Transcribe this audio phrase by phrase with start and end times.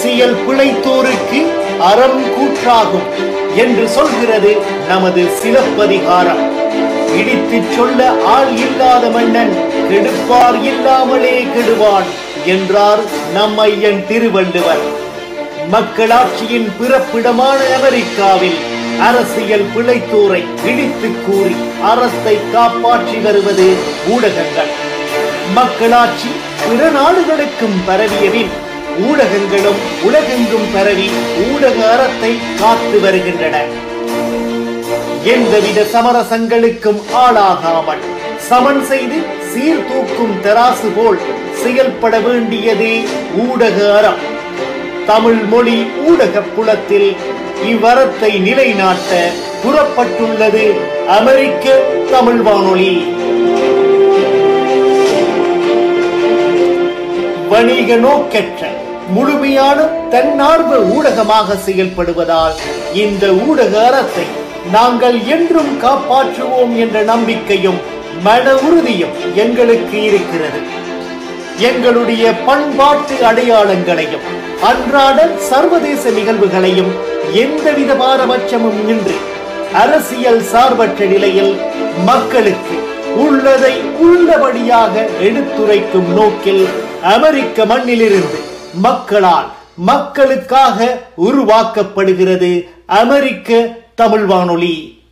[0.00, 1.40] அரசியல் பிழைத்தோருக்கு
[1.78, 3.08] அறம் கூற்றாகும்
[3.54, 4.52] என்று சொல்கிறது
[4.88, 6.40] நமது சிலப்பதிகாரம்.
[7.18, 9.52] இடித்துச் சொல்ல ஆள் இல்லாத மன்னன்
[9.90, 12.08] கெடுப்பார் இல்லாமலே கெடுவான்
[12.46, 13.02] என்றார்
[13.34, 14.82] நம்மையன் திருவள்ளுவர்.
[15.70, 18.58] மக்களாட்சியின் பிறப்பிடமான அமெரிக்காவில்
[19.00, 23.68] அரசியல் பிழைத்தோரை இடித்து கூறி அரசை காப்பாற்றி வருவது
[24.08, 24.72] ஊடகங்கள்.
[25.54, 26.32] மக்களாட்சி
[26.66, 28.68] பிற நாடுகளுக்கும் பரவியபின்
[29.08, 31.08] ஊடகங்களும் உலகெங்கும் பரவி
[31.46, 33.56] ஊடக அறத்தை காத்து வருகின்றன.
[35.24, 38.02] எந்தவித சமரசங்களுக்கும் ஆளாகாமல்
[38.48, 39.18] சமன் செய்து
[39.52, 41.18] சீர்தூக்கும் தராசு போல்
[41.62, 42.94] செயல்பட வேண்டியதே
[43.46, 44.20] ஊடக அறம்.
[45.06, 47.16] தமிழ் மொழி ஊடக புலத்தில்
[47.72, 49.30] இவ்வரத்தை நிலைநாட்ட
[49.62, 50.66] புறப்பட்டுள்ளது
[51.06, 51.78] அமெரிக்க
[52.10, 52.94] தமிழ் வானொலி.
[57.50, 58.69] வணிக நோக்கற்ற
[59.10, 59.78] முழுமையான
[60.10, 62.54] தன்னார்வ ஊடகமாக செயல்படுவதால்
[62.94, 64.26] இந்த ஊடக அறத்தை
[64.72, 67.80] நாங்கள் என்றும் காப்பாற்றுவோம் என்ற நம்பிக்கையும்
[68.22, 70.60] மன உறுதியும் எங்களுக்கு இருக்கிறது.
[71.58, 74.26] எங்களுடைய பண்பாட்டு அடையாளங்களையும்
[74.62, 76.92] அன்றாட சர்வதேச நிகழ்வுகளையும்
[77.32, 79.16] எந்தவித பாரபட்சமும் இன்றி
[79.72, 81.54] அரசியல் சார்பற்ற நிலையில்
[82.04, 82.76] மக்களுக்கு
[83.16, 86.64] உள்ளதை உள்ளபடியாக எடுத்துரைக்கும் நோக்கில்
[87.02, 95.02] அமெரிக்க மண்ணிலிருந்து மக்களால் மக்களுக்காக உருவாக்கப்படுகிறது அமெரிக்க தமிழ் வானொலி.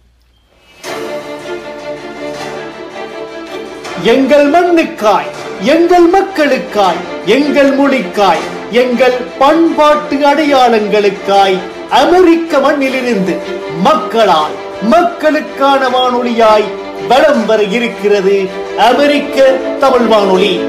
[4.02, 5.30] எங்கள் மண்ணுக்காய்
[5.62, 11.58] எங்கள் மக்களுக்காய் எங்கள் மொழிக்காய் எங்கள் பண்பாட்டு அடையாளங்களுக்காய்
[11.90, 13.38] அமெரிக்க மண்ணிலிருந்து
[13.82, 16.64] மக்களால் மக்களுக்கான வானொலியாய்
[17.08, 18.48] வலம் வர இருக்கிறது
[18.78, 20.60] அமெரிக்க தமிழ் வானொலி.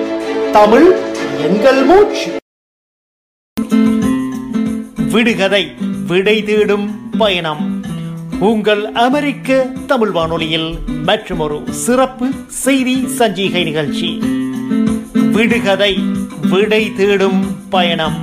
[0.52, 0.96] தமிழ்
[1.48, 2.38] எங்கள் மூச்சு.
[5.12, 5.76] விடுகதை
[6.08, 7.84] விடை தேடும் பயணம்.
[8.40, 14.20] உங்கள் அமெரிக்க தமிழ் வானொலியில் மற்றொரு சிறப்பு செய்தி சஞ்சிகை நிகழ்ச்சி.
[15.32, 16.00] விடுகதை
[16.50, 18.18] விடை தேடும் பயணம்.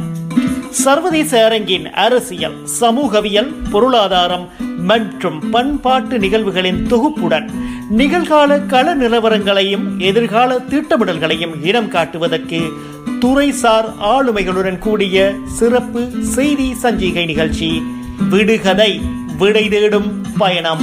[0.70, 4.48] சர்வதேச அரங்கின் அரசியல் சமூகவியல் பொருளாதாரம்
[4.78, 7.48] மற்றும் பண்பாட்டு நிகழ்வுகளின் தொகுப்புடன்
[7.96, 12.60] நிகழ்கால கள நிலவரங்களையும் எதிர்கால திட்டமிடல்களையும் இனம் காட்டுவதற்கு
[13.26, 17.82] துறைசார் ஆளுமைகளுடன் கூடிய சிறப்பு செய்தி சஞ்சிகை நிகழ்ச்சி
[18.30, 19.00] விடுகதை
[19.38, 20.82] விடை தேடும் பயணம்.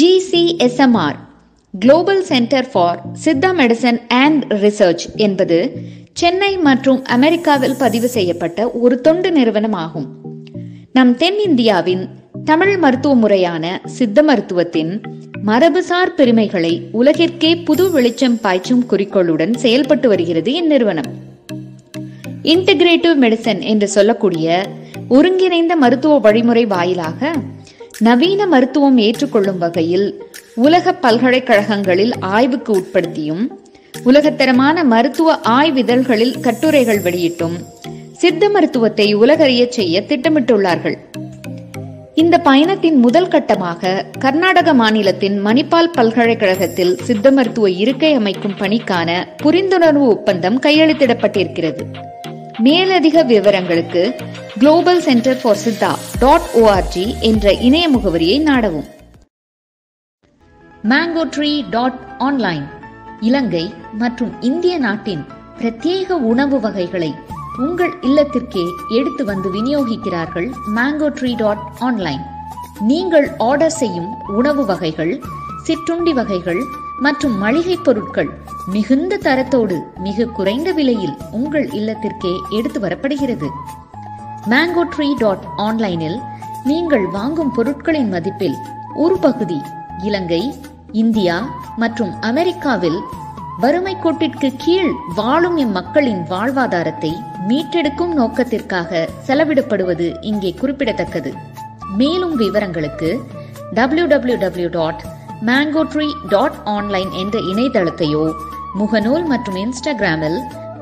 [0.00, 1.18] GCSMR
[1.80, 9.30] global centre for Siddha medicine and research என்பது சென்னை மற்றும் அமெரிக்காவில் பதிவு செய்யப்பட்ட ஒரு தொண்டு
[9.30, 10.06] நிறுவனமாகும்.
[10.92, 15.02] நம் தென்னிந்தியாவின் தமிழ் மருத்துவ முறையான சித்த மருத்துவத்தின்
[15.46, 21.08] மரபுசார் பெருமைகளை உலகிற்கே புது வெளிச்சம் பாய்ச்சும் குறிக்கோளுடன் செயல்பட்டு வருகிறது இந்நிறுவனம்.
[22.42, 24.66] இன்டகிரேட்டிவ் மெடிசன் என்று சொல்லக்கூடிய
[25.08, 27.32] ஒருங்கிணைந்த மருத்துவ வழிமுறை வாயிலாக
[27.98, 30.22] நவீன மருத்துவம் ஏற்றுக்கொள்ளும் வகையில்
[30.54, 33.46] உலக பல்கலைக்கழகங்களில் ஆய்வுக்கு உட்படுத்தியும்
[34.02, 37.56] உலகத்தரமான மருத்துவ ஆய்விதழ்களில் கட்டுரைகள் வெளியிட்டும்
[38.12, 40.96] சித்த மருத்துவத்தை உலகறியச் செய்ய திட்டமிட்டுள்ளார்கள்.
[42.16, 49.08] இந்த பயணத்தின் முதல் கட்டமாக கர்நாடக மாநிலத்தின் மணிப்பால் பல்கலைக்கழகத்தில் சித்த மருத்துவ இருக்கை அமைக்கும் பணிக்கான
[49.42, 51.84] புரிந்துணர்வு ஒப்பந்தம் கையெழுத்திடப்பட்டிருக்கிறது.
[52.62, 54.02] மேலதிக விவரங்களுக்கு
[54.58, 58.88] global centre for Siddha dot ORG என்ற இணைய முகவரியை நாடவும்.
[60.88, 62.64] Mango tree dot online
[63.20, 63.66] Ilangai
[63.98, 65.24] மற்றும் இந்திய நாட்டின்
[65.58, 67.12] பிரத்யேக உணவு வகைகளை
[67.58, 72.22] உங்கள் இல்லத்திற்கே எடுத்து வந்து விநியோகிக்கிறார்கள் மேங்கோ ட்ரீ டாட் ஆன்லைன்
[72.80, 75.22] நீங்கள் ஆர்டர் செய்யும் உணவு வகைகள்
[75.62, 76.58] சிற்றுண்டி வகைகள்
[77.00, 78.30] மற்றும் மளிகை பொருட்கள்
[78.66, 83.48] மிகுந்த தரத்தோடு மிக குறைந்த விலையில் உங்கள் இல்லத்திற்கே எடுத்து வரப்படுகிறது.
[84.46, 86.18] மேங்கோ ட்ரீ டாட் ஆன்லைனில்
[86.64, 88.56] நீங்கள் வாங்கும் பொருட்களின் மதிப்பில்
[88.94, 89.60] ஒரு பகுதி
[90.02, 90.54] இலங்கை
[90.92, 93.00] இந்தியா மற்றும் அமெரிக்காவில்
[93.60, 97.10] வறுமை கோட்டிற்கு கீழ் வாழும் இம்மக்களின் வாழ்வாதாரத்தை
[97.48, 101.34] மீட்டெடுக்கும் நோக்கத்திற்காக செலவிடப்படுவது இங்கே குறிப்பிடத்தக்கது.
[101.96, 103.24] மேலும் விவரங்களுக்கு
[103.72, 105.02] W W W dot
[105.40, 108.34] mango tree dot online என்ற இணையதளத்தையோ
[108.78, 110.38] முகநூல் மற்றும் இன்ஸ்டாகிராமில்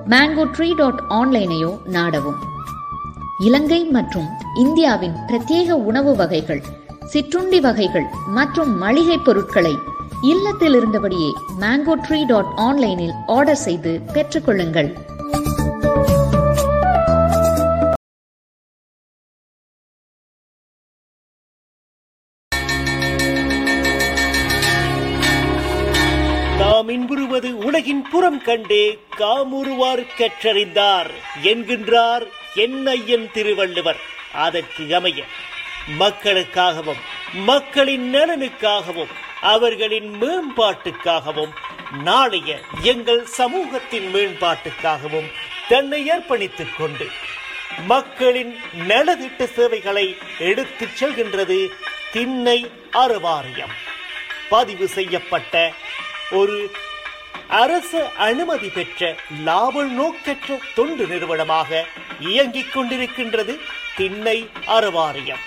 [0.07, 2.41] மேங்கோ ட்ரீ டாட் ஆன்லைனையோ நாடவும்.
[3.39, 6.63] இலங்கை மற்றும் இந்தியாவின் பிரத்யேக உணவு வகைகள்
[7.05, 9.75] சிற்றுண்டி வகைகள் மற்றும் மளிகை பொருட்களை
[10.31, 11.31] இல்லத்தில் இருந்தபடியே
[11.61, 14.91] மேங்கோ ட்ரீ டாட் ஆன்லைனில் ஆர்டர் செய்து பெற்றுக்கொள்ளுங்கள்.
[26.87, 28.85] மின்புறுவது உலகின் புறம் கண்டே
[29.19, 31.11] காமுறுவார் கற்றறிந்தார்
[31.51, 32.25] என்கின்றார்
[32.65, 34.01] என்னையன் திருவள்ளுவர்.
[34.47, 35.23] அதற்கு அமைய
[35.99, 37.03] மக்களுக்காகவும்
[37.51, 41.53] மக்களின் நலனுக்காகவும் அவர்களின் மேம்பாட்டுக்காகவும்
[42.03, 45.29] நாளைய எங்கள் சமூகத்தின் மேம்பாட்டுக்காகவும்
[45.69, 47.07] தன்னை அர்ப்பணித்துக் கொண்டு
[47.87, 48.57] மக்களின்
[48.89, 51.71] நலதிட்ட சேவைகளை எடுத்துச் செல்கின்றது
[52.13, 53.75] திண்ணை அறுவாரியம்.
[54.49, 55.73] பதிவு செய்யப்பட்ட
[56.31, 56.71] ஒரு
[57.49, 61.85] அரசு அனுமதி பெற்ற லாப நோக்கற்ற தொண்டு நிறுவனமாக
[62.21, 63.59] இயங்கிக் கொண்டிருக்கின்றது
[63.97, 65.43] திண்ணை அறுவாரியம்.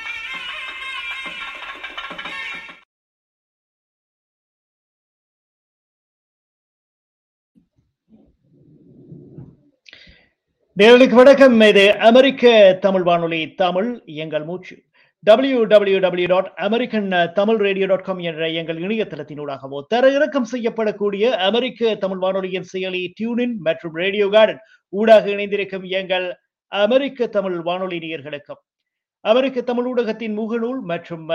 [10.80, 11.62] நேரலுக்கு வணக்கம்.
[11.62, 12.52] இது அமெரிக்க
[12.86, 14.74] தமிழ் வானொலி தமிழ் எங்கள் மூச்சு.
[15.24, 21.30] W W W dot American Tamil radio dot com என்ற எங்கள் இணையதளத்தினூடாகவோ தர இறக்கம் செய்யப்படக்கூடிய
[21.50, 26.26] அமெரிக்க தமிழ் வானொலியின் செயலி டியூனின் மற்றும் ரேடியோ கார்டன் ஊடாக இணைந்திருக்கும் எங்கள்
[26.72, 28.62] அமெரிக்க தமிழ் வானொலி நேயர்களுக்கும்
[29.26, 31.26] அமெரிக்க தமிழ் ஊடகத்தின் முகநூல் மற்றும்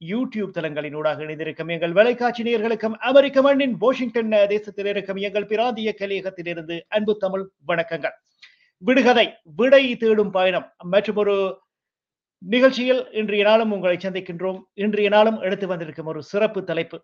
[0.00, 6.78] யூடியூப் தளங்களின் ஊடாக இணைந்திருக்கும் எங்கள் வலைக்காட்சி நேர்களுக்கும் அமெரிக்க மண்ணின் வாஷிங்டன் தேசத்தில் இருக்கும் எங்கள் பிராந்திய கலையகத்திலிருந்து
[6.88, 8.16] அன்பு தமிழ் வணக்கங்கள்.
[8.78, 10.66] விடுகதை விடை தேடும் பயணம்.
[10.84, 11.60] மற்றும் ஒரு
[12.38, 14.60] நிகழ்ச்சியில் இன்றைய நாளும் உங்களை சந்திக்கின்றோம்.
[14.74, 16.98] இன்றைய நாளும் எடுத்து வந்திருக்கும் ஒரு சிறப்பு தலைப்பு.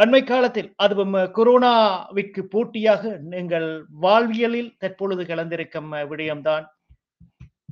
[0.00, 6.64] அண்மை காலத்தில் அதுவும் கொரோனாவிற்கு போட்டியாக எங்கள் வாழ்வியலில் தற்பொழுது கலந்திருக்கும் விடயம்தான்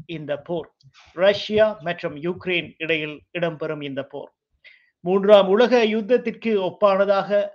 [0.06, 0.68] இந்த போர்.
[1.12, 4.32] ரஷ்யா மற்றும் யுக்ரைன் இடையில் இடம்பெறும் இந்த போர்.
[5.04, 7.48] மூன்றாம் உலக யுத்தத்திற்கு ஒப்பானதாக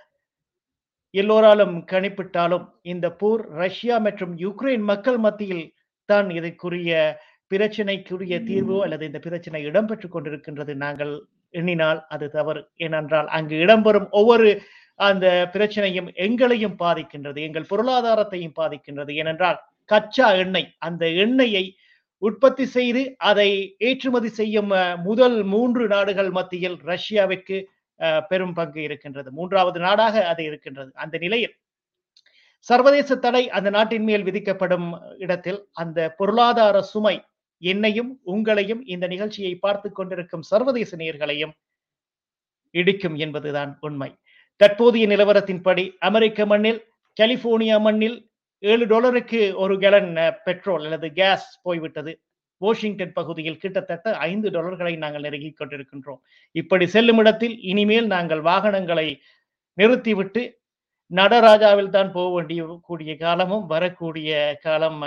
[1.16, 5.66] எல்லோராலும் கணிப்பிட்டாலும் இந்த போர் ரஷ்யா மற்றும் யுக்ரைன் மக்கள் மத்தியில்
[6.10, 6.92] தான் இதற்குரிய
[7.52, 11.14] பிரச்சனைக்குரிய தீர்வு அல்லது இந்த பிரச்சனை இடம்பெற்றுக் கொண்டிருக்கின்றது நாங்கள்
[11.54, 12.62] எண்ணினால் அது தவறு.
[12.86, 14.48] ஏனென்றால் அங்கு இடம்பெறும் ஒவ்வொரு
[15.00, 19.12] அந்த பிரச்சனையும் எங்களையும் பாதிக்கின்றது எங்கள் பொருளாதாரத்தையும் பாதிக்கின்றது.
[19.22, 19.60] ஏனென்றால்
[19.90, 21.66] கச்சா எண்ணெய் அந்த எண்ணெயை
[22.22, 24.72] உற்பத்தி செய்து அதை ஏற்றுமதி செய்யும்
[25.04, 27.58] முதல் மூன்று நாடுகள் மத்தியில் ரஷ்யாவிற்கு
[28.30, 29.30] பெரும் பங்கு இருக்கின்றது.
[29.32, 30.92] மூன்றாவது நாடாக அது இருக்கின்றது.
[30.94, 31.56] அந்த நிலையில்
[32.68, 34.88] சர்வதேச தடை அந்த நாட்டின் மேல் விதிக்கப்படும்
[35.18, 37.16] இடத்தில் அந்த பொருளாதார சுமை
[37.62, 41.54] என்னையும் உங்களையும் இந்த நிகழ்ச்சியை பார்த்து கொண்டிருக்கும் சர்வதேச நேர்களையும்
[42.76, 44.10] இடிக்கும் என்பதுதான் உண்மை.
[44.62, 46.82] தற்போதைய நிலவரத்தின்படி அமெரிக்க மண்ணில்
[47.18, 48.18] கலிபோர்னியா மண்ணில்
[48.64, 50.12] ஏழு டாலருக்கு ஒரு கேலன்
[50.44, 52.14] பெட்ரோல் அல்லது கேஸ் போய்விட்டது.
[52.66, 56.22] வாஷிங்டன் பகுதியில் கிட்டத்தட்ட ஐந்து டாலர்களை நாங்கள் நெருங்கி கொண்டிருக்கின்றோம்.
[56.62, 59.08] இப்படி செல்லும் இடத்தில் இனிமேல் நாங்கள் வாகனங்களை
[59.78, 60.44] நிறுத்திவிட்டு
[61.12, 64.30] நடராஜாவில் தான் போக வேண்டிய கூடிய காலமும் வரக்கூடிய
[64.66, 65.02] காலம்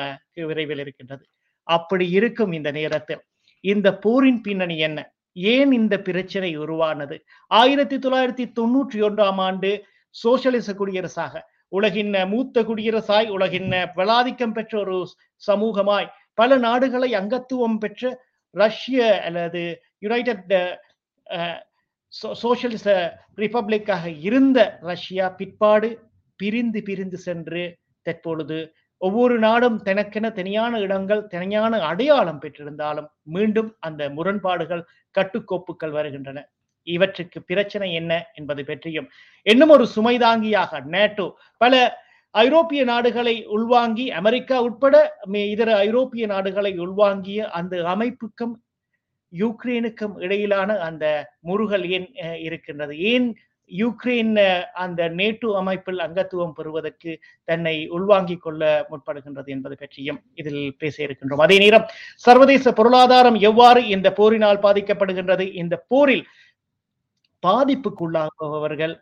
[0.49, 1.25] விரைவில் இருக்கின்றது.
[1.69, 3.23] அப்படி இருக்கும் இந்த நேரத்தில்.
[3.65, 4.99] இந்த போரின் பின்னணி என்ன?
[5.37, 7.17] ஏன் இந்த பிரச்சனை உருவானது?
[7.51, 9.71] ஆயிரத்தி தொள்ளாயிரத்தி தொண்ணூற்றி ஒன்றாம் ஆண்டு
[10.15, 11.43] சோசியலிச குடியரசாக
[11.77, 13.69] உலகின் மூத்த குடியரசாய் உலகின்
[13.99, 14.97] வலாதிக்கம் பெற்ற ஒரு
[15.49, 16.09] சமூகமாய்
[16.39, 18.11] பல நாடுகளை அங்கத்துவம் பெற்ற
[18.55, 19.63] ரஷ்ய அல்லது
[19.99, 20.55] யுனைடெட்
[22.43, 22.87] சோசியலிச
[23.37, 25.89] ரிப்பப்ளிக்காக இருந்த ரஷ்யா பிற்பாடு
[26.41, 27.65] பிரிந்து பிரிந்து சென்று
[28.07, 28.59] தற்பொழுது
[29.01, 34.83] ஒவ்வொரு நாடும் தனக்கென தனியான இடங்கள் தனியான அடையாளம் பெற்றிருந்தாலும் மீண்டும் அந்த முரண்பாடுகள்
[35.15, 36.39] கட்டுக்கோப்புகள் வருகின்றன.
[36.87, 39.09] இவற்றுக்கு பிரச்சனை என்ன என்பது பற்றியும்
[39.47, 41.27] இன்னும் ஒரு சுமைதாங்கியாக நேட்டோ
[41.61, 41.75] பல
[42.35, 44.95] ஐரோப்பிய நாடுகளை உள்வாங்கி அமெரிக்கா உட்பட
[45.55, 48.55] இதர ஐரோப்பிய நாடுகளை உள்வாங்கிய அந்த அமைப்புக்கும்
[49.33, 51.05] யுக்ரைனுக்கும் இடையிலான அந்த
[51.41, 52.09] முருகல் ஏன்
[52.47, 52.95] இருக்கின்றது.
[53.13, 53.29] ஏன்
[53.71, 54.31] யுக்ரைன்
[54.85, 57.11] அந்த நேட்டோ அமைப்பில் அங்கத்துவம் பெறுவதற்கு
[57.45, 61.45] தன்னை உள்வாங்கிக் கொள்ள முற்படுகின்றது என்பது பற்றியும் இதில் பேச இருக்கின்றோம்.
[61.47, 61.85] அதே நேரம்
[62.27, 65.47] சர்வதேச பொருளாதாரம் எவ்வாறு இந்த போரினால் பாதிக்கப்படுகின்றது?
[65.63, 66.25] இந்த போரில்
[67.43, 68.95] பாதிப்புக்குள்ளாகுபவர்கள்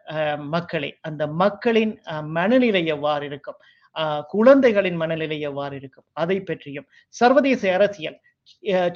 [0.55, 0.91] மக்களே.
[1.09, 1.95] அந்த மக்களின்
[2.37, 3.59] மனநிலை எவ்வாறு இருக்கும்?
[4.35, 6.07] குழந்தைகளின் மனநிலை எவ்வாறு இருக்கும்?
[6.23, 6.89] அதை பற்றியும்.
[7.15, 8.19] சர்வதேச அரசியல்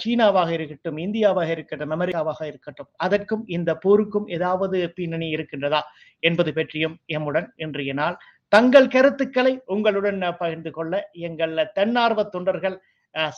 [0.03, 5.81] சீனாவாக இருக்கட்டும் இந்தியாவாக இருக்கட்டும் அமெரிக்காவாக இருக்கட்டும் அதற்கும் இந்த போருக்கும் ஏதாவது பின்னணி இருக்கின்றதா
[6.23, 8.17] என்பது பற்றியும் எம்முடன் இன்றைய நாள்.
[8.53, 10.95] தங்கள் கருத்துக்களை உங்களுடன் பகிர்ந்து கொள்ள
[11.29, 12.77] எங்கள் தன்னார்வ தொண்டர்கள்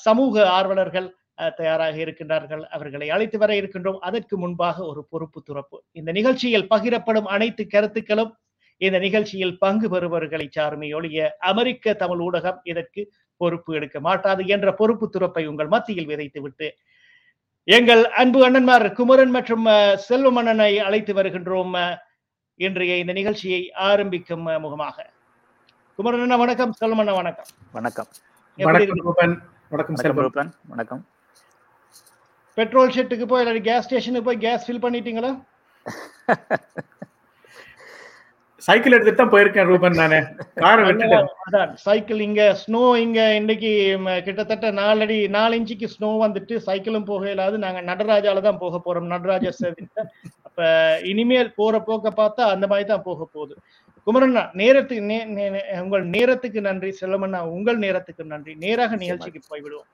[0.04, 3.98] சமூக ஆர்வலர்கள் தயாராக இருக்கின்றார்கள் அவர்களை அழைத்து வர இருக்கின்றோம்.
[3.98, 5.82] அதற்கு முன்பாக ஒரு பொறுப்பு துறப்பு.
[5.92, 8.36] இந்த நிகழ்ச்சியில் பகிரப்படும் அனைத்து கருத்துக்களும்
[8.76, 15.06] இந்த நிகழ்ச்சியில் பங்கு பெறுபவர்களை சார்மை ஒழிய அமெரிக்க தமிழ் ஊடகம் இதற்கு பொறுப்பு எடுக்க மாட்டாது என்ற பொறுப்பு
[15.08, 16.70] துறப்பை உங்கள் மத்தியில் விதைத்துவிட்டு
[17.64, 19.66] எங்கள் அன்பு அண்ணன்மார் குமரன் மற்றும்
[20.08, 21.98] செல்வமன்னனை அழைத்து வருகின்றோம்
[22.56, 25.10] இன்றைய இந்த நிகழ்ச்சியை ஆரம்பிக்கும் முகமாக.
[25.94, 26.74] குமரன் வணக்கம்.
[26.80, 27.46] செல்வமண்ண வணக்கம்.
[27.72, 28.06] வணக்கம்.
[29.68, 31.06] வணக்கம் செல்வன் வணக்கம்.
[32.58, 35.32] பெட்ரோல் ஷெட்டுக்கு போய் இல்லாட்டி கேஸ் ஸ்டேஷனுக்கு போய் கேஸ் ஃபில் பண்ணிட்டீங்களா?
[38.66, 40.18] சைக்கிள் எடுத்துட்டு தான் போயிருக்கேன் ரூபன் நானு.
[40.62, 41.70] காரை விட்டுட்டேன்.
[41.84, 43.70] சைக்கிள் இங்க ஸ்னோ இங்க இன்னைக்கு
[44.26, 49.10] கிட்டத்தட்ட நாலடி நாலு இன்ச்சுக்கு ஸ்னோ வந்துட்டு சைக்கிளும் போக இயலாது நாங்க நடராஜால தான் போக போறோம்.
[49.14, 50.04] நடராஜா சர்வீஸ்ல
[50.46, 50.68] அப்ப
[51.12, 53.54] இனிமேல் போற போக்க பார்த்தா அந்த மாதிரி தான் போக போகுது.
[54.06, 55.18] குமரண்ணா நேரத்துக்கு
[55.84, 56.92] உங்கள் நேரத்துக்கு நன்றி.
[57.02, 58.54] செல்லமண்ணா உங்கள் நேரத்துக்கு நன்றி.
[58.64, 59.88] நேராக நிகழ்ச்சிக்கு போய்விடுவோம்.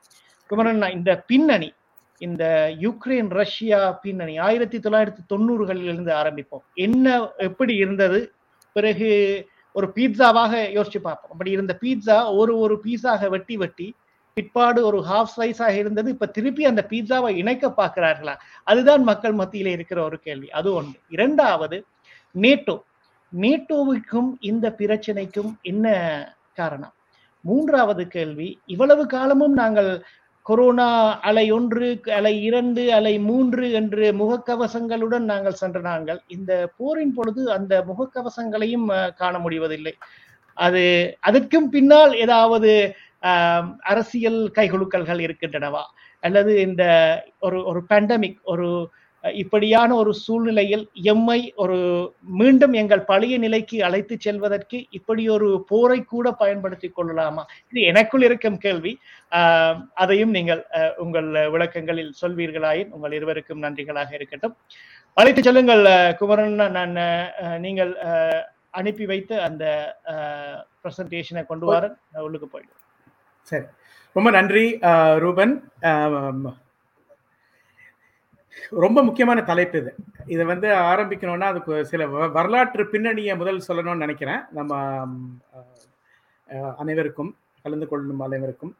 [0.50, 1.70] குமரண்ணா இந்த பின்னணி
[2.18, 6.74] இந்த யுக்ரைன் ரஷ்யா பின்னணி ஆயிரத்தி தொள்ளாயிரத்தி தொண்ணூறுகளில் இருந்து ஆரம்பிப்போம்.
[6.74, 8.32] என்ன எப்படி இருந்தது?
[8.72, 11.30] பிறகு ஒரு பீட்சாவாக யோசிச்சு பார்ப்போம்.
[11.30, 13.94] அப்படி இருந்த பீட்சா ஒரு ஒரு பீஸாக வெட்டி வெட்டி
[14.34, 16.10] பிற்பாடு ஒரு ஹாஃப் சைஸாக இருந்தது.
[16.10, 18.34] இப்ப திருப்பி அந்த பீட்சாவை இணைக்க பார்க்கிறார்களா?
[18.64, 20.50] அதுதான் மக்கள் மத்தியில இருக்கிற ஒரு கேள்வி.
[20.50, 21.84] அது ஒன்று இரண்டாவது
[22.40, 22.80] நேட்டோ.
[23.40, 25.88] நேட்டோவுக்கும் இந்த பிரச்சனைக்கும் என்ன
[26.54, 26.92] காரணம்?
[27.40, 30.04] மூன்றாவது கேள்வி இவ்வளவு காலமும் நாங்கள்
[30.48, 30.88] கொரோனா
[31.20, 31.88] அலை ஒன்று
[32.18, 36.20] அலை இரண்டு அலை மூன்று என்று முகக்கவசங்களுடன் நாங்கள் சென்ற நாங்கள்.
[36.36, 38.86] இந்த போரின் பொழுது அந்த முகக்கவசங்களையும்
[39.16, 39.94] காண முடிவதில்லை.
[40.56, 40.82] அது
[41.20, 42.70] அதற்கும் பின்னால் ஏதாவது
[43.92, 45.84] அரசியல் கைகுலுக்கல்கள் இருக்கின்றனவா?
[46.22, 46.84] அல்லது இந்த
[47.38, 48.68] ஒரு ஒரு பேண்டமிக் ஒரு
[49.24, 51.76] இப்படியான ஒரு சூழ்நிலையில் எம்மை ஒரு
[52.38, 57.42] மீண்டும் எங்கள் பழைய நிலைக்கு அழைத்து செல்வதற்கு இப்படி ஒரு போரை கூட பயன்படுத்திக் கொள்ளலாமா?
[57.72, 58.92] இது எனக்குள் இருக்கும் கேள்வி.
[59.94, 64.54] அதையும் நீங்கள் அஹ், உங்கள் விளக்கங்களில் சொல்வீர்களாயின் உங்கள் இருவருக்கும் நன்றிகளாக இருக்கட்டும்.
[65.16, 65.84] அழைத்து செல்லுங்கள்
[66.18, 66.96] குமரன் நான்
[67.42, 69.64] அஹ், நீங்கள் அஹ், அனுப்பி வைத்து அந்த
[70.82, 71.84] பிரசன்டேஷனை கொண்டு வர
[72.22, 72.82] உள்ளுக்கு போயிடுவோம்.
[73.52, 73.66] சரி.
[74.16, 74.66] ரொம்ப நன்றி
[75.18, 75.54] ரூபன்.
[78.70, 79.94] ரொம்ப முக்கியமான தலைப்பு இது.
[80.26, 84.40] இதை வந்து ஆரம்பிக்கணும்னா அதுக்கு சில வ- வரலாற்று பின்னணியை முதல் சொல்லணும்னு நினைக்கிறேன்.
[84.50, 85.06] நம்ம
[86.78, 88.76] அனைவருக்கும் கலந்து கொள்ளும் அனைவருக்கும்.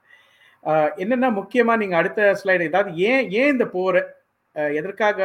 [0.67, 4.17] என்னென்னா முக்கியமாக நீங்கள் அடுத்த ஸ்லைடு ஏதாவது ஏன் ஏன் இந்த போர்?
[4.53, 5.19] எதற்காக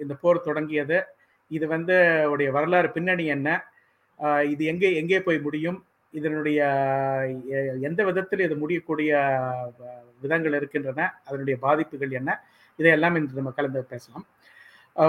[0.00, 1.04] இந்த போர் தொடங்கியது?
[1.48, 3.64] இது வந்து உடைய வரலாறு பின்னணி என்ன?
[4.48, 5.84] இது எங்கே எங்கே போய் முடியும்?
[6.10, 6.60] இதனுடைய
[7.82, 9.38] எந்த விதத்தில் இது முடியக்கூடிய
[10.20, 11.14] விதங்கள் இருக்கின்றன?
[11.26, 12.44] அதனுடைய பாதிப்புகள் என்ன?
[12.80, 14.26] இதையெல்லாம் இன்று நம்ம கலந்து பேசலாம்.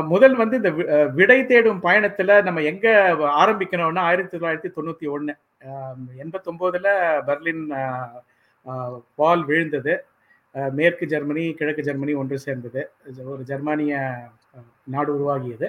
[0.08, 2.90] முதல் வந்து இந்த வி- விடை தேடும் பயணத்துல நம்ம எங்க
[3.44, 5.36] ஆரம்பிக்கணும்னா ஆயிரத்தி தொள்ளாயிரத்தி தொண்ணூத்தி ஒன்னு
[6.18, 6.88] எண்பத்தொன்பதுல
[7.28, 7.66] பெர்லின்
[9.16, 10.06] வால் விழுந்தது.
[10.54, 12.92] அஹ், மேற்கு ஜெர்மனி கிழக்கு ஜெர்மனி ஒன்று சேர்ந்தது.
[13.26, 14.14] ஒரு ஜெர்மானிய
[14.84, 15.68] நாடு உருவாகியது.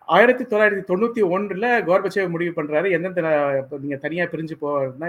[0.00, 2.90] ஆயிரத்தி தொள்ளாயிரத்தி தொண்ணூத்தி ஒன்றுல கோர்பச்சேவ் முடிவு பண்றாரு.
[2.90, 3.20] எந்தெந்த
[3.80, 5.06] நீங்க தனியா பிரிஞ்சு போனா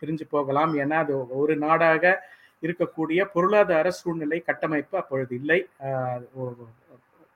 [0.00, 2.30] பிரிஞ்சு போகலாம் ஏன்னா அது ஒரு நாடாக
[2.62, 5.60] இருக்கக்கூடிய பொருளாதார சூழ்நிலை கட்டமைப்பு அப்பொழுது இல்லை.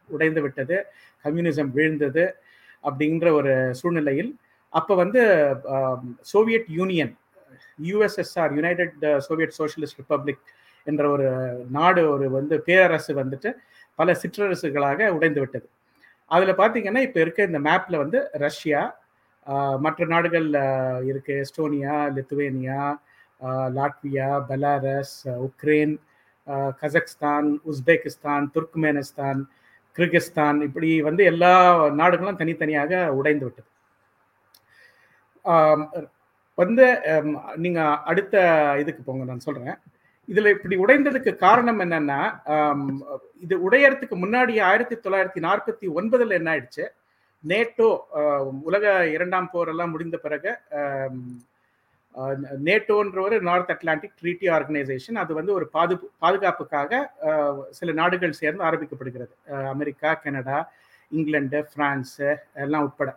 [0.08, 0.76] உடைந்து விட்டது.
[1.24, 2.24] கம்யூனிசம் வீழ்ந்தது
[2.84, 4.32] அப்படிங்கிற ஒரு சூழ்நிலையில்
[4.72, 5.20] அப்போ வந்து
[6.32, 7.12] Soviet Soviet Union
[7.88, 8.94] USSR United
[9.26, 10.42] Soviet Socialist Republic
[10.86, 11.26] என்ற ஒரு
[11.76, 13.50] நாடு ஒரு வந்து பேரரசு வந்துட்டு
[13.98, 15.66] பல சிற்றரசுகளாக உடைந்து விட்டது.
[16.30, 18.80] அதில் பார்த்தீங்கன்னா இப்போ இருக்க இந்த மேப்பில் வந்து ரஷ்யா
[19.84, 21.34] மற்ற நாடுகள் இருக்குது இருக்கு.
[21.44, 22.80] Estonia Lithuania
[23.78, 25.94] Latvia Belarus ah Ukraine
[26.46, 26.72] ah
[27.72, 29.40] Uzbekistan
[29.96, 31.52] Kyrgyzstan இப்படி வந்து எல்லா
[32.00, 33.68] நாடுகளும் தனித்தனியாக உடைந்து விட்டது.
[36.58, 36.84] வந்து
[37.24, 38.36] நீங்கள் நீங்க அடுத்த
[38.80, 39.76] இதுக்கு போங்க நான் சொல்றேன்.
[40.28, 42.20] இதுல இப்படி உடைந்ததுக்கு காரணம் என்னன்னா
[43.40, 46.86] இது உடையறதுக்கு முன்னாடி ஆயிரத்தி தொள்ளாயிரத்தி நாற்பத்தி ஒன்பதுல என்ன ஆயிடுச்சு?
[47.44, 47.88] நேட்டோ
[48.68, 50.50] உலக இரண்டாம் போரெல்லாம் முடிந்த பிறகு
[52.66, 55.94] நேட்டோன்ற ஒரு நார்த் அட்லாண்டிக் ட்ரீட்டி ஆர்கனைசேஷன் அது வந்து ஒரு பாது
[56.24, 57.00] பாதுகாப்புக்காக
[57.78, 59.32] சில நாடுகள் சேர்ந்து ஆரம்பிக்கப்படுகிறது.
[59.74, 60.58] அமெரிக்கா கனடா
[61.12, 62.28] இங்கிலாந்து ஃப்ரான்ஸு
[62.64, 63.10] எல்லாம் உட்பட.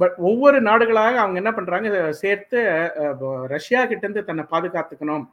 [0.00, 2.58] பட் ஒவ்வொரு நாடுகளாக அவங்க என்ன பண்ணுறாங்க சேர்த்து
[3.54, 5.26] ரஷ்யா கிட்டேருந்து தன்னை பாதுகாத்துக்கணும்.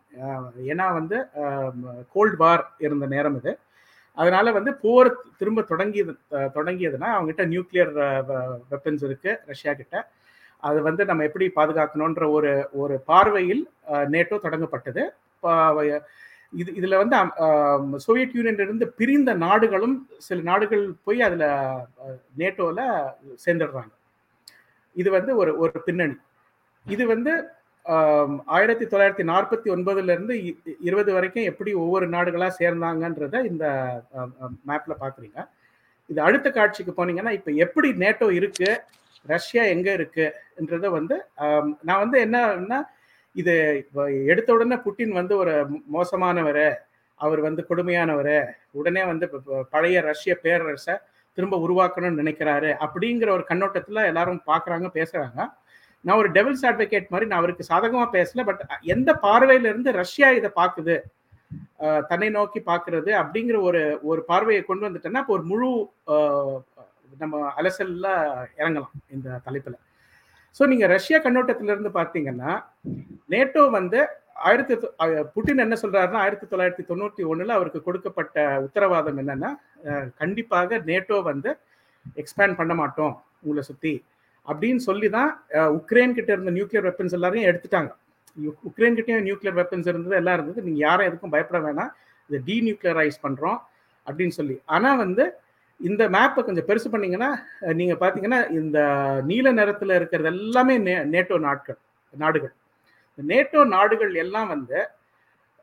[0.72, 1.18] ஏன்னா வந்து
[2.16, 3.54] கோல்டு வார் இருந்த நேரம் இது.
[4.18, 6.14] அதனால வந்து போர் திரும்ப தொடங்கியது
[6.58, 7.92] தொடங்கியதுன்னா அவங்ககிட்ட நியூக்ளியர்
[8.72, 9.98] வெப்பன்ஸ் இருக்கு ரஷ்யா கிட்ட.
[10.64, 13.64] அது வந்து நம்ம எப்படி பாதுகாக்கணுன்ற ஒரு ஒரு பார்வையில்
[14.14, 15.04] நேட்டோ தொடங்கப்பட்டது.
[16.54, 17.16] இது இதுல வந்து
[18.06, 19.96] சோவியத் யூனியன் இருந்து பிரிந்த நாடுகளும்
[20.28, 21.46] சில நாடுகள் போய் அதுல
[22.38, 22.80] நேட்டோவில் நேட்டோல
[23.46, 23.92] சேர்ந்துடுறாங்க.
[24.96, 26.16] இது வந்து ஒரு ஒரு பின்னணி.
[26.86, 27.32] இது வந்து
[28.56, 33.66] ஆயிரத்தி தொள்ளாயிரத்தி நாற்பத்தி ஒன்பதுல இருந்து இ- இருபது வரைக்கும் எப்படி ஒவ்வொரு நாடுகளா சேர்ந்தாங்கன்றத இந்த
[34.70, 35.40] மேப்ல பாக்குறீங்க.
[36.10, 38.70] இது அடுத்த காட்சிக்கு போனீங்கன்னா இப்ப எப்படி நேட்டோ இருக்கு
[39.28, 41.16] ரஷ்யா எங்க இருக்குன்றத வந்து
[41.82, 42.80] நான் வந்து என்னன்னா
[43.36, 43.54] இது
[44.26, 45.54] எடுத்த உடனே புட்டின் வந்து ஒரு
[45.88, 46.66] மோசமானவர்
[47.20, 48.36] அவர் வந்து கொடுமையானவர்
[48.72, 49.26] உடனே வந்து
[49.72, 50.96] பழைய ரஷ்ய பேரரசை
[51.38, 55.40] திரும்ப உருவாக்கணும்னு நினைக்கிறாரு அப்படிங்கிற ஒரு கண்ணோட்டத்தில் எல்லாரும் பார்க்குறாங்க பேசுகிறாங்க
[56.06, 60.96] நான் ஒரு டெவில்ஸ் அட்வொகேட் மாதிரி நான் அவருக்கு சாதகமாக பேசல பட் எந்த பார்வையிலிருந்து ரஷ்யா இதை பார்க்குது
[62.10, 65.70] தன்னை நோக்கி பார்க்கறது அப்படிங்கிற ஒரு ஒரு பார்வையை கொண்டு வந்துட்டேன்னா இப்போ ஒரு முழு
[67.24, 68.08] நம்ம அலசல்ல
[68.60, 69.78] இறங்கலாம் இந்த தலைப்பில்.
[70.58, 72.52] ஸோ நீங்கள் ரஷ்யா கண்ணோட்டத்திலிருந்து பார்த்தீங்கன்னா
[73.34, 74.00] நேட்டோ வந்து
[74.48, 74.74] ஆயிரத்தி
[75.36, 79.50] புட்டின் என்ன சொல்றாருன்னா ஆயிரத்தி தொள்ளாயிரத்தி தொண்ணூற்றி ஒன்றில் அவருக்கு கொடுக்கப்பட்ட உத்தரவாதம் என்னன்னா
[80.22, 81.52] கண்டிப்பாக நேட்டோ வந்து
[82.22, 83.94] எக்ஸ்பேண்ட் பண்ண மாட்டோம் உங்களை சுற்றி
[84.46, 85.32] அப்படின்னு சொல்லி தான்
[85.78, 87.90] உக்ரைன் கிட்ட இருந்த நியூக்ளியர் வெப்பன்ஸ் எல்லாரையும் எடுத்துட்டாங்க.
[88.68, 90.60] உக்ரைன் கிட்டயும் நியூக்ளியர் வெப்பன்ஸ் இருந்தது எல்லாம் இருந்தது.
[90.68, 91.92] நீங்கள் யாரும் எதுக்கும் பயப்பட வேணாம்.
[92.30, 93.60] இதை டீநியூக்ளியரைஸ் பண்ணுறோம்
[94.08, 94.56] அப்படின்னு சொல்லி.
[94.76, 95.24] ஆனால் வந்து
[95.80, 97.30] இந்த மேப்பை கொஞ்சம் பெருசு பண்ணீங்கன்னா
[97.74, 98.78] நீங்க பார்த்தீங்கன்னா இந்த
[99.26, 101.78] நீல நிறத்தில் இருக்கிறது எல்லாமே நே- நேட்டோ நாட்கள்
[102.14, 102.54] நாடுகள்.
[103.12, 104.80] இந்த நேட்டோ நாடுகள் எல்லாம் வந்து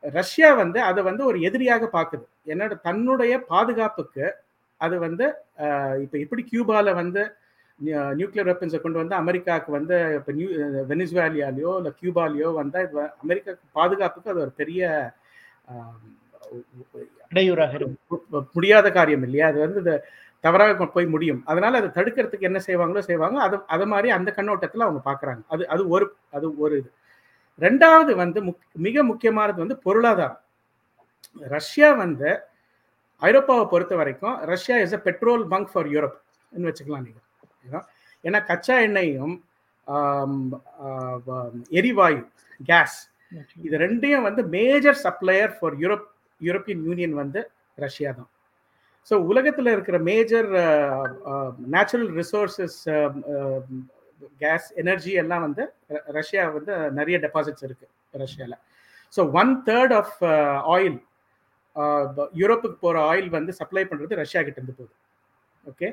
[0.04, 4.26] ரஷ்யா வந்து அதை வந்து ஒரு எதிரியாக பார்க்குது என்னோட தன்னுடைய பாதுகாப்புக்கு
[4.80, 5.26] அது வந்து
[6.02, 7.23] இப்போ எப்படி கியூபாவில் வந்து
[8.14, 10.49] நியூக்ளியர் வெப்பன்ஸை கொண்டு வந்து அமெரிக்காவுக்கு வந்து இப்போ நியூ
[10.90, 14.83] வெனிசுவேலியாலேயோ இல்லை கியூபாலேயோ வந்தால் இது அமெரிக்காவுக்கு பாதுகாப்புக்கு அது ஒரு பெரிய
[17.33, 17.73] இடையூறாக
[18.57, 19.47] முடியாத காரியம் இல்லையா?
[19.51, 19.95] அது வந்து இது
[20.45, 21.41] தவறாக போய் முடியும்.
[21.51, 23.39] அதனால அதை தடுக்கிறதுக்கு என்ன செய்வாங்களோ செய்வாங்க.
[23.47, 26.91] அது அது மாதிரி அந்த கண்ணோட்டத்தில் அவங்க பார்க்குறாங்க அது அது ஒரு அது ஒரு இது.
[27.61, 30.41] ரெண்டாவது வந்து முக் மிக முக்கியமானது வந்து பொருளாதாரம்.
[31.55, 32.31] ரஷ்யா வந்து
[33.23, 36.17] ஐரோப்பாவை பொறுத்த வரைக்கும் Russia is a petrol bunk for Europe
[36.53, 37.85] வச்சுக்கலாம் நீங்கள்
[38.25, 39.35] ஏன்னா கச்சா எண்ணெயும்
[41.79, 42.21] எரிவாயு
[42.61, 42.99] கேஸ்
[43.63, 46.07] இது ரெண்டையும் வந்து major supplier for Europe
[46.47, 47.41] European Union வந்து
[47.79, 48.31] ரஷ்யா தான்.
[49.09, 50.49] ஸோ உலகத்தில் இருக்கிற major
[51.75, 52.79] natural resources
[54.43, 55.65] gas energy எல்லாம் வந்து
[56.19, 57.87] ரஷ்யா வந்து நிறைய டெபாசிட்ஸ் இருக்கு
[58.23, 58.59] ரஷ்யாவில்
[59.13, 60.17] so one third of
[60.75, 60.99] oil
[62.41, 64.95] யூரோப்புக்கு போகிற ஆயில் வந்து சப்ளை பண்ணுறது ரஷ்யா கிட்ட இருந்து போகுது.
[65.67, 65.89] ஓகே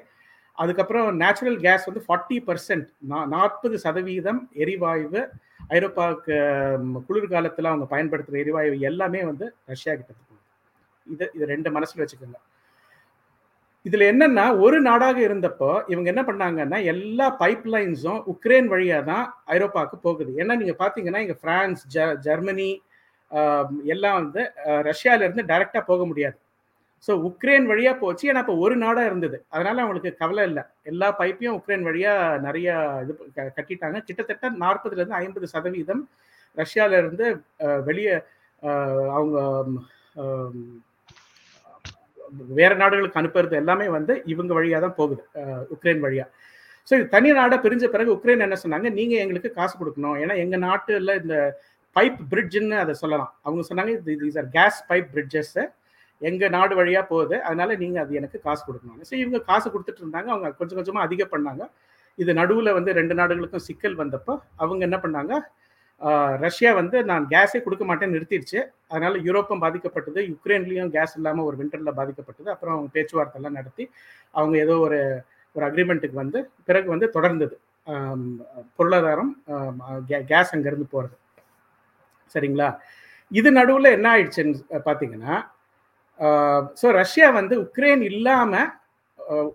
[0.58, 2.88] அதுக்கப்புறம் நேச்சுரல் கேஸ் வந்து ஃபார்ட்டி பர்சன்ட்
[3.36, 5.22] நாற்பது சதவீதம் எரிவாயு
[5.76, 6.36] ஐரோப்பாவுக்கு
[6.76, 10.41] um, குளிர்காலத்தில் அவங்க பயன்படுத்துகிற எரிவாயு எல்லாமே வந்து ரஷ்யா கிட்ட இருந்து
[11.06, 12.38] இதை இது ரெண்டு மனசுல வச்சுக்கோங்க.
[13.86, 19.98] இதுல என்னன்னா ஒரு நாடாக இருந்தப்போ இவங்க என்ன பண்ணாங்கன்னா எல்லா பைப் லைன்ஸும் உக்ரைன் வழியா தான் ஐரோப்பாவுக்கு
[20.02, 20.32] போகுது.
[20.38, 22.70] ஏன்னா நீங்க பாத்தீங்கன்னா இங்க பிரான்ஸ் ஜ- ஜெர்மனி
[23.84, 24.42] எல்லாம் வந்து
[24.90, 26.38] ரஷ்யால இருந்து டைரக்டா போக முடியாது.
[27.08, 28.34] ஸோ உக்ரைன் வழியா போச்சு.
[28.34, 29.46] ஏன்னா இப்போ ஒரு நாடா இருந்தது.
[29.50, 30.64] அதனால அவங்களுக்கு கவலை இல்லை.
[30.84, 32.70] எல்லா பைப்பையும் உக்ரைன் வழியா நிறைய
[33.04, 34.00] இது க- கட்டிட்டாங்க.
[34.00, 36.04] கிட்டத்தட்ட நாற்பதுல இருந்து ஐம்பது சதவீதம்
[36.58, 37.26] ரஷ்யால இருந்து
[37.86, 38.16] வெளியே
[39.18, 39.38] அவங்க
[42.60, 45.22] வேற நாடுகளுக்கு அனுப்புறது எல்லாமே வந்து இவங்க வழியா தான் போகுது
[45.76, 46.26] உக்ரைன் வழியா.
[46.88, 48.88] ஸோ இது தனி நாடா பிரிஞ்ச பிறகு உக்ரைன் என்ன சொன்னாங்க?
[49.00, 50.18] நீங்க எங்களுக்கு காசு கொடுக்கணும்.
[50.24, 51.36] ஏன்னா எங்க நாட்டுல இந்த
[51.96, 53.32] பைப் பிரிட்ஜுன்னு அதை சொல்லலாம்.
[53.46, 55.56] அவங்க சொன்னாங்க these are gas pipe bridges
[56.30, 57.36] எங்க நாடு வழியா போகுது.
[57.48, 60.30] அதனால நீங்க அது எனக்கு காசு கொடுக்கணும் ஸோ இவங்க காசு கொடுத்துட்டு இருந்தாங்க.
[60.34, 61.64] அவங்க கொஞ்சம் கொஞ்சமா அதிகம் பண்ணாங்க.
[62.18, 65.34] இது நடுவுல வந்து ரெண்டு நாடுகளுக்கும் சிக்கல் வந்தப்போ அவங்க என்ன பண்ணாங்க?
[66.40, 68.60] ரஷ்யா வந்து நான் கேஸே கொடுக்க மாட்டேன்னு நிறுத்திடுச்சு.
[68.88, 72.50] அதனால யூரோப்பும் பாதிக்கப்பட்டது யுக்ரைன்லேயும் கேஸ் இல்லாமல் ஒரு விண்டரில் பாதிக்கப்பட்டது.
[72.50, 73.90] அப்புறம் அவங்க பேச்சுவார்த்தைலாம் நடத்தி
[74.32, 75.00] அவங்க ஏதோ ஒரு
[75.56, 77.56] ஒரு அக்ரிமெண்ட்டுக்கு வந்து பிறகு வந்து தொடர்ந்தது.
[78.76, 79.44] பொருளாதாரம்
[80.08, 81.16] கே- கேஸ் அங்கேருந்து போகிறது
[82.36, 82.78] சரிங்களா?
[83.32, 85.36] இது நடுவில் என்ன ஆயிடுச்சுன்னு பார்த்தீங்கன்னா
[86.82, 88.70] ஸோ ரஷ்யா வந்து உக்ரைன் இல்லாமல்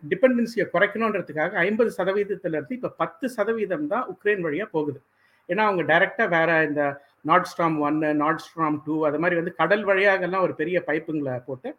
[0.09, 5.01] டிபெண்டன்சியை குறைக்கணுன்றதுக்காக ஐம்பது சதவீதத்திலிருந்து இருந்து பத்து சதவீதம் தான் உக்ரைன் வழியாக போகுது.
[5.49, 6.83] ஏன்னா அவங்க டைரக்டா வேற இந்த
[7.21, 11.71] நாட் ஸ்ட்ராம் ஒன்னு நாட் ஸ்ட்ராம் டூ அது மாதிரி வந்து கடல் வழியாகலாம் ஒரு பெரிய பைப்புங்களை போட்டு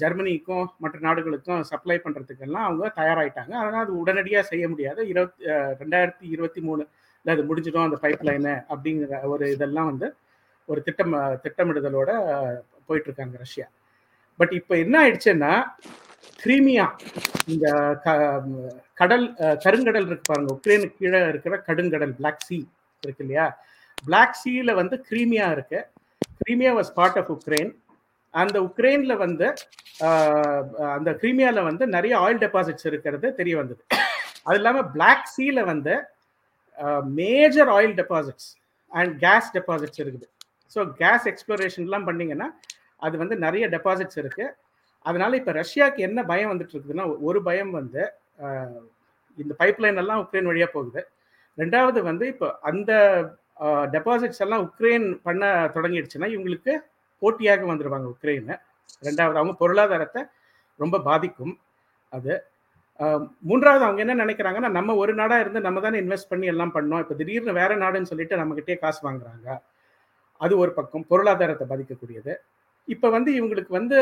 [0.00, 5.00] ஜெர்மனிக்கும் மற்ற நாடுகளுக்கும் சப்ளை பண்ணுறதுக்கெல்லாம் அவங்க தயாராகிட்டாங்க அதனால் அது உடனடியாக செய்ய முடியாது.
[5.12, 5.44] இருபத்தி
[5.82, 6.86] ரெண்டாயிரத்தி இருபத்தி மூணுல
[7.24, 10.08] அது முடிஞ்சிடும் அந்த பைப் லைனு அப்படிங்கிற ஒரு இதெல்லாம் வந்து
[10.68, 12.10] ஒரு திட்டம் திட்டமிடுதலோட
[12.88, 13.66] போயிட்டுருக்காங்க போயிட்டு இருக்காங்க ரஷ்யா.
[14.40, 15.52] பட் இப்போ என்ன ஆயிடுச்சுன்னா
[16.38, 16.86] கிரீமியா
[17.46, 17.66] இந்த
[18.04, 18.16] க-
[19.00, 19.26] கடல்
[19.64, 22.58] கருங்கடல் இருக்கு பாருங்க உக்ரைனுக்கு கீழே இருக்கிற கடுங்கடல் பிளாக் சி
[23.02, 23.46] இருக்கு இல்லையா?
[24.04, 25.80] பிளாக் சீல வந்து கிரீமியா இருக்கு.
[26.40, 27.70] Crimea was part of Ukraine
[28.34, 29.46] அந்த உக்ரைன்ல வந்து
[30.96, 33.82] அந்த கிரீமியால வந்து நிறைய ஆயில் டெபாசிட்ஸ் இருக்கிறது தெரிய வந்தது.
[34.46, 35.94] அது இல்லாமல் பிளாக் சீல வந்து
[37.18, 38.48] major oil deposits
[38.92, 40.26] and gas deposits இருக்குது.
[40.74, 42.48] ஸோ கேஸ் எக்ஸ்ப்ளோரேஷன்லாம் பண்ணீங்கன்னா
[43.02, 44.54] அது வந்து நிறைய டெபாசிட்ஸ் இருக்குது
[45.06, 48.02] அதனால இப்போ ரஷ்யாவுக்கு என்ன பயம் வந்துட்டு இருக்குதுன்னா ஒரு பயம் வந்து
[49.38, 51.00] இந்த இந்த பைப்லைன் எல்லாம் உக்ரைன் வழியா போகுது.
[51.58, 52.92] ரெண்டாவது வந்து இப்போ அந்த
[53.94, 56.72] டெபாசிட்ஸ் எல்லாம் உக்ரைன் பண்ண தொடங்கிடுச்சுன்னா இவங்களுக்கு
[57.22, 58.54] போட்டியாக வந்துடுவாங்க உக்ரைனு.
[59.08, 60.22] ரெண்டாவது அவங்க பொருளாதாரத்தை
[60.82, 61.54] ரொம்ப பாதிக்கும்
[62.16, 62.34] அது.
[63.48, 67.02] மூன்றாவது அவங்க என்ன நினைக்கிறாங்கன்னா நம்ம ஒரு நாடா இருந்து நம்ம தானே இன்வெஸ்ட் பண்ணி எல்லாம் பண்ணோம்.
[67.04, 69.48] இப்போ திடீர்னு வேற நாடுன்னு சொல்லிட்டு நம்மகிட்டே காசு வாங்குறாங்க.
[70.40, 72.34] அது ஒரு பக்கம் பொருளாதாரத்தை பாதிக்கக்கூடியது.
[72.88, 73.98] இப்போ வந்து இவங்களுக்கு வந்து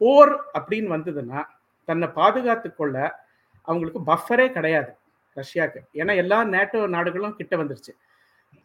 [0.00, 1.40] போர் அப்படின்னு வந்ததுன்னா
[1.88, 2.96] தன்னை பாதுகாத்து கொள்ள
[3.68, 4.92] அவங்களுக்கு பஃபரே கிடையாது
[5.36, 5.80] ரஷ்யாவுக்கு.
[6.00, 7.92] ஏன்னா எல்லா நேட்டோ நாடுகளும் கிட்ட வந்துருச்சு.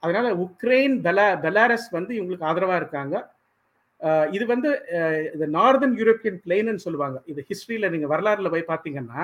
[0.03, 3.15] அதனால உக்ரைன் பெலா பெலாரஸ் வந்து இவங்களுக்கு ஆதரவா இருக்காங்க.
[4.35, 4.69] இது வந்து
[5.35, 7.17] இது நார்தன் யூரோப்பியன் பிளெயின்னு சொல்லுவாங்க.
[7.31, 9.21] இது ஹிஸ்டரியில நீங்க வரலாறுல போய் பார்த்தீங்கன்னா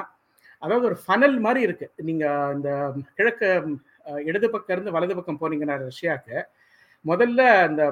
[0.61, 1.87] அதாவது ஒரு ஃபனல் மாதிரி இருக்கு.
[2.09, 2.69] நீங்க இந்த
[3.17, 3.49] கிழக்கு
[4.29, 6.37] இடது பக்கம் இருந்து வலது பக்கம் போனீங்கன்னா ரஷ்யாவுக்கு
[7.07, 7.83] முதல்ல அந்த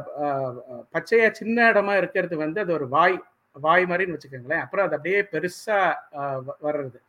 [0.93, 4.59] பச்சையா சின்ன இடமா இருக்கிறது வந்து அது ஒரு வாய் வாய் மாதிரின்னு வச்சுக்கோங்களேன்.
[4.59, 6.99] அப்புறம் அது அப்படியே பெருசா வ- வர்றது.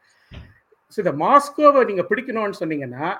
[0.94, 3.16] ஸோ இந்த மாஸ்கோவை நீங்க பிடிக்கணும்னு சொன்னீங்கன்னா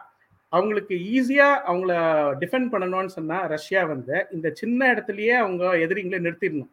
[0.49, 1.93] அவங்களுக்கு ஈஸியா அவங்கள
[2.41, 6.69] டிஃபெண்ட் பண்ணணும்னு சொன்னா ரஷ்யா வந்து இந்த சின்ன இடத்துலயே அவங்க எதிரிங்களை நிறுத்திடணும்.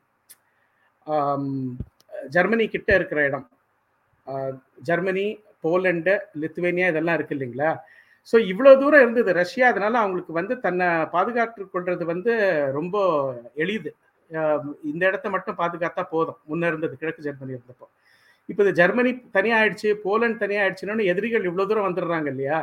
[2.27, 3.49] ஜெர்மனி கிட்ட இருக்கிற இடம்.
[4.81, 7.77] ஜெர்மனி போலண்டு லித்துவேனியா இதெல்லாம் இருக்கு இல்லைங்களா?
[8.31, 9.31] ஸோ இவ்வளோ தூரம் இருந்தது.
[9.41, 12.33] ரஷ்யா அதனால அவங்களுக்கு வந்து தன்னை பாதுகாத்து கொள்றது வந்து
[12.77, 12.95] ரொம்ப
[13.63, 13.91] எளிது.
[14.89, 16.39] இந்த இடத்த மட்டும் பாதுகாத்தா போதும்.
[16.49, 17.87] முன்னே இருந்தது கிழக்கு ஜெர்மனி இருந்தப்போ.
[18.49, 22.59] இப்போ இது ஜெர்மனி தனியா ஆயிடுச்சு போலண்ட் தனியா ஆயிடுச்சுன்னு எதிரிகள் இவ்வளோ தூரம் வந்துடுறாங்க இல்லையா?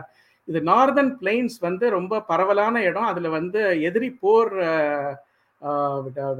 [0.48, 3.08] இது நார்தன் பிளெயின்ஸ் வந்து ரொம்ப பரவலான இடம்.
[3.12, 4.52] அதில் வந்து எதிரி போர்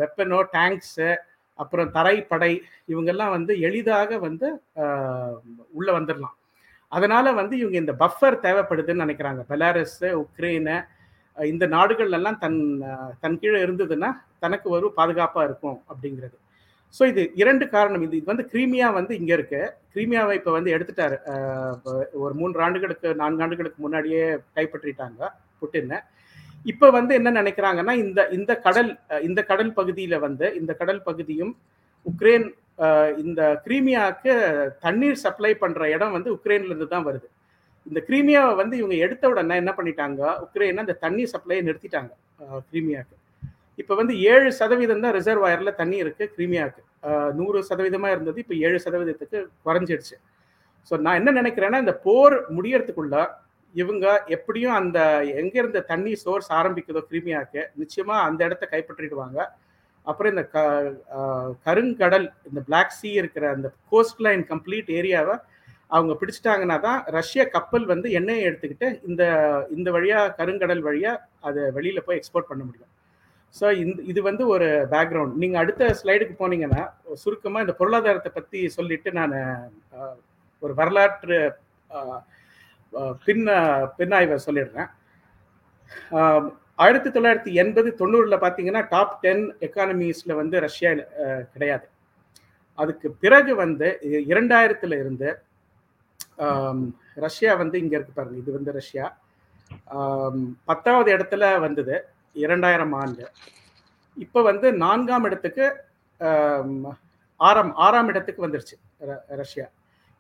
[0.01, 1.09] வெப்பனோ டேங்க்ஸு
[1.59, 2.53] அப்புறம் தரைப்படை
[2.93, 4.49] இவங்கெல்லாம் வந்து எளிதாக வந்து
[5.79, 6.36] உள்ளே வந்துடலாம்.
[6.93, 9.43] அதனால வந்து இவங்க இந்த பஃபர் தேவைப்படுதுன்னு நினைக்கிறாங்க.
[9.51, 10.77] பெலாரஸ் உக்ரைனு
[11.37, 12.59] இந்த நாடுகள் எல்லாம் தன்
[13.23, 14.11] தன் கீழே இருந்ததுன்னா
[14.45, 16.37] தனக்கு ஒரு பாதுகாப்பா இருக்கும் அப்படிங்கிறது.
[16.95, 18.05] ஸோ இது இரண்டு காரணம்.
[18.07, 19.63] இது இது வந்து கிரீமியா வந்து இங்க இருக்கு.
[19.95, 21.17] கிரீமியாவை இப்போ வந்து எடுத்துட்டாரு.
[22.25, 24.23] ஒரு மூன்று ஆண்டுகளுக்கு நான்கு ஆண்டுகளுக்கு முன்னாடியே
[24.59, 25.31] கைப்பற்றிட்டாங்க
[25.63, 25.99] புட்டின்னு
[26.73, 28.91] இப்போ வந்து என்ன நினைக்கிறாங்கன்னா இந்த இந்த கடல்
[29.29, 31.53] இந்த கடல் பகுதியில வந்து இந்த கடல் பகுதியும்
[32.07, 32.47] உக்ரைன்
[33.25, 34.33] இந்த கிரீமியாவுக்கு
[34.85, 37.29] தண்ணீர் சப்ளை பண்ணுற இடம் வந்து உக்ரைன்ல இருந்து தான் வருது.
[37.87, 40.21] இந்த கிரீமியாவை வந்து இவங்க எடுத்த உடனே என்ன பண்ணிட்டாங்க?
[40.47, 42.13] உக்ரைன் அந்த தண்ணீர் சப்ளையை நிறுத்திட்டாங்க
[42.71, 43.17] கிரீமியாவுக்கு
[43.81, 46.83] இப்போ வந்து ஏழு சதவீதம் தான் ரிசர்வாயர்ல தண்ணி இருக்குது கிரீமியாவுக்கு
[47.39, 50.17] நூறு சதவீதமாக இருந்தது இப்போ ஏழு சதவீதத்துக்கு குறைஞ்சிடுச்சு.
[50.91, 53.17] ஸோ நான் என்ன நினைக்கிறேன்னா இந்த போர் முடியறதுக்குள்ள
[53.75, 54.99] இவங்க எப்படியும் அந்த
[55.41, 59.39] எங்கேருந்த தண்ணி சோர்ஸ் ஆரம்பிக்குதோ கிரீமியாவுக்கு நிச்சயமாக அந்த இடத்த கைப்பற்றிடுவாங்க.
[60.07, 60.59] அப்புறம் இந்த க
[61.67, 65.37] கருங்கடல் இந்த பிளாக் சி இருக்கிற அந்த கோஸ்ட் லைன் கம்ப்ளீட் ஏரியாவை
[65.95, 69.23] அவங்க பிடிச்சிட்டாங்கன்னா தான் ரஷ்ய கப்பல் வந்து எண்ணெயை எடுத்துக்கிட்டு இந்த
[69.77, 72.93] இந்த வழியாக கருங்கடல் வழியாக அதை வெளியில் போய் எக்ஸ்போர்ட் பண்ண முடியும்.
[73.55, 76.83] ஸோ இந்த இது வந்து ஒரு பேக்ரவுண்ட் நீங்கள் அடுத்த ஸ்லைடுக்கு போனீங்கன்னா
[77.23, 79.37] சுருக்கமாக இந்த பொருளாதாரத்தை பற்றி சொல்லிட்டு நான்
[80.63, 81.39] ஒரு வரலாற்று
[83.27, 83.49] பின்ன
[83.99, 84.91] பின்னாய்வை சொல்லிடுறேன்.
[86.77, 90.91] ஆயிரத்தி தொள்ளாயிரத்தி எண்பது தொண்ணூறுல பார்த்தீங்கன்னா டாப் டென் எக்கானமிஸ்ல வந்து ரஷ்யா
[91.53, 91.87] கிடையாது.
[92.75, 95.31] அதுக்கு பிறகு வந்து இரண்டாயிரத்துல இருந்து
[97.15, 99.07] ரஷ்யா வந்து இங்க இருக்கு பாருங்க இது வந்து ரஷ்யா.
[100.65, 103.31] பத்தாவது இடத்துல வந்தது இரண்டாயிரம் ஆண்டு.
[104.17, 105.65] இப்போ வந்து நான்காம் இடத்துக்கு
[107.37, 108.77] ஆறாம் ஆறாம் இடத்துக்கு வந்துருச்சு
[109.09, 109.67] ர- ரஷ்யா.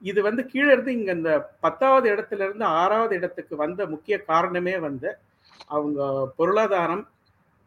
[0.02, 5.16] இது வந்து கீழே இருந்து இங்க இந்த பத்தாவது இடத்துல இருந்து ஆறாவது இடத்துக்கு வந்த முக்கிய காரணமே வந்து
[5.76, 6.00] அவங்க
[6.38, 7.04] பொருளாதாரம்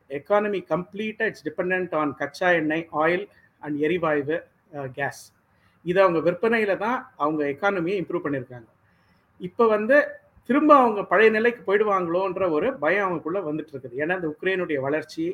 [0.10, 3.26] எக்கானமி கம்ப்ளீட்டாக இட்ஸ் டிபெண்ட் ஆன் கச்சா எண்ணெய் ஆயில்
[3.62, 4.38] அண்ட் எரிவாயு
[4.78, 5.22] uh, கேஸ்
[5.86, 8.68] இது அவங்க விற்பனையில் தான் அவங்க எக்கானமியை இம்ப்ரூவ் பண்ணியிருக்காங்க.
[9.42, 9.98] இப்போ வந்து
[10.50, 15.26] திரும்ப அவங்க பழைய நிலைக்கு போயிடுவாங்களோன்ற ஒரு பயம் அவங்களுக்குள்ள வந்துட்டு இருக்குது ஏன்னா இந்த உக்ரைனுடைய வளர்ச்சி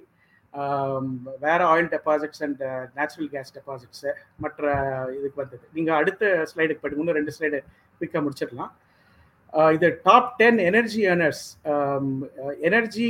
[0.53, 1.07] um,
[1.45, 2.63] வேற oil deposits and
[2.97, 4.11] natural gas deposits
[4.45, 5.65] மற்ற uh, இதுக்கு வந்தது.
[5.77, 7.59] நீங்கள் அடுத்த ஸ்லைடுக்கு போய்ட்டு இன்னும் ரெண்டு ஸ்லைடு
[8.01, 8.73] குயிக்காக முடிச்சிடலாம்.
[9.59, 11.43] Uh, இது top ten energy earners
[12.67, 13.09] energy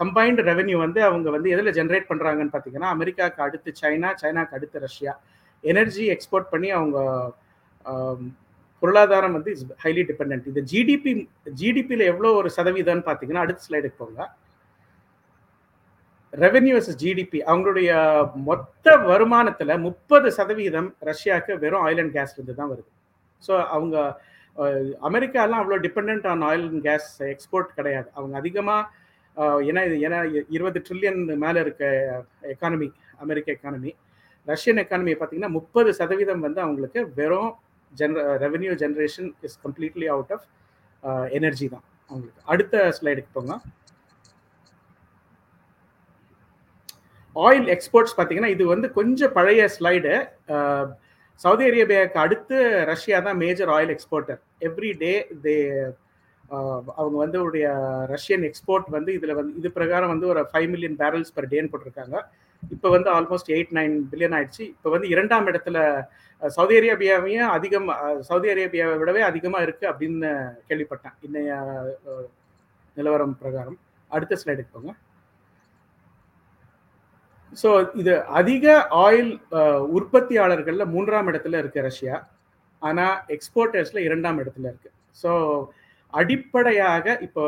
[0.00, 5.12] combined revenue வந்து அவங்க வந்து எதில் ஜென்ரேட் பண்ணுறாங்கன்னு பார்த்தீங்கன்னா அமெரிக்காவுக்கு அடுத்து சைனா சைனாக்கு அடுத்து ரஷ்யா.
[5.64, 6.98] எனர்ஜி எக்ஸ்போர்ட் பண்ணி அவங்க
[7.84, 8.22] um,
[8.82, 11.12] பொருளாதாரம் வந்து இஸ் ஹைலி டிபெண்ட் இது ஜிடிபி
[11.60, 14.20] ஜிடிபியில் எவ்வளோ ஒரு சதவீதம்னு பார்த்தீங்கன்னா அடுத்த ஸ்லைடுக்கு போங்க.
[16.32, 17.92] ரெவென்யூ ஜிடிபி அவங்களுடைய
[18.50, 22.90] மொத்த வருமானத்தில் முப்பது சதவீதம் ரஷ்யாவுக்கு வெறும் ஆயில் அண்ட் கேஸ்லேருந்து தான் வருது.
[23.42, 23.96] ஸோ அவங்க
[25.08, 28.08] அமெரிக்காலாம் அவ்வளோ depend on oil and gas export கிடையாது.
[28.18, 29.00] அவங்க அதிகமாக
[29.68, 30.18] ஏன்னா இது ஏன்னா
[30.56, 31.84] இருபது ட்ரில்லியன் மேலே இருக்க
[32.54, 32.88] எக்கானமி
[33.24, 33.92] அமெரிக்க எக்கானமி
[34.48, 37.52] ரஷ்யன் எக்கானமி பார்த்தீங்கன்னா முப்பது சதவீதம் வந்து அவங்களுக்கு வெறும்
[37.92, 40.46] ஜென்ர revenue generation is completely out of
[41.38, 42.42] energy தான் அவங்களுக்கு.
[42.52, 43.54] அடுத்த ஸ்லைடுக்கு போங்க.
[47.36, 50.12] ஆயில் எக்ஸ்போர்ட்ஸ் பார்த்தீங்கன்னா இது வந்து கொஞ்சம் பழைய ஸ்லைடு
[51.40, 52.56] சவுதி அரேபியாவுக்கு அடுத்து
[52.92, 55.12] ரஷ்யா தான் major oil exporter every day
[55.44, 55.56] they
[57.00, 57.66] அவங்க வந்து உடைய
[58.14, 62.16] ரஷ்யன் எக்ஸ்போர்ட் வந்து இதில் வந்து இது பிரகாரம் வந்து ஒரு ஃபைவ் மில்லியன் பேரல்ஸ் பர் டேன்னு போட்டிருக்காங்க.
[62.74, 64.64] இப்போ வந்து ஆல்மோஸ்ட் எயிட் நைன் பில்லியன் ஆயிடுச்சு.
[64.74, 65.78] இப்போ வந்து இரண்டாம் இடத்துல
[66.42, 67.88] சவுதி அரேபியாவையும் அதிகம்
[68.28, 70.30] சவுதி அரேபியாவை விடவே அதிகமாக இருக்குது அப்படின்னு
[70.68, 71.16] கேள்விப்பட்டேன்.
[71.28, 71.52] இன்னைய
[72.96, 73.78] நிலவரம் பிரகாரம்.
[74.10, 74.92] அடுத்த ஸ்லைடுக்கு போங்க.
[77.60, 79.30] ஸோ இது அதிக ஆயில்
[79.98, 82.16] உற்பத்தியாளர்களில் மூன்றாம் இடத்துல இருக்கு ரஷ்யா.
[82.82, 84.90] ஆனால் எக்ஸ்போர்ட்டர்ஸில் இரண்டாம் இடத்துல இருக்கு.
[85.22, 85.30] ஸோ
[86.20, 87.42] அடிப்படையாக இப்போ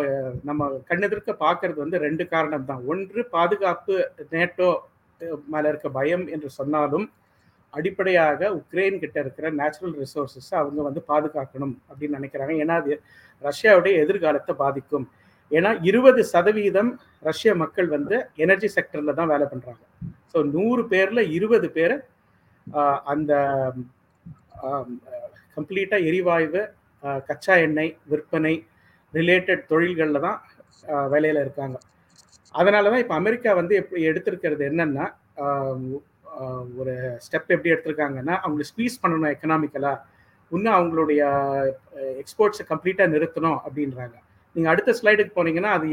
[0.49, 2.83] நம்ம கண்ணெதிர்க்க பார்க்கறது வந்து ரெண்டு காரணம் தான்.
[2.93, 3.97] ஒன்று பாதுகாப்பு
[4.35, 4.71] நேட்டோ
[5.55, 7.07] மேலே இருக்க பயம் என்று சொன்னாலும்
[7.73, 12.55] அடிப்படையாக உக்ரைன் கிட்ட இருக்கிற நேச்சுரல் ரிசோர்ஸஸ் அவங்க வந்து பாதுகாக்கணும் அப்படின்னு நினைக்கிறாங்க.
[12.65, 12.93] ஏன்னா அது
[13.49, 15.07] ரஷ்யாவுடைய எதிர்காலத்தை பாதிக்கும்.
[15.51, 16.91] ஏன்னா இருபது சதவீதம்
[17.29, 19.83] ரஷ்ய மக்கள் வந்து எனர்ஜி செக்டர்ல தான் வேலை பண்றாங்க.
[20.33, 21.97] ஸோ நூறு பேர்ல இருபது பேர்
[23.13, 23.33] அந்த
[25.57, 26.63] கம்ப்ளீட்டா எரிவாயு
[27.29, 28.55] கச்சா எண்ணெய் விற்பனை
[29.15, 30.39] ரிலேட்டட் தொழில்களில் தான்
[31.13, 31.77] வேலையில் இருக்காங்க.
[32.61, 35.07] அதனால தான் இப்போ அமெரிக்கா வந்து எப்படி எடுத்திருக்கிறது என்னன்னா
[36.81, 40.03] ஒரு ஸ்டெப் எப்படி எடுத்திருக்காங்கன்னா அவங்களை ஸ்பீஸ் பண்ணணும் எக்கனாமிக்கலாக
[40.53, 41.23] இன்னும் அவங்களுடைய
[42.23, 44.17] எக்ஸ்போர்ட்ஸை கம்ப்ளீட்டாக நிறுத்தணும் அப்படின்றாங்க.
[44.57, 45.87] நீங்கள் அடுத்த ஸ்லைடுக்கு போனீங்கன்னா அது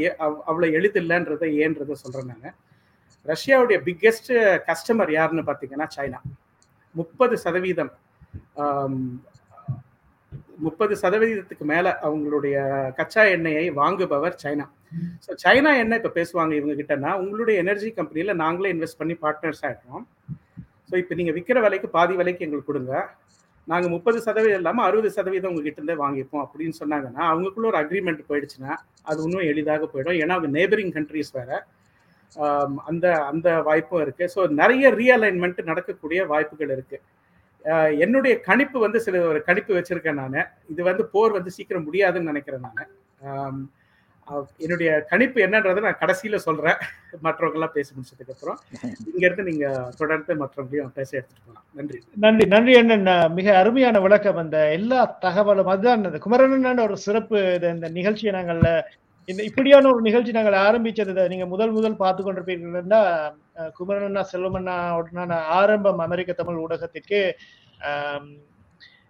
[0.50, 2.56] அவ்வளோ எழுதில்லைன்றதை ஏன்றதை சொல்கிறேன் நான்.
[3.32, 4.30] ரஷ்யாவுடைய பிக்கெஸ்ட்
[4.68, 6.20] கஸ்டமர் யாருன்னு பார்த்தீங்கன்னா சைனா.
[6.94, 7.92] முப்பது சதவீதம்
[10.66, 12.56] முப்பது சதவீதத்துக்கு மேல அவங்களுடைய
[12.98, 14.66] கச்சா எண்ணெயை வாங்குபவர் சைனா.
[15.24, 20.04] ஸோ சைனா என்ன இப்போ பேசுவாங்க இவங்க கிட்டனா உங்களுடைய எனர்ஜி கம்பெனியில் நாங்களே இன்வெஸ்ட் பண்ணி பார்ட்னர்ஸ் ஆகிடுவோம்
[20.88, 22.94] ஸோ இப்போ நீங்கள் விற்கிற விலைக்கு பாதி விலைக்கு எங்களுக்கு கொடுங்க.
[23.68, 28.72] நாங்கள் முப்பது சதவீதம் இல்லாமல் அறுபது சதவீதம் உங்ககிட்ட இருந்தே வாங்கிப்போம் அப்படின்னு சொன்னாங்கன்னா அவங்களுக்குள்ள ஒரு அக்ரிமெண்ட் போயிடுச்சுன்னா
[29.10, 30.18] அது இன்னும் எளிதாக போயிடும்.
[30.22, 31.50] ஏன்னா அவங்க நேபரிங் கண்ட்ரிஸ் வேற.
[32.90, 34.24] அந்த அந்த வாய்ப்பும் இருக்கு.
[34.34, 36.98] ஸோ நிறைய ரீஅலைன்மெண்ட் நடக்கக்கூடிய வாய்ப்புகள் இருக்கு.
[38.04, 40.38] என்னுடைய கணிப்பு வந்து சில ஒரு கணிப்பு வச்சிருக்கேன் நான்.
[40.72, 43.60] இது வந்து போர் வந்து சீக்கிரம் முடியாதுன்னு நினைக்கிறேன் நான்.
[44.56, 46.78] என்னுடைய கணிப்பு என்னன்றதை நான் கடைசியில சொல்றேன்.
[47.22, 48.58] மற்றவங்க எல்லாம் பேசி முடிச்சதுக்கு அப்புறம்.
[49.12, 49.66] இங்க இருந்து நீங்க
[49.96, 51.98] தொடர்ந்து மற்றவங்களையும் பேச எடுத்துட்டு போகலாம் நன்றி.
[52.16, 53.32] நன்றி நன்றி அண்ணன்.
[53.34, 54.36] மிக அருமையான விளக்கம்.
[54.36, 57.40] அந்த எல்லா தகவலும் அதுதான் இந்த குமரன் ஒரு சிறப்பு.
[57.74, 58.62] இந்த நிகழ்ச்சியை நாங்கள்
[59.28, 63.00] இந்த இப்படியான ஒரு நிகழ்ச்சி நாங்கள் ஆரம்பிச்சது நீங்க முதல் முதல் பார்த்து கொண்டிருப்பீர்கள்னா
[63.78, 67.20] குமரண்ணா செல்வமண்ணா உடனான ஆரம்பம் அமெரிக்க தமிழ் ஊடகத்திற்கு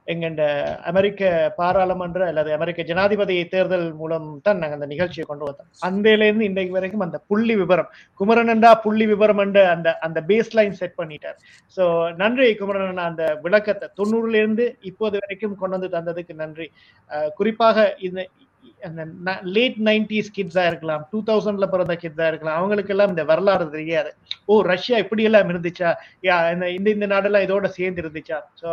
[0.06, 0.42] எங்கண்ட
[0.90, 5.68] அமெரிக்க பாராளுமன்ற அல்லது அமெரிக்க ஜனாதிபதி தேர்தல் மூலம் தான் நாங்கள் அந்த நிகழ்ச்சியை கொண்டு வந்தோம்.
[5.88, 11.38] அந்தையிலேருந்து இன்றைக்கு வரைக்கும் அந்த புள்ளி விவரம் குமரனண்டா புள்ளி விவரம் அந்த அந்த பேஸ் லைன் செட் பண்ணிட்டார்.
[11.76, 11.84] ஸோ
[12.22, 13.88] நன்றி குமரன் அந்த விளக்கத்தை.
[14.00, 16.68] தொண்ணூறுல இருந்து இப்போது வரைக்கும் கொண்டு வந்து தந்ததுக்கு நன்றி.
[17.40, 18.20] குறிப்பாக இந்த
[18.86, 19.02] அந்த
[19.54, 24.10] லேட் நைன்டிஸ் கிட்ஸா இருக்கலாம் டூ தௌசண்ட்ல பிறந்த கிட்ஸா இருக்கலாம் அவங்களுக்கெல்லாம் இந்த வரலாறு தெரியாது.
[24.50, 25.90] ஓ ரஷ்யா இப்படி எல்லாம் இருந்துச்சா?
[26.28, 26.36] யா
[26.76, 28.38] இந்த இந்த நாடெல்லாம் இதோட சேர்ந்து இருந்துச்சா?
[28.60, 28.68] ஸோ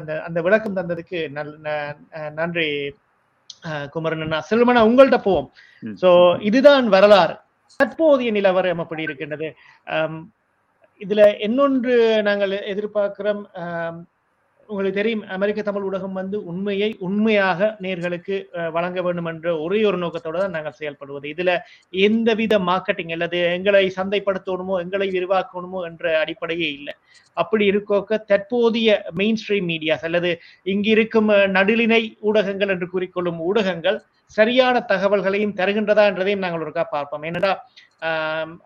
[0.00, 1.20] அந்த அந்த விளக்கம் தந்ததுக்கு
[2.40, 2.68] நன்றி
[3.94, 5.48] குமரன் செல்வமனா உங்கள்கிட்ட போவோம்.
[6.02, 6.10] சோ
[6.48, 7.34] இதுதான் வரலாறு.
[7.80, 9.48] தற்போதைய நிலவரம் அப்படி இருக்கின்றது?
[11.00, 11.94] இதுல இன்னொன்று
[12.28, 13.42] நாங்கள் எதிர்பார்க்கிறோம்?
[14.70, 18.36] உங்களுக்கு தெரியும் அமெரிக்க தமிழ் ஊடகம் வந்து உண்மையை உண்மையாக நேர்களுக்கு
[18.76, 21.26] வழங்க வேண்டும் என்ற ஒரே ஒரு நோக்கத்தோட தான் நாங்கள் செயல்படுவது.
[21.34, 21.50] இதுல
[22.06, 26.94] எந்தவித மார்க்கெட்டிங் அல்லது எங்களை சந்தைப்படுத்தணுமோ எங்களை விரிவாக்கணுமோ என்ற அடிப்படையே இல்லை.
[27.36, 30.32] அப்படி இருக்கோக்க தற்போதைய மெயின் ஸ்ட்ரீம் மீடியாஸ் அல்லது
[30.74, 34.00] இங்கிருக்கும் நடுநிலை ஊடகங்கள் என்று கூறிக்கொள்ளும் ஊடகங்கள்
[34.38, 37.24] சரியான தகவல்களையும் தருகின்றதா என்றதையும் நாங்கள் ஒருக்கா பார்ப்போம்.
[37.30, 37.52] என்னடா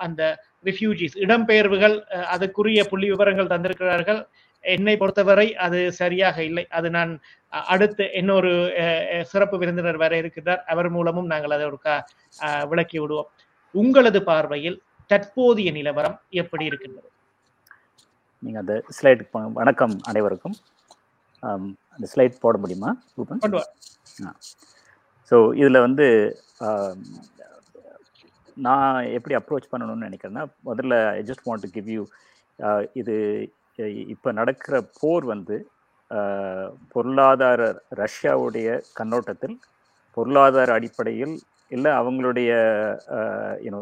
[0.07, 0.23] அந்த
[0.69, 1.97] ரிஃப்யூஜிஸ் இடம்பெயர்வுகள்
[2.35, 4.21] அதுக்குரிய புள்ளி விவரங்கள் தந்திருக்கிறார்கள்.
[4.75, 6.65] என்னை பொறுத்தவரை அது சரியாக இல்லை.
[6.79, 7.13] அது நான்
[7.73, 8.53] அடுத்து இன்னொரு
[9.33, 11.79] சிறப்பு விருந்தினர் வர இருக்கிறார் அவர் மூலமும் நாங்கள் அதை ஒரு
[12.73, 13.29] விளக்கி விடுவோம்.
[13.75, 14.79] உங்களது பார்வையில்
[15.13, 17.09] தற்போதைய நிலவரம் எப்படி இருக்கின்றது?
[18.43, 19.23] நீங்க அந்த ஸ்லைட்
[19.61, 20.57] வணக்கம் அனைவருக்கும்.
[21.97, 22.91] அந்த ஸ்லைட் போட முடியுமா
[25.31, 26.07] ஸோ இதில் வந்து
[28.67, 32.03] நான் எப்படி அப்ரோச் பண்ணணும்னு நினைக்கிறேன்னா முதல்ல I just want to give you
[33.01, 33.15] இது
[34.09, 35.57] இப்போ நடக்கிற போர் வந்து
[36.91, 37.63] பொருளாதார
[38.03, 39.57] ரஷ்யாவுடைய கண்ணோட்டத்தில்
[40.17, 41.35] பொருளாதார அடிப்படையில்
[41.71, 42.51] இல்லை அவங்களுடைய
[43.67, 43.81] யூனோ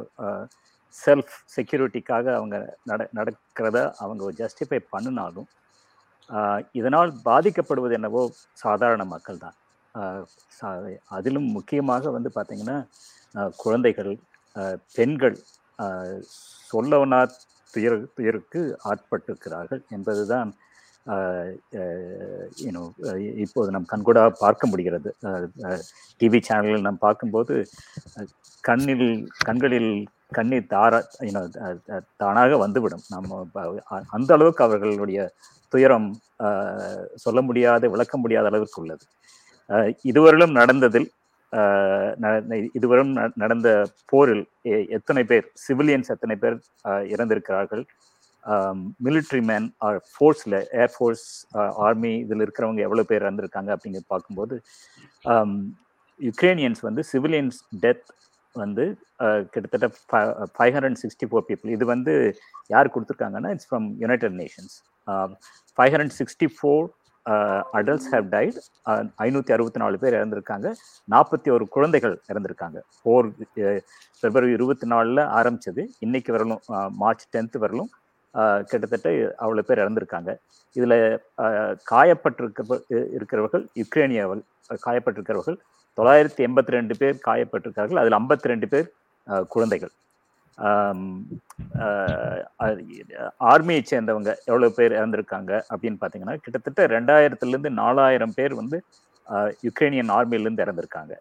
[0.95, 5.49] செல்ஃப் செக்யூரிட்டிக்காக அவங்க நட நடக்கிறத அவங்க ஜஸ்டிஃபை பண்ணினாலும்
[6.73, 8.23] இதனால் பாதிக்கப்படுவது என்னவோ
[8.55, 9.57] சாதாரண மக்கள் தான்.
[11.09, 12.77] அதிலும் முக்கியமாக வந்து பார்த்திங்கன்னா
[13.57, 14.13] குழந்தைகள்
[14.95, 15.37] பெண்கள்
[16.71, 17.21] சொல்லவனா
[17.75, 18.61] துயர் துயருக்கு
[18.91, 20.51] ஆட்பட்டிருக்கிறார்கள் என்பதுதான்
[23.45, 25.11] இப்போது நம் கண்கூடாக பார்க்க முடிகிறது.
[26.21, 27.55] டிவி சேனல்கள் நாம் பார்க்கும்போது
[28.69, 29.09] கண்ணில்
[29.49, 29.91] கண்களில்
[30.39, 31.43] கண்ணீர் தாரா யூனோ
[32.23, 33.05] தானாக வந்துவிடும்.
[33.15, 33.41] நம்ம
[34.17, 35.27] அந்த அளவுக்கு அவர்களுடைய
[35.73, 36.09] துயரம்
[37.25, 39.05] சொல்ல முடியாத விளக்க முடியாத அளவுக்கு உள்ளது.
[40.11, 41.09] இதுவரையிலும் நடந்ததில்
[42.79, 43.13] இதுவரும்
[43.43, 43.69] நடந்த
[44.13, 44.45] போரில்
[44.99, 46.57] எத்தனை பேர் சிவிலியன்ஸ் எத்தனை பேர்
[47.15, 47.85] இறந்திருக்கிறார்கள்?
[49.07, 51.27] மிலிட்ரி மேன் ஆர் ஃபோர்ஸில் ஏர்ஃபோர்ஸ்
[51.87, 54.57] ஆர்மி இதில் இருக்கிறவங்க எவ்வளோ பேர் இறந்துருக்காங்க அப்படிங்கிறது பார்க்கும்போது
[56.21, 58.11] யுக்ரேனியன்ஸ் வந்து சிவிலியன்ஸ் டெத்
[58.55, 58.85] வந்து
[59.55, 59.87] கிட்டத்தட்ட
[60.57, 62.13] five hundred sixty four people இது வந்து
[62.75, 64.75] யார் கொடுத்துருக்காங்கன்னா it's from United Nations
[65.79, 66.85] five hundred sixty four
[67.79, 68.59] adults have died
[69.25, 70.69] ஐநூற்றி அறுபத்தி நாலு பேர் இறந்துருக்காங்க.
[71.15, 72.79] நாற்பத்தி ஒரு குழந்தைகள் இறந்துருக்காங்க.
[73.05, 73.29] போர்
[74.23, 75.85] பிப்ரவரி இருபத்தி நாலில் ஆரம்பிச்சது.
[76.07, 76.63] இன்னைக்கு வரலும்
[77.03, 77.91] மார்ச் டென்த்து வரலும்
[78.71, 79.09] கிட்டத்தட்ட
[79.45, 80.31] அவ்வளோ பேர் இறந்துருக்காங்க.
[80.79, 80.99] இதில்
[81.93, 82.81] காயப்பட்டிருக்க
[83.17, 84.45] இருக்கிறவர்கள் யுக்ரேனியாவில்
[84.87, 85.59] காயப்பட்டிருக்கிறவர்கள்
[85.99, 88.89] தொள்ளாயிரத்தி எண்பத்தி ரெண்டு பேர் காயப்பட்டிருக்கார்கள் அதில் ஐம்பத்தி ரெண்டு பேர்
[89.55, 89.93] குழந்தைகள்.
[93.53, 98.79] ஆர்மியை சேர்ந்தவங்க எவ்வளோ பேர் இறந்திருக்காங்க அப்படின்னு பார்த்தீங்கன்னா கிட்டத்தட்ட ரெண்டாயிரத்துலேருந்து நாலாயிரம் பேர் வந்து
[99.67, 101.15] யுக்ரைனியன் ஆர்மியிலேருந்து இறந்துருக்காங்க.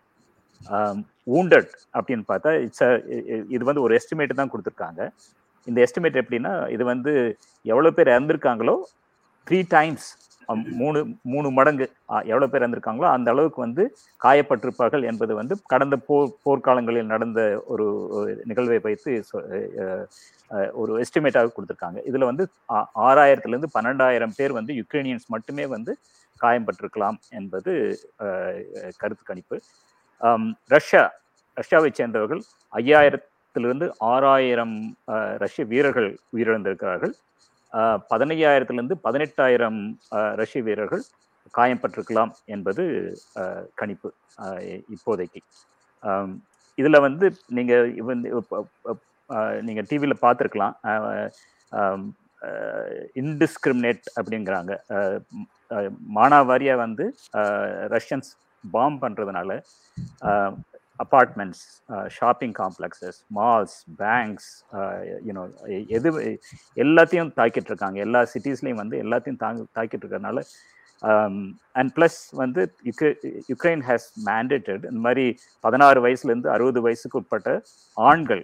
[1.38, 2.84] ஊண்டட் அப்படின்னு பார்த்தா இட்ஸ்
[3.56, 5.02] இது வந்து ஒரு எஸ்டிமேட் தான் கொடுத்துருக்காங்க.
[5.70, 7.12] இந்த எஸ்டிமேட் எப்படின்னா இது வந்து
[7.74, 8.76] எவ்வளோ பேர் இறந்துருக்காங்களோ
[9.48, 10.08] த்ரீ டைம்ஸ்
[10.82, 11.00] மூணு
[11.34, 11.86] மூணு மடங்கு
[12.32, 13.84] எவ்வளோ பேர் இருந்திருக்காங்களோ அந்த அளவுக்கு வந்து
[14.26, 17.42] காயப்பட்டிருப்பார்கள் என்பது வந்து கடந்த போர் போர்க்காலங்களில் நடந்த
[17.74, 17.86] ஒரு
[18.52, 19.12] நிகழ்வை வைத்து
[20.82, 22.00] ஒரு எஸ்டிமேட்டாக கொடுத்துருக்காங்க.
[22.10, 22.44] இதில் வந்து
[23.08, 25.94] ஆறாயிரத்துலேருந்து பன்னெண்டாயிரம் பேர் வந்து யுக்ரைனியன்ஸ் மட்டுமே வந்து
[26.44, 27.72] காயம்பட்டிருக்கலாம் என்பது
[29.02, 29.58] கருத்து கணிப்பு.
[30.76, 31.04] ரஷ்யா
[31.58, 32.42] ரஷ்யாவை சேர்ந்தவர்கள்
[32.82, 34.78] ஐயாயிரத்திலிருந்து ஆறாயிரம்
[35.44, 37.14] ரஷ்ய வீரர்கள் உயிரிழந்திருக்கிறார்கள்.
[38.12, 39.80] பதினையாயிரத்திலிருந்து பதினெட்டாயிரம்
[40.42, 41.04] ரஷ்ய வீரர்கள்
[41.58, 42.84] காயம்பட்டிருக்கலாம் என்பது
[43.80, 44.10] கணிப்பு
[44.96, 45.42] இப்போதைக்கு.
[46.82, 47.26] இதில் வந்து
[47.58, 48.30] நீங்கள் வந்து
[49.68, 50.76] நீங்கள் டிவியில் பார்த்துருக்கலாம்.
[53.22, 54.74] இன்டிஸ்கிரிமினேட் அப்படிங்கிறாங்க.
[56.18, 57.06] மானாவாரியாக வந்து
[57.96, 58.32] ரஷ்யன்ஸ்
[58.64, 59.50] பாம் பண்ணுறதுனால
[61.00, 61.64] apartments
[62.18, 64.50] shopping complexes malls banks
[65.28, 65.44] you know
[65.98, 66.10] எது
[66.84, 67.98] எல்லாத்தையும் தாக்கிட்டு இருக்காங்க.
[68.08, 70.40] எல்லா சிட்டிஸ்லையும் வந்து எல்லாத்தையும் தாங்க தாக்கிட்டு இருக்கிறதுனால
[71.78, 73.10] அண்ட் um, ப்ளஸ் வந்து யுக்ரே
[73.52, 75.26] யுக்ரைன் ஹேஸ் மேண்டேட்டட் இந்த மாதிரி
[75.64, 77.56] பதினாறு வயசுலேருந்து அறுபது வயசுக்கு உட்பட்ட
[77.98, 78.44] ஆண்கள்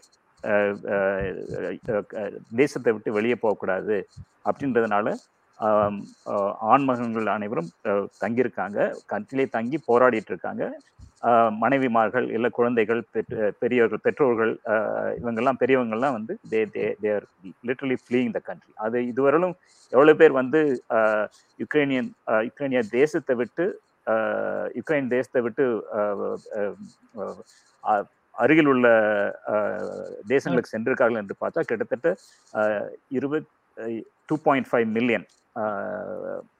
[2.61, 3.97] தேசத்தை விட்டு வெளியே போகக்கூடாது
[4.49, 5.07] அப்படின்றதுனால
[5.59, 5.95] um,
[6.73, 7.71] ஆண்மகன்கள் அனைவரும்
[8.23, 8.79] தங்கியிருக்காங்க.
[9.13, 10.65] கண்ட்ரிலே தங்கி போராடிட்டு இருக்காங்க.
[11.61, 13.01] மனைவிமார்கள் இல்லை குழந்தைகள்
[13.59, 14.53] பெரியவர்கள் பெற்றோர்கள்
[15.17, 17.25] இவங்கெல்லாம் பெரியவங்கள்லாம் வந்து they they they're
[17.67, 19.55] literally fleeing the country அது இதுவரையிலும்
[19.93, 20.61] எவ்வளோ பேர் வந்து
[21.59, 22.09] யுக்ரைனியன்
[22.43, 23.65] யுக்ரைனிய தேசத்தை விட்டு
[24.75, 25.65] யுக்ரைன் தேசத்தை விட்டு
[28.35, 28.87] அருகில் உள்ள
[30.27, 32.09] தேசங்களுக்கு சென்றிருக்கார்கள் என்று பார்த்தா கிட்டத்தட்ட
[33.11, 33.49] இருபத்
[34.29, 35.25] டூ பாயிண்ட் ஃபைவ் மில்லியன்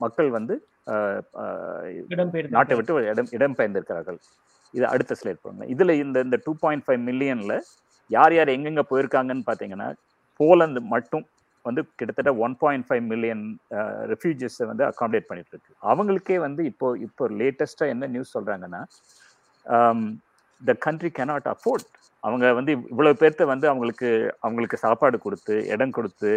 [0.04, 0.56] மக்கள் வந்து
[2.56, 4.20] நாட்டை விட்டு இடம் இடம்பெயர்ந்திருக்கிறார்கள்
[4.74, 7.54] இது அடுத்த ஸ்லைட் பண்ணுங்க இதுல இந்த இந்த டூ பாயிண்ட் ஃபைவ் மில்லியன்ல
[8.10, 9.90] யார் யார் எங்கெங்க போயிருக்காங்கன்னு பார்த்தீங்கன்னா
[10.40, 11.26] போலந்து மட்டும்
[11.66, 13.44] வந்து கிட்டத்தட்ட ஒன் பாயிண்ட் ஃபைவ் மில்லியன்
[14.12, 15.74] ரெஃப்யூஜிஸை வந்து அகாமடேட் பண்ணிட்டு இருக்கு.
[15.84, 18.82] அவங்களுக்கே வந்து இப்போ இப்போ லேட்டஸ்டா என்ன நியூஸ் சொல்றாங்கன்னா
[20.62, 21.90] த கண்ட்ரி கேனாட் அஃபோர்ட்
[22.24, 24.10] அவங்க வந்து இவ்வளவு பேர்த்த வந்து அவங்களுக்கு
[24.42, 26.32] அவங்களுக்கு சாப்பாடு கொடுத்து இடம் கொடுத்து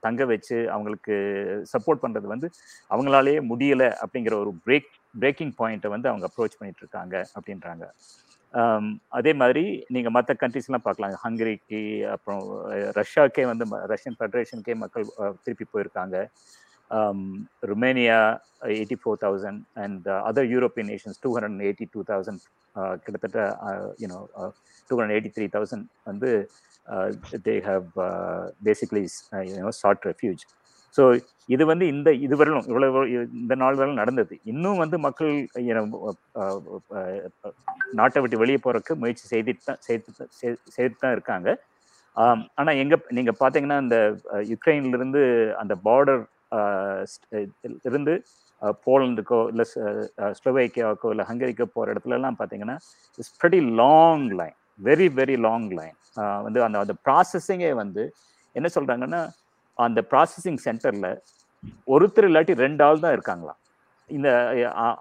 [0.00, 1.14] தங்க வச்சு அவங்களுக்கு
[1.72, 2.48] சப்போர்ட் பண்ணுறது வந்து
[2.90, 7.86] அவங்களாலேயே முடியலை அப்படிங்கிற ஒரு பிரேக் பிரேக்கிங் பாயிண்ட்டை வந்து அவங்க அப்ரோச் பண்ணிட்டு இருக்காங்க அப்படின்றாங்க
[9.12, 11.80] அதே மாதிரி நீங்கள் மற்ற கண்ட்ரிஸ்லாம் பார்க்கலாம் ஹங்கரிக்கு
[12.14, 12.42] அப்புறம்
[13.00, 15.06] ரஷ்யாக்கே வந்து ரஷ்யன் ஃபெடரேஷனுக்கே மக்கள்
[15.44, 16.16] திருப்பி போயிருக்காங்க.
[17.70, 18.18] Romania
[18.76, 22.42] eighty four thousand and other European nations two hundred eighty two thousand
[23.04, 23.40] கிட்டத்தட்ட
[24.02, 24.20] you know
[24.90, 26.30] two hundred eighty three thousand வந்து
[27.46, 27.88] they have
[28.68, 29.04] basically
[29.52, 30.44] you know short refuge
[30.96, 31.04] so
[31.54, 33.08] இது வந்து இந்த இதுவரையிலும் இவ்வளோ இவ்வளவு
[33.40, 34.34] இந்த நாள் வரலும் நடந்தது.
[34.52, 35.32] இன்னும் வந்து மக்கள்
[37.98, 41.48] நாட்டை விட்டு வெளியே போகிறக்கு முயற்சி செய்துட்டு தான் செய்து செய்து தான் இருக்காங்க.
[42.60, 43.98] ஆனால் எங்கே நீங்கள் பார்த்தீங்கன்னா இந்த
[44.52, 45.22] யுக்ரைன்லேருந்து
[45.62, 46.22] அந்த பார்டர்
[47.88, 48.14] இருந்து
[48.86, 49.64] போலந்துக்கோ இல்லை
[50.38, 52.76] ஸ்லோவேக்கியாவுக்கோ இல்லை ஹங்கரிக்கோ போகிற இடத்துலலாம் பார்த்தீங்கன்னா
[53.18, 54.56] it's pretty long line
[54.88, 55.96] very very long line
[56.46, 58.04] வந்து அந்த அந்த ப்ராசஸிங்கே வந்து
[58.56, 59.20] என்ன சொல்கிறாங்கன்னா
[59.78, 61.10] அந்த ப்ராசஸிங் சென்டரில்
[61.94, 63.58] ஒருத்தர் இல்லாட்டி ரெண்டு ஆள் தான் இருக்காங்களாம்.
[64.10, 64.28] இந்த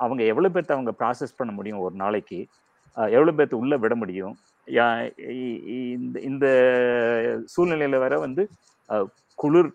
[0.03, 2.39] அவங்க எவ்வளோ பேர்த்த அவங்க ப்ராசஸ் பண்ண முடியும் ஒரு நாளைக்கு?
[3.17, 4.35] எவ்வளோ பேர்த்து உள்ளே விட முடியும்?
[5.95, 6.45] இந்த இந்த
[7.53, 8.43] சூழ்நிலையில் வர வந்து
[9.39, 9.71] குளிர்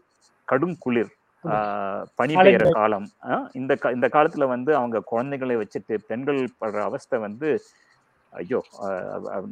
[0.48, 1.12] கடும் குளிர்.
[2.18, 3.06] பனி பெய்கிற காலம்.
[3.60, 7.50] இந்த இந்த காலத்துல வந்து அவங்க குழந்தைகளை வச்சுட்டு பெண்கள் படுற அவஸ்தை வந்து
[8.32, 8.58] ஐயோ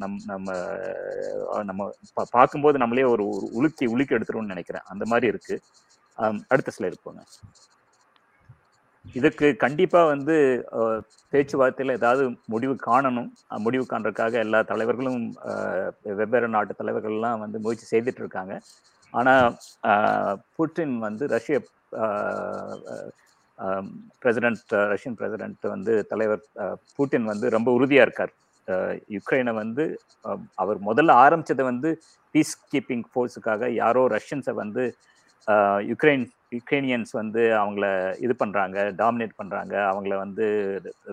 [0.03, 0.49] நம் நம்ம
[1.71, 1.89] நம்ம
[2.35, 3.25] பார்க்கும்போது நம்மளே ஒரு
[3.59, 4.87] உலுக்கி உலுக்கி எடுத்துருவோம்னு நினைக்கிறேன்.
[4.93, 5.57] அந்த மாதிரி இருக்கு.
[6.53, 7.23] அடுத்த சில இருப்போங்க
[9.15, 10.35] இதுக்கு கண்டிப்பா வந்து
[11.33, 13.29] பேச்சுவார்த்தையில ஏதாவது முடிவு காணணும்.
[13.67, 15.23] முடிவு காண்றதுக்காக எல்லா தலைவர்களும்
[16.21, 18.55] வெவ்வேறு நாட்டு தலைவர்கள்லாம் வந்து முயற்சி செய்துட்டு இருக்காங்க.
[19.13, 19.35] ஆனா
[20.57, 21.59] புட்டின் வந்து ரஷ்ய
[24.23, 26.43] பிரசிடென்ட் ரஷ்யன் பிரசிடென்ட் வந்து தலைவர்
[26.97, 28.33] புட்டின் வந்து ரொம்ப உறுதியா இருக்கார்.
[29.17, 29.85] யுக்ரைனை வந்து
[30.63, 31.91] அவர் முதல்ல ஆரம்பிச்சதை வந்து
[32.35, 34.83] பீஸ் கீப்பிங் ஃபோர்ஸுக்காக யாரோ ரஷ்யன்ஸை வந்து
[35.91, 36.25] யுக்ரைன்
[36.57, 37.87] யுக்ரைனியன்ஸ் வந்து அவங்கள
[38.25, 40.45] இது பண்றாங்க டாமினேட் பண்றாங்க அவங்கள வந்து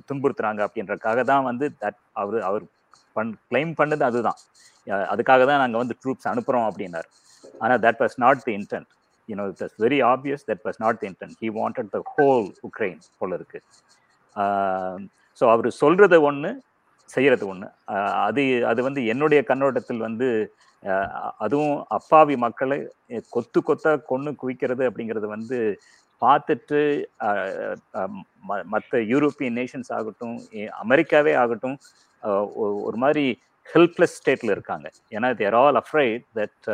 [0.09, 2.65] துன்புறுத்துறாங்க அப்படின்றக்காக தான் வந்து தட் அவர் அவர்
[3.15, 4.39] பண் கிளைம் பண்ணது அதுதான்.
[5.13, 7.09] அதுக்காக தான் நாங்கள் வந்து ட்ரூப்ஸ் அனுப்புகிறோம் அப்படின்னார்.
[7.61, 8.89] ஆனால் that was not the intent
[9.29, 13.33] you know it's very obvious that was not the intent he wanted the whole Ukraine போல
[13.39, 13.61] இருக்கு.
[14.35, 15.01] Um,
[15.41, 16.49] ஸோ அவர் சொல்றது ஒன்று
[17.09, 17.67] செய்யறது ஒன்று
[18.27, 20.27] அது அது வந்து என்னுடைய கண்ணோட்டத்தில் வந்து
[21.37, 22.77] அதுவும் அப்பாவி மக்களை
[23.29, 25.57] கொத்து கொத்தா கொன்று குவிக்கிறது அப்படிங்கிறது வந்து
[26.21, 26.79] பார்த்துட்டு
[28.73, 30.37] மற்ற யூரோப்பியன் நேஷன்ஸ் ஆகட்டும்
[30.83, 31.77] அமெரிக்காவே ஆகட்டும்
[32.87, 33.25] ஒரு மாதிரி
[33.73, 34.87] ஹெல்ப்லெஸ் ஸ்டேட்ல இருக்காங்க.
[35.15, 36.67] ஏன்னா தேர் ஆல் அஃப்ரைட் தட்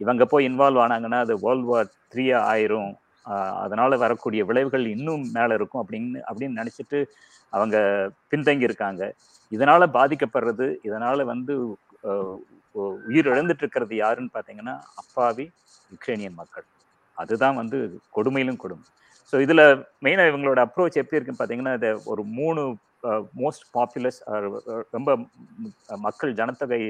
[0.00, 2.92] இவங்க போய் இன்வால்வ் ஆனாங்கன்னா அது வேர்ல்டு வார் த்ரீ ஆயிரும்.
[3.64, 6.98] அதனால வரக்கூடிய விளைவுகள் இன்னும் மேல இருக்கும் அப்படின்னு அப்படின்னு நினைச்சிட்டு
[7.56, 7.76] அவங்க
[8.32, 9.02] பின்தங்கி இருக்காங்க.
[9.52, 11.54] இதனால பாதிக்கப்படுறது இதனால வந்து
[13.10, 15.46] உயிர் இழந்துட்டு இருக்கிறது யாருன்னு பார்த்தீங்கன்னா அப்பாவி
[15.92, 16.66] யுக்ரைனியன் மக்கள்.
[17.16, 17.78] அதுதான் வந்து
[18.16, 18.84] கொடுமையிலும் கொடுமை.
[19.30, 19.64] ஸோ இதில்
[20.04, 22.62] மெயினாக இவங்களோட அப்ரோச் எப்படி இருக்குன்னு பார்த்தீங்கன்னா இதை ஒரு மூணு
[23.42, 24.18] மோஸ்ட் பாப்புலஸ்
[24.96, 25.10] ரொம்ப
[26.06, 26.80] மக்கள் ஜனத்தொகை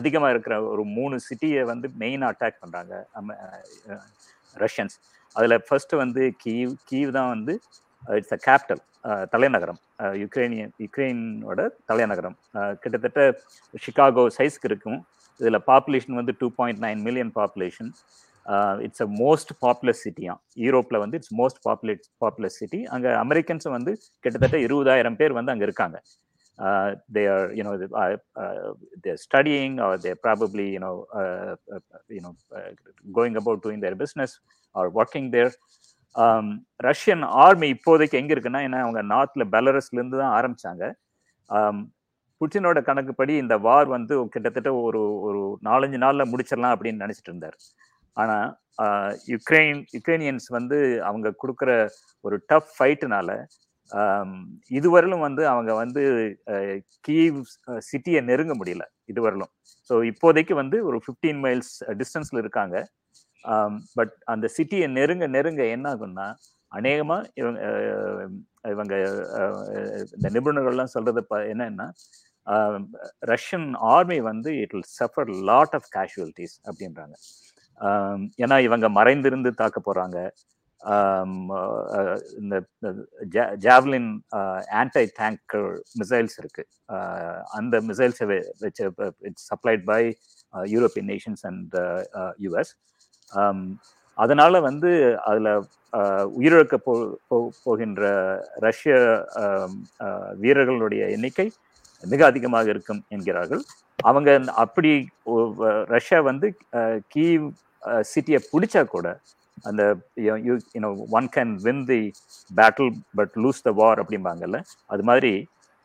[0.00, 2.92] அதிகமாக இருக்கிற ஒரு மூணு சிட்டியை வந்து மெயினாக அட்டாக் பண்ணுறாங்க
[4.64, 4.96] ரஷ்யன்ஸ்
[5.36, 7.54] அதில் ஃபர்ஸ்ட் வந்து கீவ் கீவ் தான் வந்து
[8.18, 8.82] இட்ஸ் அ கேபிட்டல்
[9.32, 9.78] தலைநகரம்.
[10.22, 11.60] யுக்ரைனியன் யுக்ரைனோட
[11.90, 12.36] தலைநகரம்.
[12.82, 13.20] கிட்டத்தட்ட
[13.84, 14.98] சிகாகோ சைஸ்க்கு இருக்கும்.
[15.40, 17.90] இதில் பாப்புலேஷன் வந்து two point nine million population
[18.86, 20.34] it's a most popular சிட்டியா
[20.64, 23.92] யூரோப்பில் வந்து it's most populate popular city அங்கே அமெரிக்கன்ஸும் வந்து
[24.24, 25.96] கிட்டத்தட்ட இருபதாயிரம் பேர் வந்து அங்கே இருக்காங்க.
[27.14, 27.72] They are you know
[29.04, 30.92] there studying or there probably you know
[32.18, 32.32] you know
[33.18, 34.36] going about doing their business
[34.74, 35.52] or working there
[36.88, 40.84] Russian army இப்போதைக்கு எங்க இருக்குன்னா ஏன்னா அவங்க நார்த்தில் பெலரஸ்லேருந்து தான் ஆரம்பிச்சாங்க.
[41.50, 41.78] Um,
[42.40, 47.56] புட்டினோட கணக்குப்படி இந்த வார் வந்து கிட்டத்தட்ட ஒரு ஒரு நாலஞ்சு நாளில் முடிச்சிடலாம் அப்படின்னு நினைச்சிட்டு இருந்தார்.
[48.16, 48.38] ஆனா
[49.32, 51.70] யுக்ரைன் யுக்ரைனியன்ஸ் வந்து அவங்க கொடுக்குற
[52.24, 53.30] ஒரு டஃப் ஃபைட்டுனால
[54.78, 56.02] இதுவரையிலும் வந்து அவங்க வந்து
[57.06, 57.36] கீவ்
[57.88, 59.52] சிட்டியை நெருங்க முடியல இதுவரையிலும்.
[59.90, 62.76] ஸோ இப்போதைக்கு வந்து ஒரு ஃபிஃப்டீன் மைல்ஸ் டிஸ்டன்ஸில் இருக்காங்க.
[63.98, 66.26] பட் அந்த சிட்டியை நெருங்க நெருங்க என்ன ஆகும்னா
[66.72, 67.60] அநேகமாக இவங்க
[68.74, 68.94] இவங்க
[70.14, 71.86] இந்த நிபுணர்கள்லாம் சொல்கிறது ப என்னன்னா
[73.32, 77.14] ரஷ்யன் ஆர்மி வந்து it will suffer lot of casualties அப்படின்றாங்க.
[78.44, 80.18] ஏன்னா இவங்க மறைந்திருந்து தாக்க போறாங்க.
[82.40, 82.54] இந்த
[83.66, 84.08] ஜாவ்லின்
[84.80, 85.68] ஆன்டை டேங்கர்
[86.00, 86.64] மிசைல்ஸ் இருக்கு.
[87.58, 88.26] அந்த மிசைல்ஸை
[88.64, 88.84] வச்சு
[89.28, 90.02] it's supplied by
[90.74, 91.76] European nations and
[92.46, 92.72] US
[94.18, 94.90] அதனால வந்து
[95.28, 95.52] அதில்
[96.38, 96.92] உயிரிழக்க போ
[97.64, 98.02] போகின்ற
[98.66, 98.94] ரஷ்ய
[100.42, 101.46] வீரர்களுடைய எண்ணிக்கை
[102.12, 103.62] மிக அதிகமாக இருக்கும் என்கிறார்கள்.
[104.10, 104.30] அவங்க
[104.64, 104.90] அப்படி
[105.94, 106.46] ரஷ்யா வந்து
[107.14, 107.44] கீவ்
[108.12, 109.08] சிட்டியை பிடிச்சா கூட
[109.68, 109.82] அந்த
[111.18, 112.00] one can win the
[112.50, 112.90] battle
[113.20, 114.60] but lose the war அப்படிம்பாங்கல்ல
[114.94, 115.32] அது மாதிரி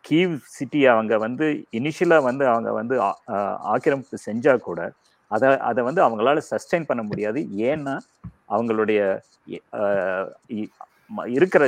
[0.05, 1.45] கீவ் சிட்டி அவங்க வந்து
[1.80, 2.95] இனிஷியலாக வந்து அவங்க வந்து
[3.74, 4.82] ஆக்கிரமிப்பு செஞ்சால் கூட
[5.32, 7.39] அதை அதை வந்து அவங்களால சஸ்டைன் பண்ண முடியாது.
[7.72, 7.95] ஏன்னா
[8.55, 8.99] அவங்களுடைய
[11.38, 11.63] இருக்கிற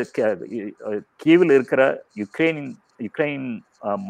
[1.24, 1.82] கீவில் இருக்கிற
[2.22, 3.48] யுக்ரைனின் யுக்ரைன்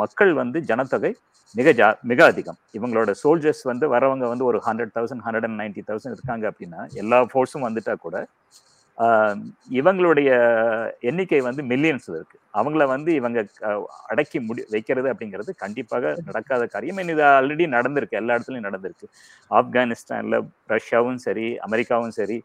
[0.01, 1.11] மக்கள் வந்து ஜனத்தொகை
[1.55, 2.57] மிக ஜா மிக அதிகம்.
[2.77, 7.19] இவங்களோட சோல்ஜர்ஸ் வந்து வரவங்க வந்து ஒரு hundred thousand hundred and ninety thousand இருக்காங்க அப்படின்னா எல்லா
[7.31, 8.17] ஃபோர்ஸும் வந்துட்டா கூட
[9.79, 10.29] இவங்களுடைய
[11.09, 12.37] எண்ணிக்கை வந்து மில்லியன்ஸ் இருக்கு.
[12.59, 13.39] அவங்கள வந்து இவங்க
[14.11, 16.99] அடக்கி முடி வைக்கிறது அப்படிங்கிறது கண்டிப்பாக நடக்காத காரியம்.
[17.13, 18.19] இது ஆல்ரெடி நடந்திருக்கு.
[18.21, 19.07] எல்லா இடத்துலையும் நடந்திருக்கு.
[19.59, 20.39] ஆப்கானிஸ்தான்ல
[20.73, 22.37] ரஷ்யாவும் சரி அமெரிக்காவும் சரி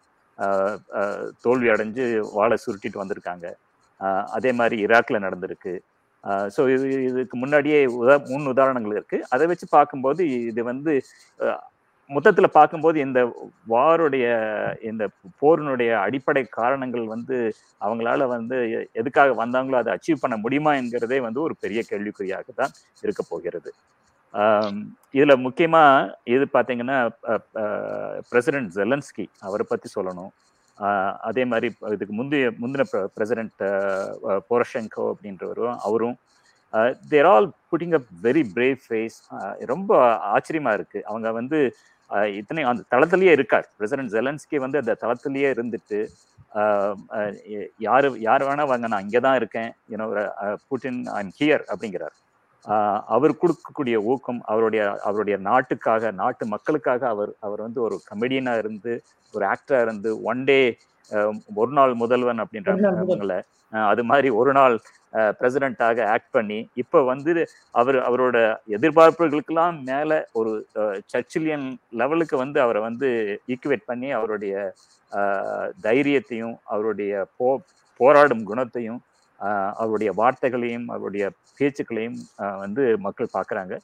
[1.45, 2.07] தோல்வி அடைஞ்சு
[2.37, 3.47] வாழை சுருட்டிட்டு வந்திருக்காங்க.
[4.37, 5.75] அதே மாதிரி ஈராக்ல நடந்திருக்கு.
[6.55, 9.19] ஸோ இது இதுக்கு முன்னாடியே உதா முன் உதாரணங்கள் இருக்கு.
[9.35, 10.93] அதை வச்சு பார்க்கும்போது இது வந்து
[12.11, 13.21] மொத்தத்தில் பார்க்கும்போது இந்த
[13.73, 14.27] வாருடைய
[14.91, 15.05] இந்த
[15.41, 17.37] போரினுடைய அடிப்படை காரணங்கள் வந்து
[17.87, 18.57] அவங்களால வந்து
[19.01, 22.75] எதுக்காக வந்தாங்களோ அதை அச்சீவ் பண்ண முடியுமா என்கிறதே வந்து ஒரு பெரிய கேள்விக்குறியாக தான்
[23.05, 23.71] இருக்க போகிறது.
[25.19, 26.99] இதில் முக்கியமாக இது பார்த்தீங்கன்னா
[28.31, 30.33] பிரசிடென்ட் ஜெலன்ஸ்கி அவரை பற்றி சொல்லணும்.
[31.29, 32.85] அதே மாதிரி இதுக்கு முந்தைய முந்தின
[33.17, 33.63] பிரசிடென்ட்
[34.51, 36.17] போரஷங்கோ அப்படின்றவரும் அவரும்
[37.13, 39.19] they're all putting a very brave face
[39.73, 39.91] ரொம்ப
[40.35, 40.99] ஆச்சரியமா இருக்கு.
[41.11, 41.59] அவங்க வந்து
[42.41, 43.67] இத்தனை அந்த தளத்திலேயே இருக்கார்.
[43.79, 46.01] பிரசிடென்ட் ஜெலன்ஸ்கி வந்து அந்த தளத்திலேயே இருந்துட்டு
[47.87, 50.07] யார் யார் வேணா வாங்க நான் இங்கே தான் இருக்கேன் யூனோ
[50.69, 52.15] புட்டின் ஐம் ஹியர் அப்படிங்கிறார்.
[53.07, 58.95] அவர் கொடுக்கக்கூடிய ஊக்கம் அவருடைய அவருடைய நாட்டுக்காக நாட்டு மக்களுக்காக அவர் அவர் வந்து ஒரு கமெடியனா இருந்து
[59.35, 60.61] ஒரு ஆக்டரா இருந்து ஒன் டே
[61.55, 63.43] ஒரு நாள் முதல்வன் அப்படின்ற
[63.85, 64.75] அது மாதிரி ஒரு நாள்
[65.33, 67.33] பிரசிடென்ட்டாக ஆக்ட் பண்ணி இப்போ வந்து
[67.73, 68.37] அவர் அவரோட
[68.69, 70.53] எதிர்பார்ப்புகளுக்கெல்லாம் மேல ஒரு
[71.07, 73.09] சர்ச்சிலியன் லெவலுக்கு வந்து அவரை வந்து
[73.49, 74.55] ஈக்குவேட் பண்ணி அவருடைய
[75.83, 77.49] தைரியத்தையும் அவருடைய போ
[78.01, 79.01] போராடும் குணத்தையும்
[79.81, 81.27] அவருடைய வார்த்தைகளையும் அவருடைய
[81.61, 82.19] பேச்சுக்களையும்
[82.65, 83.75] வந்து மக்கள் பார்க்குறாங்க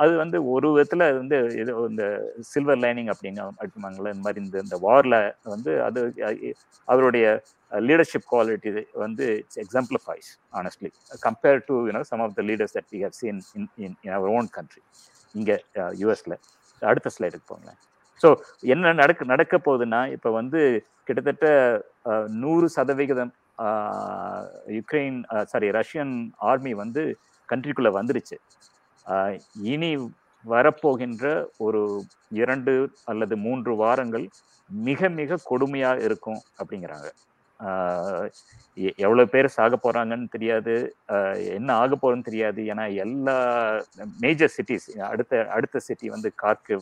[0.00, 2.04] அது வந்து ஒரு விதத்தில் அது வந்து இது இந்த
[2.50, 6.00] சில்வர் லைனிங் அப்படிங்க அப்படிமாங்களே இந்த மாதிரி இந்த இந்த வாரில் வந்து அது
[6.88, 7.26] அவருடைய
[7.72, 8.72] லீடர்ஷிப் குவாலிட்டி
[9.04, 10.90] வந்து it's exemplifies honestly
[11.22, 14.32] compare to you know some of the leaders that we have seen in in in our
[14.38, 14.82] own country
[15.34, 15.56] இங்கே
[16.02, 16.36] யூஎஸில்
[16.82, 17.78] அடுத்த ஸ்லைடுக்கு போங்களேன்.
[18.20, 18.28] ஸோ
[18.74, 20.60] என்ன நடக்க நடக்க போகுதுன்னா இப்போ வந்து
[21.04, 21.46] கிட்டத்தட்ட
[22.42, 23.32] நூறு சதவிகிதம்
[24.66, 27.16] யுக்ரைன் சாரி ரஷ்யன் ஆர்மி வந்து
[27.48, 28.22] கண்ட்ரிக்குள்ளே
[29.06, 29.40] வந்துருச்சு.
[29.62, 30.12] இனி
[30.48, 34.28] வரப்போகின்ற ஒரு இரண்டு அல்லது மூன்று வாரங்கள்
[34.68, 37.10] மிக மிக கொடுமையாக இருக்கும் அப்படிங்கிறாங்க.
[38.96, 40.96] எவ்வளோ எ- பேர் சாக போகிறாங்கன்னு தெரியாது.
[41.34, 42.62] என்ன ஆக போகிறோன்னு தெரியாது.
[42.62, 43.82] ஏன்னா எல்லா
[44.20, 46.80] மேஜர் சிட்டிஸ் அடுத்த அடுத்த சிட்டி வந்து Kharkiv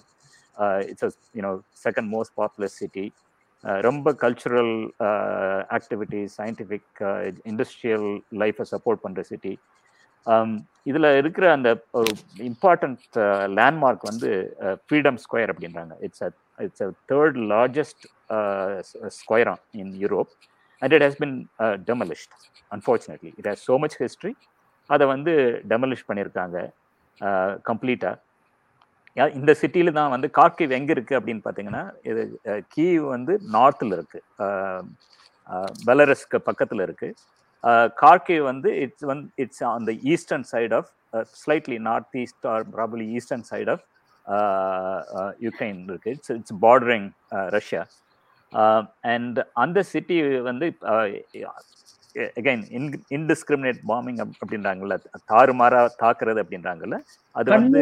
[0.86, 3.12] it's you know second most popular city
[3.64, 4.74] ரொம்ப கல்ச்சுரல்
[5.76, 7.00] ஆக்டிவிட்டிஸ் சயின்டிஃபிக்
[7.50, 9.52] இண்டஸ்ட்ரியல் லைஃப்பை சப்போர்ட் பண்ணுற சிட்டி
[10.86, 12.10] இதில் இருக்கிற அந்த ஒரு
[12.50, 13.18] இம்பார்ட்டன்ட்
[13.58, 14.30] லேண்ட்மார்க் வந்து
[14.86, 15.94] ஃப்ரீடம் ஸ்கொயர் அப்படின்றாங்க.
[16.00, 18.04] It's a it's a third largest
[19.20, 20.32] ஸ்கொயரா in Europe
[20.82, 21.36] and it has been
[21.90, 22.34] demolished
[22.70, 24.32] unfortunately it has so much history
[24.90, 25.32] அதை வந்து
[25.68, 26.58] டெமலிஷ் பண்ணியிருக்காங்க
[27.70, 28.16] கம்ப்ளீட்டாக
[29.38, 32.22] இந்த சிட்டியில தான் வந்து கார்கிவ் எங்க இருக்கு அப்படின்னு பார்த்தீங்கன்னா இது
[32.74, 34.20] கீவ் வந்து நார்த்தில் இருக்கு.
[35.88, 37.08] பெலரஸ்க்கு பக்கத்தில் இருக்கு.
[38.02, 40.90] கார்கிவ் வந்து இட்ஸ் வந்து it's on the eastern side of
[41.40, 43.84] slightly north east or probably eastern side of
[45.46, 46.10] Ukraine இருக்கு.
[46.16, 47.08] It's it's bordering
[47.56, 47.82] Russia.
[49.14, 50.16] And அந்த சிட்டி
[50.50, 50.66] வந்து
[52.16, 52.62] அகைன்
[53.10, 54.96] இன்டிஸ்கிரிமினேட் பாம்பிங் அப்படின்றாங்கல்ல
[55.32, 56.98] தாறுமாறா தாக்குறது அப்படின்றாங்கல்ல
[57.30, 57.80] அது வந்து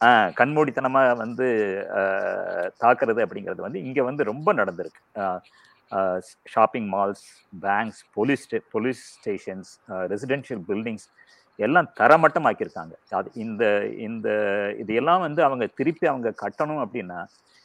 [0.00, 1.46] ஆஹ் கண்மூடித்தனமா வந்து
[2.80, 5.00] தாக்குறது அப்படிங்கிறது வந்து இங்க வந்து ரொம்ப நடந்திருக்கு.
[6.44, 7.24] Shopping malls
[7.62, 11.08] banks police police stations residential buildings
[11.58, 12.94] எல்லாம் தரமட்டமாக்கியிருக்காங்க.
[13.18, 13.64] அது இந்த
[14.06, 14.28] இந்த
[14.82, 17.18] இதையெல்லாம் வந்து அவங்க திருப்பி அவங்க கட்டணும் அப்படின்னா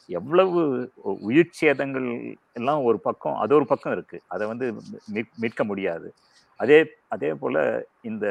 [0.08, 0.60] எவ்வளவு
[1.28, 2.08] உயிர் சேதங்கள்
[2.52, 4.18] எல்லாம் ஒரு பக்கம் அது ஒரு பக்கம் இருக்கு.
[4.28, 4.66] அதை வந்து
[5.42, 6.08] மீட்க முடியாது.
[6.60, 6.78] அதே
[7.08, 7.56] அதே போல
[8.02, 8.26] இந்த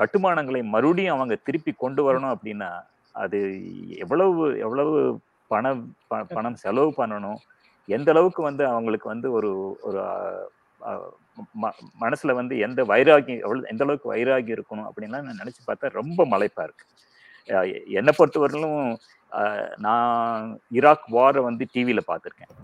[0.00, 2.70] கட்டுமானங்களை மறுபடியும் அவங்க திருப்பி கொண்டு வரணும் அப்படின்னா
[3.14, 3.38] அது
[4.04, 4.92] எவ்வளவு எவ்வளவு
[5.50, 7.40] பணம் பணம் செலவு பண்ணணும்?
[7.88, 9.50] எந்த அளவுக்கு வந்து அவங்களுக்கு வந்து ஒரு
[9.80, 10.00] ஒரு
[12.02, 16.64] மனசுல வந்து எந்த வைராகி எவ்வளவு எந்த அளவுக்கு வைராகி இருக்கணும் அப்படின்லாம் நான் நினைச்சு பார்த்தா ரொம்ப மலைப்பா
[16.68, 16.86] இருக்கு.
[17.98, 18.82] என்னை பொறுத்தவரையிலும்
[19.86, 22.54] நான் ஈராக் வாரை வந்து டிவியில பார்த்துருக்கேன்.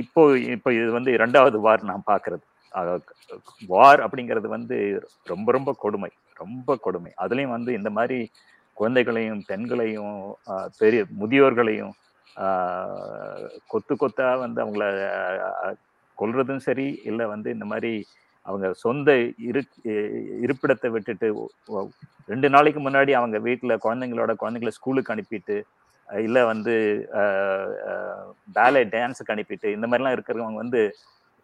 [0.00, 0.22] இப்போ
[0.56, 2.44] இப்போ இது வந்து இரண்டாவது வார் நான் பார்க்கறது.
[3.72, 4.76] வார் அப்படிங்கிறது வந்து
[5.32, 6.10] ரொம்ப ரொம்ப கொடுமை
[6.42, 7.10] ரொம்ப கொடுமை.
[7.22, 8.18] அதுலேயும் வந்து இந்த மாதிரி
[8.80, 10.18] குழந்தைகளையும் பெண்களையும்
[10.80, 11.94] பெரிய முதியோர்களையும்
[13.72, 14.84] கொத்து கொத்தா வந்து அவங்கள
[16.18, 17.92] கொல்றதும் சரி இல்லை வந்து இந்த மாதிரி
[18.46, 19.10] அவங்க சொந்த
[19.48, 19.60] இரு
[20.44, 21.28] இருப்பிடத்தை விட்டுட்டு
[22.28, 25.56] ரெண்டு நாளைக்கு முன்னாடி அவங்க வீட்டில் குழந்தைங்களோட குழந்தைங்கள ஸ்கூலுக்கு அனுப்பிட்டு
[26.08, 26.74] இல்லை வந்து
[28.52, 30.82] பேலே டான்ஸுக்கு அனுப்பிட்டு இந்த மாதிரிலாம் இருக்கிறவங்க வந்து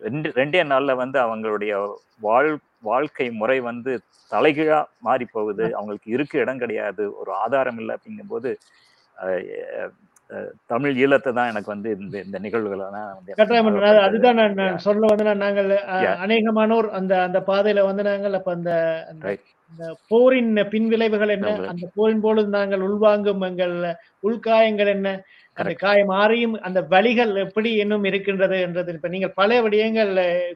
[0.00, 1.72] ரெண்டு ரெண்டே நாளில் வந்து அவங்களுடைய
[2.20, 2.50] வாழ்
[2.82, 3.92] வாழ்க்கை முறை வந்து
[4.32, 7.04] தலைகீழா மாறி போகுது அவங்களுக்கு இருக்க இடம் கிடையாது.
[7.20, 8.50] ஒரு ஆதாரம் இல்லை அப்படிங்கும்போது
[10.66, 12.86] தமிழ் ஈழத்தை தான் எனக்கு வந்து இந்த இந்த நிகழ்வுகளை
[14.06, 15.70] அதுதான் நான் சொல்ல வந்து நாங்கள்
[16.24, 18.72] அநேகமானோர் அந்த அந்த பாதையில வந்து நாங்கள் அப்ப அந்த
[20.10, 23.76] போரின் பின் விளைவுகள் என்ன அந்த போரின் பொழுது நாங்கள் உள்வாங்கும் எங்கள்
[24.28, 25.08] உள்காயங்கள் என்ன
[25.56, 30.12] அந்த காயம் மாறியும் அந்த வழிகள் எப்படி இன்னும் இருக்கின்றது என்றது இப்ப நீங்கள் பல விடயங்கள்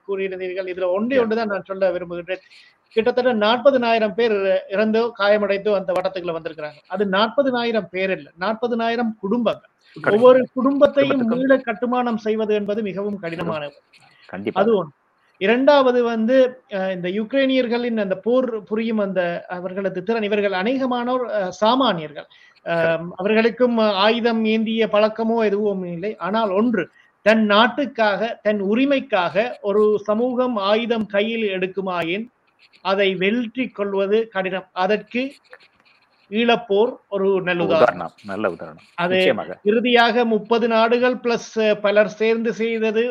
[0.08, 0.70] கூறியிருந்தீர்கள்.
[0.72, 2.42] இதுல ஒன்றே ஒன்றுதான் நான் சொல்ல விரும்புகின்றேன்.
[2.96, 4.34] கிட்டத்தட்ட நாற்பதுனாயிரம் பேர்
[4.74, 6.78] இறந்தோ காயமடைந்தோ அந்த வட்டத்துக்குள்ள வந்திருக்கிறாங்க.
[6.94, 8.30] அது நாற்பதுனாயிரம் பேர் இல்லை.
[8.44, 9.72] நாற்பதுனாயிரம் குடும்பங்கள்.
[10.14, 13.76] ஒவ்வொரு குடும்பத்தையும் மீள கட்டுமானம் செய்வது என்பது மிகவும் கடினமானது
[14.60, 14.94] அது ஒன்று.
[15.40, 16.36] இரண்டாவது வந்து
[16.94, 19.20] இந்த யுக்ரைனியர்களின் அந்த போர் புரியும் அந்த
[19.56, 21.24] அவர்களது திறன் இவர்கள் அநேகமானோர்
[21.60, 22.28] சாமானியர்கள்.
[23.20, 23.76] அவர்களுக்கும்
[24.06, 26.12] ஆயுதம் ஏந்திய பழக்கமோ எதுவும் இல்லை.
[26.28, 26.84] ஆனால் ஒன்று
[27.26, 32.26] தன் நாட்டுக்காக தன் உரிமைக்காக ஒரு சமூகம் ஆயுதம் கையில் எடுக்குமாயின்
[32.84, 34.68] அதை வெற்றி கொள்வது கடினம்.
[34.84, 35.22] அதற்கு
[36.30, 38.86] ஈழப்போர் ஒரு நல்ல உதாரணம் நல்ல உதாரணம்.
[39.02, 39.18] அது
[39.70, 41.52] இறுதியாக முப்பது நாடுகள் பிளஸ்
[41.84, 43.02] பலர் சேர்ந்து செய்தது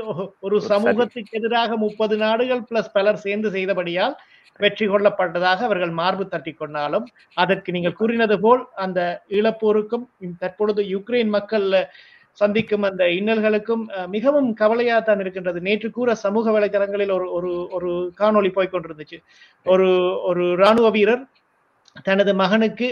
[0.46, 4.16] ஒரு சமூகத்துக்கு எதிராக முப்பது நாடுகள் பிளஸ் பலர் சேர்ந்து செய்தபடியால்
[4.60, 9.00] வெற்றி கொள்ளப்பட்டதாக அவர்கள் மார்பு தட்டி கொண்டாலும் அதற்கு நீங்கள் கூறினது போல் அந்த
[9.38, 10.06] ஈழப்போருக்கும்
[10.44, 11.68] தற்பொழுது யுக்ரைன் மக்கள்
[12.42, 13.84] சந்திக்கும் அந்த இன்னல்களுக்கும்
[14.16, 15.60] மிகவும் கவலையா தான் இருக்கின்றது.
[15.68, 19.20] நேற்று கூற சமூக வலைதளங்களில் ஒரு ஒரு ஒரு காணொளி போய்கொண்டிருந்துச்சு
[19.66, 19.88] ஒரு
[20.30, 21.24] ஒரு இராணுவ வீரர்
[22.08, 22.88] தனது மகனுக்கு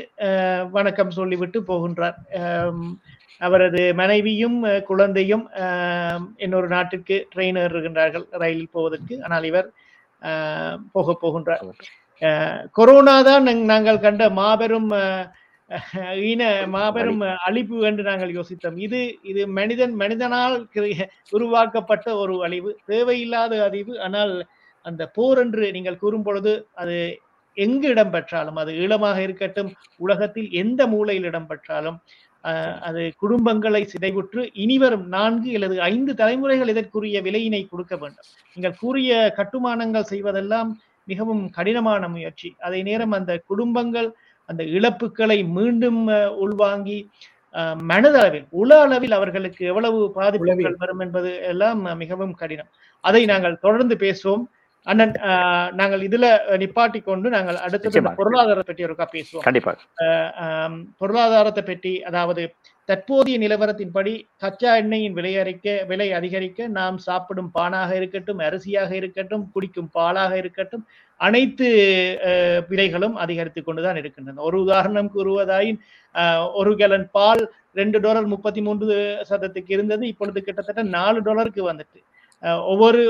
[0.77, 2.17] வணக்கம் சொல்லிவிட்டு போகின்றார்.
[3.45, 4.57] அவரது மனைவியும்
[4.89, 5.45] குழந்தையும்
[6.45, 9.15] இன்னொரு நாட்டிற்கு ட்ரெயினர் இருக்கின்றார்கள் ரயிலில் போவதற்கு.
[9.25, 9.67] ஆனால் இவர்
[10.95, 11.63] போக போகின்றார்.
[12.77, 14.91] கொரோனா தான் நாங்கள் கண்ட மாபெரும்
[16.29, 16.43] ஈன
[16.73, 18.77] மாபெரும் அழிப்பு என்று நாங்கள் யோசித்தோம்.
[18.85, 18.99] இது
[19.31, 20.55] இது மனிதன் மனிதனால்
[21.37, 22.71] உருவாக்கப்பட்ட ஒரு அழிவு.
[22.91, 23.93] தேவையில்லாத அழிவு.
[24.07, 24.33] ஆனால்
[24.85, 26.51] அந்த போர் என்று நீங்கள் கூறும் பொழுது
[26.81, 26.97] அது
[27.57, 29.69] எங்கு இடம் பெற்றாலும் அது ஈழமாக இருக்கட்டும்
[30.05, 31.97] உலகத்தில் எந்த மூலையில் இடம்பெற்றாலும்
[32.87, 38.27] அது குடும்பங்களை சிதைவுற்று இனிவரும் நான்கு அல்லது ஐந்து தலைமுறைகள் இதற்குரிய விலையினை கொடுக்க வேண்டும்.
[38.55, 40.69] நீங்கள் கூறிய கட்டுமானங்கள் செய்வதெல்லாம்
[41.11, 42.49] மிகவும் கடினமான முயற்சி.
[42.67, 44.09] அதே நேரம் அந்த குடும்பங்கள்
[44.49, 46.01] அந்த இழப்புகளை மீண்டும்
[46.45, 46.97] உள்வாங்கி
[47.91, 52.69] மனதளவில் உள அளவில் அவர்களுக்கு எவ்வளவு பாதிப்புகள் வரும் என்பது எல்லாம் மிகவும் கடினம்.
[53.03, 54.43] அதை நாங்கள் தொடர்ந்து பேசுவோம்.
[54.87, 55.13] அண்ணன்
[55.79, 56.25] நாங்கள் இதுல
[56.61, 59.45] நிப்பாட்டி கொண்டு நாங்கள் அடுத்தது பொருளாதாரத்தை பற்றி ஒருக்கா பேசுவோம்.
[59.47, 59.71] கண்டிப்பா.
[61.01, 62.43] பொருளாதாரத்தை பற்றி அதாவது
[62.89, 64.11] தற்போதைய நிலவரத்தின்படி
[64.43, 70.83] கச்சா எண்ணெயின் விலை அறிக்க விலை அதிகரிக்க நாம் சாப்பிடும் பானாக இருக்கட்டும் அரிசியாக இருக்கட்டும் குடிக்கும் பாலாக இருக்கட்டும்
[71.19, 71.67] அனைத்து
[72.71, 74.41] விலைகளும் அதிகரித்து கொண்டுதான் இருக்கின்றன.
[74.47, 75.79] ஒரு உதாரணம் கூறுவதாயின்
[76.61, 77.43] ஒரு கேலன் பால்
[77.79, 78.97] ரெண்டு டாலர் முப்பத்தி மூன்று
[79.29, 81.99] சதத்துக்கு இருந்தது இப்பொழுது கிட்டத்தட்ட நாலு டாலருக்கு வந்துட்டு.
[82.71, 83.01] ஒவ்வொரு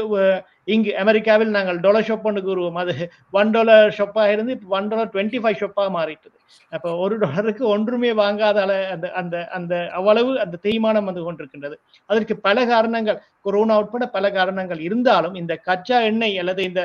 [0.73, 2.77] இங்கு அமெரிக்காவில் நாங்கள் டொலர் ஷாப் ஒன்று கூறுவோம்.
[2.83, 2.93] அது
[3.39, 6.37] ஒன் டாலர் ஷாப்பாக இருந்து இப்போ ஒன் டாலர் டுவெண்ட்டி ஃபைவ் ஷாப்பாக மாறிட்டது.
[6.73, 8.57] அப்போ ஒரு டாலருக்கு ஒன்றுமே வாங்காத
[8.93, 11.75] அந்த அந்த அந்த அவ்வளவு அந்த தேய்மானம் வந்து கொண்டிருக்கின்றது.
[12.09, 16.83] அதற்கு பல காரணங்கள் கொரோனா உட்பட பல காரணங்கள் இருந்தாலும் இந்த கச்சா எண்ணெய் அல்லது இந்த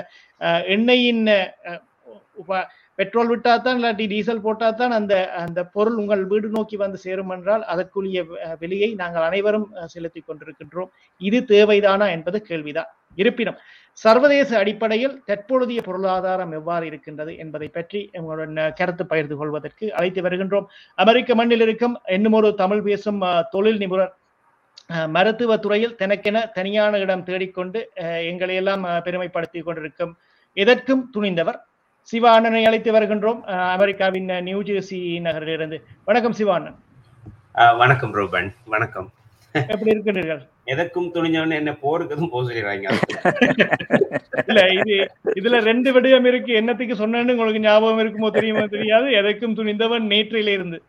[0.76, 1.24] எண்ணெயின்
[3.01, 7.32] பெட்ரோல் விட்டா தான் இல்லாட்டி டீசல் போட்டா தான் அந்த அந்த பொருள் உங்கள் வீடு நோக்கி வந்து சேரும்
[7.36, 8.20] என்றால் அதற்குரிய
[8.62, 10.90] விலையை நாங்கள் அனைவரும் செலுத்திக் கொண்டிருக்கின்றோம்.
[11.20, 12.90] இது தேவைதானா என்பது கேள்விதான்.
[13.18, 13.59] இருப்பினும்
[13.98, 20.66] சர்வதேச அடிப்படையில் தற்பொழுதைய பொருளாதாரம் எவ்வாறு இருக்கின்றது என்பதை பற்றி உங்களுடன் கருத்து பகிர்ந்து கொள்வதற்கு அழைத்து வருகின்றோம்.
[20.98, 23.20] அமெரிக்க மண்ணில் இருக்கும் இன்னும் ஒரு தமிழ் பேசும்
[23.55, 24.14] தொழில் நிபுணர்
[25.16, 27.80] மருத்துவ துறையில் தனக்கென தனியான இடம் தேடிக்கொண்டு
[28.30, 30.14] எங்களை எல்லாம் பெருமைப்படுத்திக் கொண்டிருக்கும்
[30.57, 31.59] எதற்கும் துணிந்தவர்
[32.11, 33.40] சிவானனை அழைத்து வருகின்றோம்.
[33.74, 35.76] அமெரிக்காவின் நியூ ஜெர்சி நகரிலிருந்து.
[36.08, 36.78] வணக்கம் சிவானன்
[37.80, 38.48] வணக்கம் ரூபன்.
[38.74, 39.08] வணக்கம்.
[39.72, 40.40] எப்படி இருக்கின்றீர்கள்
[40.72, 42.86] எதற்கும் துணிஞ்சவன் என்ன போருக்குதும் போக சொல்லிடுறாங்க
[44.48, 44.94] இல்ல இது
[45.40, 46.52] இதுல ரெண்டு விடயம் இருக்கு.
[46.61, 49.06] என்னத்துக்கு சொன்னேன்னு உங்களுக்கு ஞாபகம் இருக்குமோ தெரியுமோ தெரியாது.
[49.20, 50.80] எதற்கும் துணிந்தவன் நேற்றில இருந்து.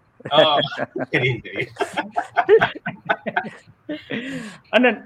[4.76, 5.00] அண்ணன்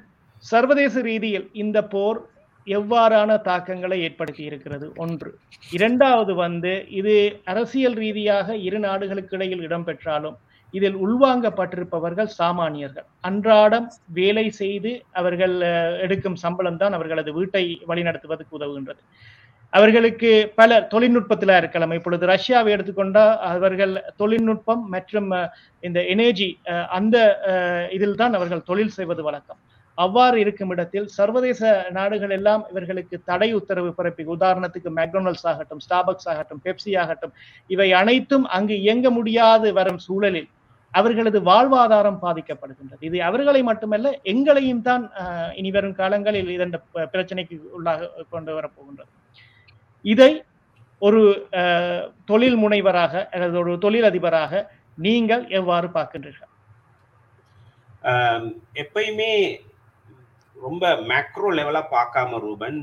[0.52, 2.20] சர்வதேச ரீதியில் இந்த போர்
[2.68, 4.86] எவ்வாறான தாக்கங்களை ஏற்படுத்தி இருக்கிறது?
[5.04, 5.30] ஒன்று.
[5.78, 7.16] இரண்டாவது வந்து இது
[7.52, 10.38] அரசியல் ரீதியாக இரு நாடுகளுக்கு இடையில் இடம்பெற்றாலும்
[10.74, 13.08] இதில் உள்வாங்கப்பட்டிருப்பவர்கள் சாமானியர்கள்.
[13.30, 13.88] அன்றாடம்
[14.20, 15.56] வேலை செய்து அவர்கள்
[16.06, 19.02] எடுக்கும் சம்பளம் தான் அவர்களது வீட்டை வழிநடத்துவதற்கு உதவுகின்றது.
[19.74, 21.94] அவர்களுக்கு பல தொழில்நுட்பத்தில் இருக்கலாம்.
[22.00, 25.30] இப்பொழுது ரஷ்யாவை எடுத்துக்கொண்டால் அவர்கள் தொழில்நுட்பம் மற்றும்
[25.88, 26.50] இந்த எனர்ஜி
[26.98, 27.16] அந்த
[27.98, 29.60] இதில் தான் அவர்கள் தொழில் செய்வது வழக்கம்.
[29.98, 31.62] அவ்வாறு இருக்கும் இடத்தில் சர்வதேச
[31.98, 37.34] நாடுகள் எல்லாம் இவர்களுக்கு தடை உத்தரவு பிறப்பி உதாரணத்துக்கு மெக்டொனல்ட்ஸ் ஆகட்டும் ஸ்டாபக்ஸ் ஆகட்டும் பெப்சி ஆகட்டும்
[37.70, 40.50] இவை அனைத்தும் அங்கு இயங்க முடியாது வரும் சூழலில்
[40.94, 43.02] அவர்களது வாழ்வாதாரம் பாதிக்கப்படுகின்றது.
[43.10, 45.04] இது அவர்களை மட்டுமல்ல எங்களையும் தான்
[45.60, 46.74] இனி வரும் காலங்களில் இதன்
[47.14, 49.12] பிரச்சனைக்கு உள்ளாக கொண்டு வரப்போகின்றது.
[50.06, 50.32] இதை
[51.02, 51.22] ஒரு
[52.32, 54.62] தொழில் முனைவராக அல்லது ஒரு தொழில் அதிபராக
[54.98, 56.52] நீங்கள் எவ்வாறு பார்க்கின்றீர்கள்?
[58.84, 59.32] எப்பயுமே
[60.66, 62.80] ரொம்ப மேக்ரோ லெவலாக பார்க்காம ரூபன்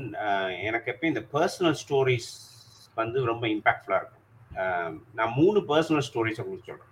[0.67, 2.31] எனக்கு எப்பயும் இந்த பர்சனல் ஸ்டோரிஸ்
[2.99, 4.25] வந்து ரொம்ப இம்பாக்ட்ஃபுல்லாக இருக்கும்.
[5.17, 6.91] நான் மூணு பர்சனல் ஸ்டோரிஸ் உங்களுக்கு சொல்கிறேன்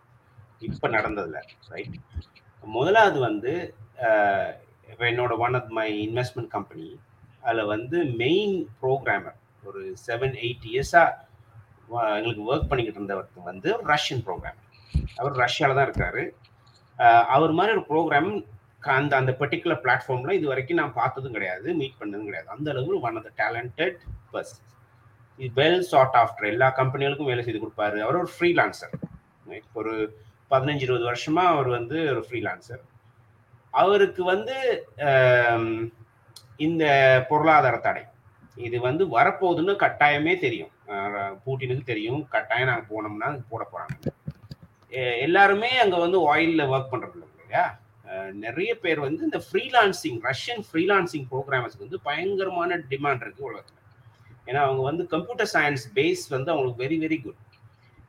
[0.67, 1.95] இப்போ நடந்ததில் ரைட்
[2.63, 3.53] முதலாவது வந்து
[5.09, 6.87] என்னோட one of my investment company
[7.45, 9.37] அதில் வந்து மெயின் ப்ரோக்ராமர்
[9.69, 11.17] ஒரு செவன் எயிட் இயர்ஸாக
[12.17, 14.67] எங்களுக்கு ஒர்க் பண்ணிக்கிட்டு இருந்தவர் வந்து ரஷ்யன் ப்ரோக்ராமர்
[15.19, 16.23] அவர் ரஷ்யாவில் தான் இருக்காரு.
[17.35, 18.31] அவர் மாதிரி ஒரு ப்ரோக்ராம்
[18.99, 22.49] அந்த அந்த பர்டிகுலர் பிளாட்ஃபார்ம்ல இது வரைக்கும் நான் பார்த்ததும் கிடையாது மீட் பண்ணதும் கிடையாது.
[22.55, 23.97] அந்த அளவு one of the talented
[24.33, 24.67] person
[25.59, 27.97] well sought after எல்லா கம்பெனிகளுக்கும் வேலை செய்து கொடுப்பாரு.
[28.05, 28.95] அவர் ஒரு ஃப்ரீலான்சர்
[29.81, 29.93] ஒரு
[30.51, 32.83] பதினஞ்சு இருபது வருஷமா அவர் வந்து ஒரு ஃப்ரீலான்சர்
[33.81, 34.55] அவருக்கு வந்து
[36.67, 36.83] இந்த
[37.29, 38.03] பொருளாதார தடை.
[38.67, 40.71] இது வந்து வரப்போகுதுன்னு கட்டாயமே தெரியும்.
[41.43, 42.21] பூட்டினுக்கு தெரியும்.
[42.33, 43.95] கட்டாயம் நாங்கள் போனோம்னா போட போறாங்க.
[45.25, 47.63] எல்லாருமே அங்கே வந்து ஆயிலில் ஒர்க் பண்ணுறது இல்லையா?
[48.45, 53.77] நிறைய பேர் வந்து இந்த ஃப்ரீலான்சிங் ரஷ்யன் ஃப்ரீலான்சிங் ப்ரோக்ராமர்ஸ்க்கு வந்து பயங்கரமான டிமாண்ட் இருக்கு உலகத்தில்.
[54.49, 57.39] ஏன்னா அவங்க வந்து கம்ப்யூட்டர் சயின்ஸ் பேஸ் வந்து அவங்களுக்கு வெரி வெரி குட்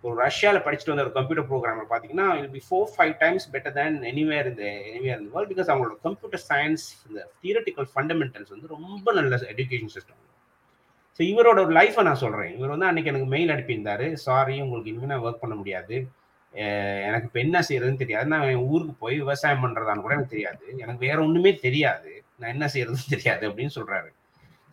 [0.05, 3.99] ஒரு ரஷ்யாவில் படிச்சுட்டு வந்த ஒரு கம்ப்யூட்டர் ப்ரோக்ராமர் பார்த்தீங்கன்னா will be four five times better than
[4.11, 9.39] anywhere இந்த எனிவேர் இந்த வேர்ல்ட் பிகாஸ் அவங்களோட கம்ப்யூட்டர் சயின்ஸ் இந்த தியரட்டிக்கல் ஃபண்டமெண்டல்ஸ் வந்து ரொம்ப நல்ல
[9.55, 10.21] எஜுகேஷன் சிஸ்டம்
[11.21, 14.07] ஸோ இவரோட ஒரு லைஃப்பை நான் சொல்கிறேன் இவர் வந்து அன்னைக்கு எனக்கு மெயில் அனுப்பியிருந்தாரு.
[14.27, 15.97] சாரி உங்களுக்கு இனிமேல் நான் ஒர்க் பண்ண முடியாது.
[16.53, 18.27] எனக்கு இப்போ என்ன செய்யறதுன்னு தெரியாது.
[18.27, 20.75] நான் என் ஊருக்கு போய் விவசாயம் பண்ணுறதான்னு கூட எனக்கு தெரியாது.
[20.79, 22.25] எனக்கு வேற ஒன்றுமே தெரியாது.
[22.39, 24.13] நான் என்ன செய்யறதுன்னு தெரியாது அப்படின்னு சொல்கிறாரு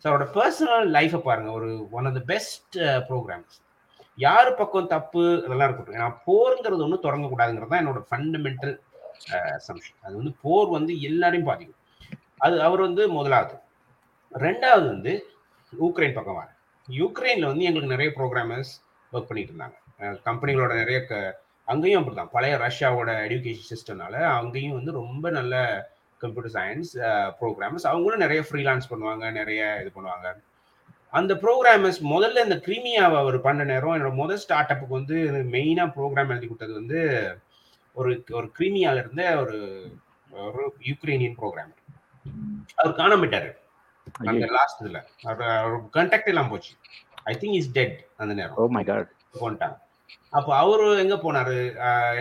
[0.04, 1.50] ஸோ அவரோட பர்சனல் லைஃப்பை பாருங்க.
[1.50, 3.56] ஒரு one of the best programs
[4.16, 5.94] யார் பக்கம் தப்பு அதெல்லாம் இருக்கட்டும்.
[5.94, 8.78] ஏன்னா போருங்கிறது ஒன்றும் தொடங்கக்கூடாதுங்கிறது தான் என்னோட ஃபண்டமெண்டல்
[9.32, 11.76] அசம்ஷன் அது வந்து போர் வந்து எல்லாரையும் பாதிக்கும்.
[12.36, 13.58] அது அவர் வந்து முதலாவது.
[14.34, 15.26] ரெண்டாவது வந்து
[15.80, 16.48] யூக்ரைன் பக்கம் வர
[16.90, 18.72] யூக்ரைனில் வந்து எங்களுக்கு நிறைய ப்ரோக்ராமர்ஸ்
[19.12, 19.76] ஒர்க் பண்ணிட்டு இருந்தாங்க.
[20.00, 21.40] கம்பெனிகளோட நிறைய க-
[21.72, 22.34] அங்கேயும் அப்படிதான்.
[22.36, 25.54] பழைய ரஷ்யாவோட எஜுகேஷன் சிஸ்டம்னால அங்கேயும் வந்து ரொம்ப நல்ல
[26.22, 26.92] கம்ப்யூட்டர் சயின்ஸ்
[27.40, 30.28] ப்ரோக்ராமர்ஸ் அவங்களும் நிறைய ஃப்ரீலான்ஸ் பண்ணுவாங்க நிறைய இது பண்ணுவாங்க.
[31.18, 35.16] அந்த ப்ரோக்ராமர்ஸ் முதல்ல இந்த கிரிமியாவை அவர் பண்ண நேரம் என்னோட முதல் ஸ்டார்ட் அப்புக்கு வந்து
[35.54, 37.00] மெயினாக ப்ரோக்ராம் எழுதி கொடுத்தது வந்து
[38.00, 39.58] ஒரு ஒரு கிரிமியால இருந்த ஒரு
[40.48, 41.78] ஒரு யுக்ரைனியன் ப்ரோக்ராமர்
[42.80, 43.50] அவர் காணாம போயிட்டாரு
[44.30, 45.00] அந்த லாஸ்ட் இதுல.
[45.30, 46.72] அவர் கான்டாக்ட் எல்லாம் போச்சு.
[47.30, 48.84] ஐ திங்க் இஸ் டெட் அந்த நேரம்.
[48.90, 49.10] காட்
[49.42, 49.78] கொண்டாங்க
[50.38, 51.56] அப்போ அவரு எங்க போனாரு?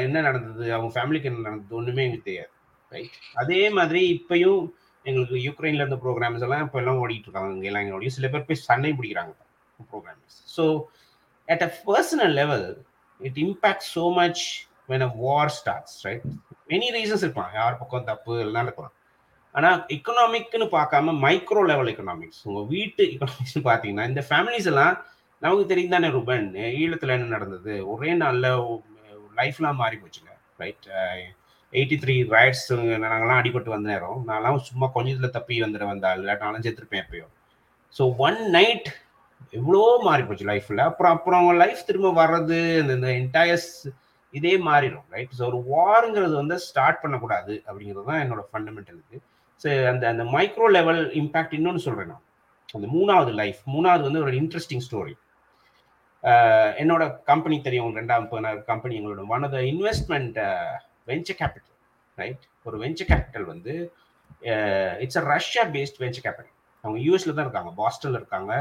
[0.05, 0.65] என்ன நடந்தது?
[0.75, 1.77] அவங்க ஃபேமிலிக்கு என்ன நடந்தது?
[1.79, 2.51] ஒண்ணுமே எங்களுக்கு தெரியாது.
[2.91, 4.61] ரைட் அதே மாதிரி இப்பயும்
[5.05, 7.51] எங்களுக்கு யுக்ரைன்ல இருந்த ப்ரோக்ராம்ஸ் எல்லாம் இப்போ எல்லாம் ஓடிட்டு இருக்காங்க.
[7.57, 9.33] இங்க எல்லாம் எங்களுடைய சில பேர் போய் சண்டை பிடிக்கிறாங்க
[9.91, 10.63] programs so
[11.47, 12.65] at a personal level
[13.19, 14.43] it impact so much
[14.91, 16.25] when a war starts right
[16.73, 18.95] many reasons இருப்பான் யார் பக்கம் தப்பு எல்லாம் இருக்கலாம்.
[19.55, 24.95] ஆனா எக்கனாமிக்னு பார்க்காம மைக்ரோ லெவல் எக்கனாமிக்ஸ் உங்க வீட்டு எக்கனாமிக்ஸ் பார்த்தீங்கன்னா இந்த ஃபேமிலிஸ் எல்லாம்
[25.41, 26.47] நமக்கு தெரியும் தானே ரூபன்
[26.79, 27.73] ஈழத்தில் என்ன நடந்தது?
[27.91, 28.47] ஒரே நாளில்
[29.39, 30.31] லைஃப்லாம் மாறி போச்சுங்க
[30.61, 30.87] ரைட்
[31.73, 32.65] எயிட்டி த்ரீ ரைட்ஸ்
[33.03, 34.19] நாங்கள்லாம் அடிபட்டு வந்த நேரம்.
[34.29, 37.27] நான்லாம் சும்மா கொஞ்சத்தில் தப்பி வந்துட வந்தா இல்லாட்டி நானும் செத்துருப்பேன் எப்பயோ.
[37.95, 38.89] ஸோ ஒன் நைட்
[39.59, 43.71] எவ்வளோ மாறி போச்சு லைஃப்பில் அப்புறம் அப்புறம் லைஃப் திரும்ப வர்றது இந்த இந்த என்டையர்ஸ்
[44.33, 49.17] இதே மாறிடும் ரைட் ஸோ ஒரு வாருங்கிறது வந்து ஸ்டார்ட் பண்ணக்கூடாது அப்படிங்கிறது தான் என்னோட ஃபண்டமெண்டலுக்கு
[49.61, 52.25] ஸோ அந்த அந்த மைக்ரோ லெவல் இம்பேக்ட் இன்னொன்று சொல்கிறேன் நான்.
[52.75, 55.13] அந்த மூணாவது லைஃப் மூணாவது வந்து ஒரு இன்ட்ரெஸ்டிங் ஸ்டோரி
[56.82, 58.28] என்னோட கம்பெனி தெரியும் ரெண்டாம்
[58.72, 59.24] கம்பெனி எங்களோட.
[59.36, 60.38] One of the investment
[61.11, 61.78] venture capital
[62.17, 63.74] right ஒரு வெஞ்சர் கேபிட்டல் வந்து
[65.03, 68.53] it's a Russia based venture capital அவங்க யூஎஸ்ல தான் இருக்காங்க பாஸ்டன்ல இருக்காங்க.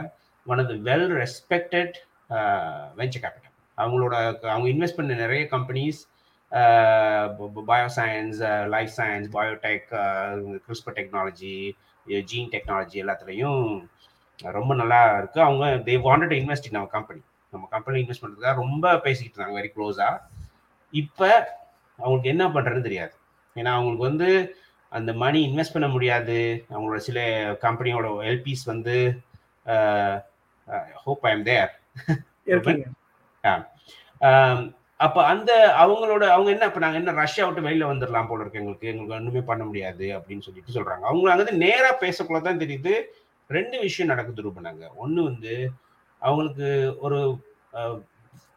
[0.47, 1.97] One of the well respected
[3.01, 4.15] venture capital அவங்களோட
[4.53, 6.01] அவங்க இன்வெஸ்ட் பண்ண நிறைய companies
[7.71, 8.39] bio science
[8.75, 9.89] life science biotech
[10.67, 11.57] CRISPR technology
[12.31, 13.65] gene technology எல்லாத்துலேயும்
[14.57, 17.21] ரொம்ப நல்லா இருக்குது அவங்க தே வாண்டட் இன்வெஸ்ட் இன் நம்ம கம்பெனி
[17.53, 20.09] நம்ம கம்பெனி இன்வெஸ்ட் பண்ணுறதுக்காக ரொம்ப பேசிக்கிட்டு இருந்தாங்க வெரி க்ளோஸா
[20.93, 21.31] இப்போ
[21.99, 23.15] அவங்களுக்கு என்ன பண்ணுறதுன்னு தெரியாது.
[23.57, 24.29] ஏன்னா அவங்களுக்கு வந்து
[24.99, 26.37] அந்த மணி இன்வெஸ்ட் பண்ண முடியாது.
[26.73, 27.21] அவங்களோட சில
[27.65, 28.97] கம்பெனியோட எல்பிஸ் வந்து
[31.05, 31.73] ஹோப் ஐ எம் தேர்
[35.07, 35.51] அப்போ அந்த
[35.83, 38.89] அவங்களோட அவங்க என்ன இப்போ நாங்கள் என்ன ரஷ்யா விட்டு வெளியில் வந்துடலாம் போல இருக்கு எங்களுக்கு.
[38.93, 42.95] எங்களுக்கு ஒன்றுமே பண்ண முடியாது அப்படின்னு சொல்லிட்டு சொல்கிறாங்க அவங்க அங்கே நேராக பேசக்குள்ள தான் தெரியுது.
[43.57, 44.85] ரெண்டு விஷயம் நடக்குது ரூபனாங்க.
[45.03, 45.53] ஒன்று வந்து
[46.27, 46.69] அவங்களுக்கு
[47.07, 47.19] ஒரு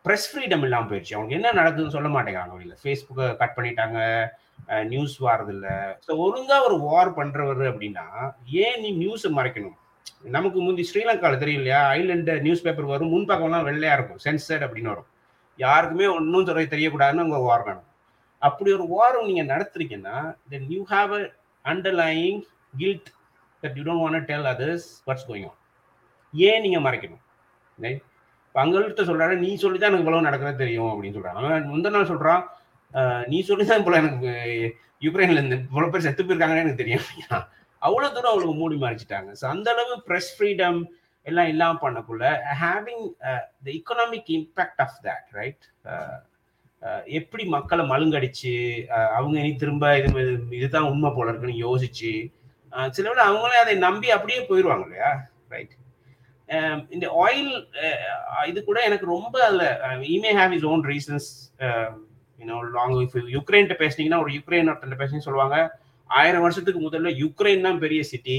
[0.05, 1.17] ப்ரெஸ் ஃப்ரீடம் இல்லாமல் போயிடுச்சு.
[1.17, 3.99] அவங்க என்ன நடக்குதுன்னு சொல்ல மாட்டேங்கிறாங்க வெளியில் ஃபேஸ்புக்கை கட் பண்ணிட்டாங்க.
[4.93, 5.67] நியூஸ் வாரதில்ல.
[6.05, 8.05] ஸோ ஒழுங்காக ஒரு வார் பண்ணுறவர் அப்படின்னா
[8.63, 9.77] ஏன் நீ நியூஸை மறைக்கணும்?
[10.35, 11.79] நமக்கு முந்தி ஸ்ரீலங்காவில் தெரியும் இல்லையா?
[11.99, 14.21] ஐலண்டு நியூஸ் பேப்பர் வரும் முன்பக்கம்லாம் வெள்ளையாக இருக்கும்.
[14.25, 15.09] சென்சர்ட் அப்படின்னு வரும்.
[15.59, 17.87] யாருக்குமே ஒன்றும் சொல்ல தெரியக்கூடாதுன்னு உங்கள் வார் வேணும்
[18.47, 20.17] அப்படி ஒரு வாரம் நீங்கள் நடத்துறீங்கன்னா
[20.51, 21.23] then you have a
[21.65, 22.39] underlying
[22.81, 23.09] guilt
[23.63, 25.59] that you don't want tell others what's going on
[26.33, 27.21] ஏன் நீங்கள் மறைக்கணும்?
[28.47, 32.09] இப்போ அங்கள்கிட்ட சொல்கிறாரு நீ சொல்லி தான் எனக்கு இவ்வளவு நடக்கிறது தெரியும் அப்படின்னு சொல்கிறான் அவன் முந்த நாள்
[32.11, 32.41] சொல்கிறான்
[33.27, 34.31] நீ சொல்லி தான் இப்போ எனக்கு
[35.01, 37.05] யுக்ரைன்ல இருந்து இவ்வளோ பேர் செத்து போயிருக்காங்கன்னு எனக்கு தெரியும்.
[37.81, 39.29] அவ்வளோ தூரம் அவளுக்கு மூடி மறைச்சிட்டாங்க.
[39.39, 40.79] ஸோ அந்த அளவு ப்ரெஸ் ஃப்ரீடம்
[41.25, 42.25] எல்லாம் இல்லாமல் பண்ணக்குள்ள
[42.61, 43.05] having
[43.65, 45.65] the economic impact of that right
[47.19, 48.53] எப்படி மக்களை மழுங்கடிச்சு
[49.17, 50.21] அவங்க இனி திரும்ப இது
[50.51, 52.13] இதுதான் உண்மை போல இருக்குன்னு யோசிச்சு
[52.93, 55.11] சில விட அவங்களே அதை நம்பி அப்படியே போயிடுவாங்க இல்லையா?
[55.49, 55.73] ரைட்
[56.57, 61.27] Um, இந்த ஆயில் uh, இது கூட எனக்கு ரொம்ப அதில் இமே have is own reasons
[62.77, 65.57] long if யுக்ரைன்ட்ட பேசுனீங்கன்னா ஒரு யுக்ரைன் ஒருத்தன் பேசுனீங்க சொல்லுவாங்க.
[66.09, 68.37] ஆயிரம் வருஷத்துக்கு முதல்ல யுக்ரைன் தான் பெரிய சிட்டி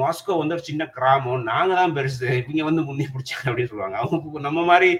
[0.00, 1.44] மாஸ்கோ uh, வந்து ஒரு சின்ன கிராமம்.
[1.52, 2.28] நாங்க தான் பெருசு.
[2.40, 3.98] இவங்க வந்து முன்னே பிடிச்சாங்க அப்படின்னு சொல்லுவாங்க.
[4.02, 4.90] அவங்க நம்ம மாதிரி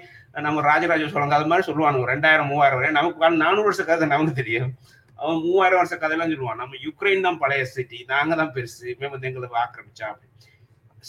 [0.47, 4.71] நம்ம ராஜராஜ சொல்லுவாங்க அது மாதிரி சொல்லுவாங்க ரெண்டாயிரம் மூவாயிரம் வரை நமக்கு நானூறு வருஷ கதை நமக்கு தெரியும்.
[5.19, 6.61] அவன் மூவாயிரம் வருஷ கதையெல்லாம் சொல்லுவான்.
[6.63, 8.83] நம்ம யுக்ரைன் தான் பழைய சிட்டி நாங்க தான் பெருசு.
[8.95, 10.35] இவன் வந்து எங்களை ஆக்கிரமிச்சா அப்படின்னு.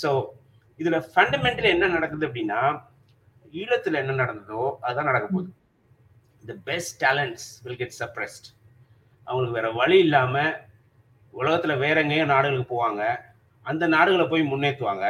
[0.03, 0.11] ஸோ
[0.81, 2.61] இதுல ஃபண்டமெண்டல் என்ன நடக்குது அப்படின்னா
[3.61, 5.51] ஈழத்துல என்ன நடந்ததோ அதுதான் நடக்க போகுது.
[6.51, 8.47] The best talents will get suppressed
[9.27, 10.45] அவங்களுக்கு வேற வழி இல்லாம
[11.35, 13.03] உலகத்துல வேற எங்கேயும் நாடுகளுக்கு போவாங்க.
[13.67, 15.07] அந்த நாடுகளை போய் முன்னேற்றுவாங்க.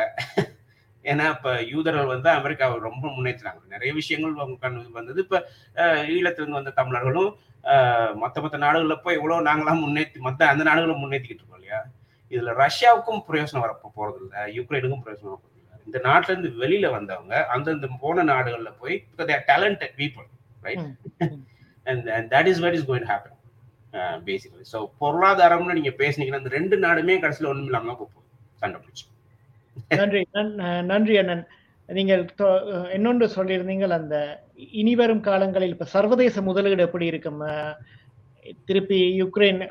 [1.05, 3.63] ஏன்னா இப்போ யூதர்கள் வந்து அமெரிக்காவை ரொம்ப முன்னேற்றினாங்க.
[3.75, 5.21] நிறைய விஷயங்கள் அவங்க வந்தது.
[5.27, 5.39] இப்போ
[6.17, 7.31] ஈழத்துலேருந்து வந்த தமிழர்களும்
[8.23, 11.81] மற்ற மற்ற நாடுகளில் போய் எவ்வளோ நாங்களாம் முன்னேற்றி மற்ற அந்த நாடுகளும் முன்னேற்றிக்கிட்டு இருக்கோம் இல்லையா?
[12.33, 15.50] இதில் ரஷ்யாவுக்கும் பிரயோசனம் வர போகிறது இல்லை யுக்ரைனுக்கும் பிரயோசனம் வரப்போ
[15.91, 18.97] இந்த நாட்டுல இருந்து வெளியில வந்தவங்க அந்தந்த போன நாடுகள்ல போய்
[19.49, 20.27] talented people
[20.61, 20.87] right
[21.87, 23.37] and that is what is going happen
[24.27, 28.27] basically so பொருளாதாரம்னு நீங்க பேசுனீங்கன்னா அந்த ரெண்டு நாடுமே கடைசியில் ஒன்றும் இல்லாமல் போகும்.
[28.55, 29.05] சண்டை பிடிச்சி.
[29.97, 31.43] நன்றி நன்- நன்றி அண்ணன்.
[31.89, 32.23] நீங்கள்
[32.93, 34.17] இன்னொன்று சொல்லியிருந்தீங்கள் அந்த
[34.73, 37.41] இனி வரும் காலங்களில் இப்ப சர்வதேச முதலீடு எப்படி இருக்கும்?
[38.65, 39.63] திருப்பி யுக்ரைன்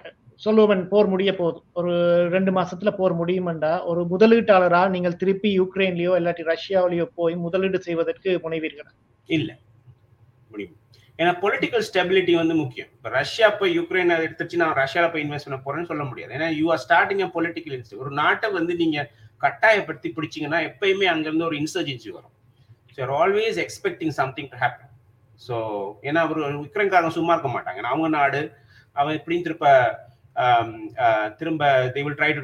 [0.45, 1.93] சொல்லுவன் போர் முடிய போதும் ஒரு
[2.35, 3.83] ரெண்டு மாசத்துல போர் முடியுமெண்டா?
[3.83, 8.91] ஒரு முதலீட்டாளரா நீங்கள் திருப்பி யுக்ரைன்லயோ இல்லாட்டி ரஷ்யாவிலயோ போய் முதலீடு செய்வதற்கு முனைவீர்களா?
[9.29, 9.49] இல்ல.
[10.51, 10.75] முடியும்.
[11.19, 12.89] ஏன்னா பொலிட்டிக்கல் ஸ்டெபிலிட்டி வந்து முக்கியம்.
[12.95, 16.31] இப்போ ரஷ்யா போய் யுக்ரைன் அதை எடுத்துச்சு நான் ரஷ்யாவில் போய் இன்வெஸ்ட் பண்ண போறேன்னு சொல்ல முடியாது.
[16.37, 18.99] ஏன்னா யூ ஆர் ஸ்டார்டிங் பொலிட்டிக்கல் இன்ஸ்ட் ஒரு நாட்டை வந்து நீங்க
[19.43, 22.33] கட்டாயப்படுத்தி பிடிச்சிங்கன்னா எப்பயுமே அங்கிருந்து ஒரு இன்சர்ஜென்சி வரும்.
[22.95, 24.93] So always expecting something to happen
[25.47, 25.55] so
[26.09, 27.81] ஏன்னா அவர் யுக்ரைன்காரங்க சும்மா இருக்க மாட்டாங்க.
[27.93, 28.41] அவங்க நாடு
[28.95, 29.67] அவன் எப்படின்னு திருப்ப
[31.39, 31.63] திரும்ப
[31.95, 32.43] they will try to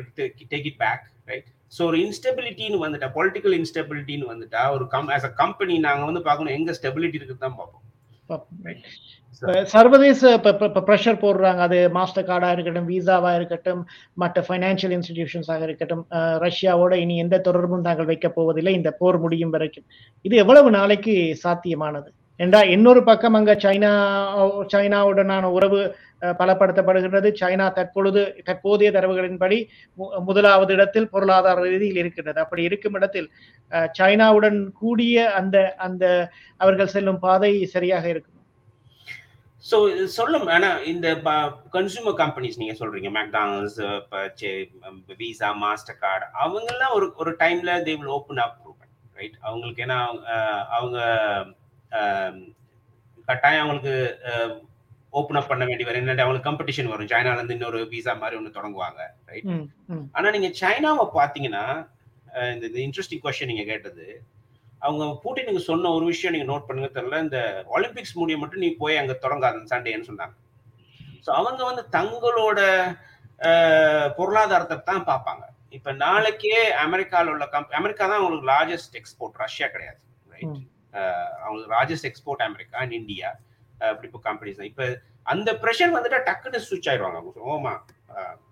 [0.54, 5.34] take it back right so ஒரு இன்ஸ்டெபிலிட்டின்னு வந்துட்டா பொலிட்டிக்கல் இன்ஸ்டெபிலிட்டின்னு வந்துட்டா ஒரு கம் ஆஸ் அ
[5.44, 7.82] கம்பெனி நாங்கள் வந்து பார்க்கணும் எங்க ஸ்டெபிலிட்டி இருக்குது தான் பார்ப்போம்.
[9.74, 10.22] சர்வதேச
[10.88, 11.62] ப்ரெஷர் போடுறாங்க.
[11.68, 13.82] அது மாஸ்டர் கார்டா இருக்கட்டும் விசாவா இருக்கட்டும்
[14.22, 16.04] மற்ற ஃபைனான்சியல் இன்ஸ்டிடியூஷன்ஸாக இருக்கட்டும்
[16.46, 18.74] ரஷ்யாவோட இனி எந்த தொடர்பும் தாங்கள் வைக்க போவதில்லை.
[18.80, 19.86] இந்த போர் முடியும் வரைக்கும்.
[20.26, 22.10] இது எவ்வளவு நாளைக்கு சாத்தியமானது?
[22.40, 23.92] என்றா இன்னொரு பக்கம் அங்க சைனா
[24.74, 25.82] சைனாவுடனான உறவு
[26.40, 27.30] பலப்படுத்தப்படுகின்றது.
[27.40, 29.58] சைனா தற்பொழுது தற்போதைய தரவுகளின்படி
[29.98, 32.40] மு- முதலாவது இடத்தில் பொருளாதார ரீதியில் இருக்கின்றது.
[32.40, 33.28] அப்படி இருக்கும் இடத்தில்
[33.72, 36.06] அஹ், சைனாவுடன் கூடிய அந்த அந்த
[36.60, 38.32] அவர்கள் செல்லும் பாதை சரியாக இருக்கும்.
[39.66, 39.78] ஸோ
[40.14, 41.08] சொல்லும் ஆனா இந்த
[41.74, 43.10] கன்சூமர் கம்பெனிஸ் நீங்க சொல்றீங்க.
[43.16, 43.80] மேக்டானல்ஸ்
[45.18, 48.60] விசா மாஸ்டர் கார்டு அவங்கெல்லாம் ஒரு ஒரு டைம்ல they will open up
[49.16, 49.98] right அவங்களுக்கு ஏன்னா
[50.34, 50.98] அஹ், அவங்க
[53.28, 53.94] கட்டாயம் அவங்களுக்கு
[55.20, 56.02] ஓப்பன் அப் பண்ண வேண்டி வரும்.
[56.04, 57.10] என்னட்டு அவங்களுக்கு காம்படிஷன் வரும்.
[57.12, 59.02] சைனால இருந்து இன்னொரு விசா மாதிரி ஒன்று தொடங்குவாங்க
[59.32, 59.52] ரைட்.
[60.18, 61.66] ஆனா நீங்க சைனாவை பாத்தீங்கன்னா
[62.56, 64.08] இந்த இன்ட்ரெஸ்டிங் கொஸ்டின் நீங்க கேட்டது
[64.86, 67.20] அவங்க பூட்டினுக்கு சொன்ன ஒரு விஷயம் நீங்க நோட் பண்ணுங்க தெரியல.
[67.26, 67.40] இந்த
[67.76, 70.36] ஒலிம்பிக்ஸ் முடிய மட்டும் நீ போய் அங்க தொடங்காத சண்டேன்னு சொன்னாங்க.
[71.26, 72.60] ஸோ அவங்க வந்து தங்களோட
[74.18, 75.44] பொருளாதாரத்தை தான் பார்ப்பாங்க.
[75.78, 80.00] இப்ப நாளைக்கே அமெரிக்கால உள்ள கம்பெனி அமெரிக்கா தான் அவங்களுக்கு லார்ஜஸ்ட் எக்ஸ்போர்ட் ரஷ்யா கிடையாது
[80.34, 80.60] ரைட்.
[81.44, 83.30] அவங்களுக்கு largest export America and India.
[83.92, 84.72] அப்படி இப்போ கம்பெனிஸ் தான்.
[84.72, 84.86] இப்போ
[85.34, 87.46] அந்த ப்ரெஷர் வந்துட்டா டக்குன்னு சுவிச் ஆயிடுவாங்க.
[87.54, 87.74] ஓமா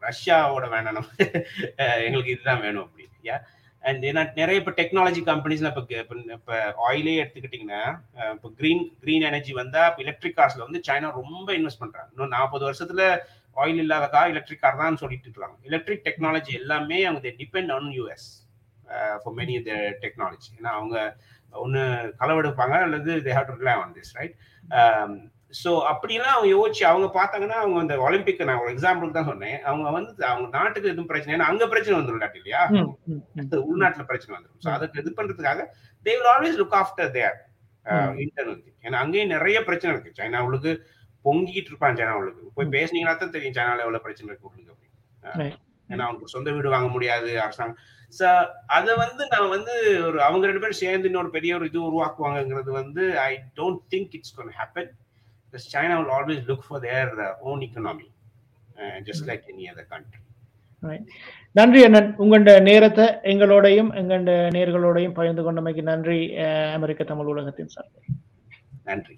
[0.07, 0.95] ரஷ்யாவோட வேணாம்.
[0.97, 1.09] நம்ம
[2.05, 3.13] எங்களுக்கு இதுதான் வேணும் அப்படின்னு.
[3.28, 3.38] யா
[3.89, 5.84] அண்ட் ஏன்னா நிறைய இப்போ டெக்னாலஜி கம்பெனிஸ்ல இப்போ
[6.36, 6.55] இப்போ
[6.88, 7.82] ஆயிலே எடுத்துக்கிட்டிங்கன்னா
[8.36, 12.65] இப்போ க்ரீன் க்ரீன் எனர்ஜி வந்தால் இப்போ எலக்ட்ரிக் கார்ஸ்ல வந்து சைனா ரொம்ப இன்வெஸ்ட் பண்ணுறாங்க இன்னும் நாற்பது
[12.69, 13.03] வருஷத்துல
[13.63, 15.57] ஆயில் இல்லாத கார் எலக்ட்ரிக் கார் தான் சொல்லிட்டு இருக்காங்க.
[15.69, 18.28] எலக்ட்ரிக் டெக்னாலஜி எல்லாமே அவங்க depend on US
[19.21, 19.73] for many the
[20.03, 20.97] technology ஏன்னா அவங்க
[21.53, 21.81] ஒன்று
[22.21, 24.36] களவெடுப்பாங்க அல்லது they have to rely on this right
[25.61, 29.57] so அப்படிலாம் அவங்க யோசிச்சு அவங்க பார்த்தாங்கன்னா அவங்க அந்த ஒலிம்பிக் நான் ஒரு எக்ஸாம்பிள் தான் சொன்னேன்.
[29.69, 32.61] அவங்க வந்து அவங்க நாட்டுக்கு எதுவும் பிரச்சனை ஏன்னா அங்க பிரச்சனை வந்துடும் இல்லாட்டி இல்லையா
[33.69, 35.65] உள்நாட்டுல பிரச்சனை வந்துடும் ஸோ அதுக்கு இது பண்றதுக்காக
[36.05, 37.38] they will always look after their
[38.23, 40.17] internal ஏன்னா அங்கேயும் நிறைய பிரச்சனை இருக்கு.
[40.19, 40.71] சைனாவுக்கு
[41.25, 42.49] பொங்கிட்டு இருப்பான் சைனாவுக்கு.
[42.57, 45.53] போய் பேசுனீங்கன்னா தான் தெரியும் சைனால எவ்வளவு பிரச்சனை இருக்கு உங்களுக்கு அப்படின்னு.
[45.89, 47.79] ஏன்னா அவனுக்கு சொந்த வீடு வாங்க முடியாது அரசாங்கம்
[48.18, 48.28] ஸோ
[48.78, 49.74] அதை வந்து நான் வந்து
[50.07, 54.36] ஒரு அவங்க ரெண்டு பேரும் சேர்ந்து இன்னொரு பெரிய ஒரு இது உருவாக்குவாங்கங்கிறது வந்து I don't think it's
[54.39, 54.91] gonna happen
[55.45, 57.14] because China will always look for their
[57.51, 58.07] own economy
[59.07, 60.22] just like any other country
[61.57, 62.07] நன்றி அண்ணன்.
[62.22, 66.18] உங்களோட நேரத்தை எங்களோடையும் எங்களோட நேர்களோடையும் பகிர்ந்து கொண்டமைக்கு நன்றி
[66.78, 67.89] அமெரிக்க தமிழ் உலகத்தின் சார்
[68.89, 69.16] நன்றி.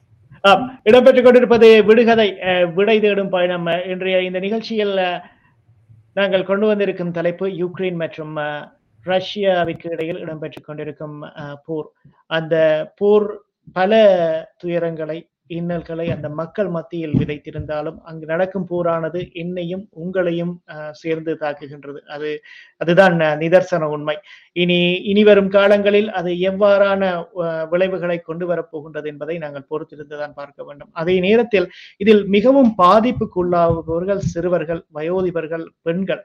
[0.89, 2.27] இடம்பெற்றுக் கொண்டிருப்பது விடுகதை
[2.77, 3.67] விடை தேடும் பயணம்.
[3.93, 4.95] இன்றைய இந்த நிகழ்ச்சியில்
[6.19, 8.35] நாங்கள் கொண்டு வந்திருக்கும் தலைப்பு யுக்ரைன் மற்றும்
[9.11, 11.17] ரஷ்யாவிற்கு இடையில் இடம்பெற்றுக் கொண்டிருக்கும்
[11.67, 11.87] போர்.
[12.37, 12.55] அந்த
[12.99, 13.29] போர்
[13.77, 13.93] பல
[14.63, 15.17] துயரங்களை
[15.55, 20.53] இன்னல்களை அந்த மக்கள் மத்தியில் விதைத்திருந்தாலும் அங்கு நடக்கும் போரானது என்னையும் உங்களையும்
[21.01, 21.99] சேர்ந்து தாக்குகின்றது.
[22.15, 22.29] அது
[22.81, 24.15] அதுதான் நிதர்சன உண்மை.
[24.61, 24.79] இனி
[25.11, 27.11] இனி வரும் காலங்களில் அது எவ்வாறான
[27.73, 30.91] விளைவுகளை கொண்டு வரப்போகின்றது என்பதை நாங்கள் பொறுத்திருந்துதான் பார்க்க வேண்டும்.
[31.01, 31.69] அதே நேரத்தில்
[32.03, 36.23] இதில் மிகவும் பாதிப்புக்குள்ளாகுபவர்கள் சிறுவர்கள் வயோதிபர்கள் பெண்கள்.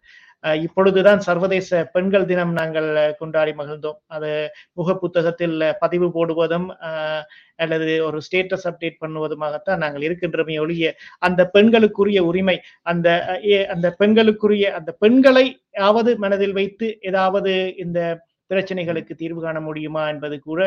[0.61, 1.59] இப்பொழுதுதான் சர்வதேச
[1.91, 2.89] பெண்கள் தினம் நாங்கள்
[3.19, 3.99] கொண்டாடி மகிழ்ந்தோம்.
[4.09, 4.31] அது
[4.75, 7.25] முக புத்தகத்தில் பதிவு போடுவதும் அஹ்,
[7.59, 11.89] அல்லது ஒரு ஸ்டேட்டஸ் அப்டேட் பண்ணுவதுமாகத்தான் நாங்கள் இருக்கின்றமே ஒழிய அந்த பெண்களுக்குரிய
[12.27, 14.39] உரிமை அந்த அஹ், ஏ- அந்த பெண்களுக்குரிய
[14.75, 17.99] அந்த பெண்களை யாவது மனதில் வைத்து ஏதாவது இந்த
[18.51, 20.61] பிரச்சனைகளுக்கு தீர்வு காண முடியுமா என்பது கூட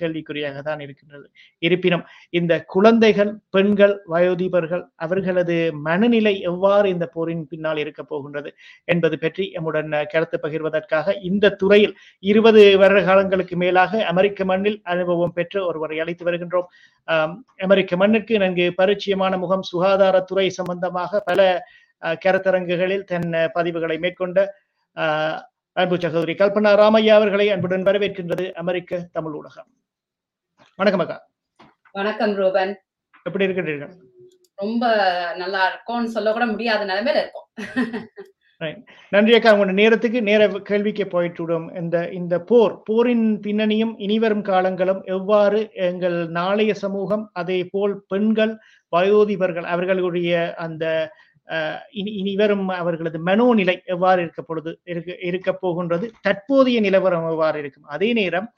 [0.00, 1.26] கேள்விக்குறியாக தான் இருக்கின்றது.
[1.62, 2.04] இருப்பினும்
[2.38, 5.56] இந்த குழந்தைகள் பெண்கள் வயோதிபர்கள் அவர்களது
[5.86, 8.52] மனநிலை எவ்வாறு இந்த போரின் பின்னால் இருக்க போகின்றது
[8.92, 15.60] என்பது பற்றி எம்முடன் கருத்து பகிர்வதற்காக இந்த துறையில் இருபது வருட காலங்களுக்கு மேலாக அமெரிக்க மண்ணில் அனுபவம் பெற்று
[15.66, 16.68] ஒருவரை அழைத்து வருகின்றோம்.
[17.66, 21.40] அமெரிக்க மண்ணுக்கு நன்கு பரிச்சயமான முகம் சுகாதாரத்துறை சம்பந்தமாக பல
[22.24, 24.38] கருத்தரங்குகளில் தன் பதிவுகளை மேற்கொண்ட
[25.76, 29.68] அன்பு சகோதரி கல்பனா ராமையா அவர்களை அன்புடன் வரவேற்கின்றது அமெரிக்க தமிழ் ஊடகம்.
[30.78, 31.16] வணக்கம் அக்கா.
[31.98, 32.72] வணக்கம் ரூபன்.
[33.26, 33.94] எப்படி இருக்கின்றீர்கள்
[34.58, 34.84] ரொம்ப
[35.40, 37.48] நல்லா இருக்கும்னு சொல்ல கூட முடியாத நிலைமையில இருக்கும்.
[39.14, 39.50] நன்றி அக்கா.
[39.54, 41.66] உங்களோட நேரத்துக்கு நேர கேள்விக்கு போயிட்டு விடும்.
[41.80, 48.54] இந்த இந்த போர் போரின் பின்னணியும் இனிவரும் காலங்களும் எவ்வாறு எங்கள் நாளைய சமூகம் அதே போல் பெண்கள்
[48.92, 50.32] வயோதிபர்கள் அவர்களுடைய
[50.66, 50.84] அந்த
[51.48, 57.88] இனி இனி இனிவரும் அவர்களது மனோநிலை எவ்வாறு இருக்க பொழுது இருக்க இருக்க போகின்றது தற்போதைய நிலவரம் எவ்வாறு இருக்கும்?
[57.94, 58.48] அதே நேரம்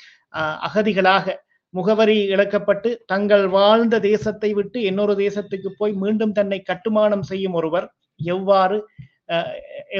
[0.66, 1.34] அகதிகளாக
[1.74, 7.88] முகவரி இழக்கப்பட்டு தங்கள் வாழ்ந்த தேசத்தை விட்டு இன்னொரு தேசத்துக்கு போய் மீண்டும் தன்னை கட்டுமானம் செய்யும் ஒருவர்
[8.20, 8.78] எவ்வாறு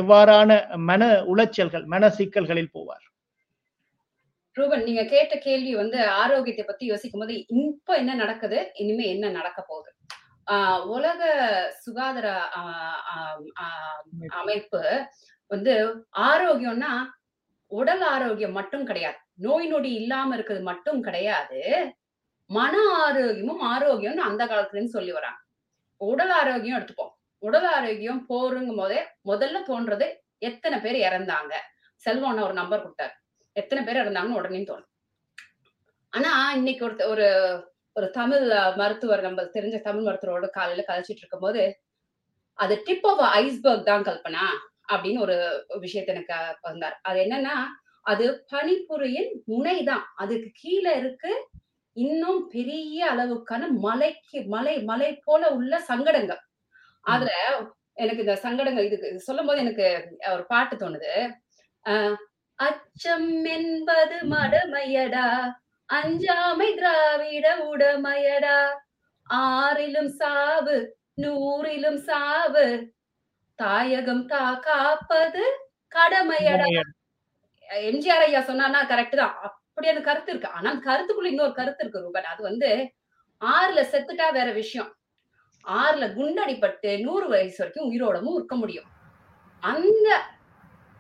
[0.01, 0.51] எவ்வாறான
[0.91, 3.05] மன உளைச்சல்கள் மன சிக்கல்களில் போவார்?
[4.57, 8.59] ரூபன் நீங்க கேட்ட கேள்வி வந்து ஆரோக்கியத்தை பத்தி யோசிக்கும் போது இப்ப என்ன நடக்குது?
[8.82, 9.91] இனிமே என்ன நடக்க போகுது?
[10.86, 11.20] உலக
[11.84, 12.26] சுகாதார
[14.28, 15.07] அமைப்பு.
[15.47, 16.92] வந்து ஆரோக்கியம்னா
[17.66, 19.16] உடல் ஆரோக்கியம் மட்டும் கிடையாது.
[19.34, 21.61] நோய் நொடி இல்லாம இருக்கிறது மட்டும் கிடையாது.
[22.51, 22.74] மன
[23.07, 25.40] ஆரோக்கியமும் ஆரோக்கியம்னு அந்த காலத்துல இருந்து சொல்லி வராங்க.
[25.97, 27.14] உடல் ஆரோக்கியம் எடுத்துப்போம்.
[27.38, 30.07] உடல் ஆரோக்கியம் போருங்கும் போதே முதல்ல தோன்றது
[30.38, 31.55] எத்தனை பேர் இறந்தாங்க?
[31.94, 33.14] செல்வம் ஒரு நம்பர் கொடுத்தாரு.
[33.53, 34.90] எத்தனை பேர் இறந்தாங்கன்னு உடனே தோணும்.
[36.11, 37.28] ஆனா இன்னைக்கு ஒரு ஒரு
[37.97, 38.47] ஒரு தமிழ்
[38.80, 41.62] மருத்துவர் நம்ம தெரிஞ்ச தமிழ் மருத்துவரோட காலையில கழிச்சிட்டு இருக்கும் போது
[42.59, 44.44] அது டிப் ஆஃப் ஐஸ்பர்க் தான் கல்பனா
[44.92, 45.36] அப்படின்னு ஒரு
[45.84, 46.97] விஷயத்த எனக்கு வந்தார்.
[47.09, 47.55] அது என்னன்னா
[48.07, 51.32] அது பனிப்புரியின் முனைதான் அதுக்கு கீழே இருக்கு
[51.97, 56.42] இன்னும் பெரிய அளவுக்கான மலைக்கு மலை மலை போல உள்ள சங்கடங்கள்.
[57.05, 57.30] அதுல
[57.97, 59.86] எனக்கு இந்த சங்கடங்கள் இதுக்கு சொல்லும் போது எனக்கு
[60.34, 61.12] ஒரு பாட்டு தோணுது.
[62.59, 65.26] அச்சம் என்பது மடமையடா
[65.91, 68.59] அஞ்சாமை திராவிட உடமையடா
[69.26, 70.76] ஆறிலும் சாவு
[71.22, 72.66] நூறிலும் சாவு
[73.59, 75.45] தாயகம் தா காப்பது
[75.93, 76.66] கடமையடா
[77.91, 79.37] எம்ஜிஆர் ஐயா சொன்னான்னா கரெக்ட் தான்.
[79.47, 80.51] அப்படி அந்த கருத்து இருக்கு.
[80.59, 82.28] ஆனா கருத்துக்குள்ள இன்னொரு கருத்து இருக்கு ரூபன்.
[82.32, 82.68] அது வந்து
[83.43, 84.91] ஆறுல செத்துட்டா வேற விஷயம்.
[85.64, 88.89] ஆறுல குண்டடிப்பட்டு நூறு வயசு வரைக்கும் உயிரோடவும் இருக்க முடியும்.
[89.62, 90.09] அந்த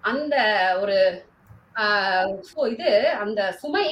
[0.04, 0.36] அந்த
[0.82, 0.96] ஒரு
[2.74, 2.90] இது
[3.24, 3.86] அந்த சுமை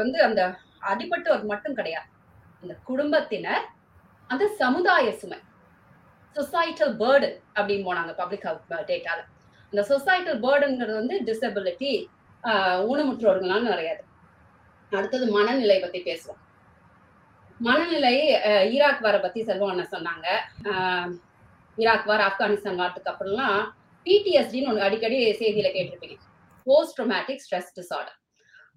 [0.00, 0.42] வந்து அந்த
[0.90, 2.08] அடிபட்டவர் மட்டும் கிடையாது.
[2.62, 3.66] அந்த குடும்பத்தினர்
[4.30, 5.38] அந்த சமுதாய சுமை
[6.36, 9.20] சொசைட்டல் பேர்டன் அப்படின்னு போனாங்க பப்ளிக் ஹெல்த் டேட்டால
[9.72, 11.92] அந்த சொசைட்டல் பேர்டுங்கிறது வந்து டிசபிலிட்டி
[12.90, 14.02] ஊனமுற்றோர்களால் நிறையாது.
[14.92, 16.42] அடுத்தது மனநிலை பத்தி பேசுவோம்.
[17.66, 18.14] மனநிலை
[18.74, 20.26] ஈராக் வார பத்தி செல்வம் சொன்னாங்க.
[21.78, 23.60] ஈராக் வார் ஆப்கானிஸ்தான் வாரத்துக்கு அப்புறம்லாம்
[24.06, 26.16] பிடிஎஸ்டின்னு ஒன்று அடிக்கடி செய்தியில கேட்டிருப்பீங்க.
[26.66, 28.16] போஸ்ட் ட்ரோமேட்டிக் ஸ்ட்ரெஸ் டிசார்டர்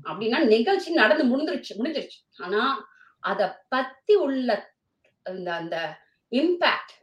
[0.10, 2.20] அப்படின்னா நிகழ்ச்சி நடந்து முடிஞ்சிருச்சு முடிஞ்சிருச்சு.
[2.45, 2.62] ஆனா
[3.24, 3.41] அத
[3.74, 4.49] பத்தி உள்ள
[5.26, 5.78] அந்த அந்த
[6.32, 6.93] இம்பாக்ட்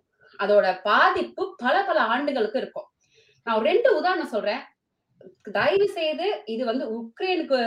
[0.40, 2.88] அதோட பாதிப்பு பல பல ஆண்டுகளுக்கு இருக்கும்.
[3.46, 4.62] நான் ரெண்டு உதாரணம் சொல்றேன்.
[5.57, 7.59] தயவு செய்து இது வந்து உக்ரைனுக்கு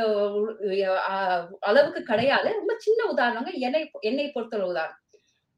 [1.69, 2.49] அளவுக்கு கிடையாது.
[2.59, 3.51] ரொம்ப சின்ன உதாரணங்க.
[3.67, 4.97] என்னை என்னை பொறுத்தவரை உதாரணம்.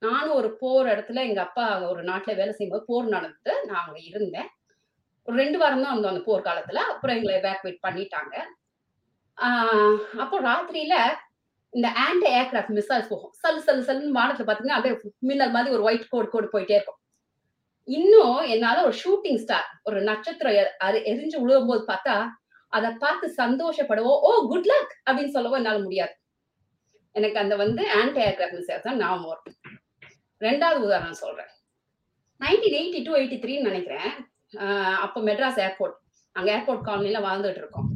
[0.02, 4.50] நானும் ஒரு போர் இடத்துல எங்க அப்பா ஒரு நாட்டுல வேலை செய்யும்போது போர் நடந்து நான் அங்க இருந்தேன்.
[5.28, 6.82] ஒரு ரெண்டு வாரம் தான் வந்தோம் அந்த போர் காலத்துல.
[6.94, 8.36] அப்புறம் எங்களை எவாக்குவேட் பண்ணிட்டாங்க.
[10.24, 10.96] அப்போ ராத்திரியில
[11.74, 13.32] இந்த ஆன்டி ஏர்கிராஃப்ட் மிசைல்ஸ் போகும்.
[13.42, 14.96] சல்லு சல்லு சல்லுன்னு வானத்துல பாத்தீங்கன்னா அப்படியே
[15.30, 17.00] மின்னல் மாதிரி ஒரு ஒயிட் கோட் கோடு போயிட்டே இருக்கும்.
[17.88, 22.16] இன்னும் என்னால ஒரு ஷூட்டிங் ஸ்டார் ஒரு நட்சத்திரம் அது எரிஞ்சு விழுவும் போது பார்த்தா
[22.74, 26.14] அதை பார்த்து சந்தோஷப்படவோ ஓ குட் லக் அப்படின்னு சொல்லவோ என்னால முடியாது.
[27.16, 29.58] எனக்கு அந்த வந்து ஆன்டி ஏர்கிராஃப்ட் மிசைல் தான் ஞாபகம் வரும்.
[30.42, 31.52] ரெண்டாவது உதாரணம் சொல்றேன்.
[32.42, 34.10] நைன்டீன் எயிட்டி டூ எயிட்டி த்ரீன்னு நினைக்கிறேன்
[35.06, 35.98] அப்போ மெட்ராஸ் ஏர்போர்ட்
[36.36, 37.90] அங்கே ஏர்போர்ட் காலனில வாழ்ந்துட்டு இருக்கோம்.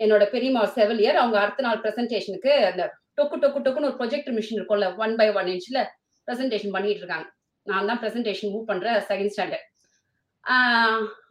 [0.00, 2.84] என்னோட பெரியம்மா செவிலியர் அவங்க அடுத்த நாள் பிரசன்டேஷனுக்கு அந்த
[3.18, 5.80] டொக்கு டொக்கு டொக்குன்னு ஒரு ப்ரொஜெக்டர் மிஷின் இருக்கும்ல ஒன் பை ஒன் இன்ச்ல
[6.28, 7.28] பிரசன்டேஷன் பண்ணிட்டு இருக்காங்க
[7.66, 9.68] நான் தான் பிரசன்டேஷன் மூவ் பண்ற செகண்ட் ஸ்டாண்டர்ட்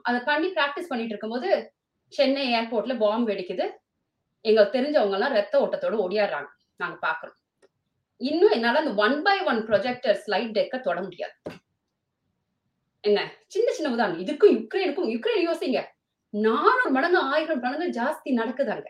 [0.07, 1.49] அதை பண்ணி ப்ராக்டிஸ் பண்ணிட்டு இருக்கும்போது
[2.13, 3.65] சென்னை ஏர்போர்ட்ல பாம்பு வெடிக்குது.
[4.45, 6.49] எங்களுக்கு தெரிஞ்சவங்க எல்லாம் ரத்த ஓட்டத்தோட ஓடியாடுறாங்க.
[6.81, 7.37] நாங்க பாக்குறோம்
[8.21, 11.35] இன்னும் என்னால அந்த one by one projector slide டெக்க தொட முடியாது.
[13.03, 13.19] என்ன?
[13.53, 15.79] சின்ன சின்ன உதாரணம் இதுக்கும் யுக்ரைனுக்கும் யுக்ரைன் யோசிங்க.
[16.33, 18.87] நானூறு மடங்கு ஆயிரம் மடங்கு ஜாஸ்தி நடக்குதாங்க.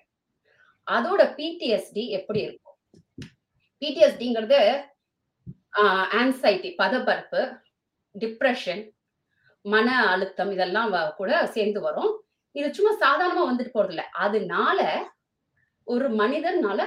[0.91, 2.77] அதோட பிடிஎஸ்டி எப்படி இருக்கும்?
[3.81, 4.59] பிடிஎஸ்டிங்கிறது
[6.19, 7.41] ஆன்சைட்டி பதபரப்பு
[8.19, 8.81] டிப்ரெஷன்
[9.65, 12.13] மன அழுத்தம் இதெல்லாம் கூட சேர்ந்து வரும்.
[12.55, 14.79] இது சும்மா சாதாரணமா வந்துட்டு போறது அதனால
[15.83, 16.85] ஒரு மனிதனால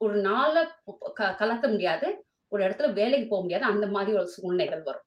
[0.00, 2.08] ஒரு நாளை கலத்த கலக்க முடியாது.
[2.48, 3.64] ஒரு இடத்துல வேலைக்கு போக முடியாது.
[3.64, 5.06] அந்த மாதிரி ஒரு சூழ்நிலைகள் வரும்.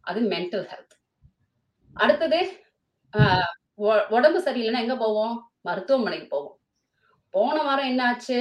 [0.00, 0.96] அது மென்டல் ஹெல்த்
[1.94, 2.40] அடுத்தது
[3.16, 3.52] ஆஹ்
[4.14, 5.34] உடம்பு சரியில்லைன்னா எங்க போவோம்?
[5.68, 6.56] மருத்துவமனைக்கு போவோம்.
[7.34, 8.38] போன வாரம் என்ன ஆச்சு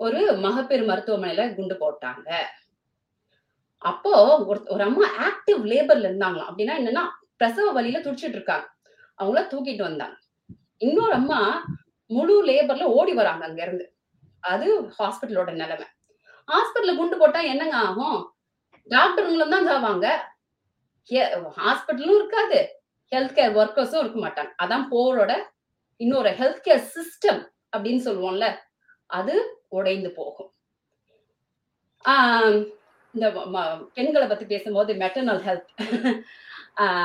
[0.00, 2.28] ஒரு மகப்பேறு மருத்துவமனையில குண்டு போட்டாங்க.
[3.82, 4.12] அப்போ
[4.50, 6.50] ஒரு ஒரு அம்மா ஆக்டிவ் லேபர்ல இருந்தாங்களாம்.
[6.50, 7.04] அப்படின்னா என்னன்னா
[7.40, 8.66] பிரசவ வழியில துடிச்சிட்டு இருக்காங்க.
[9.18, 10.16] அவங்கள தூக்கிட்டு வந்தாங்க.
[10.86, 11.40] இன்னொரு அம்மா
[12.10, 13.84] முழு லேபர்ல ஓடி வராங்க அங்க இருந்து
[14.42, 14.66] அது
[14.98, 15.86] ஹாஸ்பிட்டலோட நிலைமை.
[16.48, 18.18] ஹாஸ்பிட்டல்ல குண்டு போட்டா என்னங்க ஆகும்?
[18.90, 20.06] டாக்டருங்களும் தான் சாவாங்க
[21.60, 22.58] ஹாஸ்பிட்டலும் இருக்காது.
[23.10, 24.62] ஹெல்த் கேர் ஒர்க்கர்ஸும் இருக்க மாட்டாங்க.
[24.62, 25.42] அதான் போரோட
[25.96, 28.56] இன்னொரு ஹெல்த் கேர் சிஸ்டம் அப்படின்னு சொல்லுவோம்ல
[29.06, 30.52] அது உடைந்து போகும்.
[32.08, 32.74] ஆஹ்
[33.12, 35.64] இந்த ம- பெண்களை பத்தி பேசும்போது maternal
[36.76, 37.02] health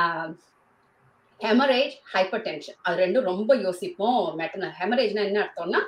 [1.38, 4.38] haemorrhage hypertension அது ரெண்டும் ரொம்ப யோசிப்போம்.
[4.38, 5.80] மெட்டர்னல் ஹெமரேஜ்னா என்ன அர்த்தம்னா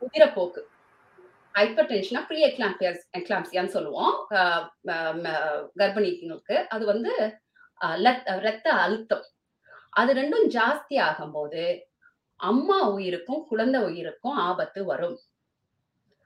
[0.00, 0.60] உதிரப்போக்கு.
[1.54, 4.26] ஹைப்பர் டென்ஷனா ப்ரீ எக்லாம்பியஸ் எக்லாம்சியான்னு சொல்லுவோம்
[5.78, 6.66] கர்ப்பிணிகளுக்கு.
[6.66, 7.38] அது வந்து
[8.24, 9.24] ரத்த அழுத்தம்.
[9.92, 11.80] அது ரெண்டும் ஜாஸ்தி ஆகும்போது
[12.36, 15.18] அம்மா உயிருக்கும் குழந்தை உயிருக்கும் ஆபத்து வரும்.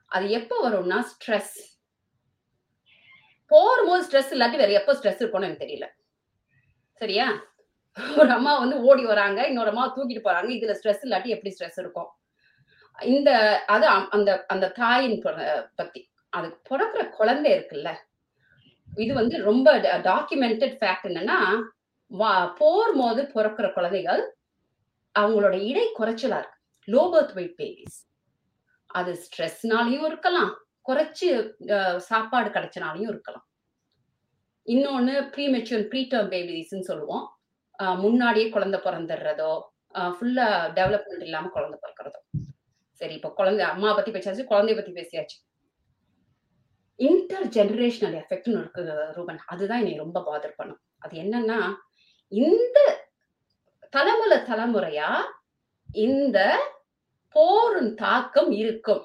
[0.05, 1.79] அது எப்போ வரும்னா ஸ்ட்ரெஸ்
[3.47, 5.87] போகும்போது ஸ்ட்ரெஸ் இல்லாட்டி வேற எப்போ ஸ்ட்ரெஸ் இருக்கும்னு எனக்கு தெரியல.
[6.93, 7.43] சரியா?
[8.17, 12.07] ஒரு அம்மா வந்து ஓடி வராங்க இன்னொரு அம்மா தூக்கிட்டு போறாங்க இதுல ஸ்ட்ரெஸ் இல்லாட்டி எப்படி ஸ்ட்ரெஸ் இருக்கும்?
[13.01, 15.21] இந்த அது அம்- அந்த அந்த தாயின்
[15.75, 16.11] பத்தி.
[16.29, 17.95] அது பிறக்கிற குழந்தை இருக்குல்ல.
[18.95, 21.63] இது வந்து ரொம்ப டாக்குமெண்டட் ஃபேக்ட் என்னன்னா
[22.59, 24.23] போர் போது பிறக்கிற குழந்தைகள்
[25.15, 26.59] அவங்களோட இடை குறைச்சலா இருக்கு.
[26.87, 27.97] லோ பர்த் வெயிட் பேபிஸ்
[28.99, 30.51] அது ஸ்ட்ரெஸ்னாலையும் இருக்கலாம்.
[30.87, 31.27] குறைச்சு
[32.09, 33.45] சாப்பாடு கிடைச்சனாலையும் இருக்கலாம்.
[34.67, 37.25] இன்னொன்னு ப்ரீமெச்சூர் ப்ரீடர்ம் பேபிஸ்ன்னு சொல்லுவோம்.
[38.03, 39.51] முன்னாடியே குழந்தை பிறந்துடுறதோ
[40.15, 40.47] ஃபுல்லா
[40.77, 42.19] டெவலப்மெண்ட் இல்லாம குழந்தை பிறக்கிறதோ.
[43.01, 45.37] சரி இப்போ குழந்தை அம்மா பத்தி பேசியாச்சு குழந்தைய பத்தி பேசியாச்சு.
[47.07, 48.83] இன்டர் ஜெனரேஷனல் எஃபெக்ட்னு இருக்கு
[49.17, 49.41] ரூபன்.
[49.53, 50.81] அதுதான் என்னை ரொம்ப பாதர் பண்ணும்.
[51.03, 51.59] அது என்னன்னா
[52.31, 52.77] இந்த
[53.95, 55.09] தலைமுறை தலைமுறையா
[56.05, 56.39] இந்த
[57.35, 59.03] போரின் தாக்கம் இருக்கும்.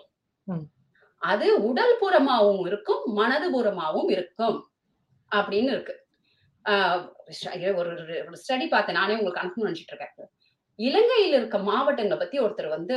[1.22, 4.56] அது உடல் புறமாவும் இருக்கும் மனது புறமாவும் இருக்கும்
[5.30, 5.94] அப்படின்னு இருக்கு.
[7.80, 8.98] ஒரு ஸ்டடி பார்த்தேன்.
[9.00, 10.30] நானே உங்களுக்கு அனுப்பணும்னு நினைச்சிட்டு இருக்கேன்.
[10.88, 12.96] இலங்கையில் இருக்க மாவட்டங்களை பத்தி ஒருத்தர் வந்து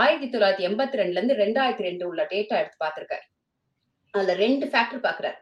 [0.00, 3.26] ஆயிரத்தி தொள்ளாயிரத்தி எண்பத்தி ரெண்டுல இருந்து ரெண்டாயிரத்தி ரெண்டு உள்ள டேட்டா எடுத்து பார்த்திருக்காரு.
[4.14, 5.38] அதுல ரெண்டு ஃபேக்டர் பாக்குறாரு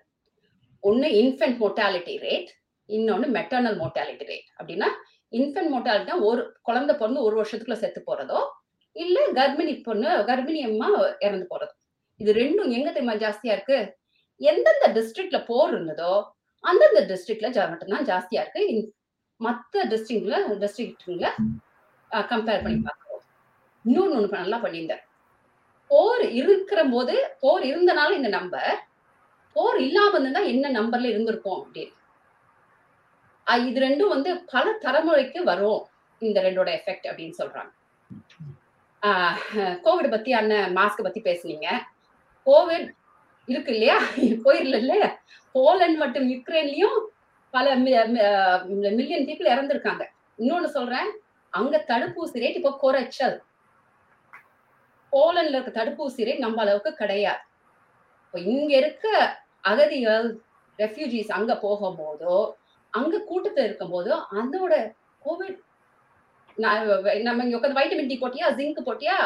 [0.82, 2.52] ஒண்ணு இன்ஃபென்ட் மோர்டாலிட்டி ரேட்
[2.88, 4.84] இன்னொன்னு மெட்டர்னல் மோர்டாலிட்டி ரேட் அப்படின்னா
[5.30, 8.42] இன்ஃபென்ட் மோர்டாலிட்டினா ஒரு குழந்தை பிறந்து ஒரு வருஷத்துக்குள்ள செத்து போறதோ
[8.92, 11.70] இல்ல கர்ப்பிணி பொண்ணு கர்ப்பிணி அம்மா இறந்து போறதோ.
[12.16, 13.96] இது ரெண்டும் எங்க தெரியுமா ஜாஸ்தியா இருக்கு?
[14.36, 16.22] எந்தெந்த டிஸ்ட்ரிக்ட்ல போர் இருந்ததோ
[16.60, 18.68] அந்தந்த டிஸ்ட்ரிக்ட்ல மட்டும்தான் ஜாஸ்தியா இருக்கு.
[18.68, 19.02] இன்-
[19.88, 21.28] டிஸ்ட்ரிக்ட்ல டிஸ்ட்ரிக்ட்ல
[22.10, 23.22] கம்பேர் பண்ணி பார்க்கிறோம்
[23.84, 25.00] இன்னொன்னு ஒன்று நல்லா பண்ணியிருந்தேன்.
[25.88, 28.86] போர் இருக்கிற போது போர் இருந்தனால இந்த நம்பர்
[29.52, 31.92] போர் இல்லாம இருந்தா என்ன நம்பர்ல இருந்திருக்கும் அப்படின்னு.
[33.68, 35.80] இது ரெண்டும் வந்து பல தலைமுறைக்கு வரும்
[36.22, 37.72] இந்த ரெண்டோட எஃபெக்ட் அப்படின்னு சொல்றாங்க.
[39.86, 41.68] கோவிட் பத்தி அண்ணன் மாஸ்க் பத்தி பேசுனீங்க.
[42.46, 42.86] கோவிட்
[43.52, 43.96] இருக்கு இல்லையா?
[44.46, 45.08] போயிடல இல்லையா
[45.56, 46.98] போலண்ட் மற்றும் யுக்ரைன்லயும்
[47.54, 50.04] பல மில்லியன் பீப்புள் இறந்துருக்காங்க.
[50.40, 51.10] இன்னொன்னு சொல்றேன்
[51.52, 53.36] அங்க தடுப்பூசி ரேட் இப்போ குறைச்சல்.
[55.12, 57.42] போலண்ட்ல இருக்க தடுப்பூசி ரேட் நம்ம அளவுக்கு கிடையாது.
[58.24, 59.06] இப்போ இங்க இருக்க
[59.70, 60.26] அகதிகள்
[60.78, 62.38] ரெஃப்யூஜிஸ் அங்க போகும்போதோ
[62.94, 64.74] அங்க கூட்டத்துல இருக்கும்போதோ அதோட
[65.22, 65.58] கோவிட்
[67.28, 69.16] நம்ம இங்க உட்காந்து வைட்டமின் டி போட்டியா ஜிங்க் போட்டியா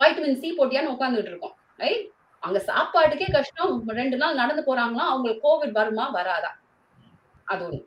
[0.00, 2.06] வைட்டமின் சி போட்டியான்னு உட்காந்துட்டு இருக்கோம் ரைட்
[2.42, 3.72] அங்க சாப்பாட்டுக்கே கஷ்டம்.
[3.98, 6.50] ரெண்டு நாள் நடந்து போறாங்களா அவங்களுக்கு கோவிட் வருமா வராதா?
[7.46, 7.80] அது ஒண்ணு.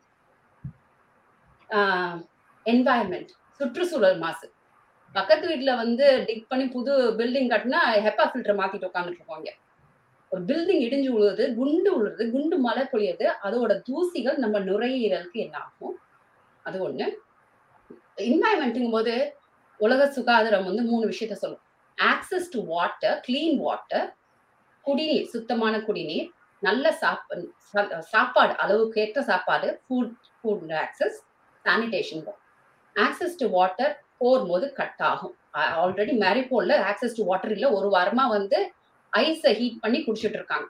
[2.65, 4.45] என்வாயன்மெண்ட் சுற்றுச்சூழல் மாசு.
[5.15, 9.51] பக்கத்து வீட்டுல வந்து டிக் பண்ணி புது பில்டிங் கட்டினா ஹெப்பா ஃபில்டர் மாத்திட்டு உட்காந்துட்டு இங்க.
[10.33, 15.95] ஒரு பில்டிங் இடிஞ்சு உழுவுறது குண்டு விழுது குண்டு மழை பொழியுது அதோட தூசிகள் நம்ம நுரையீரலுக்கு என்ன ஆகும்?
[16.63, 17.07] அது ஒண்ணு.
[18.29, 19.13] என்வாயன்மெண்ட்டுங்கும் போது
[19.77, 21.63] உலக சுகாதாரம் வந்து மூணு விஷயத்த சொல்லும்.
[21.97, 24.07] Access to water clean water
[24.81, 26.29] குடிநீர் சுத்தமான குடிநீர்
[26.59, 27.35] நல்ல சாப்பா
[28.13, 31.17] சாப்பாடு அளவுக்கு ஏற்ற சாப்பாடு food food access
[31.65, 32.23] sanitation
[32.95, 35.35] access to water போகும்போது கட் ஆகும்.
[35.83, 37.69] ஆல்ரெடி மேரிபோல்ல ஆக்சஸ் டு வாட்டர் இல்லை.
[37.77, 38.59] ஒரு வாரமா வந்து
[39.13, 40.67] ஐஸை ஹீட் பண்ணி குடிச்சிட்டு இருக்காங்க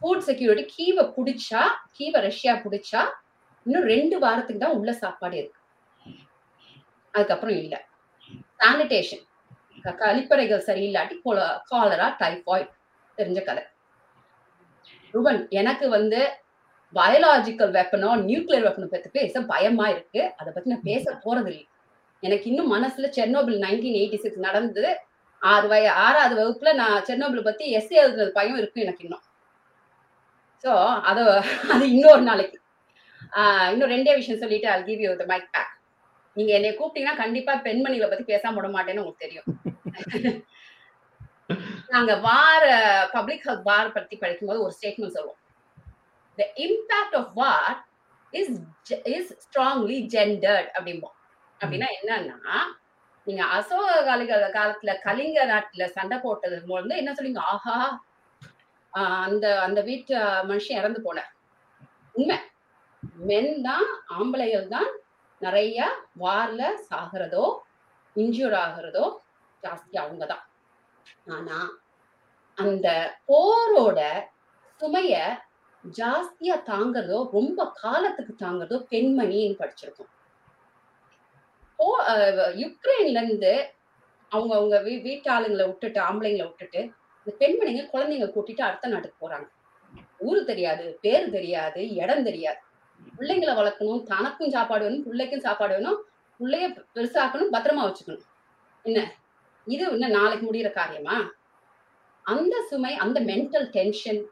[0.00, 1.62] ஃபுட் செக்யூரிட்டி கீவை பிடிச்சா
[1.96, 3.00] கீவை ரஷ்யா பிடிச்சா
[3.66, 5.60] இன்னும் ரெண்டு வாரத்துக்கு தான் உள்ள சாப்பாடு இருக்கு.
[7.14, 7.74] அதுக்கப்புறம் இல்ல.
[8.60, 9.24] சானிடேஷன்
[10.02, 11.16] கழிப்பறைகள் சரியில்லாட்டி
[11.70, 12.70] காலரா டைஃபாய்ட்
[13.18, 13.62] தெரிஞ்ச கதை.
[15.14, 16.20] ரூபன் எனக்கு வந்து
[16.94, 20.22] பயாலாஜிக்கல் வெப்பனோ நியூக்ளியர் வெப்பனை பத்தி பேச பயமா இருக்கு.
[20.36, 21.66] அதை பத்தி நான் பேச போறது இல்லை
[22.22, 24.90] எனக்கு இன்னும் மனசுல செர்னோபிள் நைன்டீன் எயிட்டி சிக்ஸ் நடந்தது.
[25.42, 29.24] ஆறு வய ஆறாவது வகுப்புல நான் செர்னோபிள் பத்தி எஸ்ஏ எழுதுறது பயம் இருக்கு எனக்கு இன்னும்.
[30.64, 30.70] சோ
[31.10, 31.18] அத
[31.74, 32.58] அது இன்னொரு நாளைக்கு.
[33.72, 35.74] இன்னும் ரெண்டே விஷயம் சொல்லிட்டு அது give you the mic back
[36.36, 39.46] நீங்க என்னை கூப்பிட்டீங்கன்னா கண்டிப்பா பெண்மணிகளை பத்தி பேசாம விட மாட்டேன்னு உங்களுக்கு தெரியும்.
[41.94, 42.64] நாங்க வார
[43.14, 45.40] பப்ளிக் ஹெல்த் வார் பத்தி படிக்கும்போது ஒரு ஸ்டேட்மெண்ட் சொல்லுவோம்.
[46.38, 47.76] The impact of war
[48.32, 48.52] is
[49.16, 51.16] is strongly gendered அப்படிம்போம்.
[51.60, 52.58] அப்படின்னா என்னன்னா
[53.28, 57.76] நீங்க அசோக காலிக காலத்துல கலிங்க நாட்டுல சண்டை போட்டது போது என்ன சொல்லுங்க ஆஹா!
[59.24, 60.14] அந்த அந்த வீட்டு
[60.46, 61.18] மனுஷன் இறந்து போன
[62.14, 62.36] உண்மை.
[63.22, 64.88] மென் தான் ஆம்பளைகள் தான்
[65.40, 65.78] நிறைய
[66.16, 67.44] வார்ல சாகிறதோ
[68.16, 69.04] இன்ஜூர் ஆகிறதோ
[69.62, 70.44] ஜாஸ்தி அவங்க தான்.
[71.28, 71.58] ஆனா
[72.58, 72.86] அந்த
[73.28, 74.00] போரோட
[74.80, 75.14] சுமைய
[75.84, 80.10] ஜாஸ்தியா தாங்குறதோ ரொம்ப காலத்துக்கு தாங்குறதோ பெண்மணின்னு படிச்சிருக்கோம்.
[81.78, 83.68] போ அஹ், யுக்ரைன்ல இருந்து
[84.28, 86.90] அவங்க அவங்க வீ வீட்டாளுங்களை விட்டுட்டு ஆம்பளைங்களை விட்டுட்டு
[87.26, 89.48] இந்த பெண்மணிங்க குழந்தைங்க கூட்டிட்டு அடுத்த நாட்டுக்கு போறாங்க.
[90.18, 92.58] ஊரு தெரியாது பேர் தெரியாது இடம் தெரியாது.
[93.18, 96.04] பிள்ளைங்களை வளர்க்கணும் தனக்கும் சாப்பாடு வேணும் பிள்ளைக்கும் சாப்பாடு வேணும்
[96.40, 98.22] பிள்ளைய பெருசாக்கணும் பத்திரமா வச்சுக்கணும்.
[98.82, 99.14] என்ன?
[99.66, 101.30] இது இன்னும் நாளைக்கு முடிகிற காரியமா?
[102.22, 104.26] அந்த சுமை அந்த மென்டல் டென்ஷன்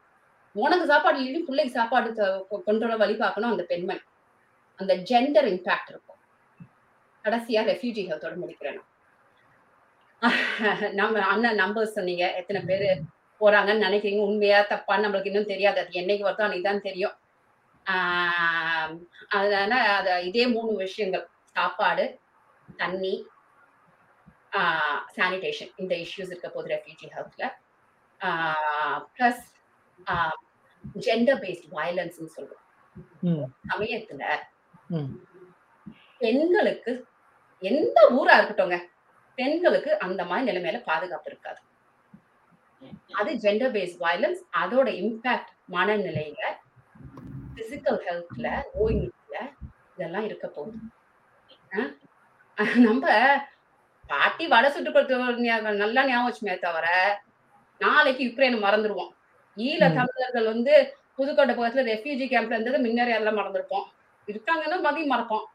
[0.53, 3.99] உனக்கு சாப்பாடு இல்லையும் பிள்ளைக்கு சாப்பாடு கொ- கொண்டு வழி பார்க்கணும் அந்த பெண்மணி.
[4.75, 6.16] அந்த ஜெண்டர் இம்பேக்ட் இருக்கும்.
[7.27, 8.81] கடைசியா ரெஃப்யூஜி ஹெல்த்தோட முடிக்கிறேன்.
[10.99, 12.25] நம்ம அண்ணன் நம்பர் சொன்னீங்க.
[12.39, 12.87] எத்தனை பேர்
[13.41, 14.21] போறாங்கன்னு நினைக்கிறீங்க.
[14.27, 15.79] உண்மையா தப்பா நம்மளுக்கு இன்னும் தெரியாது.
[15.81, 17.15] அது என்னைக்கு வருதோ அன்னைக்கு தான் தெரியும்.
[19.37, 21.25] அதனால அத இதே மூணு விஷயங்கள்.
[21.55, 22.05] சாப்பாடு
[22.81, 23.13] தண்ணி
[25.17, 27.43] சானிடேஷன் இந்த இஷ்யூஸ் இருக்க போது ரெஃப்யூஜி ஹெல்த்ல
[29.15, 29.43] ப்ளஸ்
[31.05, 32.63] ஜெண்டர் பேஸ்ட் வயலன்ஸ்னு சொல்றோம்.
[33.71, 34.23] சமயத்துல.
[36.21, 36.91] பெண்களுக்கு
[37.61, 38.79] எந்த ஊரா இருக்கட்டும்ங்க
[39.37, 41.59] பெண்களுக்கு அந்த மாதிரி நிலைமையில பாதுகாப்பு இருக்காது.
[43.19, 46.41] அது ஜெண்டர் பேஸ்ட் வயலன்ஸ் அதோட இம்பாக்ட் மனநிலையில
[47.57, 49.37] பிசிக்கல் ஹெல்த்ல நோய்ல
[49.93, 50.77] இதெல்லாம் இருக்க போகுது.
[52.87, 53.05] நம்ம
[54.09, 56.87] பாட்டி வடை சுட்டு கொடுத்த நல்லா ஞாபகம் வச்சுமே தவிர
[57.81, 59.11] நாளைக்கு யுக்ரைனை மறந்துடுவோம்
[59.57, 59.81] ஈழ.
[59.97, 60.73] தமிழர்கள் வந்து
[61.17, 63.85] புதுக்கோட்டை பக்கத்துல ரெஃப்யூஜி கேம்ப்ல இருந்தது முன்னேறி எல்லாம் மறந்துருப்போம்.
[64.27, 65.45] இருக்காங்கன்னா மதியம் மறப்போம்.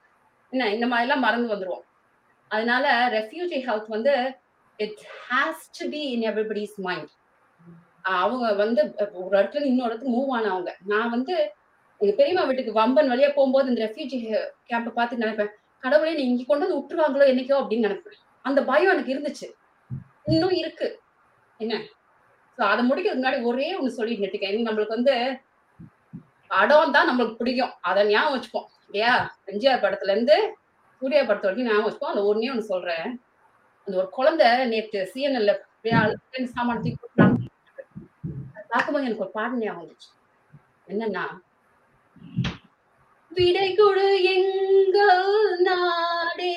[0.52, 1.84] என்ன இந்த மாதிரி எல்லாம் மறந்து வந்துருவோம்.
[2.52, 4.14] அதனால ரெஃப்யூஜி ஹெல்த் வந்து
[4.78, 7.10] it has to be in everybody's mind
[8.18, 8.80] அவங்க வந்து
[9.20, 11.34] ஒரு இடத்துல இருந்து இன்னொரு இடத்துக்கு மூவ் ஆனவங்க நான் வந்து
[12.00, 14.18] எங்க பெரியம்மா வீட்டுக்கு வம்பன் வழியா போகும்போது இந்த ரெஃப்யூஜி
[14.70, 15.52] கேம்பை பார்த்து நினைப்பேன்
[15.82, 17.56] கடவுளே நீ இங்க கொண்டு வந்து விட்டுருவாங்களோ என்னைக்கோ?
[17.62, 18.18] அப்படின்னு நினைப்பேன்.
[18.44, 19.46] அந்த பயம் எனக்கு இருந்துச்சு.
[20.26, 20.88] இன்னும் இருக்கு.
[21.60, 21.74] என்ன?
[22.58, 25.14] ஸோ அதை முடிக்கிறதுக்கு முன்னாடி ஒரே ஒன்று சொல்லிட்டு நிறுத்திக்கேன் நம்மளுக்கு வந்து
[26.50, 27.72] படம் தான் நம்மளுக்கு பிடிக்கும்.
[27.80, 28.68] அதை ஞாபகம் வச்சுப்போம்.
[28.86, 29.12] இல்லையா?
[29.46, 30.36] எம்ஜிஆர் படத்துல இருந்து
[31.02, 33.08] சூர்யா படத்தை வரைக்கும் ஞாபகம் வச்சுப்போம் அந்த ஒன்னே ஒன்று சொல்றேன்.
[33.86, 35.52] அந்த ஒரு குழந்தை நேற்று சிஎன்எல்ல
[36.54, 37.08] சாமான தூக்கி
[38.72, 40.10] பார்க்கும்போது எனக்கு ஒரு பாட்டு ஞாபகம் வந்துச்சு.
[40.90, 41.24] என்னன்னா
[43.32, 45.30] விடை கொடு எங்கள்
[45.68, 46.56] நாடே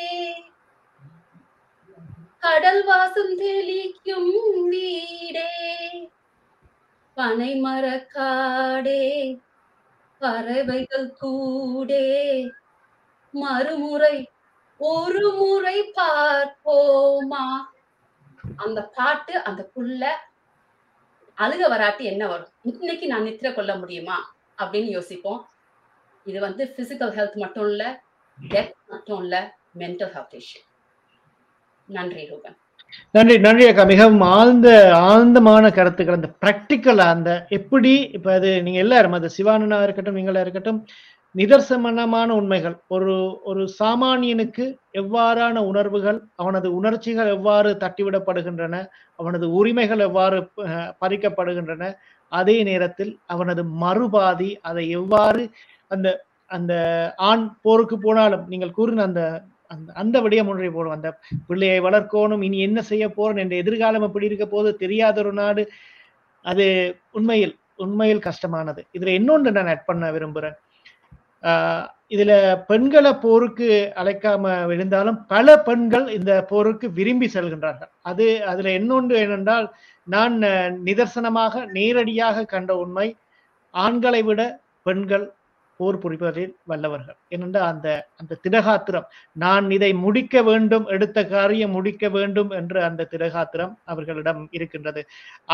[2.44, 4.32] கடல் வாசம் தெளிக்கும்
[4.72, 5.50] வீடே
[7.18, 9.04] பனை மரக்காடே
[10.22, 12.06] பறவைகள் கூடே
[13.34, 14.16] மறுமுறை
[14.86, 17.46] ஒரு முறை பார்ப்போமா?
[18.56, 20.02] அந்த பாட்டு அந்த புள்ள
[21.38, 22.52] அழுக வராட்டி என்ன வரும்?
[22.64, 24.18] இன்னைக்கு நான் நித்திர கொள்ள முடியுமா?
[24.58, 25.42] அப்படின்னு யோசிப்போம்.
[26.26, 27.84] இது வந்து பிசிக்கல் ஹெல்த் மட்டும் இல்ல
[28.38, 29.36] டெத் மட்டும் இல்ல
[29.80, 30.62] மென்டல் ஹெல்த் இஷ்யூ
[31.90, 32.56] நன்றி ரூபன்.
[33.12, 33.84] நன்றி நன்றி அக்கா.
[33.86, 34.68] மிகவும் ஆழ்ந்த
[35.08, 36.16] ஆழ்ந்தமான கருத்துக்கள்.
[36.16, 40.80] அந்த ப்ராக்டிக்கலா அந்த எப்படி இப்ப அது நீங்க எல்லாரும் அது சிவானனா இருக்கட்டும் நீங்களா இருக்கட்டும்
[41.36, 42.76] நிதர்சனமான உண்மைகள்.
[42.88, 43.14] ஒரு
[43.44, 44.66] ஒரு சாமானியனுக்கு
[45.02, 48.76] எவ்வாறான உணர்வுகள் அவனது உணர்ச்சிகள் எவ்வாறு தட்டிவிடப்படுகின்றன
[49.20, 50.38] அவனது உரிமைகள் எவ்வாறு
[51.02, 51.90] பறிக்கப்படுகின்றன
[52.32, 55.44] அதே நேரத்தில் அவனது மறுபாதி அதை எவ்வாறு
[55.92, 56.08] அந்த
[56.52, 56.74] அந்த
[57.30, 59.22] ஆண் போருக்கு போனாலும் நீங்கள் கூறின அந்த
[59.72, 61.10] அந்த அந்த விடயம் ஒன்றை போடும் அந்த
[61.48, 65.64] பிள்ளையை வளர்க்கணும் இனி என்ன செய்ய போறோம் என்ற எதிர்காலம் எப்படி இருக்க போது தெரியாத ஒரு நாடு.
[66.46, 66.66] அது
[67.12, 67.54] உண்மையில்
[67.86, 68.82] உண்மையில் கஷ்டமானது.
[68.98, 70.58] இதுல இன்னொன்று நான் ஆட் பண்ண விரும்புறேன்.
[72.16, 72.34] இதுல
[72.70, 73.70] பெண்களை போருக்கு
[74.02, 77.92] அழைக்காம விழுந்தாலும் பல பெண்கள் இந்த போருக்கு விரும்பி செல்கின்றார்கள்.
[78.10, 79.68] அது அதுல இன்னொன்று என்னென்றால்
[80.08, 80.36] நான்
[80.88, 83.08] நிதர்சனமாக நேரடியாக கண்ட உண்மை
[83.74, 84.42] ஆண்களை விட
[84.88, 85.26] பெண்கள்
[85.80, 87.18] போர் புரிப்பதில் வல்லவர்கள்.
[87.34, 87.88] ஏனென்றால் அந்த
[88.20, 89.08] அந்த திடகாத்திரம்
[89.44, 95.02] நான் இதை முடிக்க வேண்டும் எடுத்த காரியம் முடிக்க வேண்டும் என்ற அந்த திடகாத்திரம் அவர்களிடம் இருக்கின்றது.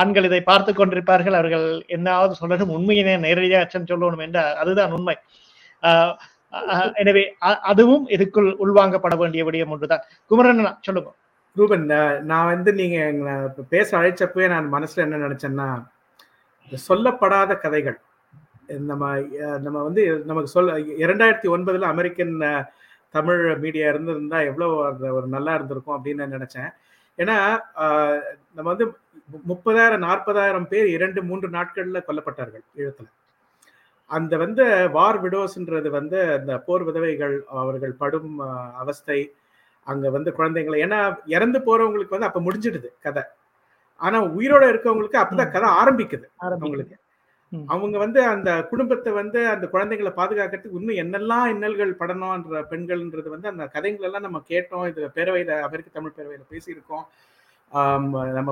[0.02, 5.18] ஆண்கள் இதை பார்த்து கொண்டிருப்பார்கள் அவர்கள் என்னாவது சொல்லணும் உண்மையினை நேரடியாக சொல்லணும் என்றால் அதுதான் உண்மை.
[7.02, 7.24] எனவே
[7.72, 10.04] அதுவும் இதுக்குள் உள்வாங்கப்பட வேண்டிய விடயம் ஒன்றுதான்.
[10.32, 11.12] குமரன் சொல்லுங்க.
[11.56, 11.86] ரூபன்
[12.24, 13.34] நான் வந்து நீங்க எங்களை
[13.70, 15.68] பேச அழைச்சப்பவே நான் மனசுல என்ன நினைச்சேன்னா
[16.72, 17.98] சொல்லப்படாத கதைகள்.
[18.90, 19.06] நம்ம
[19.60, 22.36] நம்ம வந்து நமக்கு சொல்ல இரண்டாயிரத்தி ஒன்பதுல அமெரிக்கன்
[23.14, 24.76] தமிழ் மீடியா இருந்திருந்தா எவ்வளவு
[25.16, 26.70] ஒரு நல்லா இருந்திருக்கும் அப்படின்னு நான் நினைச்சேன்.
[27.20, 27.36] ஏன்னா
[27.84, 28.20] ஆஹ்,
[28.56, 28.86] நம்ம வந்து
[29.50, 33.08] முப்பதாயிரம் நாற்பதாயிரம் பேர் இரண்டு மூன்று நாட்கள்ல கொல்லப்பட்டார்கள் ஈழத்துல.
[34.18, 34.64] அந்த வந்து
[34.96, 38.34] வார் விடோஸ்ன்றது வந்து அந்த போர் விதவைகள் அவர்கள் படும்
[38.82, 39.20] அவஸ்தை
[39.88, 41.00] அங்க வந்து குழந்தைங்களை ஏன்னா
[41.36, 43.24] இறந்து போறவங்களுக்கு வந்து அப்ப முடிஞ்சிடுது கதை.
[44.02, 46.98] ஆனா உயிரோட இருக்கவங்களுக்கு அப்பதான் கதை ஆரம்பிக்குது அவங்களுக்கு.
[47.74, 53.66] அவங்க வந்து அந்த குடும்பத்தை வந்து அந்த குழந்தைகளை பாதுகாக்கிறதுக்கு இன்னும் என்னெல்லாம் இன்னல்கள் படணும்ன்ற பெண்கள்ன்றது வந்து அந்த
[53.74, 54.86] கதைகள் எல்லாம் நம்ம கேட்டோம்.
[54.92, 57.06] இது பேரவையில அமெரிக்க தமிழ் பேரவையில பேசியிருக்கோம்.
[58.38, 58.52] நம்ம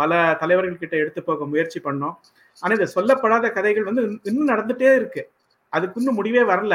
[0.00, 0.10] பல
[0.42, 2.14] தலைவர்கள் கிட்ட எடுத்து போக முயற்சி பண்ணோம்.
[2.62, 5.22] ஆனா இது சொல்லப்படாத கதைகள் வந்து இன்னும் நடந்துட்டே இருக்கு.
[5.72, 6.74] அதுக்கு இன்னும் முடிவே வரல.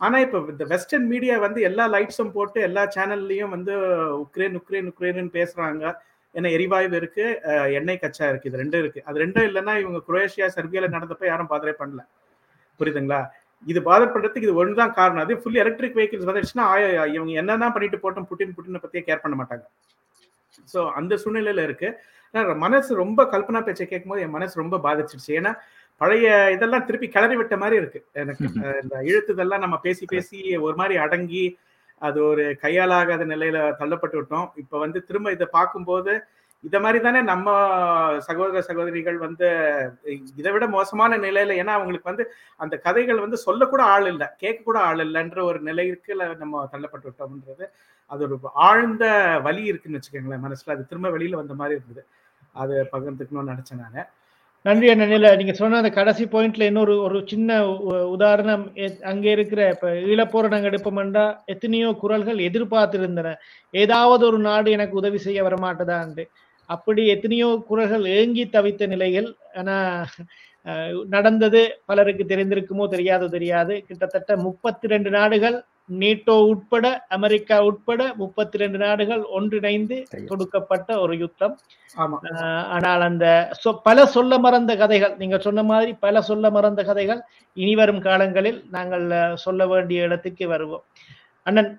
[0.00, 3.72] ஆனா இப்ப இந்த வெஸ்டர்ன் மீடியா வந்து எல்லா லைட்ஸும் போட்டு எல்லா சேனல்லையும் வந்து
[4.24, 5.84] உக்ரைன் உக்ரைன் உக்ரைன் பேசுறாங்க.
[6.34, 7.24] ஏன்னா எரிவாயு இருக்கு
[7.78, 9.00] எண்ணெய் கச்சா இருக்கு இது ரெண்டும் இருக்கு.
[9.08, 12.02] அது ரெண்டும் இல்லைன்னா இவங்க குரோேஷியா சர்பியால நடந்தப்ப யாரும் பாதரே பண்ணல.
[12.80, 13.20] புரியுதுங்களா?
[13.66, 15.22] இது பாதப்படுறதுக்கு இது ஒண்ணுதான் காரணம்.
[15.24, 16.66] அது ஃபுல் எலக்ட்ரிக் வெஹிக்கிள்ஸ் வந்துச்சுன்னா
[17.16, 19.64] இவங்க என்னதான் பண்ணிட்டு போட்டோம் புட்டின் புட்டினை பத்தியே கேர் பண்ண மாட்டாங்க.
[20.72, 21.88] ஸோ அந்த சூழ்நிலையில இருக்கு.
[22.64, 25.32] மனசு ரொம்ப கல்பனா பேச்சை கேட்கும்போது என் மனசு ரொம்ப பாதிச்சிருச்சு.
[25.40, 25.52] ஏன்னா
[26.00, 28.00] பழைய இதெல்லாம் திருப்பி கிளறி விட்ட மாதிரி இருக்கு.
[28.14, 28.44] எனக்கு
[28.84, 31.44] இந்த இழுத்துதெல்லாம் நம்ம பேசி பேசி ஒரு மாதிரி அடங்கி
[32.02, 34.48] அது ஒரு கையாலாகாத நிலையில தள்ளப்பட்டு விட்டோம்.
[34.62, 36.12] இப்ப வந்து திரும்ப இதை பார்க்கும்போது
[36.64, 37.48] இத மாதிரி தானே நம்ம
[38.18, 39.46] சகோதர சகோதரிகள் வந்து
[40.36, 42.24] இதை விட மோசமான நிலையில ஏன்னா அவங்களுக்கு வந்து
[42.56, 47.66] அந்த கதைகள் வந்து சொல்லக்கூட ஆள் இல்லை கேட்க கூட ஆள் இல்லைன்ற ஒரு நிலைக்கு நம்ம தள்ளப்பட்டு விட்டோம்ன்றது
[48.10, 49.04] அது ஒரு ஆழ்ந்த
[49.42, 52.06] வலி இருக்குன்னு வச்சுக்கோங்களேன் மனசுல அது திரும்ப வெளியில வந்த மாதிரி இருந்தது.
[52.52, 54.08] அது பகிர்ந்துக்கணும்னு நினைச்சேன் நான்.
[54.64, 58.72] நன்றி அண்ணனில நீங்க சொன்ன அந்த கடைசி பாயிண்ட்ல இன்னொரு ஒரு சின்ன உ- உதாரணம்
[59.02, 63.34] அங்க இருக்கிற இப்ப ஈழப்போர் நாங்க எடுப்போம்டா எத்தனையோ குரல்கள் எதிர்பார்த்திருந்தன.
[63.74, 66.24] ஏதாவது ஒரு நாடு எனக்கு உதவி செய்ய வரமாட்டதான்ட்டு.
[66.74, 69.76] அப்படி எத்தனையோ குரல்கள் ஏங்கி தவித்த நிலையில் ஆனா
[71.08, 73.74] நடந்தது பலருக்கு தெரிந்திருக்குமோ தெரியாதோ தெரியாது.
[73.86, 75.56] கிட்டத்தட்ட முப்பத்தி ரெண்டு நாடுகள்
[75.98, 79.96] நேட்டோ உட்பட அமெரிக்கா உட்பட முப்பத்தி ரெண்டு நாடுகள் ஒன்றிணைந்து
[80.28, 81.54] தொடுக்கப்பட்ட ஒரு யுத்தம்.
[82.76, 83.26] ஆனால் அந்த
[83.62, 87.22] சொ- பல சொல்ல மறந்த கதைகள் நீங்க சொன்ன மாதிரி பல சொல்ல மறந்த கதைகள்
[87.56, 89.06] இனி வரும் காலங்களில் நாங்கள்
[89.36, 90.84] சொல்ல வேண்டிய இடத்துக்கு வருவோம்.
[91.46, 91.72] அண்ணன்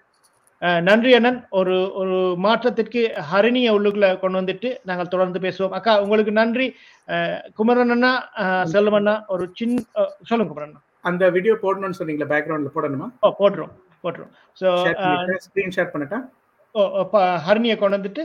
[0.88, 1.40] நன்றி அண்ணன்.
[1.60, 5.76] ஒரு ஒரு மாற்றத்திற்கு ஹரிணிய உள்ளுக்குள்ள கொண்டு வந்துட்டு நாங்கள் தொடர்ந்து பேசுவோம்.
[5.78, 6.68] அக்கா உங்களுக்கு நன்றி.
[7.60, 8.12] குமரன் அண்ணா
[8.74, 10.82] செல்வம் அண்ணா ஒரு சின்ன சொல்லுங்க குமரன் அண்ணா.
[11.10, 13.08] அந்த வீடியோ போடணும்னு சொன்னீங்களா பேக்ரவுண்ட்ல போடணுமா?
[13.26, 13.74] ஓ போட்டுரும்
[14.04, 14.32] போட்டுரும்.
[14.62, 14.68] ஸோ
[15.48, 16.20] ஸ்கிரீன் ஷேர் பண்ணட்டா?
[17.48, 18.24] ஹரிணியை கொண்டு வந்துட்டு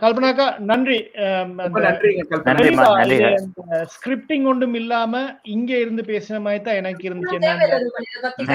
[0.00, 0.98] கல்பனாக்கா நன்றி.
[3.94, 5.14] ஸ்கிரிப்டிங் ஒன்றும் இல்லாம
[5.54, 7.38] இங்க இருந்து பேசின மாதிரி தான் எனக்கு இருந்துச்சு.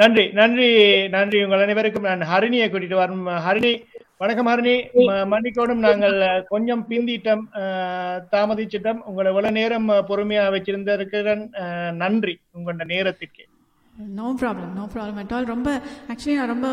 [0.00, 0.24] நன்றி.
[0.36, 0.66] நன்றி
[1.14, 3.70] நன்றி உங்கள் அனைவருக்கும் நான் ஹரிணியை கூட்டிட்டு வரும் ஹரிணி
[4.20, 4.74] வணக்கம் ஹரிணி.
[5.32, 6.16] மன்னிக்கோடும் நாங்கள்
[6.50, 9.00] கொஞ்சம் பிந்திட்டோம் அஹ், தாமதிச்சிட்டோம்.
[9.06, 11.34] உங்களை இவ்வளவு நேரம் பொறுமையா வச்சிருந்திருக்கிற
[12.00, 13.42] நன்றி உங்களோட நேரத்திற்கு.
[14.14, 15.68] No problem no problem at all ரொம்ப
[16.08, 16.68] ஆக்சுவலி நான் ரொம்ப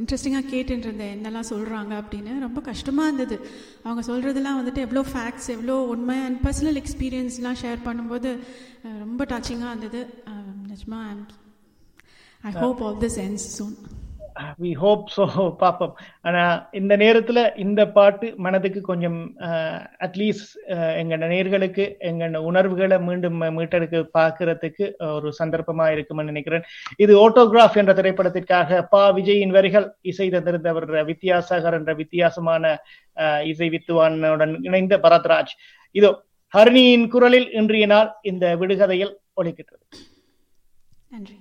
[0.00, 2.40] இன்ட்ரெஸ்டிங்காக கேட்டுட்டு இருந்தேன் என்னெல்லாம் சொல்கிறாங்க அப்படின்னு.
[2.40, 3.36] ரொம்ப கஷ்டமாக இருந்தது.
[3.82, 8.30] அவங்க சொல்கிறதெல்லாம் வந்துட்டு எவ்வளோ ஃபேக்ட்ஸ் எவ்வளோ உண்மை அண்ட் பர்சனல் எக்ஸ்பீரியன்ஸ்லாம் ஷேர் பண்ணும்போது
[8.84, 10.00] அஹ், ரொம்ப டச்சிங்காக இருந்தது.
[10.26, 11.00] அஹ், நிஜமா
[12.44, 13.76] I hope all this ends soon
[14.62, 15.24] we hope so
[15.62, 15.92] பார்ப்போம்
[16.28, 19.18] ஆனால் இந்த நேரத்துல இந்த பாட்டு மனதுக்கு கொஞ்சம்
[20.06, 20.52] அட்லீஸ்ட்
[21.00, 26.66] எங்க நேர்களுக்கு எங்க உணர்வுகளை மீண்டும் மீட்டெடுக்க பார்க்கறதுக்கு ஒரு சந்தர்ப்பமா இருக்கும்னு நினைக்கிறேன்.
[27.04, 29.02] இது ஓட்டோகிராஃப் என்ற திரைப்படத்திற்காக பா.
[29.18, 32.64] விஜயின் வரிகள் இசை தந்திருந்தவர் வித்யாசாகர் என்ற வித்தியாசமான
[33.52, 35.54] இசை வித்துவானுடன் இணைந்த பரத்ராஜ்.
[35.94, 36.12] இதோ
[36.52, 39.84] ஹரிணியின் குரலில் இன்றைய நாள் இந்த விடுகதையில் ஒழிக்கின்றது
[41.10, 41.36] நன்றி.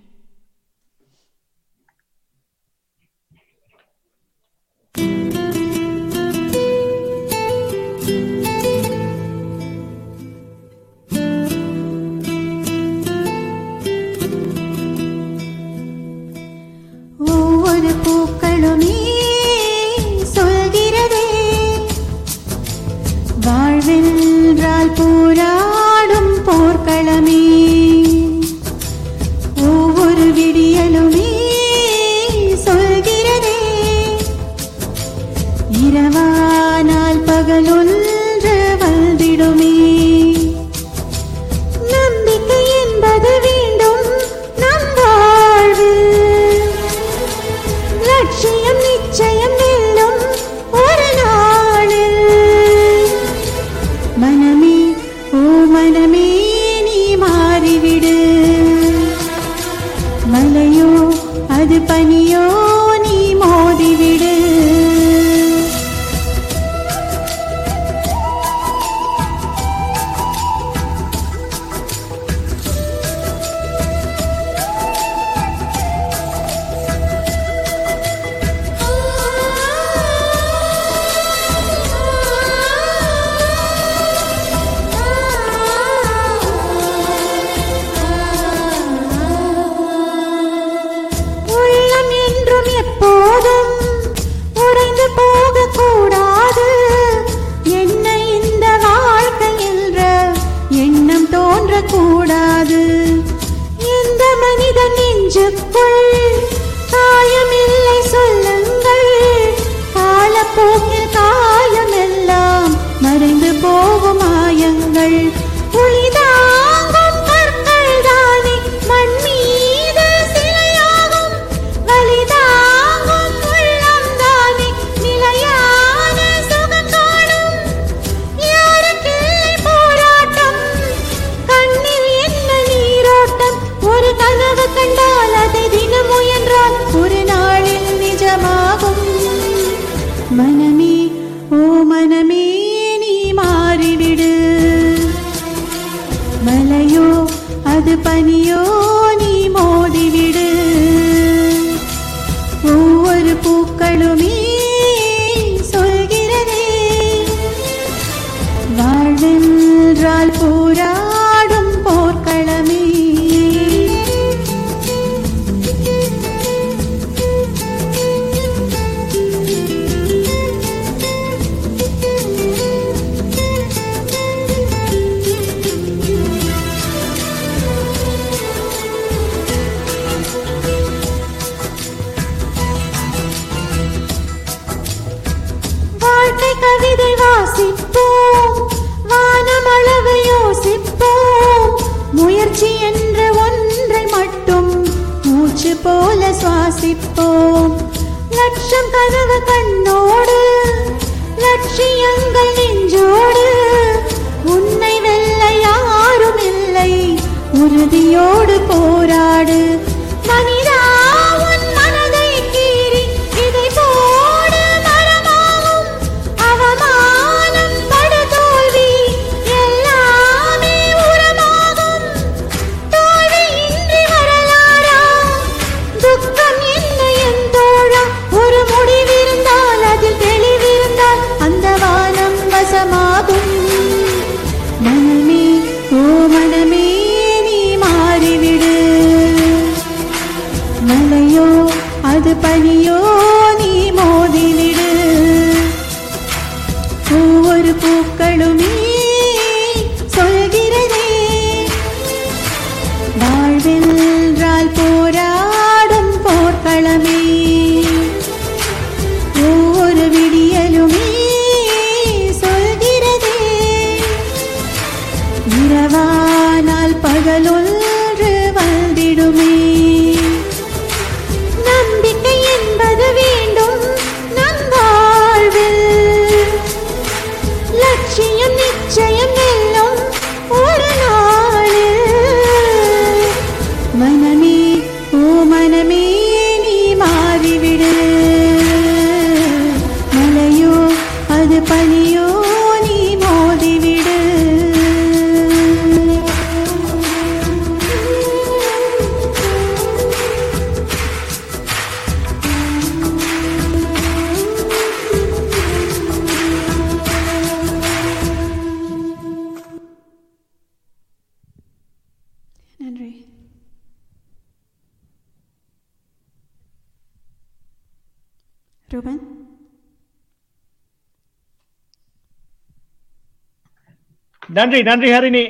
[324.65, 325.43] நன்றி நன்றி ஹரிணி.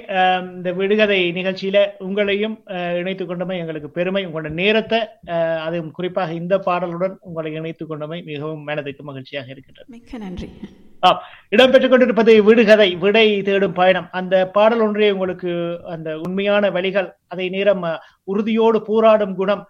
[0.56, 2.56] இந்த விடுகதை நிகழ்ச்சியில உங்களையும்
[2.98, 4.22] இணைத்துக் கொண்டமை எங்களுக்கு பெருமை.
[4.28, 5.00] உங்களோட நேரத்தை
[5.68, 9.88] அதுவும் குறிப்பாக இந்த பாடலுடன் உங்களை இணைத்துக் கொண்டமை மிகவும் மனதுக்கு மகிழ்ச்சியாக இருக்கின்றது.
[9.96, 10.50] மிக்க நன்றி.
[11.56, 14.08] இடம்பெற்றுக் கொண்டிருப்பது விடுகதை விடை தேடும் பயணம்.
[14.12, 15.52] அந்த பாடல் ஒன்றே உங்களுக்கு
[15.96, 17.86] அந்த உண்மையான வழிகள் அதை நேரம்
[18.24, 19.64] உறுதியோடு போராடும் குணம்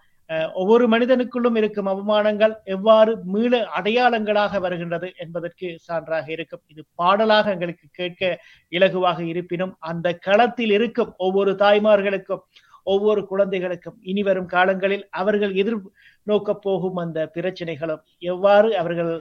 [0.66, 6.62] ஒவ்வொரு மனிதனுக்குள்ளும் இருக்கும் அவமானங்கள் எவ்வாறு மீள அடையாளங்களாக வருகின்றது என்பதற்கு சான்றாக இருக்கும்.
[6.68, 8.40] இது பாடலாக எங்களுக்கு கேட்க
[8.72, 12.44] இலகுவாக இருப்பினும் அந்த களத்தில் இருக்கும் ஒவ்வொரு தாய்மார்களுக்கும்
[12.84, 15.80] ஒவ்வொரு குழந்தைகளுக்கும் இனி வரும் காலங்களில் அவர்கள் எதிர்
[16.28, 19.12] நோக்கப் போகும் அந்த பிரச்சனைகளும் எவ்வாறு அவர்கள்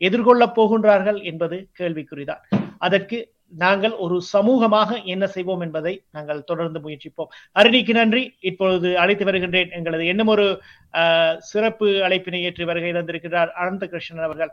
[0.00, 2.42] எதிர்கொள்ளப் போகின்றார்கள் என்பது கேள்விக்குறிதான்.
[2.78, 3.18] அதற்கு
[3.52, 7.28] நாங்கள் ஒரு சமூகமாக என்ன செய்வோம் என்பதை நாங்கள் தொடர்ந்து முயற்சிப்போம்.
[7.56, 8.22] அருணிக்கு நன்றி.
[8.42, 10.46] இப்பொழுது அழைத்து வருகின்றேன் எங்களது இன்னும் ஒரு
[10.94, 14.52] ஆஹ், சிறப்பு அழைப்பினை ஏற்றி வருகை தந்திருக்கிறார் அனந்த கிருஷ்ணன் அவர்கள்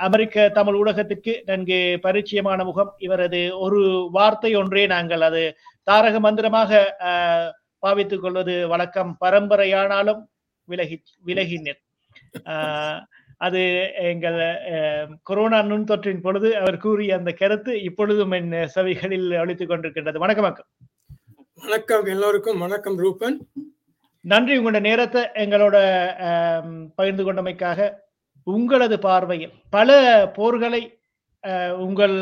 [0.00, 2.92] அமெரிக்க தமிழ் ஊடகத்திற்கு நன்கு பரிச்சயமான முகம்.
[2.98, 3.80] இவரது ஒரு
[4.12, 5.22] வார்த்தை ஒன்றே நாங்கள்.
[5.22, 5.42] அது
[5.86, 6.70] தாரக மந்திரமாக
[7.82, 9.10] பாவித்துக் கொள்வது வழக்கம்.
[9.20, 10.22] பரம்பரையானாலும்
[10.68, 10.96] விலகி
[11.26, 11.80] விலகினர்.
[12.52, 13.00] ஆஹ்,
[13.46, 13.60] அது
[14.10, 14.38] எங்கள்
[15.28, 20.22] கொரோனா நுண்தொற்றின் பொழுது அவர் கூறிய அந்த கருத்து இப்பொழுதும் என் செவிகளில் ஒழித்துக் கொண்டிருக்கின்றது.
[20.24, 20.68] வணக்கம் வணக்கம்.
[21.64, 22.62] வணக்கம் எல்லோருக்கும்.
[22.64, 23.36] வணக்கம் ரூபன்.
[24.24, 24.54] நன்றி.
[24.58, 25.76] உங்களோட நேரத்தை எங்களோட
[26.98, 27.88] பகிர்ந்து கொண்டமைக்காக
[28.46, 29.98] உங்களது பார்வையில் பல
[30.36, 30.82] போர்களை
[31.86, 32.16] உங்கள்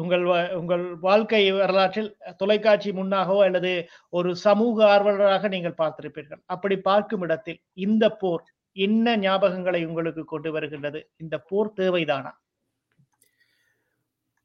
[0.00, 0.22] உங்கள்
[0.58, 3.72] உங்கள் வாழ்க்கை வரலாற்றில் தொலைக்காட்சி முன்னாகவோ அல்லது
[4.18, 6.40] ஒரு சமூக ஆர்வலராக நீங்கள் பார்த்திருப்பீர்கள்.
[6.54, 8.44] அப்படி பார்க்கும் இடத்தில் இந்த போர்
[8.76, 11.10] என்ன ஞாபகங்களை உங்களுக்கு கொண்டு வருகின்றது.
[11.16, 12.30] இந்த போர் தேவைதானா?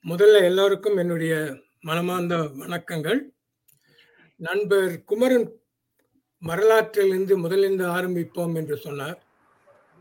[0.05, 3.19] முதல்ல எல்லோருக்கும் என்னுடைய மனமார்ந்த வணக்கங்கள்.
[4.35, 5.59] நண்பர் குமரன்
[6.47, 9.23] வரலாற்றிலிருந்து முதலிருந்து ஆரம்பிப்போம் என்று சொன்னார்.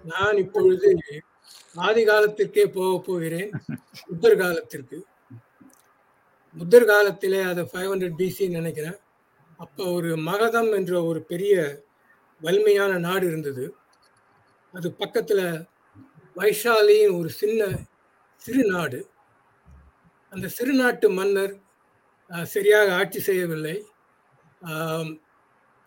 [0.05, 0.99] நான் இப்பொழுது
[1.75, 3.51] ஆதி காலத்திற்கே போக போகிறேன்.
[4.07, 5.07] புத்தர் காலத்திற்கு.
[6.59, 8.97] புத்தர் காலத்திலே அது ஃபைவ் ஹண்ட்ரட் பிசி நினைக்கிறேன்.
[9.57, 11.83] அப்போ ஒரு மகதம் என்ற ஒரு பெரிய
[12.41, 13.75] வலிமையான நாடு இருந்தது.
[14.75, 15.47] அது பக்கத்தில்
[16.37, 17.63] வைஷாலின்னு ஒரு சின்ன
[18.45, 19.01] சிறு நாடு
[20.33, 21.55] அந்த சிறு நாட்டு மன்னர்
[22.55, 23.77] சரியாக ஆட்சி செய்யவில்லை.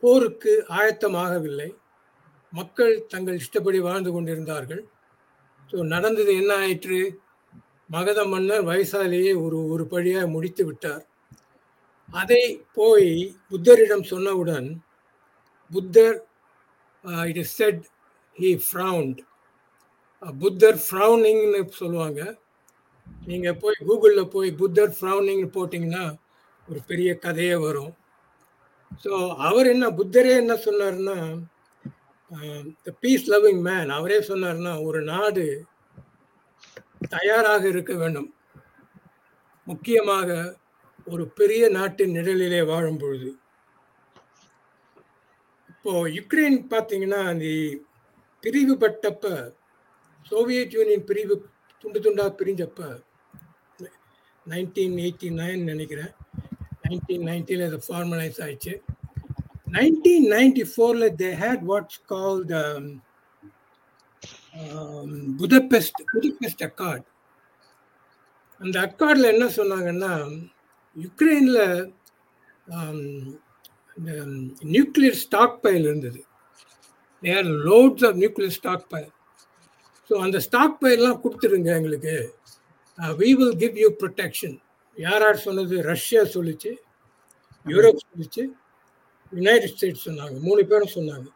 [0.04, 1.70] போருக்கு ஆயத்தமாகவில்லை.
[2.54, 4.82] மக்கள் தங்கள் இஷ்டப்படி வாழ்ந்து கொண்டிருந்தார்கள்.
[5.74, 7.00] ஸோ நடந்தது என்ன ஆயிற்று?
[7.90, 11.04] மகத மன்னர் வைசாலியை ஒரு ஒரு பழியாக முடித்து விட்டார்.
[12.10, 12.44] அதை
[12.78, 13.12] போய்
[13.50, 14.68] புத்தரிடம் சொன்னவுடன்
[15.72, 16.18] புத்தர்
[17.30, 17.84] it is said
[18.40, 19.20] he frowned
[20.42, 22.22] புத்தர் ஃப்ரௌனிங்னு சொல்லுவாங்க.
[23.30, 26.04] நீங்கள் போய் கூகுளில் போய் புத்தர் ஃப்ரௌனிங்னு போட்டிங்கன்னா
[26.68, 27.92] ஒரு பெரிய கதையே வரும்.
[29.04, 29.12] ஸோ
[29.48, 31.18] அவர் என்ன புத்தரே என்ன சொன்னார்னா
[32.86, 35.46] த பீஸ் லவ்விங் மேன் அவரே சொன்னார்னா ஒரு நாடு
[37.16, 38.30] தயாராக இருக்க வேண்டும்.
[39.68, 40.30] முக்கியமாக
[41.08, 43.30] ஒரு பெரிய நாட்டின் நிழலிலே வாழும் பொழுது
[45.72, 47.46] இப்போ யுக்ரைன் பார்த்தீங்கன்னா அந்த
[48.44, 49.26] பிரிவுபட்டப்ப
[50.32, 51.36] சோவியத் யூனியன் பிரிவு
[51.84, 52.82] துண்டு துண்டாக பிரிஞ்சப்ப
[54.46, 56.14] நைன்டீன் எயிட்டி நைன் நினைக்கிறேன்.
[56.86, 58.74] நைன்டீன் நைன்ட்டியில் அது ஃபார்மலைஸ் ஆயிடுச்சு.
[59.78, 62.58] நைன்டீன் நைன்டி ஃபோரில் they had what's call the
[65.42, 67.06] Budapest Budapest accord
[68.62, 70.14] அந்த அக்கார்டில் என்ன சொன்னாங்கன்னா
[70.96, 71.64] யுக்ரைனில்
[74.74, 76.20] நியூக்ளியர் ஸ்டாக் பைல் இருந்தது.
[77.24, 78.56] There lots of nuclear
[78.94, 79.12] stockpile
[80.10, 82.16] so அந்த ஸ்டாக் பைல்லாம் கொடுத்துருங்க எங்களுக்கு.
[83.20, 84.56] We will give you protection
[84.98, 85.76] யார் யார் சொன்னது?
[85.92, 86.72] ரஷ்யா சொல்லிச்சு.
[87.66, 88.44] யூரோப் சொல்லிச்சு.
[89.34, 90.36] யுனைடெட் ஸ்டேட்ஸ் சொன்னாங்க.
[90.48, 91.28] மூணு பேரும் சொன்னாங்க.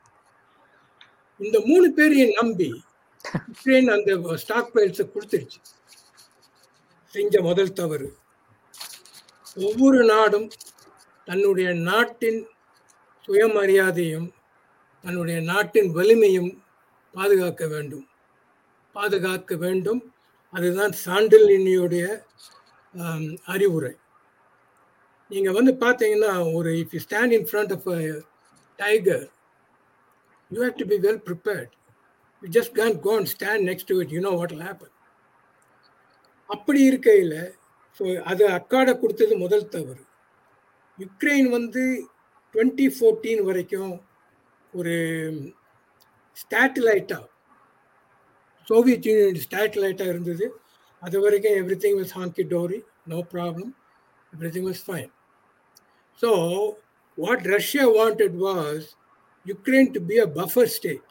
[1.39, 2.69] இந்த மூணு பேரையும் நம்பி
[3.49, 5.59] யுக்ரைன் அந்த ஸ்டாக் பைல்ஸை கொடுத்துருச்சு.
[7.13, 8.07] செஞ்ச முதல் தவறு.
[9.67, 10.47] ஒவ்வொரு நாடும்
[11.27, 12.41] தன்னுடைய நாட்டின்
[13.27, 14.27] சுயமரியாதையும்
[15.05, 16.51] தன்னுடைய நாட்டின் வலிமையும்
[17.15, 18.05] பாதுகாக்க வேண்டும்.
[18.95, 20.01] பாதுகாக்க வேண்டும்.
[20.53, 22.05] அதுதான் சாண்டில்னியுடைய
[23.53, 23.93] அறிவுரை.
[25.31, 28.01] நீங்கள் வந்து பார்த்தீங்கன்னா ஒரு if you stand in front of a
[28.79, 29.25] tiger
[30.51, 31.71] you have to be well prepared
[32.43, 34.93] you just can go and stand next to it you know what happen
[36.49, 37.37] அப்படி இருக்கையில்
[37.99, 40.03] ஸோ அது அக்காடை கொடுத்தது முதல் தவறு.
[40.99, 41.83] யுக்ரைன் வந்து
[42.55, 43.93] டுவெண்ட்டி ஃபோர்டீன் வரைக்கும்
[44.75, 44.95] ஒரு
[46.37, 47.25] ஸ்டாட்டிலைட்டாக
[48.67, 50.45] Soviet union ஸ்டாட்டிலைட்டாக இருந்தது.
[51.01, 53.71] அது வரைக்கும் everything was hunky dory no problem
[54.55, 55.11] everything was fine
[56.21, 56.29] so
[57.17, 58.85] what Russia wanted was
[59.45, 61.05] Ukraine to be a buffer state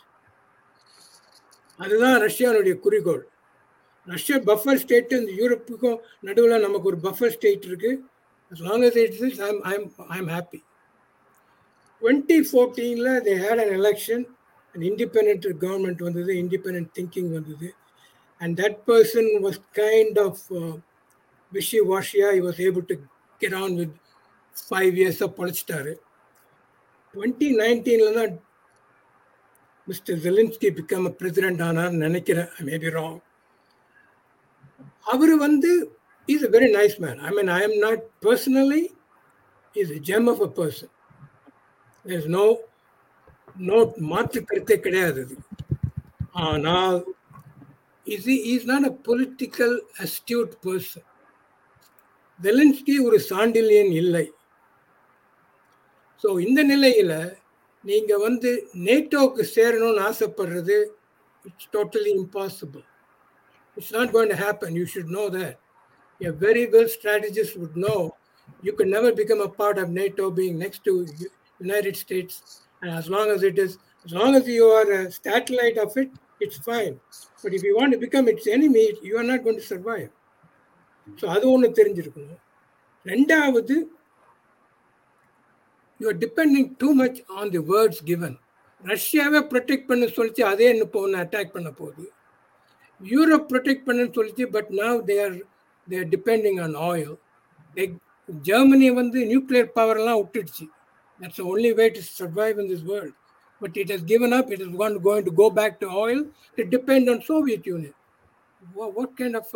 [1.81, 3.23] அதுதான் ரஷ்யாவுடைய குறிக்கோள்.
[4.09, 8.03] ரஷ்யா பஃபர் ஸ்டேட்டு இந்த யூரோப்புக்கும் நடுவில் நமக்கு ஒரு பஃபர் ஸ்டேட் இருக்குது
[8.53, 10.61] as long as it is I'm I'm I'm happy.
[12.05, 14.24] Twenty ஃபோர்டீனில் they had an election
[14.74, 17.68] and independent government வந்தது இண்டிபெண்ட் திங்கிங் வந்தது
[18.40, 20.43] and that person was kind of
[21.52, 22.97] wishy வாஷியா I was able to
[23.40, 23.94] get on with
[24.55, 25.93] five இயர்ஸாக பழைச்சிட்டாரு
[27.14, 28.35] twenty நைன்டீனில் தான்
[29.89, 33.18] mister Zelensky become president ஆனார்னு நினைக்கிறேன் I maybe wrong
[35.06, 35.70] அவர் வந்து
[36.28, 38.82] is a very nice man I mean I am not personally
[39.74, 40.94] is a gem of a person
[42.05, 42.47] There's no
[43.68, 43.78] no
[44.10, 45.36] மாற்று கருத்தே கிடையாது இது.
[46.47, 46.97] ஆனால்
[48.06, 49.74] இது is not a political
[50.06, 51.06] astute person
[52.40, 54.26] Zelensky ஒரு சாண்டில்யன் இல்லை.
[56.24, 57.16] ஸோ இந்த நிலையில்
[57.85, 58.51] நீங்கள் வந்து
[58.86, 60.76] நேட்டோவுக்கு சேரணும்னு ஆசைப்படுறது
[61.44, 62.85] it's totally impossible
[63.76, 65.56] it's not going to happen you should know that
[66.20, 67.97] a very well strategist would know
[68.62, 70.94] you can never become a part of NATO being next to
[71.60, 72.35] United States.
[72.82, 76.10] And as long as it is, as long as you are a satellite of it,
[76.40, 77.01] it's fine.
[77.44, 80.10] But if you want to become its enemy, you are not going to survive.
[81.09, 82.39] So அது ஒன்று தெரிஞ்சிருக்கணும்
[83.06, 83.74] ரெண்டாவது
[86.01, 88.36] you are depending too much on the words given
[88.85, 92.06] ரஷ்யாவை protect பண்ண சொல்லிச்சு அதே இப்போ ஒன்று அட்டாக் பண்ண போகுது
[93.01, 95.36] யூரோப் ப்ரொடெக்ட் பண்ணுன்னு சொல்லிச்சு but now they are
[95.89, 97.14] they are depending on oil
[97.76, 97.94] like
[98.48, 100.66] Germany வந்து நியூக்ளியர் பவர்லாம் விட்டுடுச்சு
[101.20, 103.16] That's only way to survive in this world
[103.61, 106.22] but it has given up it is one going to go back to oil
[106.57, 107.98] to depend on Soviet Union
[108.99, 109.53] what kind of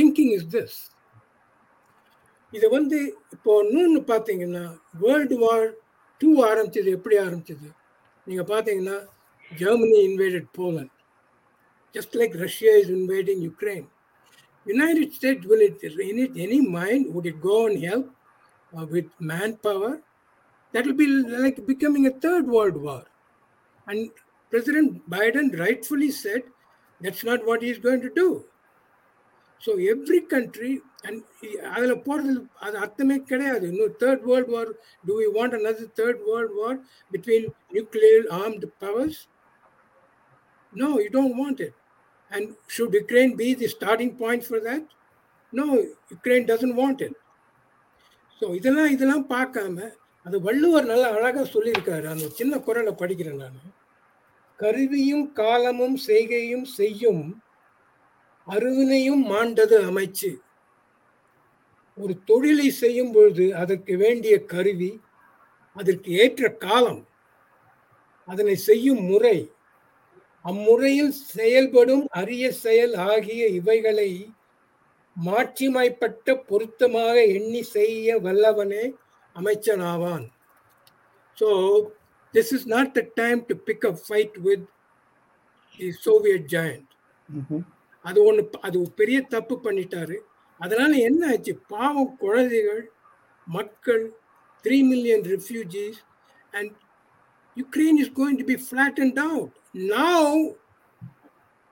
[0.00, 0.76] thinking is this
[2.52, 2.98] இது வந்து
[3.36, 4.64] இப்போ இன்னொன்று பார்த்தீங்கன்னா
[5.04, 5.64] world war
[6.20, 7.68] two ஆரம்பிச்சது எப்படி ஆரம்பிச்சது
[8.26, 8.98] நீங்கள் பார்த்தீங்கன்னா
[9.52, 10.92] Germany invaded Poland
[11.94, 13.86] just like Russia is invading Ukraine.
[14.66, 18.06] United States will it in it any mind would it go and help
[18.72, 19.92] uh, with manpower?
[20.74, 23.04] That will be like becoming a third world war.
[23.86, 24.10] And
[24.52, 26.42] President Biden rightfully said
[27.00, 28.28] that's not what he is going to do.
[29.60, 30.72] So every country
[31.04, 31.22] and
[31.74, 32.32] அதில் போகிறது
[32.64, 34.70] அது அர்த்தமே கிடையாது இன்னும் third world war
[35.06, 36.78] do we want another third world war
[37.12, 39.20] between nuclear armed powers
[40.72, 41.74] No, you don't want it.
[42.30, 44.82] And should Ukraine be the starting point for that?
[45.52, 45.66] No,
[46.10, 47.14] Ukraine doesn't want it.
[48.38, 49.76] So இதெல்லாம் இதெல்லாம் பார்க்காம
[50.25, 52.05] அது வள்ளுவர் நல்லா அழகாக சொல்லியிருக்காரு.
[52.05, 53.59] அந்த சின்ன குரலை படிக்கிறேன் நான்.
[54.59, 57.23] கருவியும் காலமும் செய்கையும் செய்யும்
[58.47, 60.31] அருவினையும் மாண்டது அமைச்சு.
[61.97, 64.91] ஒரு தொழிலை செய்யும் பொழுது அதற்கு வேண்டிய கருவி
[65.75, 67.01] அதற்கு ஏற்ற காலம்
[68.27, 69.37] அதனை செய்யும் முறை
[70.45, 74.09] அம்முறையில் செயல்படும் அரிய செயல் ஆகிய இவைகளை
[75.15, 78.83] மாற்றிமைப்பட்ட பொருத்தமாக எண்ணி செய்ய வல்லவனே
[79.38, 80.26] அமைச்சனாவான்
[81.38, 81.48] so
[82.34, 84.66] this is not the time to pick up fight with
[85.80, 86.90] the Soviet giant
[88.04, 90.16] அது ஒன்று அது ஒரு பெரிய தப்பு பண்ணிட்டாரு
[90.60, 92.82] அதனால என்ன ஆச்சு பாவம் குழந்தைகள்
[93.46, 94.04] மக்கள்
[94.64, 96.00] three million refugees
[96.52, 96.72] and
[97.56, 99.50] Ukraine is going to be flattened out.
[99.74, 100.54] Now,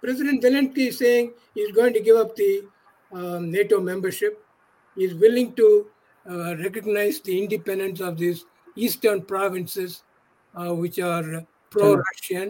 [0.02, 2.62] President Zelensky is saying he's going to give up the
[3.12, 4.44] um, NATO membership.
[4.96, 5.90] He's willing to
[6.26, 8.40] uh, recognize the independence of these
[8.76, 10.02] eastern provinces,
[10.54, 11.26] uh, which are
[11.72, 12.48] pro-Russian.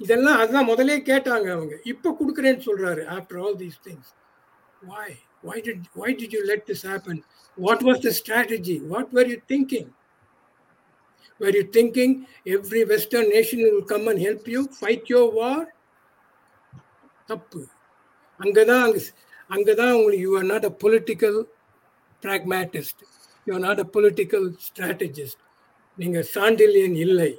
[0.00, 4.10] இதெல்லாம் அதான் முதலே கேட்டாங்க அவங்க இப்போ கொடுக்குறேன்னு சொல்றாரு after all these things
[4.82, 5.08] why
[5.42, 7.16] why did why did you let this happen
[7.58, 9.86] what was the strategy what were you thinking
[11.40, 12.12] were you thinking
[12.46, 15.58] every Western nation will come and help you fight your war?
[17.26, 17.62] தப்பு
[18.40, 19.00] அங்கதான் அங்க
[19.50, 21.38] அங்கதான் உங்களுக்கு you are not a political
[22.22, 23.02] pragmatist
[23.47, 25.41] You are not a political strategist
[25.99, 27.31] நீங்க சாண்டிலியன் இல்லை.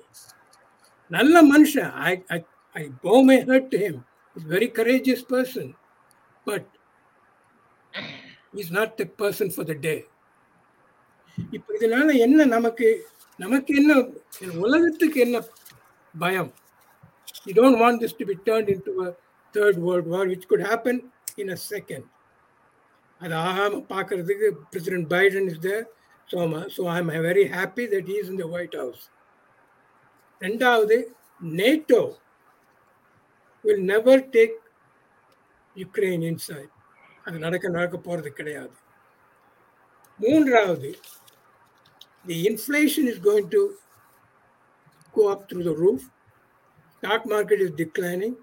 [1.10, 1.90] நல்ல மனுஷன்.
[2.02, 2.38] I I
[2.76, 3.98] I bow my heart to him
[4.36, 5.70] is very courageous person
[6.46, 6.68] but
[8.54, 9.94] is not the person for the day
[11.38, 12.88] இப்போ இதனால என்ன நமக்கு
[13.38, 13.92] நமக்கு என்ன
[14.64, 15.36] உலகத்துக்கு என்ன
[16.14, 16.50] பயம்?
[17.46, 19.08] You don't want this to be turn in to a
[19.54, 21.00] third world war which could happen
[21.42, 22.06] in a second
[23.20, 25.84] அது ஆகாமல் பார்க்கறதுக்கு president Biden is there
[26.30, 26.38] so
[26.76, 29.04] so I am very happy that is in the White House
[30.40, 30.96] ரெண்டாவது
[31.60, 32.02] NATO
[33.64, 34.58] will never take
[35.76, 36.72] Ukraine inside
[37.26, 38.76] அது நடக்க நடக்க போகிறது கிடையாது
[40.20, 40.90] மூன்றாவது
[42.24, 43.60] the inflation is going to
[45.14, 46.02] go up through the roof.
[47.02, 48.36] Stock market is declining.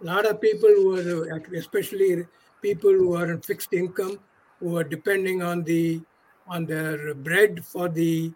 [0.00, 2.26] A lot of people who are, especially
[2.62, 4.18] people who are on fixed income,
[4.60, 6.00] who are depending on the
[6.48, 8.32] on their bread for the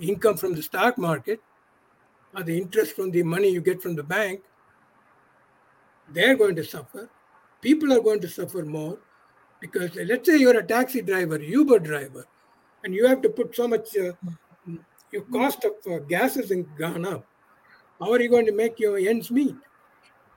[0.00, 1.40] income from the stock market,
[2.34, 4.40] or the interest from the money you get from the bank,
[6.08, 7.08] they're going to suffer.
[7.60, 8.98] People are going to suffer more
[9.60, 12.26] because let's say you're a taxi driver, Uber driver,
[12.84, 14.12] and you have to put so much uh,
[15.12, 17.24] your cost of uh, gas has gone up.
[18.00, 19.54] How are you going to make your ends meet?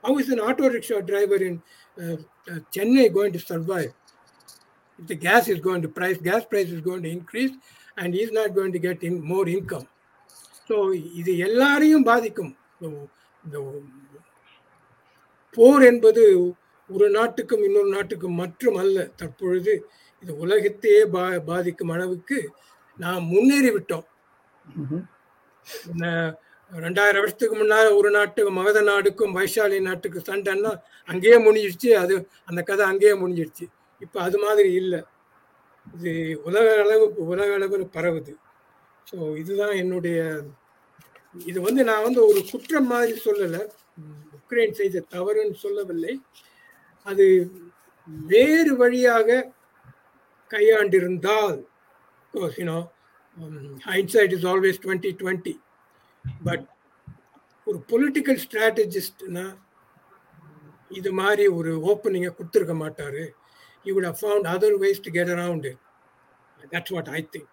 [0.04, 1.64] How is an auto rickshaw driver in
[2.00, 2.18] uh,
[2.52, 3.94] uh, chennai going to survive
[5.00, 7.54] if the gas is going to price gas price is going to increase
[7.98, 9.88] and he's not going to get in more income.
[10.68, 10.76] So
[11.20, 12.54] இது எல்லாரையும் பாதிக்கும்.
[13.46, 13.58] இந்த
[15.58, 16.24] போர் என்பது
[16.90, 18.98] ஒரு நாட்டுக்கும் இன்னொரு நாட்டுக்கும் மற்றும் அல்ல.
[19.20, 19.74] தற்பொழுது
[20.24, 22.40] இது உலகத்தையே பா பாதிக்கும் அளவுக்கு
[23.04, 24.06] நாம் முன்னேறி விட்டோம்.
[26.72, 30.72] ரெண்டாயிரம் வருஷத்துக்கு முன்னால ஒரு நாட்டுக்கு மகத நாடுக்கும் வைஷாலி நாட்டுக்கு சண்டைன்னா
[31.12, 31.90] அங்கேயே முடிஞ்சிருச்சு.
[32.04, 32.16] அது
[32.50, 33.66] அந்த கதை அங்கேயே முடிஞ்சிருச்சு.
[34.04, 35.00] இப்போ அது மாதிரி இல்லை.
[35.96, 36.12] இது
[36.48, 38.34] உலக அளவுக்கு உலக அளவில் பரவுது.
[39.08, 40.20] ஸோ இதுதான் என்னுடைய
[41.50, 43.62] இது வந்து நான் வந்து ஒரு குற்றம் மாதிரி சொல்லலை.
[44.38, 46.14] உக்ரைன் செய்த தவறுன்னு சொல்லவில்லை.
[47.06, 47.26] அது
[48.32, 49.30] வேறு வழியாக
[50.52, 51.58] கையாண்டிருந்தால்
[52.60, 52.80] you know
[53.90, 55.54] hindsight is always twenty twenty
[56.48, 56.66] but
[57.68, 59.46] ஒரு பொலிட்டிக்கல் ஸ்ட்ராட்டஜிஸ்ட்னா
[60.92, 63.24] இது மாதிரி ஒரு ஓப்பனிங்கை கொடுத்துருக்க மாட்டார்.
[63.88, 65.78] You would have found other ways to get around it.
[66.74, 67.48] That's what i think.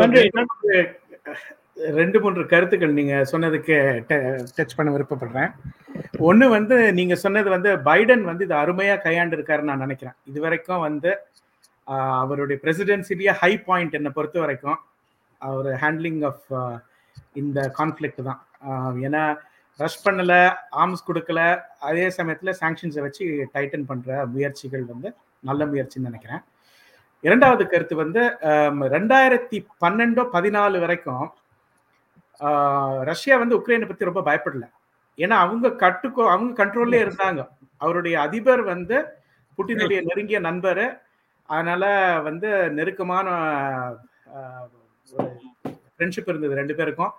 [0.00, 0.22] நன்றி.
[1.98, 3.74] ரெண்டு மூன்று கருத்துக்கள் நீங்க சொன்னதுக்கு
[4.56, 5.50] டச் பண்ண விருப்பப்படுறேன்.
[6.28, 10.16] ஒண்ணு வந்து நீங்க சொன்னது வந்து பைடன் வந்து இது அருமையா கையாண்டு இருக்காருன்னு நான் நினைக்கிறேன்.
[10.30, 11.10] இது வரைக்கும் வந்து
[12.22, 14.78] அவருடைய பிரசிடென்சிலேயே ஹை பாயிண்ட் என்னை பொறுத்த வரைக்கும்
[15.48, 16.48] அவர் ஹேண்ட்லிங் ஆஃப்
[17.42, 18.40] இந்த கான்ஃப்ளிக்ட் தான்.
[19.06, 19.22] ஏன்னா
[19.78, 20.32] ரஷ் பண்ணல
[20.72, 21.40] ஆர்ம்ஸ் கொடுக்கல
[21.80, 23.24] அதே சமயத்துல சாங்ஷன்ஸை வச்சு
[23.54, 25.08] டைட்டன் பண்ற முயற்சிகள் வந்து
[25.42, 26.42] நல்ல முயற்சின்னு நினைக்கிறேன்.
[27.24, 28.22] இரண்டாவது கருத்து வந்து
[28.94, 31.26] ரெண்டாயிரத்தி பன்னெண்டோ பதினாலு வரைக்கும்
[32.40, 34.64] ஆஹ், ரஷ்யா வந்து உக்ரைனை பத்தி ரொம்ப பயப்படல.
[35.18, 37.40] ஏன்னா அவங்க கட்டுக்கோ அவங்க கண்ட்ரோல்லே இருந்தாங்க.
[37.80, 38.96] அவருடைய அதிபர் வந்து
[39.58, 40.84] புட்டினுடைய நெருங்கிய நண்பர்.
[41.48, 41.84] அதனால
[42.20, 43.28] வந்து நெருக்கமான
[45.88, 47.12] ஃப்ரெண்ட்ஷிப் இருந்தது ரெண்டு பேருக்கும்.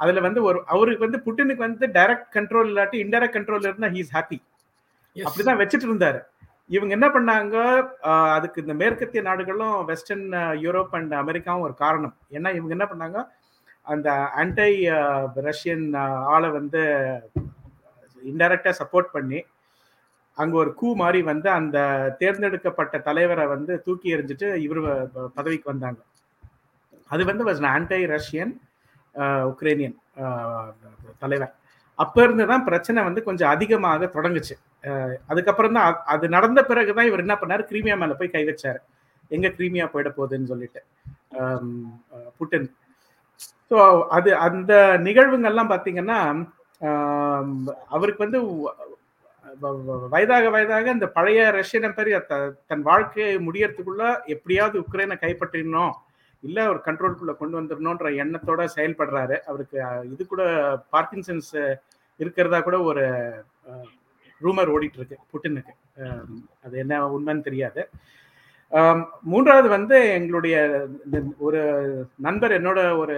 [0.00, 4.38] அதுல வந்து ஒரு அவருக்கு வந்து புட்டினுக்கு வந்து டைரக்ட் கண்ட்ரோல் இல்லாட்டி இன்டைரக்ட் கண்ட்ரோல் இருந்தா ஹீஸ் ஹாப்பி
[5.16, 6.20] அப்படிதான் வச்சுட்டு இருந்தாரு.
[6.74, 7.56] இவங்க என்ன பண்ணாங்க?
[8.36, 10.26] அதுக்கு இந்த மேற்கத்திய நாடுகளும் வெஸ்டர்ன்
[10.64, 12.14] யூரோப் அண்ட் அமெரிக்காவும் ஒரு காரணம்.
[12.36, 13.18] ஏன்னா இவங்க என்ன பண்ணாங்க?
[13.94, 14.08] அந்த
[14.40, 14.72] ஆன்டை
[15.48, 15.84] ரஷ்யன்
[16.34, 16.82] ஆளை வந்து
[18.30, 19.40] இன்டைரக்டா சப்போர்ட் பண்ணி
[20.38, 21.78] அங்க ஒரு கூ மாதிரி வந்து அந்த
[22.18, 24.80] தேர்ந்தெடுக்கப்பட்ட தலைவரை வந்து தூக்கி எறிஞ்சிட்டு இவர்
[25.38, 26.00] பதவிக்கு வந்தாங்க.
[27.10, 28.52] அது வந்து வாஸ் ஆன்டை ரஷ்யன்
[29.50, 29.96] உக்ரைனியன்
[31.18, 31.52] தலைவர்.
[31.98, 34.54] அப்ப இருந்து தான் பிரச்சனை வந்து கொஞ்சம் அதிகமாக தொடங்குச்சு.
[35.26, 37.62] அதுக்கப்புறம் தான் அது நடந்த பிறகுதான் இவர் என்ன பண்ணாரு?
[37.70, 38.80] கிரீமியா மேல போய் கை வச்சாரு.
[39.30, 40.80] எங்க கிரீமியா போயிட போகுதுன்னு சொல்லிட்டு
[42.38, 42.68] புட்டின்.
[43.70, 43.78] ஸோ
[44.16, 44.72] அது அந்த
[45.06, 46.18] நிகழ்வுங்கள்லாம் பார்த்தீங்கன்னா
[47.88, 48.40] அவருக்கு வந்து
[49.62, 52.12] வ- வயதாக வயதாக இந்த பழைய ரஷ்யன் எம்பரி
[52.70, 54.02] தன் வாழ்க்கையை முடியறதுக்குள்ள
[54.34, 55.94] எப்படியாவது உக்ரைனை கைப்பற்றிடணும்.
[56.46, 59.36] இல்ல ஒரு கண்ட்ரோலுக்குள்ள கொண்டு வந்துடணுன்ற எண்ணத்தோட செயல்படுறாரு.
[59.50, 59.78] அவருக்கு
[60.14, 60.42] இது கூட
[60.94, 61.52] பார்க்கின்சன்ஸ்
[62.20, 63.04] இருக்கிறதா கூட ஒரு
[64.40, 65.74] ரூமர் ஓடிட்டு இருக்கு புட்டினுக்கு.
[66.64, 67.82] அது என்ன உண்மைன்னு தெரியாது.
[69.32, 70.56] மூன்றாவது வந்து எங்களுடைய
[71.46, 71.60] ஒரு
[72.26, 73.16] நண்பர் என்னோட ஒரு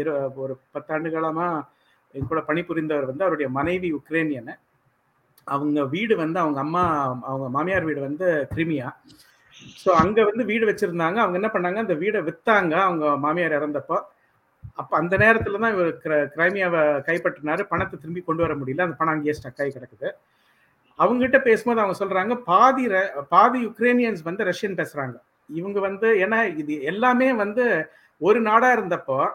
[0.00, 0.14] இரு
[0.44, 1.46] ஒரு பத்தாண்டு காலமா
[2.14, 4.52] என் கூட பணிபுரிந்தவர் வந்து அவருடைய மனைவி உக்ரைனியன்.
[5.46, 6.82] அவங்க வீடு வந்து அவங்க அம்மா
[7.30, 8.88] அவங்க மாமியார் வீடு வந்து கிரிமியா.
[9.84, 11.14] ஸோ அங்க வந்து வீடு வச்சிருந்தாங்க.
[11.14, 11.76] அவங்க என்ன பண்ணாங்க?
[11.76, 12.72] அந்த வீடை வித்தாங்க.
[12.72, 14.00] அவங்க மாமியார் இறந்தப்போ.
[14.74, 17.62] அப்ப அந்த நேரத்துல தான் இவர் கிர- கிரைமியாவை கைப்பற்றினாரு.
[17.62, 18.80] பணத்தை திரும்பி கொண்டு வர முடியல.
[18.80, 20.10] அந்த பணம் அங்கேயே ஸ்டக் ஆகி கிடக்குது.
[20.98, 25.20] அவங்ககிட்ட பேசும்போது அவங்க சொல்றாங்க பாதி ர- பாதி யுக்ரைனியன்ஸ் வந்து ரஷ்யன் பேசுறாங்க.
[25.48, 29.28] இவங்க வந்து ஏன்னா இது எல்லாமே வந்து ஒரு நாடா இருந்தப்போ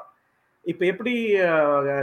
[0.61, 1.33] இப்ப எப்படி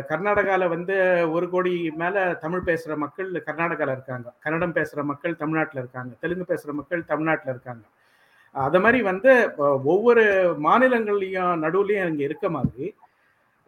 [0.08, 4.32] கர்நாடகாவில் வந்து ஒரு கோடி மேல தமிழ் பேசுற மக்கள் கர்நாடகாவில் இருக்காங்க.
[4.40, 6.14] கன்னடம் பேசுற மக்கள் தமிழ்நாட்டில் இருக்காங்க.
[6.20, 7.86] தெலுங்கு பேசுற மக்கள் தமிழ்நாட்டில் இருக்காங்க.
[8.54, 9.30] அத மாதிரி வந்து
[9.84, 10.24] ஒவ்வொரு
[10.62, 12.86] மாநிலங்கள்லயும் நடுவுலயும் இங்க இருக்க மாதிரி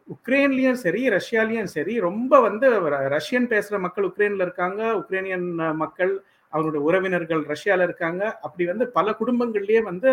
[0.08, 6.12] உக்ரைன்லயும் சரி ரஷ்யாலையும் சரி ரொம்ப வந்து ர- ரஷ்யன் பேசுற மக்கள் உக்ரைன்ல இருக்காங்க உக்ரைனியன் மக்கள்
[6.52, 10.10] அவருடைய உறவினர்கள் ரஷ்யால இருக்காங்க அப்படி வந்து பல குடும்பங்கள்லயே வந்து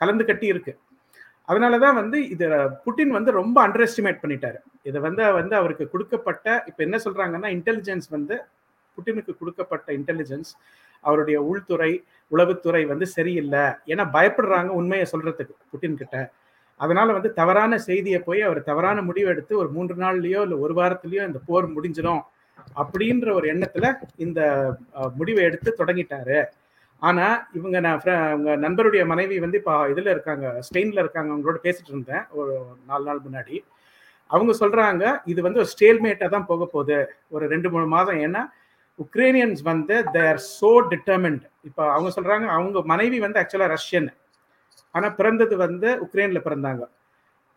[0.00, 0.72] கலந்து கட்டி இருக்கு.
[1.48, 2.46] அதனாலதான் வந்து இது
[2.84, 4.58] புட்டின் வந்து ரொம்ப அண்டர் எஸ்டிமேட் பண்ணிட்டாரு.
[4.82, 8.36] இதை வந்து வந்து அவருக்கு கொடுக்கப்பட்ட இப்ப என்ன சொல்றாங்கன்னா இன்டெலிஜென்ஸ் வந்து
[8.98, 10.50] புட்டினுக்கு கொடுக்கப்பட்ட இன்டெலிஜென்ஸ்
[11.04, 11.92] அவருடைய உள்துறை
[12.34, 13.64] உளவுத்துறை வந்து சரியில்லை.
[13.92, 16.16] ஏன்னா பயப்படுறாங்க உண்மையை சொல்றதுக்கு புட்டின் கிட்ட.
[16.80, 21.22] அதனால வந்து தவறான செய்தியை போய் அவர் தவறான முடிவு எடுத்து ஒரு மூன்று நாள்லயோ இல்லை ஒரு வாரத்திலயோ
[21.28, 22.22] இந்த போர் முடிஞ்சிடும்
[22.80, 23.86] அப்படின்ற ஒரு எண்ணத்துல
[24.26, 24.40] இந்த
[25.18, 26.38] முடிவை எடுத்து தொடங்கிட்டாரு.
[27.02, 27.26] ஆனா
[27.56, 27.98] இவங்க நான்
[28.28, 32.54] அவங்க நண்பருடைய மனைவி வந்து இப்போ இதுல இருக்காங்க ஸ்பெயின்ல இருக்காங்க அவங்களோட பேசிட்டு இருந்தேன் ஒரு
[32.88, 33.56] நாலு நாள் முன்னாடி.
[34.30, 36.98] அவங்க சொல்றாங்க இது வந்து ஒரு ஸ்டேல்மேட்டா தான் போக போகுது
[37.34, 38.42] ஒரு ரெண்டு மூணு மாதம் ஏன்னா
[38.98, 44.08] உக்ரைனியன்ஸ் வந்து தேர் சோ டிட்டர்மெண்ட் இப்போ அவங்க சொல்றாங்க அவங்க மனைவி வந்து ஆக்சுவலாக ரஷ்யன்
[44.94, 46.82] ஆனால் பிறந்தது வந்து உக்ரைனில் பிறந்தாங்க.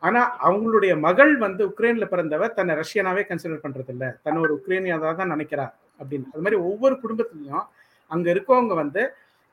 [0.03, 5.33] ஆனால் அவங்களுடைய மகள் வந்து உக்ரைனில் பிறந்தவ தன்னை ரஷ்யனாவே கன்சிடர் பண்ணுறது இல்லை தன்னை ஒரு உக்ரைனியாக தான்
[5.35, 5.65] நினைக்கிறா
[5.99, 6.27] அப்படின்னு.
[6.33, 7.65] அது மாதிரி ஒவ்வொரு குடும்பத்துலையும்
[8.11, 9.01] அங்கே இருக்கவங்க வந்து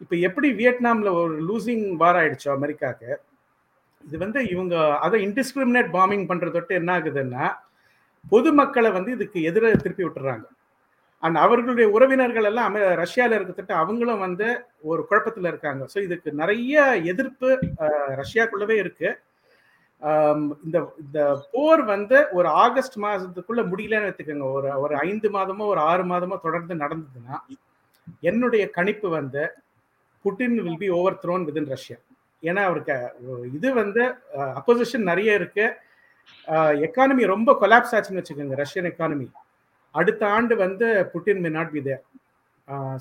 [0.02, 3.10] இப்போ எப்படி வியட்நாமில் ஒரு லூசிங் வார் ஆயிடுச்சோ அமெரிக்காக்கு
[4.04, 4.74] இது வந்து இவங்க
[5.06, 7.46] அதை இன்டிஸ்கிரிமினேட் பாம்பிங் பண்ணுறதொட்டு என்ன ஆகுதுன்னா
[8.32, 10.46] பொதுமக்களை வந்து இதுக்கு எதிராக திருப்பி விட்டுறாங்க.
[11.22, 14.48] அண்ட் அவர்களுடைய உறவினர்கள் எல்லாம் ரஷ்யாவில் ரஷ்யால இருக்கிறதுட்டு அவங்களும் வந்து
[14.90, 15.82] ஒரு குழப்பத்துல இருக்காங்க.
[15.92, 16.82] ஸோ இதுக்கு நிறைய
[17.12, 17.48] எதிர்ப்பு
[18.20, 19.08] ரஷ்யாக்குள்ளவே இருக்கு.
[20.66, 21.20] இந்த இந்த
[21.54, 24.48] போர் வந்து ஒரு ஆகஸ்ட் மாதத்துக்குள்ள முடியலன்னு வச்சுக்கோங்க.
[24.58, 27.38] ஒரு ஒரு ஐந்து மாதமோ ஒரு ஆறு மாதமோ தொடர்ந்து நடந்ததுன்னா
[28.28, 29.42] என்னுடைய கணிப்பு வந்து
[30.24, 30.88] Putin will be
[31.24, 31.98] overthrown within Russia
[32.42, 32.96] ஏன்னா அவருக்கு
[33.56, 34.02] இது வந்து
[34.58, 35.66] அப்போசிஷன் நிறைய இருக்கு.
[36.86, 39.26] எக்கானமி ரொம்ப கொலாப்ஸ் ஆச்சுன்னு வச்சுக்கோங்க ரஷ்யன் எக்கானமி
[39.94, 42.02] அடுத்த ஆண்டு வந்து Putin may not be there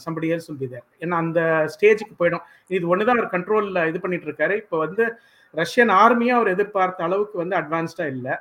[0.03, 1.39] somebody else will be there ஏன்னா அந்த
[1.73, 2.43] ஸ்டேஜுக்கு போயிடும்.
[2.76, 4.55] இது ஒன்று தான் அவர் கண்ட்ரோலில் இது பண்ணிட்டு இருக்காரு.
[4.61, 5.05] இப்போ வந்து
[5.53, 8.35] ரஷ்யன் ஆர்மியும் அவர் எதிர்பார்த்த அளவுக்கு வந்து அட்வான்ஸ்டாக இல்லை.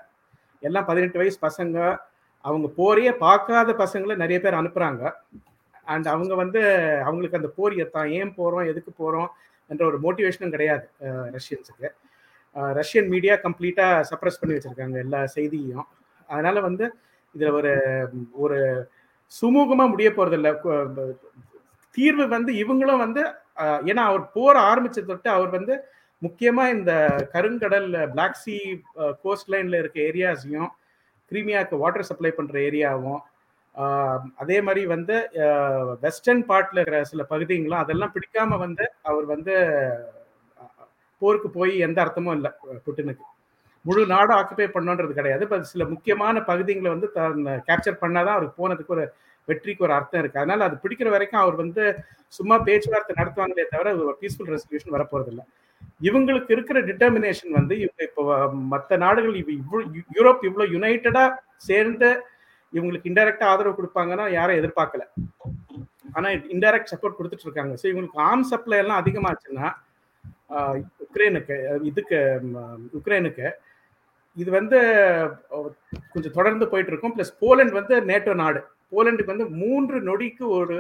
[0.62, 1.78] எல்லாம் பதினெட்டு வயசு பசங்க.
[2.44, 5.02] அவங்க போரையே பார்க்காத பசங்களை நிறைய பேர் அனுப்புகிறாங்க
[5.92, 6.60] அண்ட் அவங்க வந்து
[7.08, 9.30] அவங்களுக்கு அந்த போர் தான் ஏன் போகிறோம் எதுக்கு போகிறோம்
[9.70, 10.86] என்ற ஒரு மோட்டிவேஷனும் கிடையாது
[11.36, 11.88] ரஷ்யன்ஸுக்கு.
[12.80, 15.86] ரஷ்யன் மீடியா கம்ப்ளீட்டாக சப்ரஸ் பண்ணி வச்சிருக்காங்க எல்லா செய்தியும்
[16.28, 16.84] அதனால் வந்து
[17.36, 17.72] இதுல ஒரு
[18.38, 18.58] ஒரு
[19.32, 20.50] சுமூகமா முடிய போறதில்ல.
[21.94, 23.22] தீர்வு வந்து இவங்களும் வந்து
[23.90, 25.74] ஏன்னா அவர் போற ஆரம்பிச்சது தொட்டு அவர் வந்து
[26.22, 26.92] முக்கியமா இந்த
[27.34, 28.56] கருங்கடல் பிளாக் சி
[29.24, 30.70] கோஸ்ட் லைன்ல இருக்க ஏரியாஸையும்
[31.30, 33.22] கிரீமியாவுக்கு வாட்டர் சப்ளை பண்ற ஏரியாவும்
[34.38, 35.16] அதே மாதிரி வந்து
[36.04, 39.54] வெஸ்டர்ன் பார்ட்ல இருக்கிற சில பகுதிகளும் அதெல்லாம் பிடிக்காம வந்து அவர் வந்து
[41.22, 42.50] போருக்கு போய் எந்த அர்த்தமும் இல்லை
[42.86, 43.24] புட்டினுக்கு.
[43.86, 45.44] முழு நாடு ஆக்குபை பண்ணணுன்றது கிடையாது.
[45.52, 47.08] பட் சில முக்கியமான பகுதிகளை வந்து
[47.68, 49.04] கேப்சர் பண்ணாதான் அவருக்கு போனதுக்கு ஒரு
[49.48, 50.40] வெற்றிக்கு ஒரு அர்த்தம் இருக்கு.
[50.42, 51.82] அதனால அது பிடிக்கிற வரைக்கும் அவர் வந்து
[52.38, 53.92] சும்மா பேச்சுவார்த்தை நடத்துவாங்களே தவிர
[54.22, 55.44] பீஸ்ஃபுல் ரெசல்யூஷன் வரப்போறது இல்லை
[56.08, 58.22] இவங்களுக்கு இருக்கிற டிட்டர்மினேஷன் வந்து இவங்க இப்போ
[58.72, 59.82] மற்ற நாடுகள் இவ் இவ்வளோ
[60.16, 61.24] யூரோப் இவ்வளோ யுனைட்டடா
[61.68, 62.08] சேர்ந்து
[62.72, 65.04] இவங்களுக்கு இன்டெரக்டா ஆதரவு கொடுப்பாங்கன்னா யாரும் எதிர்பார்க்கல.
[66.16, 67.74] ஆனா இன்டெரக்ட் சப்போர்ட் கொடுத்துட்டு இருக்காங்க.
[67.80, 69.68] ஸோ இவங்களுக்கு ஆர்ம் சப்ளை எல்லாம் அதிகமாச்சுன்னா
[71.04, 71.56] உக்ரைனுக்கு
[71.90, 72.18] இதுக்கு
[72.98, 73.46] உக்ரைனுக்கு
[74.36, 74.78] இது வந்து
[76.12, 78.60] கொஞ்சம் தொடர்ந்து போயிட்டு இருக்கும் பிளஸ் போலண்ட் வந்து நேட்டோ நாடு.
[78.92, 80.74] போலண்டுக்கு வந்து மூன்று நொடிக்கு ஒரு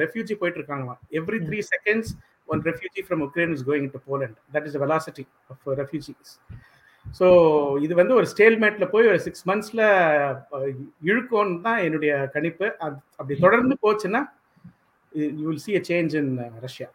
[0.00, 2.10] ரெஃப்யூஜி போயிட்டு இருக்காங்களாம் every three seconds
[2.48, 6.32] one refugee from Ukraine is going to Poland that is velocity of refugees
[7.06, 7.26] so
[7.84, 9.82] இது வந்து ஒரு ஸ்டேல்மேட்ல போய் ஒரு சிக்ஸ் மந்த்ஸ்ல
[11.10, 12.66] இழுக்கும்னு தான் என்னுடைய கணிப்பு.
[13.18, 14.22] அப்படி தொடர்ந்து போச்சுன்னா
[15.38, 16.32] you will see a change in
[16.64, 16.88] Russia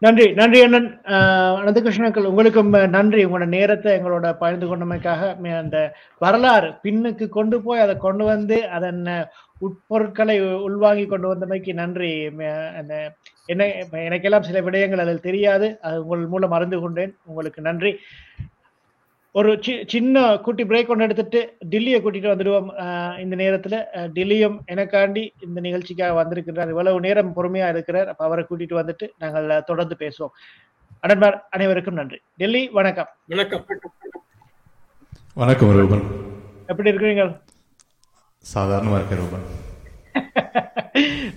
[0.00, 1.00] நன்றி நன்றி அண்ணன்.
[1.04, 3.24] ஆஹ் அனந்தகிருஷ்ணக்கள் உங்களுக்கும் நன்றி.
[3.24, 9.04] உங்களோட நேரத்தை எங்களோட பகிர்ந்து கொண்டமைக்காக அந்த வரலாறு பின்னுக்கு கொண்டு போய் அதை கொண்டு வந்து அதன்
[9.60, 12.26] உட்பொருட்களை உள்வாங்கி கொண்டு வந்தமைக்கு நன்றி.
[12.76, 13.12] அந்த
[13.46, 15.78] என்ன எனக்கெல்லாம் சில விடயங்கள் அதில் தெரியாது.
[15.80, 17.16] அது உங்கள் மூலம் அறிந்து கொண்டேன்.
[17.24, 17.96] உங்களுக்கு நன்றி.
[19.32, 23.18] ஒரு சி சின்ன குட்டி பிரேக் ஒன்று எடுத்துட்டு டில்லியை கூட்டிட்டு வந்துடுவோம்.
[23.18, 23.74] இந்த நேரத்துல.
[24.14, 26.68] டில்லியும் எனக்காண்டி இந்த நிகழ்ச்சிக்காக வந்திருக்கிறார்.
[26.68, 28.08] இவ்வளவு நேரம் பொறுமையா இருக்கிறார்.
[28.08, 30.34] அப்ப அவரை கூட்டிட்டு வந்துட்டு நாங்கள் தொடர்ந்து பேசுவோம்.
[31.00, 32.20] அடன்பார் அனைவருக்கும் நன்றி.
[32.36, 33.08] டெல்லி வணக்கம்.
[33.26, 33.64] வணக்கம்.
[35.34, 36.02] வணக்கம் ரூபன்.
[36.66, 37.40] எப்படி இருக்கிறீங்க?
[38.54, 39.44] சாதாரணமா இருக்கேன் ரூபன்.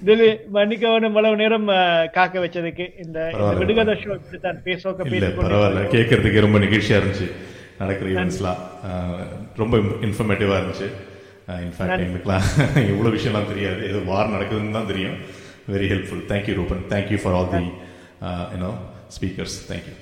[0.04, 1.66] டெல்லி மன்னிக்கவும் இவ்வளவு நேரம்
[2.12, 2.90] காக்க வச்சதுக்கு.
[3.06, 3.30] இந்த.
[3.58, 5.92] விடுகதை ஷோ இல்ல பரவாயில்ல.
[5.96, 7.32] கேட்கறதுக்கு ரொம்ப நிகழ்ச்சியா இருந்துச்சு.
[7.84, 8.62] நடக்கிற ஈவெண்ட்ஸ்லாம்
[9.62, 9.76] ரொம்ப
[10.08, 10.90] இன்ஃபர்மேட்டிவா இருந்துச்சு.
[11.66, 12.04] இன்ஃபேக்ட்.
[12.06, 12.46] எங்களுக்குலாம்
[12.92, 13.82] இவ்வளவு விஷயம்லாம் தெரியாது.
[13.92, 15.18] ஏதோ வார் நடக்குதுன்னு தான் தெரியும்.
[15.74, 17.64] Very helpful thank you Ruban thank you for all the
[18.56, 18.72] you know
[19.18, 19.96] speakers thank you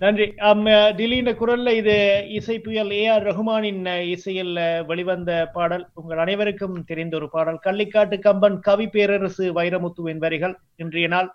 [0.00, 0.24] நன்றி.
[0.46, 0.64] ஆம்,
[0.98, 1.94] டில்லியின் குரல்ல இது
[2.38, 3.80] இசை புயல் ஏ ஆர் ரஹ்மானின்
[4.14, 4.52] இசையில்
[4.90, 5.84] வெளிவந்த பாடல்.
[6.00, 7.58] உங்கள் அனைவருக்கும் தெரிந்த ஒரு பாடல்.
[7.66, 11.30] கள்ளிக்காட்டு கம்பன் கவி பேரரசு வைரமுத்துவின் வரிகள் இன்றைய நாள்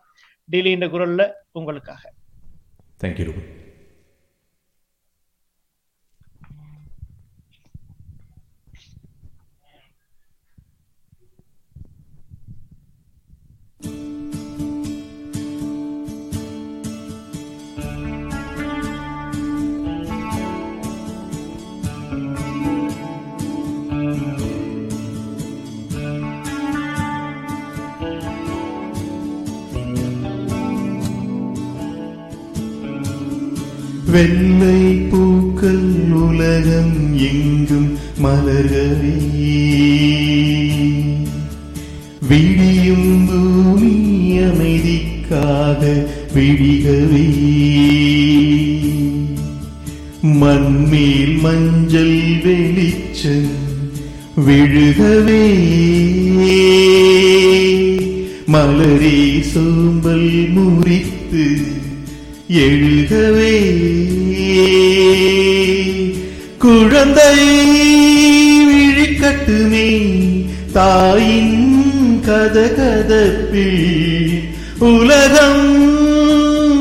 [0.49, 1.25] டில்லியின் குரல்ல
[1.59, 2.03] உங்களுக்காக.
[3.03, 3.49] தேங்க்யூ ரூபன்
[34.11, 39.19] வெள்ளை பூக்கள் உலகம் எங்கும் மலர்களே.
[42.27, 46.05] விடியும் பூமி அமைதிக்காக
[46.35, 47.29] விடிகவே
[50.21, 53.69] மண்மேல் மஞ்சள் வெளிச்சம்
[54.47, 55.45] விழுகவே.
[58.45, 61.79] மலரே சோம்பல் முறித்து
[62.47, 64.00] எழுகவே.
[66.57, 67.35] குழந்தை
[68.69, 69.89] விழிக்கட்டுமே
[70.71, 71.57] தாயின்
[72.25, 73.83] கதகதப்பில்
[74.79, 75.65] உலகம்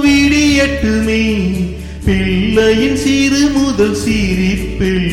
[0.05, 1.23] விடியட்டுமே
[2.05, 5.13] பிள்ளையின் சிறு முதல் சிரிப்பில்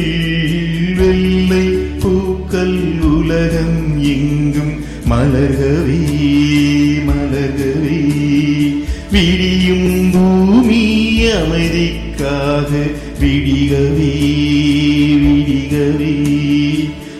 [0.95, 1.65] வெள்ளை
[1.99, 4.73] பூக்கள் உலகம் எங்கும்
[5.09, 5.99] மலர்கவே
[7.07, 7.99] மலர்கவே.
[9.11, 10.83] விடியும் பூமி
[11.31, 11.87] அமைதி
[12.17, 12.71] அமைதிக்காக
[13.19, 14.13] விடிகவே
[15.23, 16.15] விடிகவே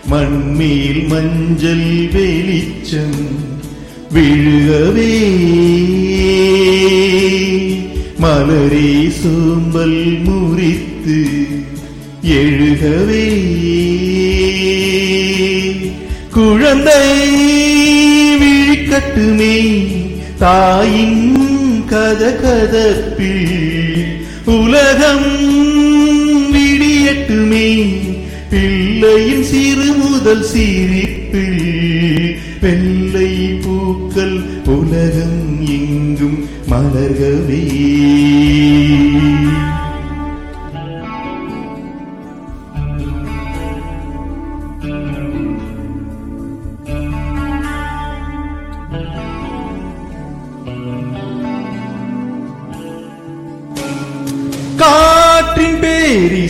[0.06, 3.26] மண்மேல் மஞ்சள் வெளிச்சம்
[4.14, 5.14] விழுகவே.
[8.18, 11.20] மலரே சோம்பல் முறித்து
[12.22, 13.26] எழுகவே.
[16.30, 17.04] குழந்தை
[18.40, 19.56] விழிக்கட்டுமே
[20.38, 21.36] தாயின்
[21.90, 23.77] கத கதப்பில்
[24.56, 25.26] உலகம்
[26.52, 27.66] விடியட்டுமே
[28.50, 31.64] பிள்ளையின் சிறு முதல் சிரிப்பில்
[32.60, 33.30] வெள்ளை
[33.64, 34.36] பூக்கள்
[34.76, 35.42] உலகம்
[35.76, 36.38] எங்கும்
[36.70, 37.62] மலர்கவே.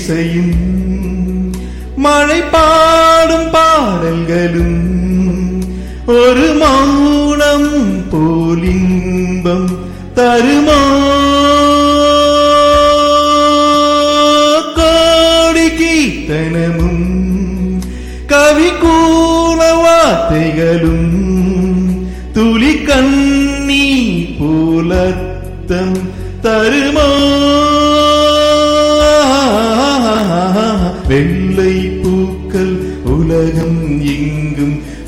[0.08, 0.52] இசையும்
[1.96, 4.78] மழை பாடும் பாடல்களும்
[6.14, 7.68] ஒரு மௌனம்
[8.12, 9.68] போலின்பம்
[10.14, 10.78] தருமா?
[14.78, 17.04] கோடி கீர்த்தனமும்
[18.26, 21.07] கவி கூற வார்த்தைகளும்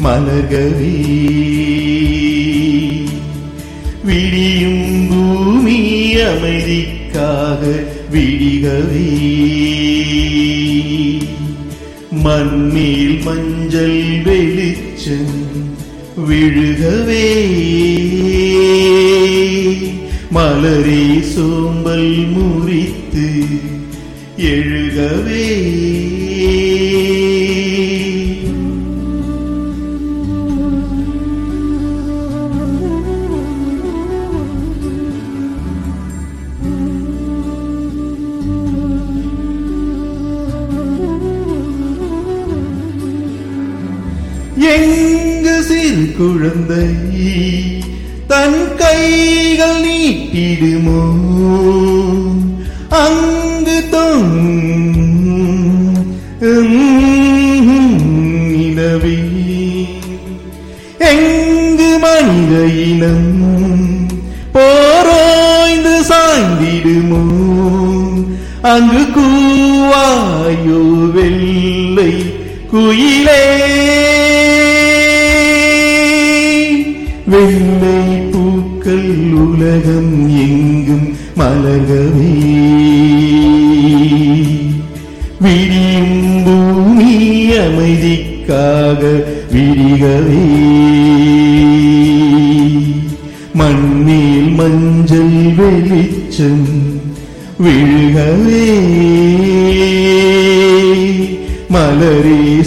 [0.04, 1.28] மலர்கவி.
[4.04, 9.38] விடியும் பூமி அமைதிக்காக விடிகவி.
[12.10, 15.48] மண்மேல் மஞ்சள் வெளிச்சம்
[16.30, 17.46] விழுகவே.
[20.34, 23.30] மலரே சோம்பல் முறித்து
[24.36, 25.99] எழுகவே.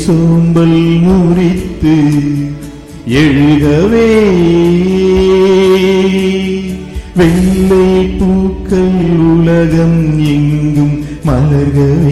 [0.04, 1.96] சோம்பல் முறித்து
[3.06, 4.10] எழுகவே.
[7.16, 7.88] வெள்ளை
[8.20, 8.98] பூக்கள்
[9.32, 12.03] உலகம் எங்கும் மலர்கள்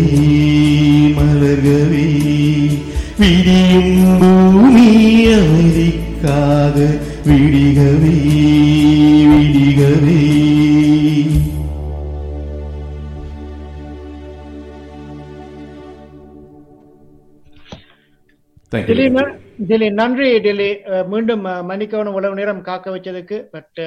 [19.71, 20.39] டெல்லி நன்றி.
[20.39, 20.69] டெல்லி
[21.07, 23.79] மீண்டும் அஹ், மன்னிக்கவும் இவ்வளவு நேரம் காக்க வச்சதுக்கு பட்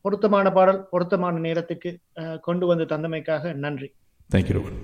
[0.00, 1.90] பொருத்தமான பாடல் பொருத்தமான நேரத்துக்கு
[2.40, 3.88] கொண்டு வந்து தந்தமைக்காக நன்றி.
[4.30, 4.76] Thank you, Ruben.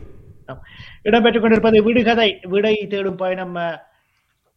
[1.02, 3.56] இடம்பெற்றுக் கொண்டிருப்பது விடுகதை விடை தேடும் பயணம்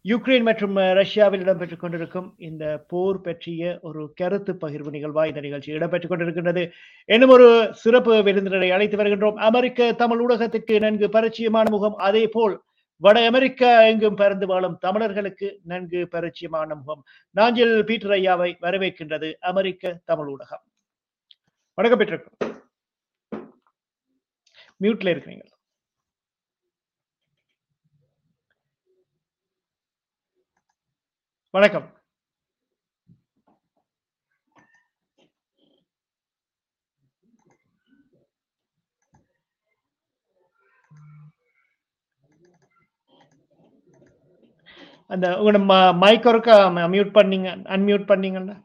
[0.06, 6.12] யுக்ரைன் மற்றும் ரஷ்யாவில் இடம்பெற்றுக் கொண்டிருக்கும் இந்த போர் பற்றிய ஒரு கருத்து பகிர்வு நிகழ்வா இந்த நிகழ்ச்சி இடம்பெற்றுக்
[6.12, 6.64] கொண்டிருக்கின்றது.
[7.10, 7.48] இன்னும் ஒரு
[7.82, 9.40] சிறப்பு விருந்தினரை அழைத்து வருகின்றோம்.
[9.50, 12.56] அமெரிக்க தமிழ் ஊடகத்துக்கு நன்கு பரிச்சயமான முகம் அதே போல்
[13.02, 17.04] வட அமெரிக்கா எங்கும் பறந்து வாழும் தமிழர்களுக்கு நன்கு பரிச்சயமான முகம்.
[17.32, 20.64] நாஞ்சில் பீட்டர் ஐயாவை வரவேற்கின்றது அமெரிக்க தமிழ் ஊடகம்.
[21.74, 22.28] வணக்கம் பீட்டர்.
[24.82, 25.46] மியூட்ல இருக்கிறீங்க.
[31.52, 32.01] வணக்கம்.
[45.12, 45.60] அந்த உங்களோட
[46.04, 46.56] மைக் ஒருக்கா
[46.96, 48.58] மியூட் பண்ணீங்க அன்மியூட் பண்ணீங்கண்ணா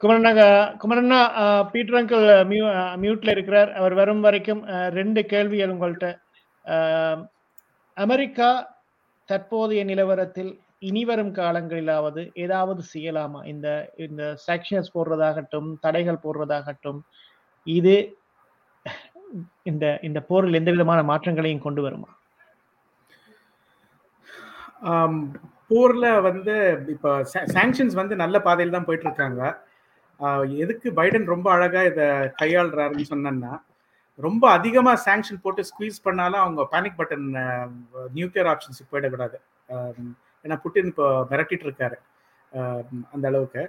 [0.00, 0.30] குமரண்ணா
[0.82, 1.18] குமரண்ணா
[1.72, 2.64] பீட்டர் அங்கிள் மியூ
[3.02, 3.70] மியூட்ல இருக்கிறார்.
[3.78, 4.62] அவர் வரும் வரைக்கும்
[4.98, 6.08] ரெண்டு கேள்விகள் உங்கள்கிட்ட
[7.96, 8.48] அமெரிக்கா
[9.28, 10.52] தற்போதைய நிலவரத்தில்
[10.88, 13.40] இனி வரும் காலங்களிலாவது ஏதாவது செய்யலாமா?
[13.52, 13.68] இந்த
[14.06, 17.00] இந்த செக்ஷன்ஸ் போடுறதாகட்டும் தடைகள் போடுறதாகட்டும்
[17.66, 17.96] இது
[19.70, 22.10] இந்த இந்த போரில் எந்த விதமான மாற்றங்களையும் கொண்டு வருமா?
[25.70, 26.54] போர்ல வந்து
[26.94, 27.10] இப்போ
[27.56, 29.42] சாங்ஷன்ஸ் வந்து நல்ல பாதையில் தான் போயிட்டு இருக்காங்க
[30.64, 32.06] எதுக்கு பைடன் ரொம்ப அழகா இதை
[32.40, 33.52] கையாளுறாருன்னு சொன்னேன்னா
[34.26, 37.28] ரொம்ப அதிகமா சாங்ஷன் போட்டு ஸ்குவீஸ் பண்ணாலும் அவங்க பேனிக் பட்டன்
[38.16, 39.36] நியூக்ளியர் ஆப்ஷன்ஸுக்கு போயிடக்கூடாது.
[40.44, 41.96] ஏன்னா புட்டின் இப்போ மிரட்டிட்டு இருக்காரு
[43.14, 43.62] அந்த அளவுக்கு.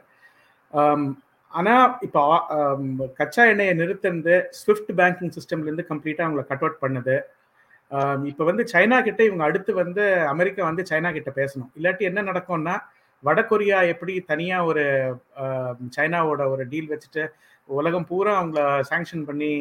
[1.59, 1.73] ஆனா
[2.07, 2.21] இப்போ
[3.19, 7.15] கச்சா எண்ணெயை நிறுத்தினது ஸ்விஃப்ட் பேங்கிங் சிஸ்டம்ல இருந்து கம்ப்ளீட்டா அவங்களை கட் அவுட் பண்ணுது.
[8.31, 10.03] இப்போ வந்து சைனா கிட்ட இவங்க அடுத்து வந்து
[10.33, 11.71] அமெரிக்கா வந்து சைனா கிட்ட பேசணும்.
[11.77, 12.75] இல்லாட்டி என்ன நடக்கும்னா
[13.23, 14.83] வடகொரியா எப்படி தனியா ஒரு
[15.97, 17.23] சைனாவோட ஒரு டீல் வச்சுட்டு
[17.69, 18.61] உலகம் பூரா அவங்கள
[18.91, 19.51] சாங்ஷன் பண்ணி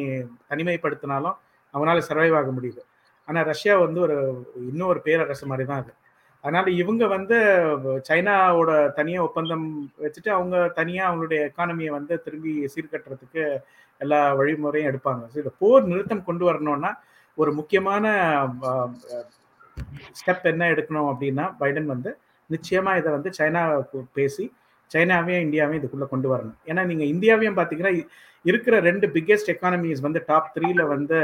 [0.51, 1.37] தனிமைப்படுத்தினாலும்
[1.73, 2.81] அவனால சர்வைவ் ஆக முடியுது.
[3.27, 4.15] ஆனா ரஷ்யா வந்து ஒரு
[4.69, 5.91] இன்னும் ஒரு பேரரசு மாதிரி தான் அது.
[6.43, 7.37] அதனால இவங்க வந்து
[8.07, 9.65] சைனாவோட தனியாக ஒப்பந்தம்
[10.05, 13.43] வச்சுட்டு அவங்க தனியாக அவங்களுடைய எக்கானமியை வந்து திரும்பி சீர்கட்டுறதுக்கு
[14.01, 15.23] எல்லா வழிமுறையும் எடுப்பாங்க.
[15.31, 16.91] ஸோ இந்த போர் நிறுத்தம் கொண்டு வரணும்னா
[17.37, 18.05] ஒரு முக்கியமான
[20.19, 22.11] ஸ்டெப் என்ன எடுக்கணும் அப்படின்னா பைடன் வந்து
[22.49, 23.61] நிச்சயமாக இதை வந்து சைனா
[24.17, 24.45] பேசி
[24.91, 26.57] சைனாவையும் இந்தியாவையும் இதுக்குள்ளே கொண்டு வரணும்.
[26.69, 27.93] ஏன்னா நீங்கள் இந்தியாவையும் பார்த்தீங்கன்னா
[28.45, 31.19] இருக்கிற ரெண்டு பிக்கெஸ்ட் எக்கானமிஸ் வந்து டாப் த்ரீல வந்து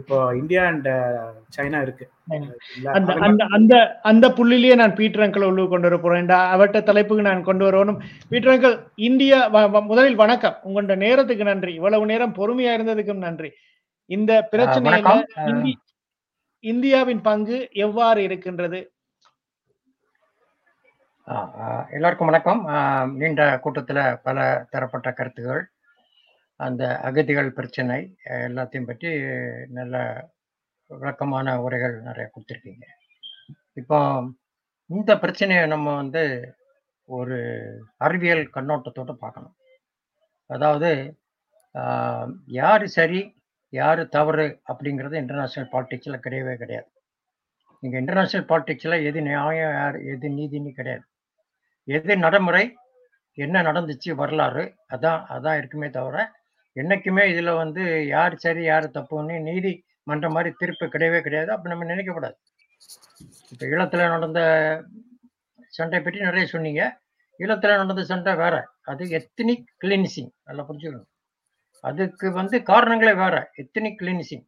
[0.00, 0.88] இப்போ இந்தியா அண்ட்
[1.56, 2.06] சைனா இருக்கு.
[2.96, 3.74] அந்த அந்த அந்த
[4.10, 6.30] அந்த புள்ளிலேயே நான் பீட்டர் அங்கிள் உள்ளு கொண்டு வர போறேன்.
[6.54, 8.00] அவட்ட தலைப்புக்கு நான் கொண்டு வரணும்.
[8.30, 8.76] பீட்டர் அங்கிள்
[9.08, 9.38] இந்தியா
[9.90, 10.56] முதலில் வணக்கம்.
[10.68, 11.72] உங்களோட நேரத்துக்கு நன்றி.
[11.78, 13.50] இவ்வளவு நேரம் பொறுமையா இருந்ததுக்கும் நன்றி.
[14.10, 15.12] இந்த பிரச்சனையில
[16.64, 17.56] இந்தியாவின் பங்கு
[17.86, 18.80] எவ்வாறு இருக்கின்றது?
[21.96, 22.60] எல்லாருக்கும் வணக்கம்.
[23.20, 24.38] நீண்ட கூட்டத்தில் பல
[24.72, 25.62] தரப்பட்ட கருத்துகள்.
[26.60, 27.98] அந்த அகதிகள் பிரச்சனை
[28.48, 29.10] எல்லாத்தையும் பற்றி
[29.78, 29.94] நல்ல
[30.90, 32.86] விளக்கமான உரைகள் நிறைய கொடுத்துருக்கீங்க.
[33.80, 33.98] இப்போ
[34.90, 36.22] இந்த பிரச்சனையை நம்ம வந்து
[37.08, 37.38] ஒரு
[38.06, 39.56] அறிவியல் கண்ணோட்டத்தோடு பார்க்கணும்.
[40.50, 40.90] அதாவது
[42.60, 43.20] யார் சரி
[43.72, 46.88] யார் தவறு அப்படிங்கிறது இன்டர்நேஷ்னல் பாலிட்டிக்ஸில் கிடையவே கிடையாது.
[47.82, 51.04] இங்கே இன்டர்நேஷ்னல் பாலிட்டிக்ஸில் எது நியாயம் யார் எது நீதின்னு கிடையாது.
[51.88, 52.64] எது நடைமுறை
[53.38, 54.64] என்ன நடந்துச்சு வரலாறு
[54.94, 56.16] அதான் அதான் இருக்குமே தவிர
[56.74, 61.50] என்னைக்குமே இதில் வந்து யார் சரி யார் தப்புன்னு நீதி மன்ற மாதிரி தீர்ப்பு கிடையவே கிடையாது.
[61.50, 62.36] அப்போ நம்ம நினைக்கக்கூடாது
[63.50, 64.40] இப்போ ஈழத்தில் நடந்த
[65.68, 67.00] சண்டை பற்றி நிறைய சொன்னீங்க.
[67.38, 68.68] ஈழத்தில் நடந்த சண்டை வேற.
[68.82, 71.08] அது எத்தனிக் கிளின்சிங் நல்லா புரிஞ்சுக்கணும்.
[71.80, 73.50] அதுக்கு வந்து காரணங்களே வேற.
[73.54, 74.46] எத்தனிக் கிளின்சிங்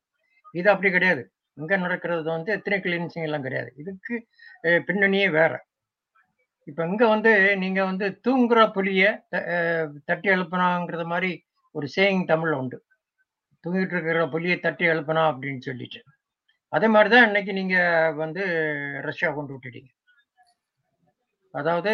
[0.53, 1.33] இது அப்படி கிடையாது.
[1.55, 3.73] இங்க நடக்கிறது வந்து எத்தனை கிளின்சிங் எல்லாம் கிடையாது.
[3.77, 4.27] இதுக்கு
[4.87, 5.65] பின்னணியே வேற.
[6.65, 11.46] இப்ப இங்க வந்து நீங்க வந்து தூங்குற புலிய த- தட்டி எழுப்பினாங்கிறது மாதிரி
[11.77, 12.79] ஒரு சேயிங் தமிழ் உண்டு.
[13.65, 16.01] தூங்கிட்டு இருக்கிற புலியை தட்டி எழுப்பினா அப்படின்னு சொல்லிட்டு.
[16.73, 17.77] அதே மாதிரி தான் இன்னைக்கு நீங்க
[18.23, 18.43] வந்து
[19.09, 19.91] ரஷ்யா கொண்டு விட்டுட்டீங்க.
[21.61, 21.93] அதாவது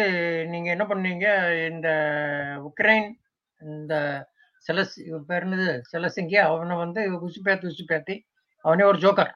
[0.51, 1.27] நீங்க என்ன பண்ணீங்க?
[1.71, 1.89] இந்த
[2.69, 3.09] உக்ரைன்
[3.61, 3.93] இந்த
[4.65, 4.95] செலஸ்
[5.29, 8.15] பேருனது செலசிங்கி அவனை வந்து உசு பேத்து உசு பேத்தி
[8.65, 9.31] அவனே ஒரு ஜோக்கர்.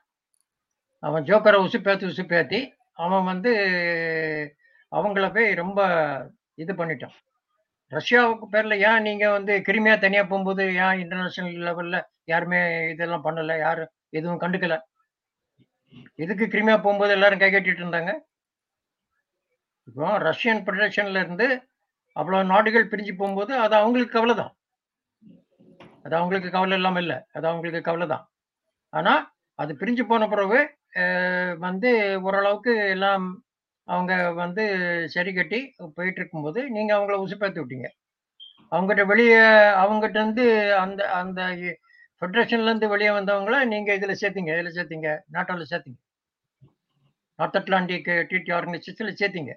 [1.04, 2.60] அவன் ஜோக்கரை உசு பேத்து உசு பேத்தி
[3.06, 3.52] அவன் வந்து
[4.92, 5.80] அவங்கள போய் ரொம்ப
[6.64, 7.16] இது பண்ணிட்டான்.
[7.92, 11.98] ரஷ்யாவுக்கு பேர்ல ஏன் நீங்க வந்து கிரிமியா தனியா போகும்போது ஏன் இன்டர்நேஷனல் லெவல்ல
[12.32, 12.60] யாருமே
[12.94, 13.54] இதெல்லாம் பண்ணல?
[13.66, 14.76] யாரும் எதுவும் கண்டுக்கல?
[16.24, 18.12] எதுக்கு கிரிமியா போகும்போது எல்லாரும் கை கட்டிட்டு இருந்தாங்க?
[19.88, 21.48] இப்போ ரஷ்யன் ஃபெடரேஷன்ல இருந்து
[22.16, 24.54] அவ்வளவு நாடுகள் பிரிஞ்சு போகும்போது அது அவங்களுக்கு கவலை தான்
[26.06, 27.18] அது அவங்களுக்கு கவலை இல்லாம இல்லை.
[27.36, 28.26] அது அவங்களுக்கு கவலை தான்
[28.94, 29.14] ஆனா
[29.60, 30.60] அது பிரிஞ்சு போன பிறகு
[31.66, 31.90] வந்து
[32.28, 33.26] ஓரளவுக்கு எல்லாம்
[33.88, 34.64] அவங்க வந்து
[35.16, 35.60] சரி கட்டி
[35.98, 37.88] போயிட்டு இருக்கும்போது நீங்க அவங்கள உசுப்பேத்தி விட்டீங்க.
[38.72, 39.42] அவங்ககிட்ட வெளியே
[39.84, 40.46] அவங்ககிட்ட இருந்து
[40.84, 41.42] அந்த அந்த
[42.22, 46.00] ஃபெடரேஷன்ல இருந்து வெளியே வந்தவங்கள நீங்க இதுல சேர்த்தீங்க இதுல சேர்த்தீங்க நாட்டோல சேர்த்தீங்க.
[47.40, 49.54] நார்த் அட்லாண்டிக் டிடி ஆர்கனைசேஷன்ல சேர்த்தீங்க.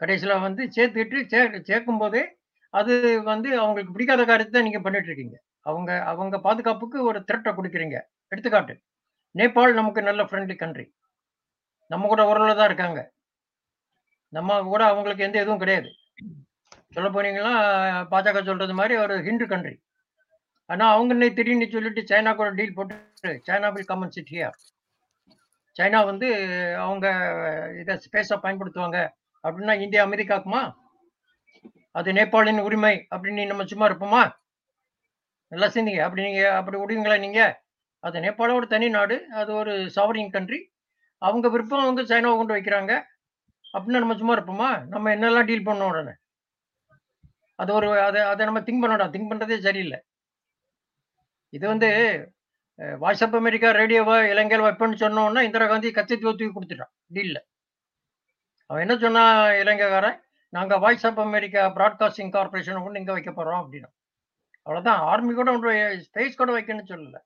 [0.00, 2.22] கடைசியில் வந்து சேர்த்துக்கிட்டு சே சேர்க்கும் போதே
[2.74, 2.94] அது
[3.30, 7.96] வந்து அவங்களுக்கு பிடிக்காத காரியத்தை நீங்க பண்ணிட்டு இருக்கீங்க அவங்க அவங்க பாதுகாப்புக்கு ஒரு திரட்டை கொடுக்குறீங்க.
[8.32, 8.74] எடுத்துக்காட்டு
[9.34, 10.86] நேபாள் நமக்கு நல்ல ஃப்ரெண்ட்லி கண்ட்ரி
[11.90, 13.00] நம்ம கூட உறவுல தான் இருக்காங்க.
[14.32, 15.90] நம்ம கூட அவங்களுக்கு எந்த இதுவும் கிடையாது.
[16.94, 17.54] சொல்ல போனீங்கன்னா
[18.12, 19.74] பாஜக சொல்றது மாதிரி ஒரு ஹிந்து கண்ட்ரி
[20.70, 24.56] ஆனா அவங்க இன்னைக்கு திடீர்னு சொல்லிட்டு சைனா கூட டீல் போட்டு China will come and sit here
[25.76, 26.28] China வந்து
[26.84, 27.06] அவங்க
[27.80, 28.98] இதை ஸ்பேஸை பயன்படுத்துவாங்க.
[29.44, 30.62] அப்படின்னா இந்தியா அமெரிக்காக்குமா
[31.98, 34.22] அது நேபாளின் உரிமை அப்படின்னு நம்ம சும்மா இருப்போமா?
[35.52, 37.40] நல்லா செஞ்சீங்க அப்படி நீங்க அப்படி விடுவீங்களா நீங்க.
[38.04, 39.16] அது நேபாளோட தனி நாடு.
[39.40, 40.60] அது ஒரு சாவரின் கண்ட்ரி
[41.22, 42.92] அவங்க விருப்பம் அவங்க சைனாவை கொண்டு வைக்கிறாங்க.
[43.74, 44.70] அப்படின்னா நம்ம சும்மா இருப்போமா?
[44.92, 46.14] நம்ம என்னெல்லாம் டீல் பண்ணோம் உடனே?
[47.62, 49.98] அது ஒரு அதை அதை நம்ம திங்க் பண்ணணும் திங்க் பண்ணுறதே சரியில்லை.
[51.56, 51.88] இது வந்து
[53.02, 56.92] வாட்ஸ்அப் அமெரிக்கா ரேடியோவா இலங்கையில் வைப்பேன்னு சொன்னோன்னா இந்திரா காந்தி கத்தி தூக்கி கொடுத்துட்டான்.
[57.16, 57.42] டீலில்
[58.70, 59.22] அவன் என்ன சொன்னா
[59.62, 60.18] இலங்கைக்காரன்?
[60.56, 63.90] நாங்கள் Voice of America broadcasting corporation கொண்டு இங்கே வைக்க போகிறோம் அப்படின்னா
[64.66, 65.50] அவ்வளோதான் ஆர்மி கூட
[66.06, 67.18] ஸ்பேஸ் கூட வைக்கணும்னு சொல்லல.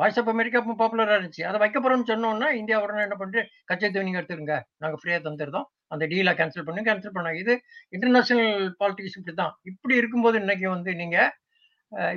[0.00, 1.42] வாய்ஸ் ஆஃப் அமெரிக்கா இப்போ இருந்துச்சு.
[1.50, 4.56] அதை வைக்க போகிறோம்னு சொன்னோம்னா இந்தியா உடனே என்ன பண்ணிட்டு கச்சை நீங்கள் எடுத்துருங்க.
[4.82, 7.54] நாங்கள் ஃப்ரீயாக தந்துருந்தோம் அந்த டீலை கேன்சல் பண்ணி கேன்சல் பண்ணாங்க இது
[7.96, 11.30] இன்டர்நேஷனல் பாலிட்டிக்ஸ் இப்படி தான் இப்படி இருக்கும்போது இன்னைக்கு வந்து நீங்கள்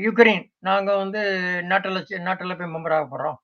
[0.06, 1.22] யுக்ரைன் நாங்கள் வந்து
[1.72, 3.35] நாட்டில் நாட்டில் போய் மெம்பர் ஆக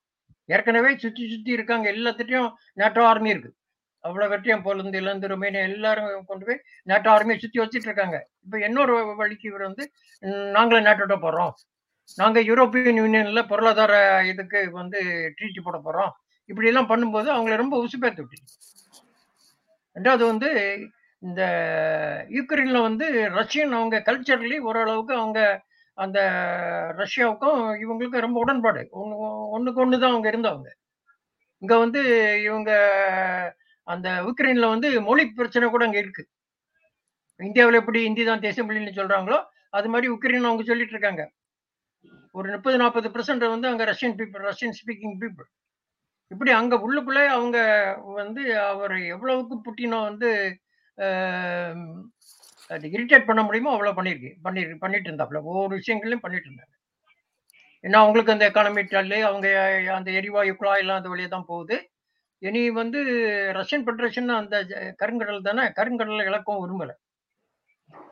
[0.54, 1.86] ஏற்கனவே சுற்றி சுற்றி இருக்காங்க.
[1.94, 2.50] எல்லாத்திட்டையும்
[2.80, 3.50] நேட்டோ ஆர்மி இருக்கு.
[4.04, 6.60] அவ்வளோ வெற்றியம் போலந்து இருந்து ரொமேனியா எல்லாரும் கொண்டு போய்
[6.90, 8.16] நேட்டோ ஆர்மியை சுற்றி வச்சுட்டு இருக்காங்க.
[8.44, 9.84] இப்போ இன்னொரு வழிக்கு இவர் வந்து
[10.56, 11.52] நாங்களும் நேட்டோட்ட போகிறோம்
[12.20, 13.94] நாங்க யூரோப்பியன் யூனியன்ல பொருளாதார
[14.32, 15.00] இதுக்கு வந்து
[15.38, 16.12] ட்ரீட்டி போட போறோம்.
[16.50, 18.38] இப்படி எல்லாம் பண்ணும்போது அவங்கள ரொம்ப உசுப்பேத்து விட்டு
[19.96, 20.48] ரெண்டாவது வந்து
[21.22, 21.42] இந்த
[22.36, 23.06] யுக்ரைன்ல வந்து
[23.38, 25.40] ரஷ்யன் அவங்க கல்ச்சர்லி ஓரளவுக்கு அவங்க
[25.98, 26.18] அந்த
[27.00, 28.82] ரஷ்யாவுக்கும் இவங்களுக்கும் ரொம்ப உடன்பாடு.
[29.00, 29.16] ஒன்று
[29.56, 30.70] ஒண்ணுக்கு ஒன்று தான் அவங்க இருந்தவங்க.
[31.62, 32.00] இங்க வந்து
[32.48, 32.70] இவங்க
[33.86, 36.22] அந்த உக்ரைன்ல வந்து மொழி பிரச்சனை கூட அங்க இருக்கு.
[37.40, 39.38] இந்தியாவில் எப்படி இந்தி தான் தேசிய மொழின்னு சொல்றாங்களோ
[39.78, 41.22] அது மாதிரி உக்ரைன் அவங்க சொல்லிட்டு இருக்காங்க.
[42.36, 45.48] ஒரு முப்பது நாற்பது பெர்சன்ட் வந்து அங்கே Russian people Russian speaking people
[46.32, 47.58] இப்படி அங்கே உள்ளுக்குள்ளே அவங்க
[48.18, 50.30] வந்து அவர் எவ்வளவுக்கு புட்டினோ வந்து
[52.74, 55.40] அது இரிட்டேட் பண்ண முடியுமோ அவ்வளோ பண்ணியிருக்கு பண்ணி பண்ணிட்டு இருந்தாப்புல.
[55.50, 56.74] ஒவ்வொரு விஷயங்களையும் பண்ணிட்டு இருந்தாங்க.
[57.84, 59.48] ஏன்னா அவங்களுக்கு அந்த எக்கானமி டல்லு அவங்க
[59.98, 61.76] அந்த எரிவாயு குழாயெல்லாம் அந்த வழியே தான் போகுது.
[62.42, 63.00] இனி வந்து
[63.58, 65.64] ரஷ்யன் ஃபெடரேஷன் அந்த ஜ- கருங்கடல் தானே?
[65.78, 66.94] கருங்கடலை இழக்கவும் விரும்பலை.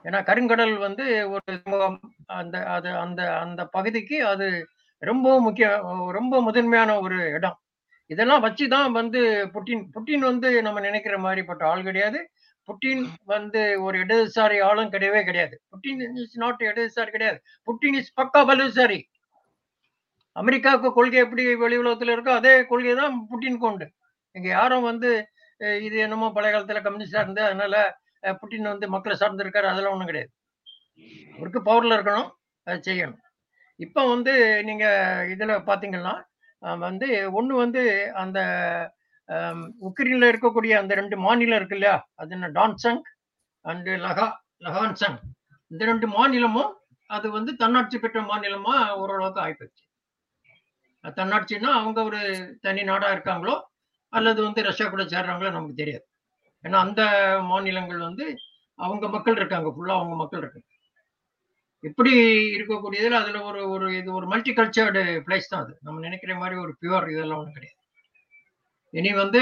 [0.07, 1.05] ஏன்னா கருங்கடல் வந்து
[1.35, 1.99] ஒரு சமூகம்,
[2.41, 4.47] அந்த அது அந்த அந்த பகுதிக்கு அது
[5.03, 5.69] ரொம்ப முக்கிய
[6.19, 7.57] ரொம்ப முதன்மையான ஒரு இடம்.
[8.11, 9.21] இதெல்லாம் வச்சு தான் வந்து
[9.55, 12.19] புட்டின் புட்டின் வந்து நம்ம நினைக்கிற மாதிரிப்பட்ட ஆள் கிடையாது.
[12.69, 13.03] புட்டின்
[13.33, 15.55] வந்து ஒரு இடதுசாரி ஆளும் கிடையவே கிடையாது.
[15.73, 17.39] புட்டின் இஸ் நாட் இடதுசாரி கிடையாது.
[17.69, 18.99] புட்டின் இஸ் பக்கா வலதுசாரி.
[20.37, 23.87] அமெரிக்காவுக்கு கொள்கை எப்படி வெளி உலகத்துல இருக்கோ அதே கொள்கை தான் புட்டின் கொண்டு
[24.37, 25.11] இங்க யாரும் வந்து
[25.87, 27.75] இது என்னமோ பழைய காலத்துல கம்யூனிஸ்டாக இருந்து அதனால
[28.41, 30.33] புட்டின் வந்து மக்களை சார்ந்திருக்காரு அதெல்லாம் ஒன்றும் கிடையாது.
[31.37, 32.31] அவருக்கு பவர்ல இருக்கணும்
[32.67, 33.21] அதை செய்யணும்.
[33.81, 34.33] இப்போ வந்து
[34.69, 34.87] நீங்க
[35.35, 36.15] இதில் பார்த்தீங்கன்னா
[36.87, 37.83] வந்து ஒன்று வந்து
[38.23, 38.39] அந்த
[39.89, 41.97] உக்ரைனில் இருக்கக்கூடிய அந்த ரெண்டு மாநிலம் இருக்கு இல்லையா?
[42.21, 43.01] அது என்ன டான்சங்
[43.65, 44.27] அண்டு லகா
[44.67, 45.19] லகான்சங்.
[45.71, 46.73] இந்த ரெண்டு மாநிலமும்
[47.11, 49.83] அது வந்து தன்னாட்சி பெற்ற மாநிலமா ஓரளவுக்கு ஆயிப்போச்சு.
[51.19, 52.21] தன்னாட்சின்னா அவங்க ஒரு
[52.67, 53.55] தனி நாடா இருக்காங்களோ
[54.13, 56.05] அல்லது வந்து ரஷ்யா கூட சேர்றாங்களோ நமக்கு தெரியாது.
[56.65, 57.03] ஏன்னா அந்த
[57.51, 58.27] மாநிலங்கள் வந்து
[58.79, 59.69] அவங்க மக்கள் இருக்காங்க.
[59.75, 60.69] ஃபுல்லா அவங்க மக்கள் இருக்காங்க.
[61.85, 62.13] இப்படி
[62.57, 65.73] இருக்கக்கூடியதில் அதுல ஒரு ஒரு இது ஒரு மல்டி கல்ச்சர்டு பிளேஸ் தான் அது.
[65.83, 67.79] நம்ம நினைக்கிற மாதிரி ஒரு பியூர் இதெல்லாம் ஒன்றும் கிடையாது.
[68.95, 69.41] இனி வந்து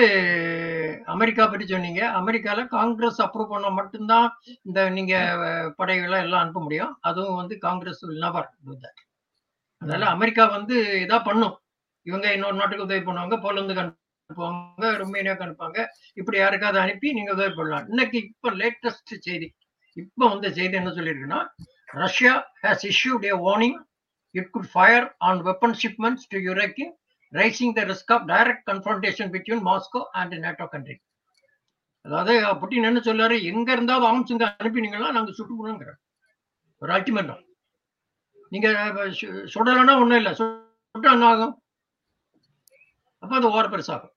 [1.15, 2.03] அமெரிக்கா பற்றி சொன்னீங்க.
[2.21, 4.29] அமெரிக்கால காங்கிரஸ் அப்ரூவ் பண்ணால் மட்டும்தான்
[4.69, 5.15] இந்த நீங்க
[5.77, 6.93] படைகளை எல்லாம் அனுப்ப முடியும்.
[7.01, 8.93] அதுவும் வந்து காங்கிரஸ் நபர் never
[9.83, 11.55] அதனால அமெரிக்கா வந்து இதாக பண்ணும்.
[12.07, 13.37] இவங்க இன்னொரு நாட்டுக்கு உதவி பண்ணுவாங்க.
[13.47, 13.83] போலந்துக்கு
[14.33, 15.81] அனுப்புவாங்க ருமேனியாவுக்கு அனுப்புவாங்க.
[16.21, 17.87] இப்படி யாருக்காவது அனுப்பி நீங்க உதவி பண்ணலாம்.
[17.93, 19.49] இன்னைக்கு இப்ப லேட்டஸ்ட் செய்தி.
[19.97, 21.41] இப்ப வந்த செய்தி என்ன சொல்லியிருக்குன்னா
[22.03, 22.35] Russia
[22.65, 23.79] has issued a warning
[24.35, 26.93] it could fire on weapon shipments to Ukraine
[27.33, 30.97] rising the risk of direct confrontation between Moscow and NATO country
[32.05, 33.37] அதாவது புட்டின் என்ன சொல்றாரு?
[33.51, 35.99] எங்க இருந்தாவது ஆம்சுங்க அனுப்பினீங்கன்னா நாங்க சுட்டு போடுங்கிறார்
[36.83, 37.43] ஒரு அல்டிமேட்டம்
[38.53, 38.69] நீங்க
[39.53, 40.33] சுடலைன்னா ஒண்ணும் இல்லை.
[40.39, 41.55] சுட்டா என்ன ஆகும்?
[43.23, 44.12] அப்ப அது ஓர பெருசாகும்.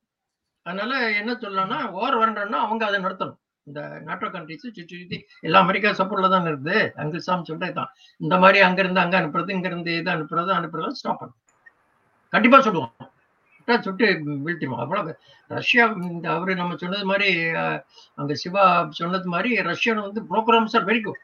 [0.65, 5.89] அதனால என்ன சொல்லலாம்னா ஓர் வரணும்னா அவங்க அதை நடத்தணும் இந்த நாட்டோ கண்ட்ரிஸ் சுற்றி சுற்றி எல்லா அமெரிக்கா
[5.91, 6.73] சப்போர்ட்ல தான் இருக்குது.
[7.01, 7.89] அங்கிள் சாம் சொல்றது தான்.
[8.21, 11.39] இந்த மாதிரி அங்க இருந்து அங்க அனுப்புறது இங்க இருந்து இது அனுப்புறது அனுப்புறது ஸ்டாப் பண்ணும்
[12.33, 12.91] கண்டிப்பா சொல்லுவோம்.
[13.67, 14.07] சுட்டு
[14.45, 14.81] வீழ்த்திடுவோம்.
[14.83, 15.11] அவ்வளவு.
[15.51, 17.29] ரஷ்யா இந்த அவரு நம்ம சொன்னது மாதிரி
[18.17, 21.21] அங்க சிவா சொன்னது மாதிரி ரஷ்யன் வந்து ப்ரோக்ராம்ஸ் ஆர் வெரி குட்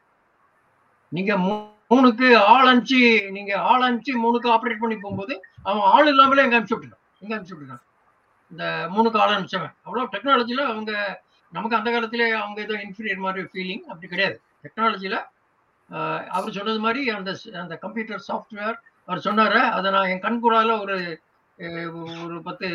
[1.12, 1.60] நீங்க மூ-
[1.92, 3.00] மூணுக்கு ஆள் அனுப்பிச்சு
[3.32, 7.56] நீங்க ஆள் அனுப்பிச்சு மூணுக்கு ஆப்ரேட் பண்ணி போகும்போது அவன் ஆள் இல்லாமலே எங்க அனுப்பிச்சு விட்டுறான் எங்க அனுப்பிச்சு
[7.56, 7.84] விட்டுறான்
[8.52, 8.64] இந்த
[8.94, 10.92] மூணு காலம் அனுப்பிச்சவன் அவ்வளோ டெக்னாலஜியில் அவங்க
[11.54, 14.38] நமக்கு அந்த காலத்திலே அவங்க ஏதோ இன்ஃபீரியர் மாதிரி ஃபீலிங் அப்படி கிடையாது.
[14.66, 15.20] டெக்னாலஜியில்
[16.38, 20.98] அவர் சொன்னது மாதிரி அந்த அந்த கம்ப்யூட்டர் சாஃப்ட்வேர் அவர் சொன்னார் அதை நான் என் கண்கூடால ஒரு
[22.26, 22.68] ஒரு பத்து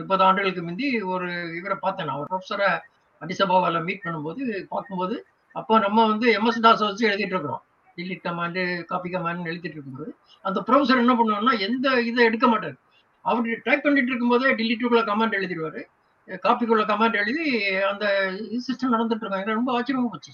[0.00, 1.28] முப்பது ஆண்டுகளுக்கு முந்தி ஒரு
[1.58, 2.08] இவரை பார்த்தேன்.
[2.08, 2.68] நான் ஒரு ப்ரொஃபஸரை
[3.22, 4.42] அடிசபாவால் மீட் பண்ணும்போது
[4.74, 5.16] பார்க்கும்போது
[5.54, 7.62] அப்போ நம்ம வந்து எம்எஸ் தாஸ் வச்சு எழுதிட்டு இருக்கிறோம்.
[7.96, 10.10] டிலீட் கமாண்டு காப்பி கமாண்ட் எழுதிட்டு இருக்கும்போது
[10.44, 12.76] அந்த ப்ரொஃபஸர் என்ன பண்ணுவோம்னா எந்த இதை எடுக்க மாட்டார்.
[13.22, 15.82] அவர் டைப் பண்ணிட்டு இருக்கும்போதே டிலீட்டுக்குள்ள கமாண்ட் எழுதிடுவாரு.
[16.28, 18.06] காப்பிக்குள்ள கமாண்ட் எழுதி அந்த
[18.66, 20.32] சிஸ்டம் நடந்துட்டு இருக்காங்க எனக்கு ரொம்ப ஆச்சரியமா போச்சு.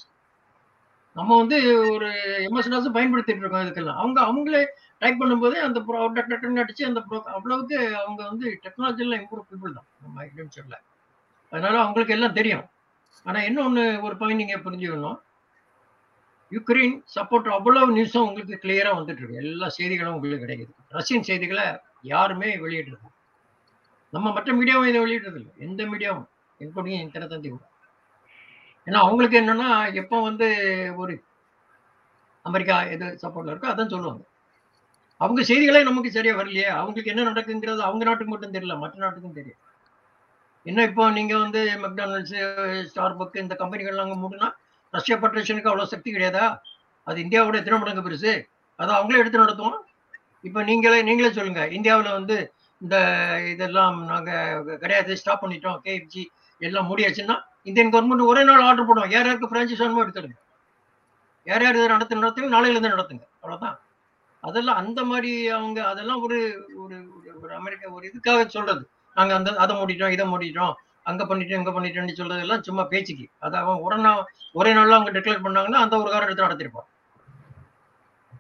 [1.14, 1.58] நம்ம வந்து
[1.90, 2.08] ஒரு
[2.48, 4.00] எம்எஸ் தாஸ் பயன்படுத்திட்டு இருக்கோம் இதுக்கெல்லாம்.
[4.02, 4.66] அவங்க அவங்களே
[4.98, 6.08] டைப் பண்ணும்போதே அந்த ப்ரோ
[6.64, 9.88] அடிச்சு அந்த ப்ரோ அவ்வளவுக்கு அவங்க வந்து டெக்னாலஜியில் இம்ப்ரூவ் பீப்புள் தான்.
[10.02, 10.80] நம்ம இல்லைன்னு
[11.52, 12.64] அதனால அவங்களுக்கு எல்லாம் தெரியும்.
[13.24, 15.18] ஆனால் இன்னொன்று ஒரு பாயிண்ட் நீங்கள் புரிஞ்சுக்கணும்.
[16.52, 19.40] யுக்ரைன் சப்போர்ட் அவ்வளவு நியூஸும் உங்களுக்கு கிளியரா வந்துட்டு இருக்கு.
[19.44, 20.72] எல்லா செய்திகளும் உங்களுக்கு கிடைக்குது.
[20.98, 21.66] ரஷ்யன் செய்திகளை
[22.12, 23.08] யாருமே வெளியிடுறது
[24.12, 25.52] நம்ம மற்ற மீடியாவும் இதை வெளியிடுறது இல்லை.
[25.66, 26.26] எந்த மீடியாவும்
[26.60, 27.64] இன்க்ளூடிங் என் தினத்தந்தி கூட
[28.86, 29.68] ஏன்னா அவங்களுக்கு என்னன்னா
[30.00, 30.46] எப்போ வந்து
[31.02, 31.14] ஒரு
[32.44, 34.22] அமெரிக்கா எது சப்போர்ட்ல இருக்கோ அதான் சொல்லுவாங்க.
[35.20, 36.66] அவங்க செய்திகளே நமக்கு சரியா வரலையே.
[36.80, 38.74] அவங்களுக்கு என்ன நடக்குங்கிறது அவங்க நாட்டுக்கு மட்டும் தெரியல.
[38.82, 39.62] மற்ற நாட்டுக்கும் தெரியும்
[40.66, 42.36] என்ன இப்போ நீங்க வந்து மெக்டானல்ட்ஸ்
[42.90, 44.48] ஸ்டார் பக் இந்த கம்பெனிகள்லாம் அங்கே மூடுனா
[44.96, 46.58] ரஷ்யா ஃபெடரேஷனுக்கு அவ்வளோ சக்தி கிடையாதா?
[47.04, 48.44] அது இந்தியாவோட எத்தனை மடங்கு பெருசு.
[48.76, 49.78] அதை அவங்களே எடுத்து நடத்துவோம்
[50.42, 51.68] இப்போ நீங்களே நீங்களே சொல்லுங்க.
[51.68, 52.96] இந்தியாவில் வந்து இந்த
[53.50, 56.24] இதெல்லாம் நாங்கள் கிடையாது ஸ்டாப் பண்ணிட்டோம் கேஎஃப்ஜி
[56.58, 60.34] எல்லாம் மூடியாச்சுன்னா இந்தியன் கவர்மெண்ட் ஒரே நாள் ஆர்டர் போடுவோம் யார் யாருக்கு பிரான்ச்சைஸ் வேணுமோ எடுத்துடுங்க
[61.44, 63.28] யார் யார் இதை நடத்து நடத்துங்க நாளையிலேருந்து நடத்துங்க.
[63.42, 63.78] அவ்வளோதான்
[64.40, 68.88] அதெல்லாம் அந்த மாதிரி அவங்க அதெல்லாம் ஒரு ஒரு ஒரு- ஒரு அமெரிக்கா ஒரு இதுக்காக சொல்றது.
[69.14, 70.72] நாங்கள் அந்த அதை மூடிட்டோம் இதை மூடிட்டோம்.
[71.06, 73.26] அங்க பண்ணிட்டு இங்க பண்ணிட்டேன்னு சொல்றது எல்லாம் சும்மா பேச்சுக்கு.
[73.46, 74.12] அதாவது ஒரே உடனே
[74.54, 76.88] ஒரே நாள்ல அவங்க டிக்ளேர் பண்ணாங்கன்னா அந்த ஒரு காரணத்தை நடத்திருப்பான்.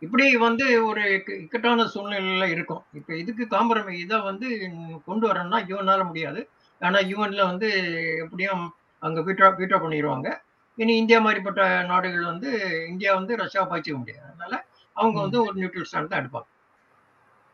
[0.02, 1.02] இப்படி வந்து ஒரு
[1.42, 2.82] இக்கட்டான சூழ்நிலையில இருக்கும்.
[2.92, 4.48] இப்ப இதுக்கு காம்பரமை இதை வந்து
[5.08, 6.40] கொண்டு வரணும்னா யூஎன்னால முடியாது.
[6.80, 7.68] ஆனா யூஎன்ல வந்து
[8.24, 8.64] எப்படியும்
[9.02, 10.28] அங்க வீட்டா வீட்டா பண்ணிடுவாங்க
[10.78, 11.62] இனி இந்தியா மாதிரிப்பட்ட
[11.92, 12.48] நாடுகள் வந்து
[12.92, 14.26] இந்தியா வந்து ரஷ்யா பாய்ச்சிக்க முடியாது.
[14.30, 14.54] அதனால
[14.96, 16.48] அவங்க வந்து ஒரு நியூட்ரல் ஸ்டாண்ட் தான் எடுப்பாங்க.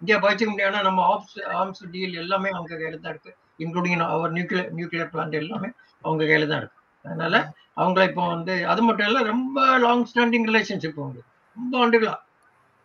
[0.02, 3.32] இந்தியா பாய்ச்சிக்க முடியாதுன்னா நம்ம ஆப்ஸ் ஆர்ம்ஸ் டீல் எல்லாமே அவங்க கையில தான் இருக்கு.
[3.58, 5.68] இன்க்ளூடிங் அவர் நியூக்ளியர் நியூக்ளியர் பிளான்ட் எல்லாமே
[6.04, 6.78] அவங்க கையில தான் இருக்கு.
[7.04, 7.34] அதனால
[7.80, 11.20] அவங்கள இப்போ வந்து அது மட்டும் இல்லை ரொம்ப லாங் ஸ்டாண்டிங் ரிலேஷன்ஷிப் அவங்க
[11.56, 12.16] ரொம்ப ஆண்டுகளா.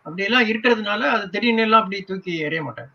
[0.06, 2.92] அப்படியெல்லாம் இருக்கிறதுனால அது திடீர்னு எல்லாம் அப்படி தூக்கி எறிய மாட்டாங்க.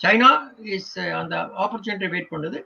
[0.00, 0.28] சைனா
[0.76, 2.58] இஸ் அந்த ஆப்பர்ச்சுனிட்டி வெயிட் பண்ணுது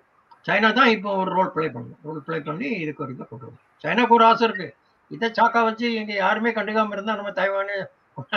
[0.47, 3.61] சைனா தான் இப்போ ஒரு ரோல் ப்ளே பண்ணும் ரோல் ப்ளே பண்ணி இதுக்கு ஒரு இதை கொண்டு வரும்.
[3.85, 4.69] சைனாக்கு ஒரு ஆசை இருக்கு.
[5.11, 7.77] இதை சாக்கா வச்சு இங்கே யாருமே கண்டுக்காம இருந்தால் நம்ம தைவானு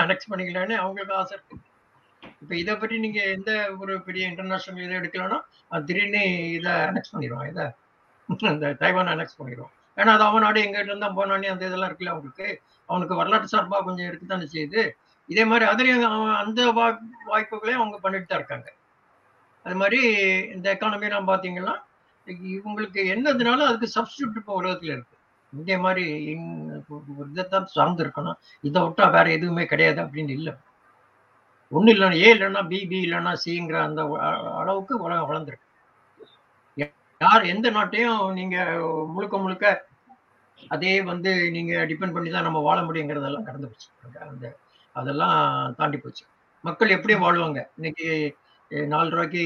[0.03, 1.57] அனெக்ஸ் பண்ணிக்கலான்னு அவங்களுக்கு ஆசை இருக்கு.
[2.41, 6.21] இப்ப இதை பற்றி நீங்க எந்த ஒரு பெரிய இன்டர்நேஷனல் இதை எடுக்கலன்னா அது திடீர்னு
[6.51, 7.65] இதை அனெக்ஸ் பண்ணிடுவான் இதை
[8.49, 9.73] இந்த தைவான் அனெக்ஸ் பண்ணிடுவான்.
[9.97, 12.47] ஏன்னா அது அவன் நாடு எங்கிட்ட இருந்தா போனானே அந்த இதெல்லாம் இருக்குல்ல அவங்களுக்கு
[12.89, 14.81] அவனுக்கு வரலாற்று சார்பா கொஞ்சம் இருக்குதானே செய்யுது
[15.29, 18.67] இதே மாதிரி அதுலயும் அவன் அந்த வா- வாய்ப்புகளையும் அவங்க பண்ணிட்டு தான் இருக்காங்க.
[19.65, 19.99] அது மாதிரி
[20.55, 21.75] இந்த எக்கானமி பார்த்தீங்கன்னா பாத்தீங்கன்னா
[22.51, 25.15] இவங்களுக்கு என்னதுனால அதுக்கு சப்ஸ்டியூட் இப்போ உலகத்துல இருக்கு.
[25.53, 26.03] இதே மாதிரி
[27.31, 28.37] இதைத்தான் சார்ந்து இருக்கணும்.
[28.61, 30.53] இதை விட்டா வேற எதுவுமே கிடையாது அப்படின்னு இல்லை.
[31.71, 34.01] ஒண்ணு இல்லைன்னா ஏ இல்லைன்னா பி பி இல்லைன்னா சிங்கிற அந்த
[34.59, 35.65] அளவுக்கு உலகம் வளர்ந்துருக்கு.
[37.21, 38.57] யார் எந்த நாட்டையும் நீங்க
[39.15, 39.65] முழுக்க முழுக்க
[40.73, 43.89] அதே வந்து நீங்க டிபெண்ட் பண்ணி தான் நம்ம வாழ முடியுங்கிறதெல்லாம் கடந்து போச்சு.
[44.31, 44.45] அந்த
[44.95, 45.39] அதெல்லாம்
[45.79, 46.23] தாண்டி போச்சு.
[46.63, 47.59] மக்கள் எப்படி வாழ்வாங்க.
[47.79, 48.07] இன்னைக்கு
[48.93, 49.43] நாலு ரூபாய்க்கு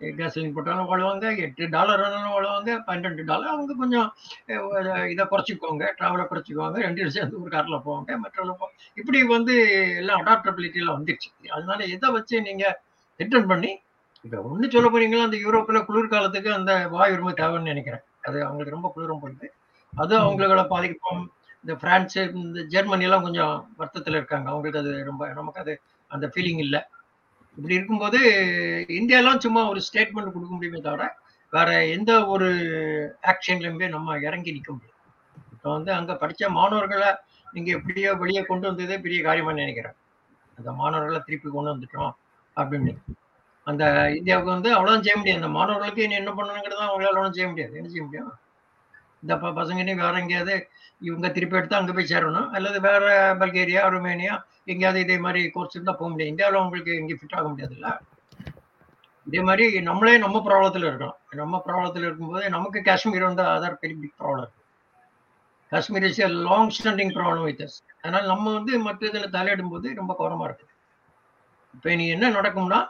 [0.00, 4.08] கேஸ்லின் போட்டாலும் வாழ்வாங்க எட்டு டாலர் ஆனாலும் வாழ்வாங்க பன்னெண்டு டாலர் அவங்க கொஞ்சம்
[5.12, 8.68] இதை குறைச்சிக்குவாங்க டிராவலை குறைச்சிக்குவாங்க ரெண்டு சேர்ந்து ஒரு காரில் போவாங்க மற்றவங்க போ
[9.00, 9.54] இப்படி வந்து
[10.00, 11.30] எல்லாம் அடாப்டபிலிட்டியில் வந்துடுச்சு.
[11.56, 12.64] அதனால எதை வச்சு நீங்க
[13.20, 13.70] ரிட்டர்ன் பண்ணி
[14.24, 18.04] இப்போ ஒன்று சொல்ல போறீங்களா அந்த யூரோப்பில் குளிர்காலத்துக்கு அந்த வாயு உரிமை தேவைன்னு நினைக்கிறேன்.
[18.28, 19.48] அது அவங்களுக்கு ரொம்ப குளிரும் போயிடுது
[19.92, 21.22] அது அவங்கள பாதிக்கும்
[21.64, 24.46] இந்த பிரான்ஸ் இந்த ஜெர்மனி எல்லாம் கொஞ்சம் வருத்தத்தில் இருக்காங்க.
[24.52, 25.74] அவங்களுக்கு அது ரொம்ப நமக்கு அது
[26.10, 26.80] அந்த ஃபீலிங் இல்லை.
[27.58, 28.18] இப்படி இருக்கும்போது
[29.00, 31.04] இந்தியாலாம் சும்மா ஒரு ஸ்டேட்மெண்ட் கொடுக்க முடியுமே தவிர
[31.52, 32.48] வேற எந்த ஒரு
[33.32, 35.00] ஆக்ஷன்லையுமே நம்ம இறங்கி நிற்க முடியும்
[35.54, 37.10] இப்போ வந்து அங்கே படித்த மாணவர்களை
[37.52, 39.96] நீங்கள் எப்படியோ வெளியே கொண்டு வந்ததே பெரிய காரியமாக நினைக்கிறேன்.
[40.58, 42.12] அந்த மாணவர்களை திருப்பி கொண்டு வந்துட்டோம்
[42.56, 42.92] அப்படின்னு.
[43.66, 43.84] அந்த
[44.18, 45.40] இந்தியாவுக்கு வந்து அவ்வளோதான் செய்ய முடியாது.
[45.42, 47.74] அந்த மாணவர்களுக்கு என்ன பண்ணணுங்கிறது அவங்களால ஒன்றும் செய்ய முடியாது.
[47.80, 48.32] என்ன செய்ய முடியும்?
[49.24, 50.54] இந்த ப- பசங்க வேற எங்கேயாவது
[51.00, 52.48] இவங்க திருப்பி எடுத்து அங்கே போய் சேரணும்.
[52.50, 53.04] அல்லது வேற
[53.40, 54.34] பல்கேரியா ருமேனியா
[54.64, 57.88] எங்கேயாவது இதே மாதிரி கோர்ஸ் இருந்தால் போக முடியும் இந்தியாவில் உங்களுக்கு எங்கேயும் ஃபிட் ஆக முடியாதுல்ல.
[59.26, 61.18] இதே மாதிரி நம்மளே நம்ம ப்ராப்ளத்தில் இருக்கணும்.
[61.34, 64.52] நம்ம ப்ராப்ளத்தில் இருக்கும்போது நமக்கு காஷ்மீர் வந்து அதர் பெரிய big problem
[65.72, 70.14] Kashmir is long standing problem with us அதனால் நம்ம வந்து மற்ற இதில் தலையிடும் போது ரொம்ப
[70.18, 70.72] கோரமாக இருக்குது
[71.74, 72.80] இப்போ இனி என்ன நடக்கும்னா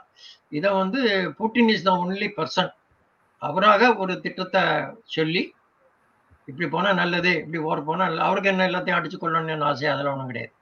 [0.48, 1.00] இதை வந்து
[1.38, 2.72] Putin is the only person
[3.42, 4.62] அவராக ஒரு திட்டத்தை
[5.04, 5.42] சொல்லி
[6.48, 9.88] இப்படி போனால் நல்லது இப்படி ஓர போனால் நல்ல அவருக்கு என்ன எல்லாத்தையும் அடிச்சு கொள்ளணும்னு ஆசை?
[9.94, 10.52] அதெல்லாம் ஒன்றும் கிடையாது.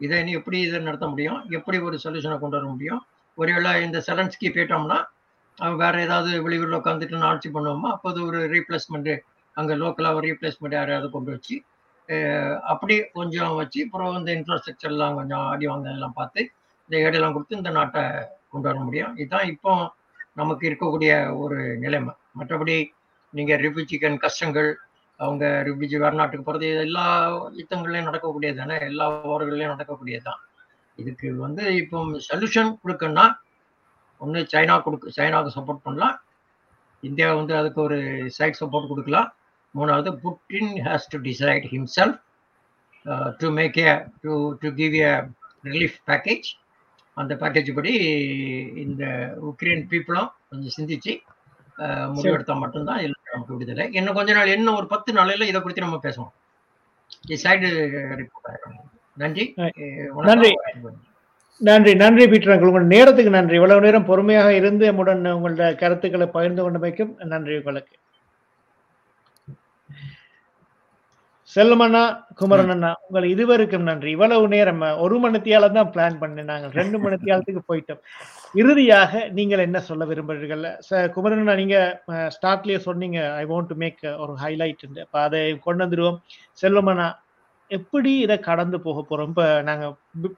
[0.00, 1.40] இதை இனி எப்படி இதை நடத்த முடியும்?
[1.58, 3.02] எப்படி ஒரு சொல்யூஷனை கொண்டு வர முடியும்?
[3.38, 4.98] ஒருவேளை இந்த செலன்ஸ்கி போயிட்டோம்னா
[5.58, 9.14] அவன் வேற ஏதாவது வெளியூரில் உட்காந்துட்டு நான் ஆட்சி பண்ணுவோமா அப்போது ஒரு ரீப்ளேஸ்மெண்ட்டு
[9.56, 11.56] அங்கே லோக்கலாக ஒரு ரீப்ளேஸ்மெண்ட் யாரையாவது கொண்டு வச்சு
[12.72, 16.40] அப்படி கொஞ்சம் வச்சு அப்புறம் இந்த இன்ஃப்ராஸ்ட்ரக்சர்லாம் கொஞ்சம் அடி வாங்க எல்லாம் பார்த்து
[16.84, 18.02] இந்த ஏடெல்லாம் கொடுத்து இந்த நாட்டை
[18.52, 19.12] கொண்டு வர முடியும்.
[19.20, 19.72] இதுதான் இப்போ
[20.40, 22.12] நமக்கு இருக்கக்கூடிய ஒரு நிலைமை.
[22.38, 22.76] மற்றபடி
[23.34, 24.70] நீங்கள் ரிஃப்யூஜிக்கன் கஷ்டங்கள்
[25.22, 27.04] அவங்க ரிஃப்யூஜி வர்நாட்டுக்கு போகிறது எல்லா
[27.60, 30.40] யுத்தங்கள்லையும் நடக்கக்கூடியது தானே எல்லா ஓர்கள்லையும் நடக்கக்கூடியது தான்
[30.98, 33.26] இதுக்கு வந்து இப்போ சொல்யூஷன் கொடுக்கணும்னா
[34.20, 36.16] ஒன்று சைனா கொடுக்கு சைனாவுக்கு சப்போர்ட் பண்ணலாம்.
[37.02, 37.98] இந்தியா வந்து அதுக்கு ஒரு
[38.36, 39.28] சைட் சப்போர்ட் கொடுக்கலாம்.
[39.74, 42.18] மூணாவது Putin has to decide himself
[43.40, 43.92] to make a
[44.24, 44.32] to
[44.62, 45.12] to give a
[45.68, 46.48] relief package
[47.16, 47.94] அந்த பேக்கேஜ் படி
[48.84, 49.04] இந்த
[49.50, 51.12] உக்ரைன் பீப்புளும் கொஞ்சம் சிந்திச்சு
[51.76, 53.02] uh, முடிவெடுத்தால் மட்டும்தான்
[53.46, 56.32] விடுதலை இன்னும் கொஞ்ச நாள் இன்னும் ஒரு பத்து நாளையில இதை குறித்து நம்ம பேசுவோம்.
[57.28, 58.26] சைடு
[59.16, 59.54] நன்றி.
[60.16, 60.50] நன்றி.
[61.58, 62.66] நன்றி நன்றி பீட்டர் அங்கிள்.
[62.66, 63.54] உங்கள் நேரத்துக்கு நன்றி.
[63.54, 67.96] இவ்வளவு நேரம் பொறுமையாக இருந்து நம்முடன் உங்களோட கருத்துக்களை பகிர்ந்து கொண்டமைக்கும் நன்றி உங்களுக்கு
[71.54, 72.02] செல்வமண்ணா
[72.40, 74.10] குமரன் அண்ணா உங்கள் இருவருக்கும் நன்றி.
[74.16, 76.72] இவ்வளவு நேரம் ஒரு மணித்தியால தான் பிளான் பண்ணேன் நாங்கள்.
[76.80, 78.00] ரெண்டு மணித்தியாலத்துக்கு போயிட்டோம்.
[78.60, 80.64] இறுதியாக நீங்கள் என்ன சொல்ல விரும்புகிறீர்கள்?
[81.16, 81.78] குமரன் அண்ணா நீங்க
[82.36, 86.18] ஸ்டார்ட்லயே சொன்னீங்க ஐ வாண்ட் டு மேக் ஒரு ஹைலைட் அப்ப அதை கொண்டு வந்துருவோம்.
[86.62, 87.08] செல்வமண்ணா
[87.70, 89.30] எப்படி இதை கடந்து போக போறோம்?
[89.32, 89.84] இப்ப நாங்க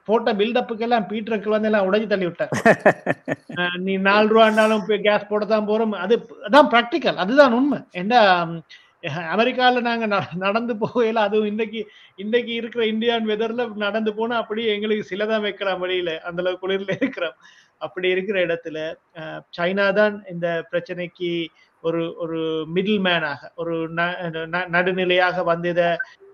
[0.08, 2.52] போட்ட பில்டப்புக்கு எல்லாம் பீட்டருக்கு வந்து எல்லாம் உடைஞ்சு தள்ளி விட்டார்
[3.86, 5.94] நீ நாலு ரூபாண்டாலும் கேஸ் போட தான் போறோம்.
[6.04, 6.14] அது
[6.48, 7.78] அதான் ப்ராக்டிக்கல் அதுதான் உண்மை.
[8.02, 8.20] ஏன்னா
[9.08, 10.06] அமெரிக்காவில் அமெரிக்கால நாங்க
[10.36, 11.80] நடந்து போகல அதுவும் இன்னைக்கு
[12.16, 16.20] இன்னைக்கு இருக்கிற இந்தியான் வெதர்ல நடந்து போனா அப்படியே எங்களுக்கு சிலதான் வைக்கலாம் வழியில.
[16.20, 17.34] அந்த அளவு குளிர்ல இருக்கிறோம்.
[17.78, 18.78] அப்படி இருக்கிற இடத்துல
[19.56, 21.46] சைனா தான் இந்த பிரச்சனைக்கு
[21.82, 24.16] ஒரு ஒரு மிடில் மேனாக ஒரு ந-
[24.54, 25.84] ந- நடுநிலையாக வந்து இதை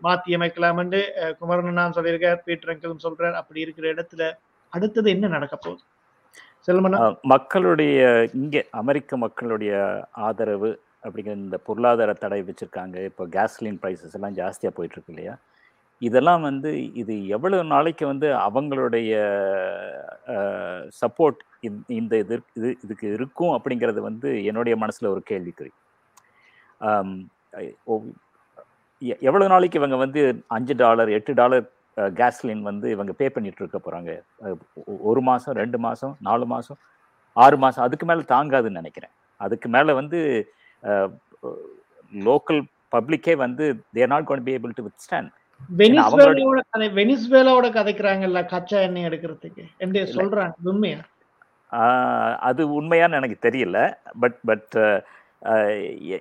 [0.02, 1.00] மாத்தி அமைக்கலாம்னு
[1.38, 3.32] குமரன் நான் சொல்லியிருக்கார் பீட்டர் அங்கிளும் சொல்றார்.
[3.32, 4.32] அப்படி இருக்கிற இடத்துல
[4.72, 5.82] அடுத்தது என்ன நடக்க போகுது?
[7.22, 9.72] மக்களுடைய இங்கே அமெரிக்க மக்களுடைய
[10.12, 10.70] ஆதரவு
[11.02, 13.04] அப்படிங்கிற இந்த பொருளாதார தடை வச்சுருக்காங்க.
[13.04, 15.38] இப்போ கேஸ்லின் ப்ரைஸஸ் எல்லாம் ஜாஸ்தியாக போயிட்டுருக்கு இல்லையா?
[15.98, 19.12] இதெல்லாம் வந்து இது எவ்வளவு நாளைக்கு வந்து அவங்களுடைய
[21.00, 21.40] சப்போர்ட்
[21.86, 25.70] இந்த இது இது இதுக்கு இருக்கும் அப்படிங்கிறது வந்து என்னுடைய மனசில் ஒரு கேள்விக்குறி.
[29.20, 33.78] எவ்வளோ எ- நாளைக்கு இவங்க வந்து அஞ்சு டாலர் எட்டு டாலர் கேஸ்லின் வந்து இவங்க பே பண்ணிட்டு இருக்க
[33.78, 34.22] போகிறாங்க
[35.00, 36.76] ஒரு மாதம் ரெண்டு மாதம் நாலு மாதம்
[37.32, 39.10] ஆறு மாதம் அதுக்கு மேலே தாங்காதுன்னு நினைக்கிறேன்.
[39.36, 40.50] அதுக்கு மேலே வந்து
[42.14, 42.62] லோக்கல்
[42.96, 45.30] பப்ளிக்கே வந்து they're not gonna be able to withstand
[45.76, 49.64] வெனிஸ்வேலாவோட கதை வெனிஸ்வேலாவோட கதைக்கிறாங்கல்ல கச்சா எண்ணெய் எடுக்கிறதுக்கு?
[49.78, 50.98] என்று சொல்றாங்க உண்மையா?
[52.36, 53.94] அது உண்மையான்னு எனக்கு தெரியல.
[54.20, 54.76] பட் பட்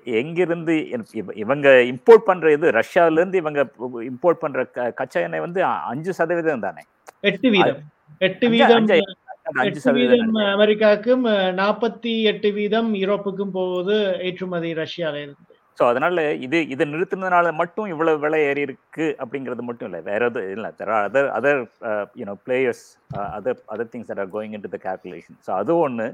[0.03, 5.63] எங்கிருந்து இவ- இவ- இவங்க இம்போர்ட் பண்ற இது ரஷ்யால இருந்து இவங்க இம்போர்ட் பண்ற கச்சா எண்ணெய் வந்து
[5.63, 6.81] அஞ்சு சதவீதம் தானே?
[7.19, 7.81] எட்டு வீதம்.
[8.17, 8.85] எட்டு வீதம்
[10.53, 11.23] அமெரிக்காவுக்கும்
[11.61, 13.95] நாற்பத்தி எட்டு வீதம் யூரோப்புக்கும் போகுது
[14.27, 15.43] ஏற்றுமதி ரஷ்யால இருந்து.
[15.77, 20.01] ஸோ அதனால இது இதை நிறுத்தினதுனால மட்டும் இவ்வளவு விலை ஏறி இருக்கு அப்படிங்கிறது மட்டும் இல்லை.
[20.09, 20.69] வேற எதுவும் இல்லை.
[20.79, 21.61] There are other other
[22.21, 22.83] you know players
[23.37, 26.07] other other things are going in to the calculation so அது ஒன்று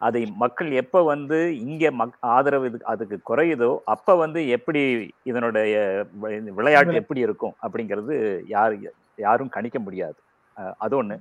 [0.00, 1.36] அதை மக்கள் எப்போ வந்து
[1.66, 4.80] இங்கே மக் ஆதரவு இது அதுக்கு குறையுதோ அப்போ வந்து எப்படி
[5.30, 5.74] இதனுடைய
[6.58, 8.16] விளையாட்டு எப்படி இருக்கும் அப்படிங்கிறது
[8.54, 8.74] யார்
[9.26, 10.18] யாரும் கணிக்க முடியாது.
[10.84, 11.16] அது ஒன்று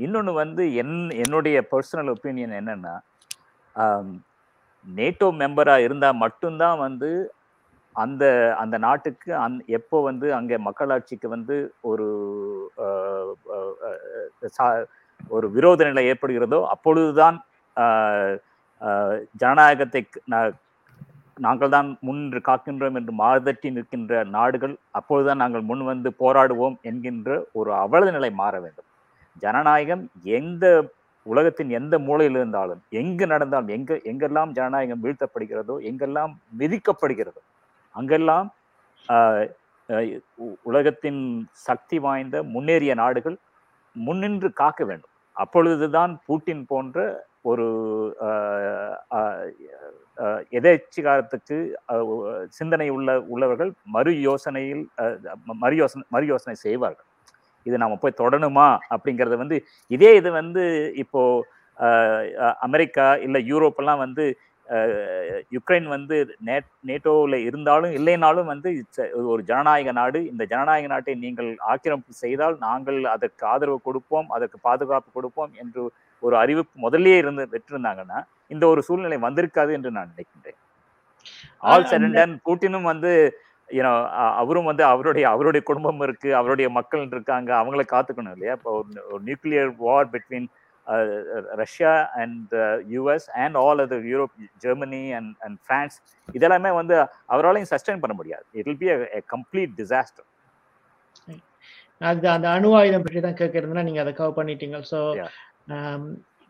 [0.00, 2.94] இன்னொன்று வந்து என் என்னுடைய பர்சனல் ஒப்பீனியன் என்னன்னா
[4.86, 7.10] நேட்டோ மெம்பராக இருந்தால் மட்டும்தான் வந்து
[7.96, 8.24] அந்த
[8.60, 11.56] அந்த நாட்டுக்கு அந் எப்போ வந்து அங்கே மக்களாட்சிக்கு வந்து
[11.90, 12.06] ஒரு
[14.56, 14.84] சா-
[15.30, 17.38] ஒரு விரோத நிலை ஏற்படுகிறதோ அப்பொழுதுதான்
[17.76, 18.34] ஆஹ்,
[19.40, 20.00] ஜனநாயகத்தை
[21.36, 27.70] நாங்கள் தான் முன்று காக்கின்றோம் என்று மாதட்டி நிற்கின்ற நாடுகள் அப்பொழுதுதான் நாங்கள் முன் வந்து போராடுவோம் என்கின்ற ஒரு
[27.80, 28.88] அவலத நிலை மாற வேண்டும்.
[29.36, 30.64] ஜனநாயகம் எந்த
[31.26, 37.40] உலகத்தின் எந்த மூலையில் இருந்தாலும் எங்கு நடந்தாலும் எங்க எங்கெல்லாம் ஜனநாயகம் வீழ்த்தப்படுகிறதோ எங்கெல்லாம் மிதிக்கப்படுகிறதோ
[37.94, 38.48] அங்கெல்லாம்
[39.08, 39.46] ஆஹ்,
[40.36, 43.36] உ- உலகத்தின் சக்தி வாய்ந்த முன்னேறிய நாடுகள்
[43.96, 45.06] முன்னின்று காக்க வேண்டும்.
[45.36, 46.98] அப்பொழுதுதான் பூட்டின் போன்ற
[47.42, 47.66] ஒரு
[48.20, 49.50] ஆஹ்,
[50.52, 51.56] எதேச்சிகாரத்துக்கு
[52.48, 54.84] சிந்தனை உள்ள உள்ளவர்கள் மறு யோசனையில்
[55.54, 57.06] மறு யோசனை மறு யோசனை செய்வார்கள்.
[57.66, 59.56] இது நாம போய் தொடணுமா அப்படிங்கறது வந்து
[59.90, 60.62] இதே இது வந்து
[61.02, 61.22] இப்போ
[62.66, 64.24] அமெரிக்கா இல்ல யூரோப் எல்லாம் வந்து
[65.54, 66.16] யுக்ரைன் வந்து
[66.48, 66.56] நே
[66.88, 68.68] நேட்டோவில் இருந்தாலும் இல்லைனாலும் வந்து
[69.32, 70.18] ஒரு ஜனநாயக நாடு.
[70.32, 75.82] இந்த ஜனநாயக நாட்டை நீங்கள் ஆக்கிரமிப்பு செய்தால் நாங்கள் அதற்கு ஆதரவு கொடுப்போம் அதற்கு பாதுகாப்பு கொடுப்போம் என்று
[76.22, 78.20] ஒரு அறிவிப்பு முதல்லயே இருந்து பெற்றிருந்தாங்கன்னா
[78.54, 80.58] இந்த ஒரு சூழ்நிலை வந்திருக்காது என்று நான் நினைக்கின்றேன்.
[81.70, 83.12] ஆல் சடன் புட்டினும் வந்து
[83.76, 83.92] யூனோ
[84.40, 88.54] அவரும் வந்து அவருடைய அவருடைய குடும்பம் இருக்கு அவருடைய மக்கள் இருக்காங்க அவங்கள காத்துக்கணும் இல்லையா?
[88.58, 88.72] இப்போ
[89.12, 90.48] ஒரு nuclear war between
[91.62, 91.92] Russia
[92.22, 92.54] and
[92.94, 94.34] US and all other Europe
[94.64, 95.96] Germany and and France
[96.28, 96.96] இதெல்லாமே வந்து
[97.34, 98.46] அவராலையும் சஸ்டைன் பண்ண முடியாது.
[98.58, 98.90] It will be
[99.20, 100.28] a complete disaster
[102.10, 104.76] அது அந்த அணு ஆயுதம் பற்றி தான் கேட்கறதுனா நீங்க அதை கவர் பண்ணிட்டீங்க.
[104.90, 104.98] ஸோ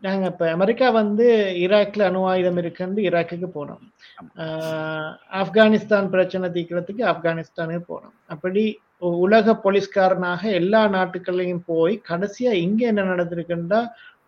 [0.01, 1.25] நாங்க இப்ப அமெரிக்கா வந்து
[1.63, 3.81] ஈராக்ல அணு ஆயுதம் இருக்குன்னு ஈராக்குக்கு போனோம்.
[5.41, 8.15] ஆப்கானிஸ்தான் பிரச்சனை தீர்க்கிறதுக்கு ஆப்கானிஸ்தானுக்கு போனோம்.
[8.33, 8.63] அப்படி
[9.25, 13.81] உலக போலீஸ்காரனாக எல்லா நாட்டுகள்லையும் போய் கடைசியா இங்க என்ன நடந்திருக்குன்னா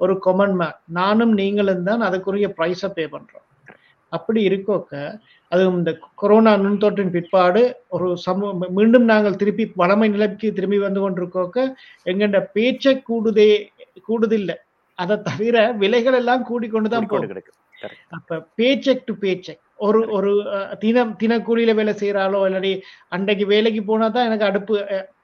[0.04, 3.46] ஒரு கொமன் மேன் நானும் நீங்களும் தான் அதுக்குரிய ப்ரைஸை பே பண்றோம்.
[4.12, 4.94] அப்படி இருக்கோக்க
[5.52, 5.92] அதுவும் இந்த
[6.22, 7.62] கொரோனா நுண்தொற்றின் பிற்பாடு
[7.96, 11.58] ஒரு சமூக மீண்டும் நாங்கள் திருப்பி வளமை நிலைக்கு திரும்பி வந்து கொண்டிருக்கோக்க
[12.12, 13.52] எங்கண்ட பேச்சை கூடுதே
[14.08, 14.56] கூடுதில்லை.
[14.98, 17.28] அதை தவிர விலைகள் எல்லாம் கூடிக்கொண்டுதான் போகும்.
[18.10, 19.60] அப்ப பேச்செக் டு பேச்செக்.
[19.78, 20.32] ஒரு ஒரு
[20.80, 22.72] தினம் தினக்கூலியில வேலை செய்யறாளோ இல்லாட்டி
[23.08, 24.74] அன்றைக்கு வேலைக்கு போனா தான் எனக்கு அடுப்பு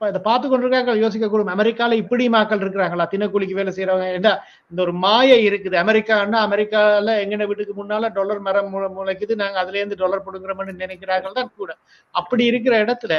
[0.02, 3.08] இதை பார்த்து கொண்டிருக்காங்க யோசிக்க கூடும் அமெரிக்கால இப்படி மக்கள் இருக்கிறாங்களா?
[3.12, 4.34] தினக்கூலிக்கு வேலை செய்யறவங்க ஏண்டா
[4.72, 5.76] இந்த ஒரு மாயை இருக்குது.
[5.76, 9.36] அமெரிக்கான்னா அமெரிக்கால எங்கன வீட்டுக்கு முன்னால டாலர் மரம் முளை- முளைக்குது.
[9.36, 11.72] நாங்க அதுல இருந்து டாலர் பிடுங்குறோம்னு நினைக்கிறார்கள் தான் கூட.
[12.16, 13.14] அப்படி இருக்கிற இடத்துல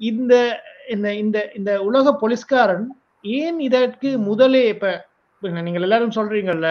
[0.00, 0.34] இந்த
[1.18, 2.86] இந்த இந்த உலக போலீஸ்காரன்
[3.22, 5.06] ஏன் இதற்கு முதலே இப்ப
[5.66, 6.68] நீங்கள் எல்லாரும் சொல்றீங்கல்ல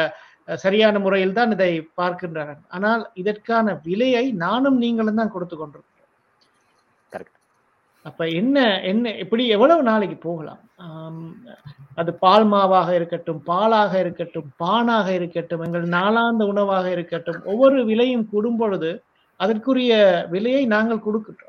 [0.64, 5.94] சரியான முறையில் தான் இதை பார்க்கின்றனர் ஆனால் இதற்கான விலையை நானும் நீங்களும் தான் கொடுத்து கொண்டிருக்கிறோம்.
[8.06, 8.57] அப்ப என்ன
[8.91, 10.61] என்ன இப்படி எவ்வளவு நாளைக்கு போகலாம்?
[12.02, 18.60] அது பால் மாவாக இருக்கட்டும் பாலாக இருக்கட்டும் பானாக இருக்கட்டும் எங்கள் நாளாந்த உணவாக இருக்கட்டும் ஒவ்வொரு விலையும் கூடும்
[18.61, 18.91] பொழுது
[19.39, 19.94] அதற்குரிய
[20.34, 21.46] விலையை நாங்கள் கொடுக்கின்றோம்.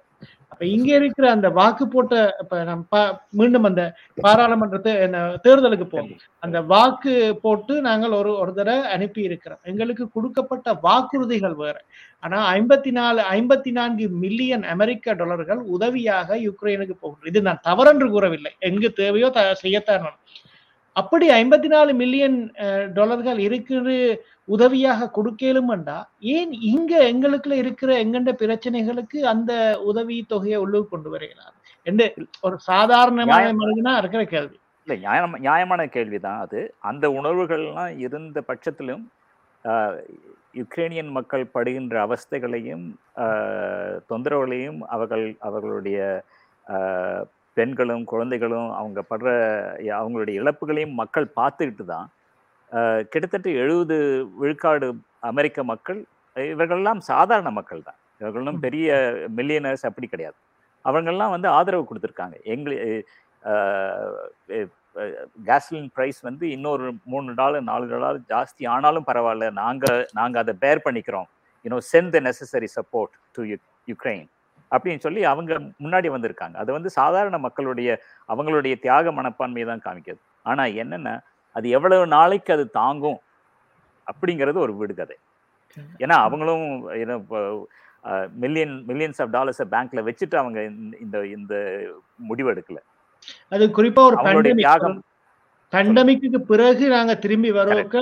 [0.49, 6.17] அப்ப இங்க இருக்கிற அந்த வாக்கு போட்ட இப்ப நம்ம மீண்டும் அந்த பாராளுமன்ற தே- என்ன, தேர்தலுக்கு போவோம்
[6.39, 9.59] அந்த வாக்கு போட்டு நாங்கள் ஒரு ஒரு தடவை அனுப்பி இருக்கிறோம்.
[9.63, 11.85] எங்களுக்கு கொடுக்கப்பட்ட வாக்குறுதிகள் வேற.
[12.21, 18.53] ஆனா ஐம்பத்தி நாலு ஐம்பத்தி நான்கு மில்லியன் அமெரிக்க டாலர்கள் உதவியாக யுக்ரைனுக்கு போகிறது இது நான் தவறென்று கூறவில்லை.
[18.59, 20.07] எங்கு தேவையோ த செய்யத்தான்.
[20.93, 22.53] அப்படி ஐம்பத்தி நாலு மில்லியன்
[22.95, 24.17] டாலர்கள் இருக்கிற
[24.49, 25.97] உதவியாக கொடுக்கலும்டா
[26.35, 29.53] ஏன் இங்க எங்களுக்குள்ள இருக்கிற எங்கண்ட பிரச்சனைகளுக்கு அந்த
[29.91, 31.55] உதவி தொகையை உள்ளுக்கு கொண்டு வரையலாம்
[31.87, 32.07] என்று
[32.41, 33.61] ஒரு சாதாரணமான நியாயம்.
[33.63, 34.57] மனிதனா இருக்கிற கேள்வி.
[34.87, 36.61] இல்லை நியாயம் நியாயமான கேள்விதான் அது.
[36.91, 39.05] அந்த உணர்வுகள்லாம் இருந்த பட்சத்திலும்
[40.59, 42.85] யுக்ரைனியன் மக்கள் படுகின்ற அவஸ்தைகளையும்
[44.11, 45.99] தொந்தரவுகளையும் அவர்கள் அவர்களுடைய
[47.57, 49.29] பெண்களும் குழந்தைகளும் அவங்க படுற
[49.99, 52.09] அவங்களுடைய இழப்புகளையும் மக்கள் பார்த்துக்கிட்டு தான்
[53.13, 53.97] கிட்டத்தட்ட எழுபது
[54.41, 54.89] விழுக்காடு
[55.31, 56.01] அமெரிக்க மக்கள்
[56.37, 57.99] இவர்கள்லாம் சாதாரண மக்கள் தான்.
[58.21, 58.89] இவர்களும் பெரிய
[59.39, 60.39] மில்லியனர்ஸ் அப்படி கிடையாது.
[60.85, 62.37] அவங்கெல்லாம் வந்து ஆதரவு கொடுத்துருக்காங்க.
[62.55, 62.77] எங்களு
[65.49, 69.47] கேஸ்லின் ப்ரைஸ் வந்து இன்னொரு மூணு டாலர் நாலு டாலர் ஜாஸ்தி ஆனாலும் பரவாயில்ல.
[69.63, 71.29] நாங்கள் நாங்கள் அதை பேர் பண்ணிக்கிறோம்.
[71.65, 73.43] You know send the necessary support to
[73.93, 74.27] Ukraine
[74.71, 76.57] அப்படின்னு சொல்லி அவங்க முன்னாடி வந்திருக்காங்க.
[76.63, 77.91] அது வந்து சாதாரண மக்களுடைய
[78.33, 80.21] அவங்களுடைய தியாக மனப்பான்மையை தான் காமிக்குது.
[80.51, 81.11] ஆனால் என்னென்ன
[81.57, 83.19] அது எவ்வளவு நாளைக்கு அது தாங்கும்
[84.07, 85.17] அப்படிங்கிறது ஒரு விடுகதை.
[86.03, 86.65] ஏன்னா அவங்களும்
[88.37, 90.59] மில்லியன் மில்லியன்ஸ் ஆஃப் டாலர்ஸை பேங்க்ல வச்சுட்டு அவங்க
[91.01, 91.55] இந்த- இந்த
[92.21, 92.79] முடிவு எடுக்கல.
[93.53, 94.17] அது குறிப்பா ஒரு
[94.61, 94.99] தியாகம்
[95.73, 98.01] பேண்டமிக்கு பிறகு நாங்க திரும்பி வரவுக்கு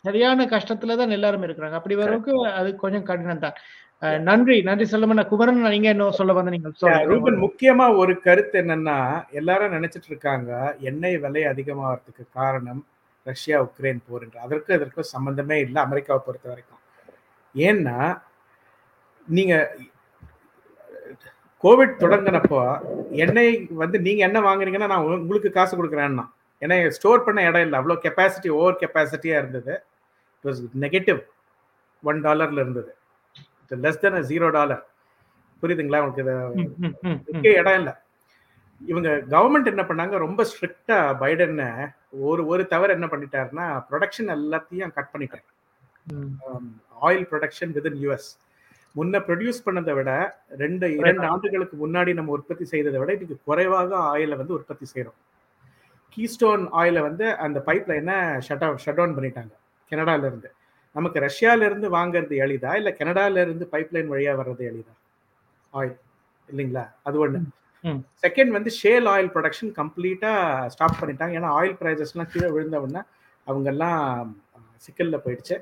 [0.00, 1.76] சரியான கஷ்டத்துல தான் எல்லாரும் இருக்கிறாங்க.
[1.80, 3.56] அப்படி வரவுக்கு அது கொஞ்சம் கடினம் தான்
[4.02, 6.72] நன்றி நன்றி செல்லமண்ணா குமரன் நீங்க என்ன சொல்ல வந்த நீங்கள்
[7.04, 12.86] ரூபன் முக்கியமா ஒரு கருத்து என்னன்னா எல்லாரும் நினைச்சிட்டு இருக்காங்க எண்ணெய் விலை அதிகமாகிறதுக்கு காரணம்
[13.24, 14.40] ரஷ்யா உக்ரைன் போர் என்று.
[14.40, 16.78] அதற்கு அதற்கும் சம்பந்தமே இல்லை அமெரிக்காவை பொறுத்த வரைக்கும்.
[17.56, 18.22] ஏன்னா
[19.28, 19.76] நீங்க
[21.62, 22.80] கோவிட் தொடங்கினப்போ
[23.10, 26.28] எண்ணெய் வந்து நீங்க என்ன வாங்குறீங்கன்னா நான் உங்க- உங்களுக்கு காசு கொடுக்குறேன்னா.
[26.60, 27.80] ஏன்னா ஸ்டோர் பண்ண இடம் இல்லை.
[27.80, 29.82] அவ்வளோ கெப்பாசிட்டி ஓவர் கெப்பாசிட்டியா இருந்தது.
[30.42, 31.24] இட் வாஸ் நெகட்டிவ்
[32.02, 32.96] ஒன் டாலர்ல இருந்தது.
[33.84, 34.82] லெஸ் தென் ஜீரோ டாலர்
[35.62, 36.00] புரியுதுங்களா?
[36.04, 37.94] உங்களுக்கு இடம் இல்லை.
[38.80, 40.14] இவங்க கவர்மெண்ட் என்ன பண்ணாங்க?
[40.26, 41.58] ரொம்ப ஸ்ட்ரிக்டா பைடன்
[42.28, 45.44] ஒரு ஒரு தவறு என்ன பண்ணிட்டாருன்னா ப்ரொடக்ஷன் எல்லாத்தையும் கட் பண்ணிட்டாரு.
[47.08, 48.30] ஆயில் ப்ரொடக்ஷன் வித் யூஎஸ்
[48.94, 50.10] முன்ன ப்ரொடியூஸ் பண்ணதை விட
[50.62, 55.18] ரெண்டு இரண்டு ஆண்டுகளுக்கு முன்னாடி நம்ம உற்பத்தி செய்ததை விட இன்னைக்கு குறைவாக ஆயிலை வந்து உற்பத்தி செய்கிறோம்
[56.16, 58.16] கீஸ்டோன் ஆயிலை வந்து அந்த பைப் லைனை
[58.48, 59.52] ஷட் ஷட் டவுன் பண்ணிட்டாங்க.
[59.92, 60.50] கனடால இருந்து.
[60.96, 62.76] நமக்கு ரஷ்யால இருந்து வாங்குறது எளிதா?
[62.76, 64.92] இல்ல கனடால இருந்து பைப் லைன் வழியா வர்றது எளிதா?
[65.72, 65.96] ஆயில்
[66.48, 66.84] இல்லைங்களா?
[67.02, 67.18] அது
[67.84, 68.00] ம்.
[68.22, 70.32] செகண்ட் வந்து ஷேல் ஆயில் ப்ரொடக்ஷன் கம்ப்ளீட்டா
[70.68, 71.32] ஸ்டாப் பண்ணிட்டாங்க.
[71.32, 73.02] ஏன்னா ஆயில் ப்ரைஸஸ்லாம் கீழே விழுந்த உடனே
[73.46, 74.36] அவங்கெல்லாம்
[74.86, 75.56] சிக்கல்ல போயிடுச்சு.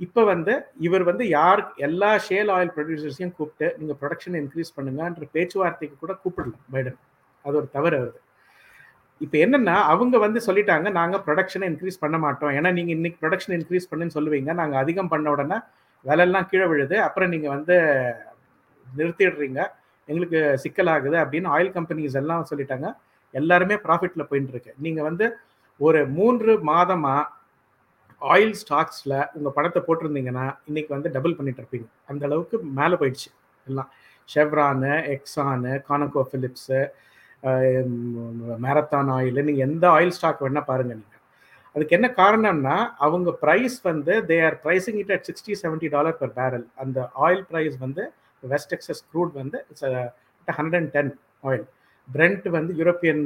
[0.00, 5.98] இப்போ வந்து இவர் வந்து யார் எல்லா ஷேல் ஆயில் ப்ரொடியூசர்ஸையும் கூப்பிட்டு நீங்க ப்ரொடக்ஷனை இன்க்ரீஸ் பண்ணுங்கன்ற பேச்சுவார்த்தைக்கு
[5.98, 6.98] கூட கூப்பிடல பைடன்.
[7.44, 8.18] அது ஒரு தவறு வருது
[9.24, 12.52] இப்போ என்னன்னா அவங்க வந்து சொல்லிட்டாங்க நாங்கள் ப்ரொடக்ஷனை இன்க்ரீஸ் பண்ண மாட்டோம்.
[12.58, 14.50] ஏன்னா நீங்கள் இன்னைக்கு ப்ரொடக்ஷன் இன்க்ரீஸ் பண்ணுன்னு சொல்லுவீங்க.
[14.60, 15.58] நாங்கள் அதிகம் பண்ண உடனே
[16.04, 16.96] விலையெல்லாம் கீழே விழுது.
[17.06, 17.76] அப்புறம் நீங்கள் வந்து
[18.86, 19.60] நிறுத்திடுறீங்க.
[20.08, 22.88] எங்களுக்கு சிக்கலாகுது அப்படின்னு ஆயில் கம்பெனிஸ் எல்லாம் சொல்லிட்டாங்க.
[23.34, 24.72] எல்லாருமே ப்ராஃபிட்ல போயிட்டு இருக்கு.
[25.08, 25.26] வந்து
[25.80, 27.24] ஒரு மூன்று மாதமாக
[28.22, 31.86] ஆயில் ஸ்டாக்ஸில் உங்கள் பணத்தை போட்டிருந்தீங்கன்னா இன்னைக்கு வந்து டபுள் பண்ணிட்டு இருப்பீங்க.
[32.10, 33.30] அந்த அளவுக்கு மேலே போயிடுச்சு
[33.66, 33.90] எல்லாம்.
[34.32, 36.80] Chevron Exxon Conoco Phillips
[38.64, 41.14] Marathon oil நீங்கள் எந்த ஆயில் ஸ்டாக் வேணால் பாருங்க நீங்கள்
[41.74, 46.34] அதுக்கு என்ன காரணம்னா அவங்க ப்ரைஸ் வந்து they are pricing it at sixty seventy dollar per
[46.38, 48.04] barrel அந்த ஆயில் ப்ரைஸ் வந்து
[48.42, 49.86] வெஸ்ட் எக்ஸஸ் க்ரூட் வந்து it's
[50.48, 51.12] hundred and ten
[51.44, 51.64] oil
[52.08, 53.22] Brent வந்து யூரோப்பியன்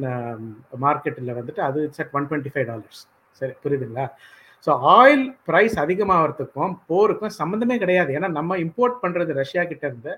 [0.86, 3.02] மார்க்கெட்டில் வந்துட்டு அது it's at one twenty five dollars
[3.40, 4.06] சரி புரியுதுங்களா?
[4.66, 8.10] ஸோ ஆயில் ப்ரைஸ் அதிகமாகிறதுக்கும் போருக்கும் சம்மந்தமே கிடையாது.
[8.18, 10.12] ஏன்னா நம்ம இம்போர்ட் பண்ணுறது ரஷ்யா கிட்ட இருந்து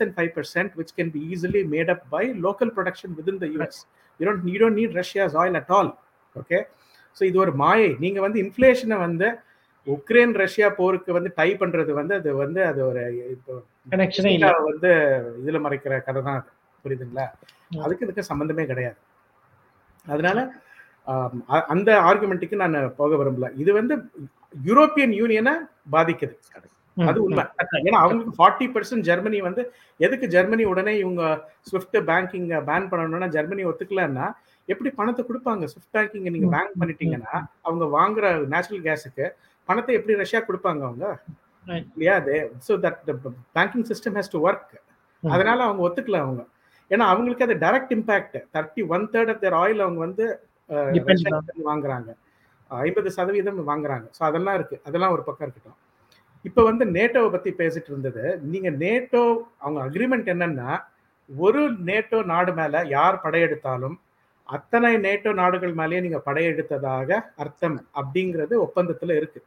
[0.00, 3.80] then five percent which can be easily made up by local production within the US
[4.20, 5.90] you don't you don't need Russia's oil at all
[6.36, 6.60] okay
[7.16, 7.90] so இது ஒரு மாயை.
[8.04, 9.28] நீங்கள் வந்து இன்ஃப்ளேஷனை வந்து
[9.86, 13.02] உக்ரைன் ரஷ்யா போருக்கு வந்து டை பண்றது வந்து அது வந்து அது ஒரு
[13.34, 13.52] இப்போ
[14.70, 14.90] வந்து
[15.42, 16.50] இதுல மறைக்கிற கதை தான் அது.
[16.84, 17.26] புரியுதுங்களா?
[17.84, 18.98] அதுக்கு இதுக்கு சம்பந்தமே கிடையாது.
[20.06, 20.38] அதனால
[21.74, 23.48] அந்த ஆர்குமெண்ட்டுக்கு நான் போக விரும்பல.
[23.62, 23.94] இது வந்து
[24.68, 25.54] யூரோப்பியன் யூனியனை
[25.94, 26.34] பாதிக்குது.
[27.08, 27.44] அது உண்மை.
[27.86, 29.62] ஏன்னா அவங்களுக்கு ஃபார்ட்டி பர்சன்ட் ஜெர்மனி வந்து
[30.00, 31.22] எதுக்கு ஜெர்மனி உடனே இவங்க
[31.70, 34.26] ஸ்விஃப்ட் பேங்கிங் பேன் பண்ணணும்னா ஜெர்மனி ஒத்துக்கலன்னா
[34.68, 35.64] எப்படி பணத்தை கொடுப்பாங்க?
[35.72, 37.34] ஸ்விஃப்ட் பேங்கிங் நீங்க பேன் பண்ணிட்டீங்கன்னா
[37.66, 39.26] அவங்க வாங்குற நேச்சுரல் கேஸுக்கு
[39.68, 41.06] பணத்தை எப்படி ரஷ்யா கொடுப்பாங்க அவங்க.
[41.94, 42.16] இல்லையா?
[42.26, 42.36] They
[42.66, 43.00] so that
[43.56, 44.74] banking system has to work.
[45.22, 46.42] அதனால அவங்க ஒத்துக்கல அவங்க.
[46.90, 50.26] ஏன்னா அவங்களுக்கு அது direct impact thirty one third of their oil அவங்க வந்து
[51.70, 52.10] வாங்குறாங்க.
[52.70, 54.06] ஐம்பது சதவீதம் வாங்குறாங்க.
[54.18, 54.76] ஸோ அதெல்லாம் இருக்கு.
[54.88, 55.78] அதெல்லாம் ஒரு பக்கம் இருக்கட்டும்.
[56.48, 58.24] இப்போ வந்து நேட்டோவை பற்றி பேசிட்டு இருந்தது.
[58.52, 59.22] நீங்கள் நேட்டோ
[59.62, 60.70] அவங்க அக்ரிமெண்ட் என்னன்னா
[61.30, 63.96] ஒரு நேட்டோ நாடு மேலே யார் படையெடுத்தாலும்
[64.48, 67.10] அத்தனை நேட்டோ நாடுகள் மேலேயே நீங்கள் படையெடுத்ததாக
[67.42, 69.40] அர்த்தம் அப்படிங்கிறது ஒப்பந்தத்தில் இருக்கு.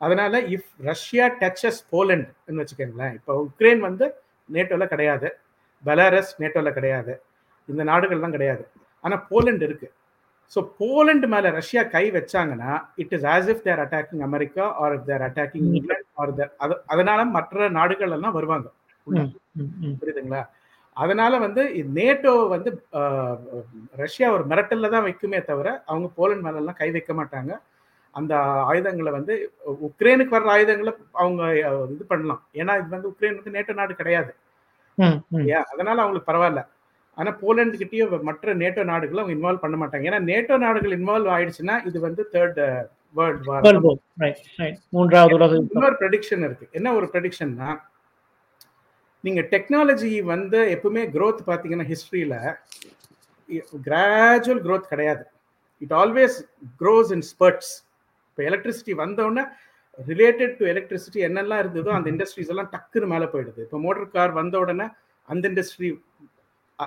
[0.00, 4.06] அதனால இஃப் ரஷ்யா டச்சஸ் போலண்ட்னு வச்சுக்கோங்களேன் இப்போ உக்ரைன் வந்து
[4.48, 5.28] நேட்டோவில் கிடையாது.
[5.84, 7.12] பெலாரஸ் நேட்டோவில் கிடையாது.
[7.68, 8.64] இந்த நாடுகள்லாம் கிடையாது.
[9.04, 9.94] ஆனால் போலண்ட் இருக்குது
[10.52, 12.70] ஸோ போலண்ட் மேல ரஷ்யா கை வச்சாங்கன்னா
[13.02, 16.32] it is as if they're attacking America or if they're attacking England or
[16.92, 18.68] அதனால மற்ற நாடுகள் எல்லாம் வருவாங்க.
[20.00, 20.42] புரியுதுங்களா?
[20.96, 21.62] அதனால வந்து
[21.98, 22.70] நேட்டோ வந்து
[24.02, 27.52] ரஷ்யா ஒரு மிரட்டல்ல தான் வைக்குமே தவிர அவங்க போலண்ட் மேல எல்லாம் கை வைக்க மாட்டாங்க.
[28.14, 28.34] அந்த
[28.70, 29.34] ஆயுதங்களை வந்து
[29.88, 31.42] உக்ரைனுக்கு வர்ற ஆயுதங்களை அவங்க
[31.94, 32.42] இது பண்ணலாம்.
[32.60, 34.32] ஏன்னா இது வந்து உக்ரைன் வந்து நேட்டோ நாடு கிடையாது.
[35.72, 36.62] அதனால அவங்களுக்கு பரவாயில்ல.
[37.18, 40.08] ஆனா போலண்ட் கிட்டயும் மற்ற நேட்டோ நாடுகளை அவங்க இன்வால்வ் பண்ண மாட்டாங்க.
[40.10, 42.60] ஏன்னா நேட்டோ நாடுகள் இன்வால்வ் ஆயிடுச்சுன்னா இது வந்து தேர்ட்
[43.18, 43.64] வேர்ல்ட் வார்.
[44.96, 45.56] மூன்றாவது.
[45.76, 46.66] இன்னொரு ப்ரெடிக்ஷன் இருக்கு.
[46.78, 47.70] என்ன ஒரு ப்ரெடிக்ஷன்னா
[49.24, 52.36] நீங்க டெக்னாலஜி வந்து எப்பவுமே growth பாத்தீங்கன்னா ஹிஸ்டரியில
[53.88, 55.24] கிராஜுவல் growth கிடையாது.
[55.84, 56.36] It always
[56.82, 57.72] grows in spurts
[58.28, 59.44] இப்போ எலக்ட்ரிசிட்டி வந்தோடனே
[60.12, 63.60] ரிலேட்டட் டு எலக்ட்ரிசிட்டி என்னெல்லாம் இருந்ததோ அந்த இண்டஸ்ட்ரீஸ் எல்லாம் டக்குன்னு மேலே போயிடுது.
[63.66, 64.86] இப்போ மோட்டர் கார் வந்த உடனே
[65.28, 65.90] அந்த இண்டஸ்ட்ரி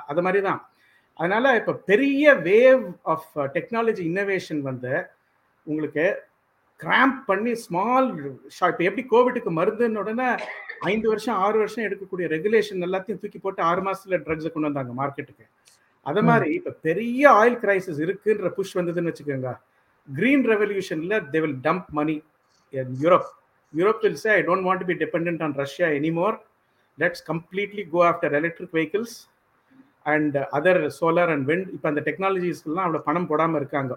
[0.07, 0.61] அது மாதிரி தான்
[1.19, 4.93] அதனால இப்போ பெரிய வேவ் ஆஃப் டெக்னாலஜி இன்னோவேஷன் வந்து
[5.67, 6.05] உங்களுக்கு
[6.79, 8.07] கிராம்ப் பண்ணி ஸ்மால்
[8.71, 10.29] இப்போ எப்படி கோவிட்டுக்கு மருந்துன்னு உடனே
[10.83, 15.45] ஐந்து வருஷம் ஆறு வருஷம் எடுக்கக்கூடிய ரெகுலேஷன் எல்லாத்தையும் தூக்கி போட்டு ஆறு மாசத்துல ட்ரக்ஸை கொண்டு வந்தாங்க மார்க்கெட்டுக்கு
[16.05, 19.51] அத மாதிரி இப்ப பெரிய ஆயில் கிரைசிஸ் இருக்குன்ற புஷ் வந்ததுன்னு வச்சுக்கோங்க.
[20.07, 22.15] Green ரெவல்யூஷன்ல they will dump money
[22.99, 23.29] Europe
[23.73, 26.35] Europe will say I don't want to be depend on Russia anymore
[26.97, 29.15] let's completely go after electric vehicles
[30.05, 33.93] and other solar and wind இப்போ அந்த டெக்னாலஜிஸ்க்கெல்லாம் அவ்வளோ பணம் போடாமல் இருக்காங்க.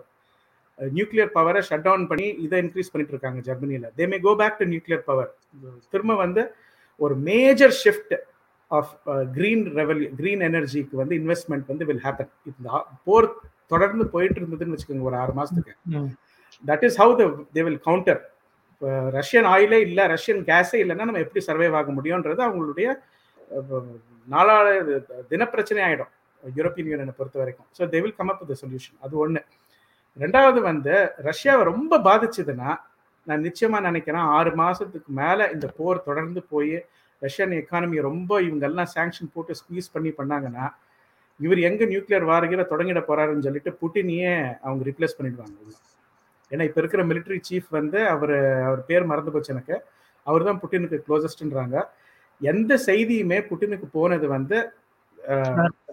[0.78, 4.66] Nuclear பவரை shut down பண்ணி இதை increase பண்ணிட்டு இருக்காங்க ஜெர்மனியில் they may go back to
[4.72, 5.30] nuclear power
[5.92, 6.42] திரும்ப வந்து
[7.00, 8.14] ஒரு மேஜர் ஷிஃப்ட்
[8.70, 8.92] ஆஃப்
[9.34, 12.68] கிரீன் ரெவல்யூ கிரீன் எனர்ஜிக்கு வந்து இன்வெஸ்ட்மெண்ட் வந்து வில் ஹேப்பன் இந்த
[13.06, 13.28] போர்
[13.70, 15.72] தொடர்ந்து போயிட்டு இருந்ததுன்னு வச்சுக்கோங்க ஒரு ஆறு மாசத்துக்கு.
[15.94, 16.10] ம்.
[16.64, 17.14] That is how
[17.54, 18.20] they will counter
[19.16, 22.88] Russian ஆயிலே இல்லை ரஷ்யன் கேஸே இல்லைன்னா நம்ம எப்படி சர்வைவ் ஆக முடியுன்றது அவங்களுடைய
[24.28, 24.66] நாளாக
[25.32, 27.68] தினப்பிரச்சனை ஆகிடும் யூரோப்பியன் யூனியனை பொறுத்த வரைக்கும்.
[27.76, 29.40] So they will come up with solution அது ஒன்று
[30.16, 30.94] ரெண்டாவது வந்து
[31.28, 32.70] ரஷ்யாவை ரொம்ப பாதிச்சதுன்னா
[33.26, 36.76] நான் நிச்சயமாக நினைக்கிறேன் ஆறு மாதத்துக்கு மேலே இந்த போர் தொடர்ந்து போய்
[37.22, 40.66] ரஷ்யன் எக்கானமியை ரொம்ப இவங்கெல்லாம் சேங்ஷன் சாங்ஷன் போட்டு ஸ்குவீஸ் பண்ணி பண்ணாங்கன்னா
[41.40, 44.32] இவர் எங்கே நியூக்ளியர் வாரகிற தொடங்கிட போறாருன்னு சொல்லிட்டு புட்டினையே
[44.64, 45.56] அவங்க ரிப்ளேஸ் பண்ணிடுவாங்க.
[46.52, 48.34] ஏன்னா இப்போ இருக்கிற மிலிட்டரி சீஃப் வந்து அவர்
[48.68, 49.76] அவர் பேர் மறந்து போச்சு எனக்கு.
[50.26, 51.76] அவர் தான் புட்டினுக்கு க்ளோசஸ்ட்ன்றாங்க
[52.40, 54.58] எந்த செய்தியுமே புட்டினுக்கு போனது வந்து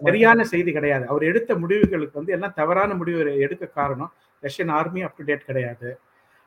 [0.06, 1.04] சரியான செய்தி கிடையாது.
[1.10, 5.88] அவர் எடுத்த முடிவுகளுக்கு வந்து எல்லாம் தவறான முடிவு எடுக்க காரணம் Russian army up to date கிடையாது.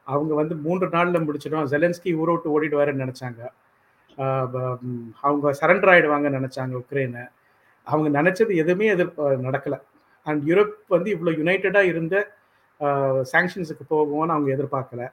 [0.07, 1.65] அவங்க வந்து மூன்று நாள்ல முடிச்சிடும்.
[1.73, 3.41] ஜெலன்ஸ்கி ஊரை விட்டு ஓடிடுவாருன்னு நினைச்சாங்க.
[5.27, 7.23] அவங்க சரண்டர் ஆயிடுவாங்கன்னு நினைச்சாங்க உக்ரைனை.
[7.87, 9.13] அவங்க நினைச்சது எதுவுமே எதிர்
[9.47, 9.75] நடக்கல.
[10.25, 12.15] அண்ட் யூரோப் வந்து இவ்வளோ யுனைடடா இருந்த
[13.33, 15.03] சாங்ஷன்ஸுக்கு போகும்னு அவங்க எதிர்பார்க்கல.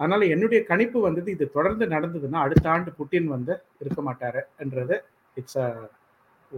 [0.00, 4.96] அதனால என்னுடைய கணிப்பு வந்தது இது தொடர்ந்து நடந்ததுன்னா அடுத்த ஆண்டு புட்டின் வந்து இருக்க மாட்டாரு என்றது
[5.40, 5.58] இட்ஸ்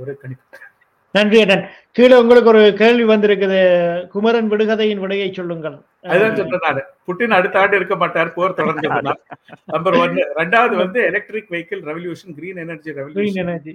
[0.01, 0.59] ஒரு கணிப்பு.
[1.15, 1.63] நன்றி அண்ணன்.
[1.97, 3.57] கீழே உங்களுக்கு ஒரு கேள்வி வந்திருக்குது.
[4.13, 5.77] குமரன் விடுகதையின் விடையை சொல்லுங்கள்.
[6.11, 9.15] அதுதான் சொல்றேன் நானு புட்டின் அடுத்த ஆண்டு இருக்க மாட்டார் போர் தொடர்ந்ததுன்னா.
[9.75, 13.75] நம்பர் ஒன்னு ரெண்டாவது வந்து electric vehicle revolution green energy revolution energy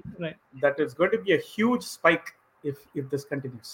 [0.63, 2.29] that is going to be a huge spike
[2.63, 3.71] if if this continues.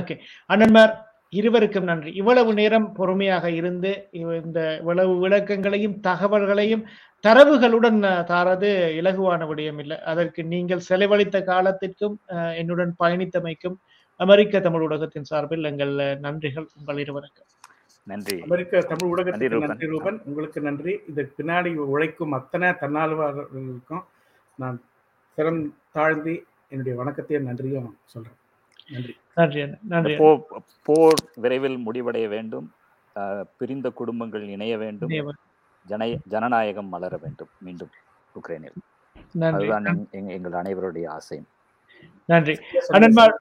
[0.00, 0.16] Okay
[0.50, 0.92] Annanmar
[1.38, 2.10] இருவருக்கும் நன்றி.
[2.20, 6.84] இவ்வளவு நேரம் பொறுமையாக இருந்து இந்த இவ்வளவு விளக்கங்களையும் தகவல்களையும்
[7.24, 7.98] தரவுகளுடன்
[8.30, 12.16] தாரது இலகுவான விடயம் இல்லை அதற்கு நீங்கள் செலவழித்த காலத்திற்கும்
[12.60, 13.76] என்னுடன் பயணித்தமைக்கும்
[14.20, 15.94] அமெரிக்க தமிழ் ஊடகத்தின் சார்பில் எங்கள்
[16.26, 16.66] நன்றிகள்.
[16.78, 17.48] உங்கள் இருவருக்கும்.
[18.06, 18.36] நன்றி.
[18.46, 19.68] அமெரிக்க தமிழ் ரூபன்.
[19.68, 20.18] நன்றி ரூபன்.
[20.24, 20.92] உங்களுக்கு நன்றி.
[21.10, 24.04] இதுக்கு பின்னாடி உழைக்கும் அத்தனை தன்னார்வலர்களுக்கும்
[24.62, 24.78] நான்
[25.36, 25.62] சிறம்
[25.96, 26.36] தாழ்ந்தி
[26.68, 28.38] என்னுடைய வணக்கத்தையும் நன்றியும் சொல்றேன்.
[28.92, 29.14] நன்றி.
[29.36, 30.16] நன்றி நன்றி
[30.84, 32.72] போர் விரைவில் முடிவடைய வேண்டும்.
[33.56, 35.08] பிரிந்த குடும்பங்கள் இணைய வேண்டும்.
[35.86, 37.48] ஜன ஜனநாயகம் மலர வேண்டும்.
[37.58, 37.90] மீண்டும்
[38.34, 38.72] உக்ரைனில்.
[39.32, 39.68] நன்றி.
[39.68, 41.42] அதுதான் எங்- எங்க- எங்கள் அனைவருடைய ஆசை.
[42.24, 42.58] நன்றி.
[42.88, 43.34] அண்ணன்மார்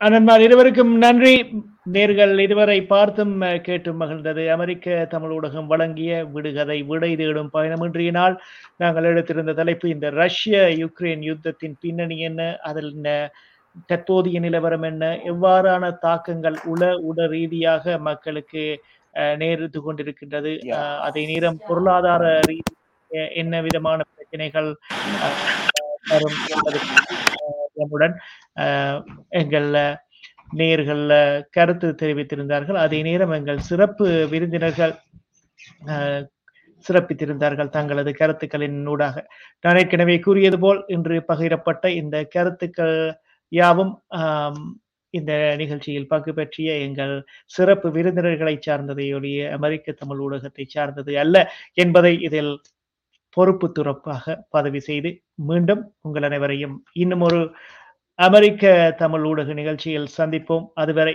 [0.00, 1.62] அண்ணன்மார் இருவருக்கும் நன்றி.
[1.92, 4.48] நேர்கள் இதுவரை பார்த்தும் கேட்டும் மகிழ்ந்தது.
[4.48, 8.40] அமெரிக்க தமிழ் ஊடகம் வழங்கிய விடுகதை விடை தேடும் பயணம் இன்றைய நாள்.
[8.76, 12.58] நாங்கள் எடுத்திருந்த தலைப்பு இந்த ரஷ்ய யுக்ரைன் யுத்தத்தின் பின்னணி என்ன?
[12.62, 13.30] அதில் என்ன
[13.88, 15.04] தற்போதைய நிலவரம் என்ன?
[15.30, 18.64] எவ்வாறான தாக்கங்கள் உள உட ரீதியாக மக்களுக்கு
[19.38, 20.52] நேரிட்டு கொண்டிருக்கின்றது?
[21.00, 22.72] அதே நேரம் பொருளாதார ரீதி
[23.36, 24.68] என்ன விதமான பிரச்சனைகள்
[26.10, 26.78] வரும் என்பது
[27.40, 28.14] அஹ், நம்முடன்
[28.56, 29.00] அஹ்,
[29.40, 29.68] எங்கள்
[30.56, 31.04] நேர்கள்
[31.50, 32.78] கருத்து தெரிவித்திருந்தார்கள்.
[32.78, 34.94] அதே நேரம் எங்கள் சிறப்பு விருந்தினர்கள்
[35.88, 36.22] அஹ்,
[36.84, 39.16] சிறப்பித்திருந்தார்கள் தங்களது கருத்துக்களின் ஊடாக.
[39.64, 42.96] நான் ஏற்கனவே கூறியது போல் இன்று பகிரப்பட்ட இந்த கருத்துக்கள்
[43.52, 43.92] யாவும்
[45.14, 47.14] இந்த நிகழ்ச்சியில் பங்கு பற்றிய எங்கள்
[47.46, 51.36] சிறப்பு விருந்தினர்களை சார்ந்ததை ஒழிய அமெரிக்க தமிழ் ஊடகத்தை சார்ந்தது அல்ல
[51.74, 52.52] என்பதை இதில்
[53.36, 55.10] பொறுப்பு துறப்பாக பதவி செய்து
[55.42, 57.40] மீண்டும் உங்கள் அனைவரையும் இன்னும் ஒரு
[58.18, 58.64] அமெரிக்க
[58.98, 60.66] தமிழ் ஊடக நிகழ்ச்சியில் சந்திப்போம்.
[60.74, 61.14] அதுவரை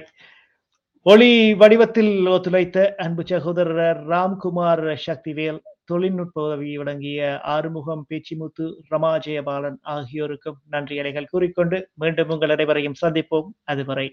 [1.06, 11.00] ஒளி வடிவத்தில் ஒத்துழைத்த அன்பு சகோதரர் ராம்குமார் சக்திவேல் தொழில்நுட்ப உதவி வழங்கிய ஆறுமுகம் பேச்சிமுத்து ரமாஜெயபாலன் ஆகியோருக்கும் நன்றி
[11.00, 13.50] அலைகள் கூறிக்கொண்டு மீண்டும் உங்கள் அனைவரையும் சந்திப்போம்.
[13.64, 14.08] அதுவரை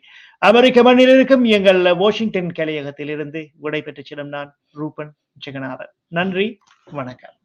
[0.51, 5.15] அமெரிக்க மண்ணில் இருக்கும் எங்கள் வாஷிங்டன் கலையகத்தில் இருந்து விடைபெற்று செல்லும் நான் ரூபன்
[5.47, 5.94] ஜெகநாதன்.
[6.09, 6.47] நன்றி
[6.93, 7.39] வணக்கம்.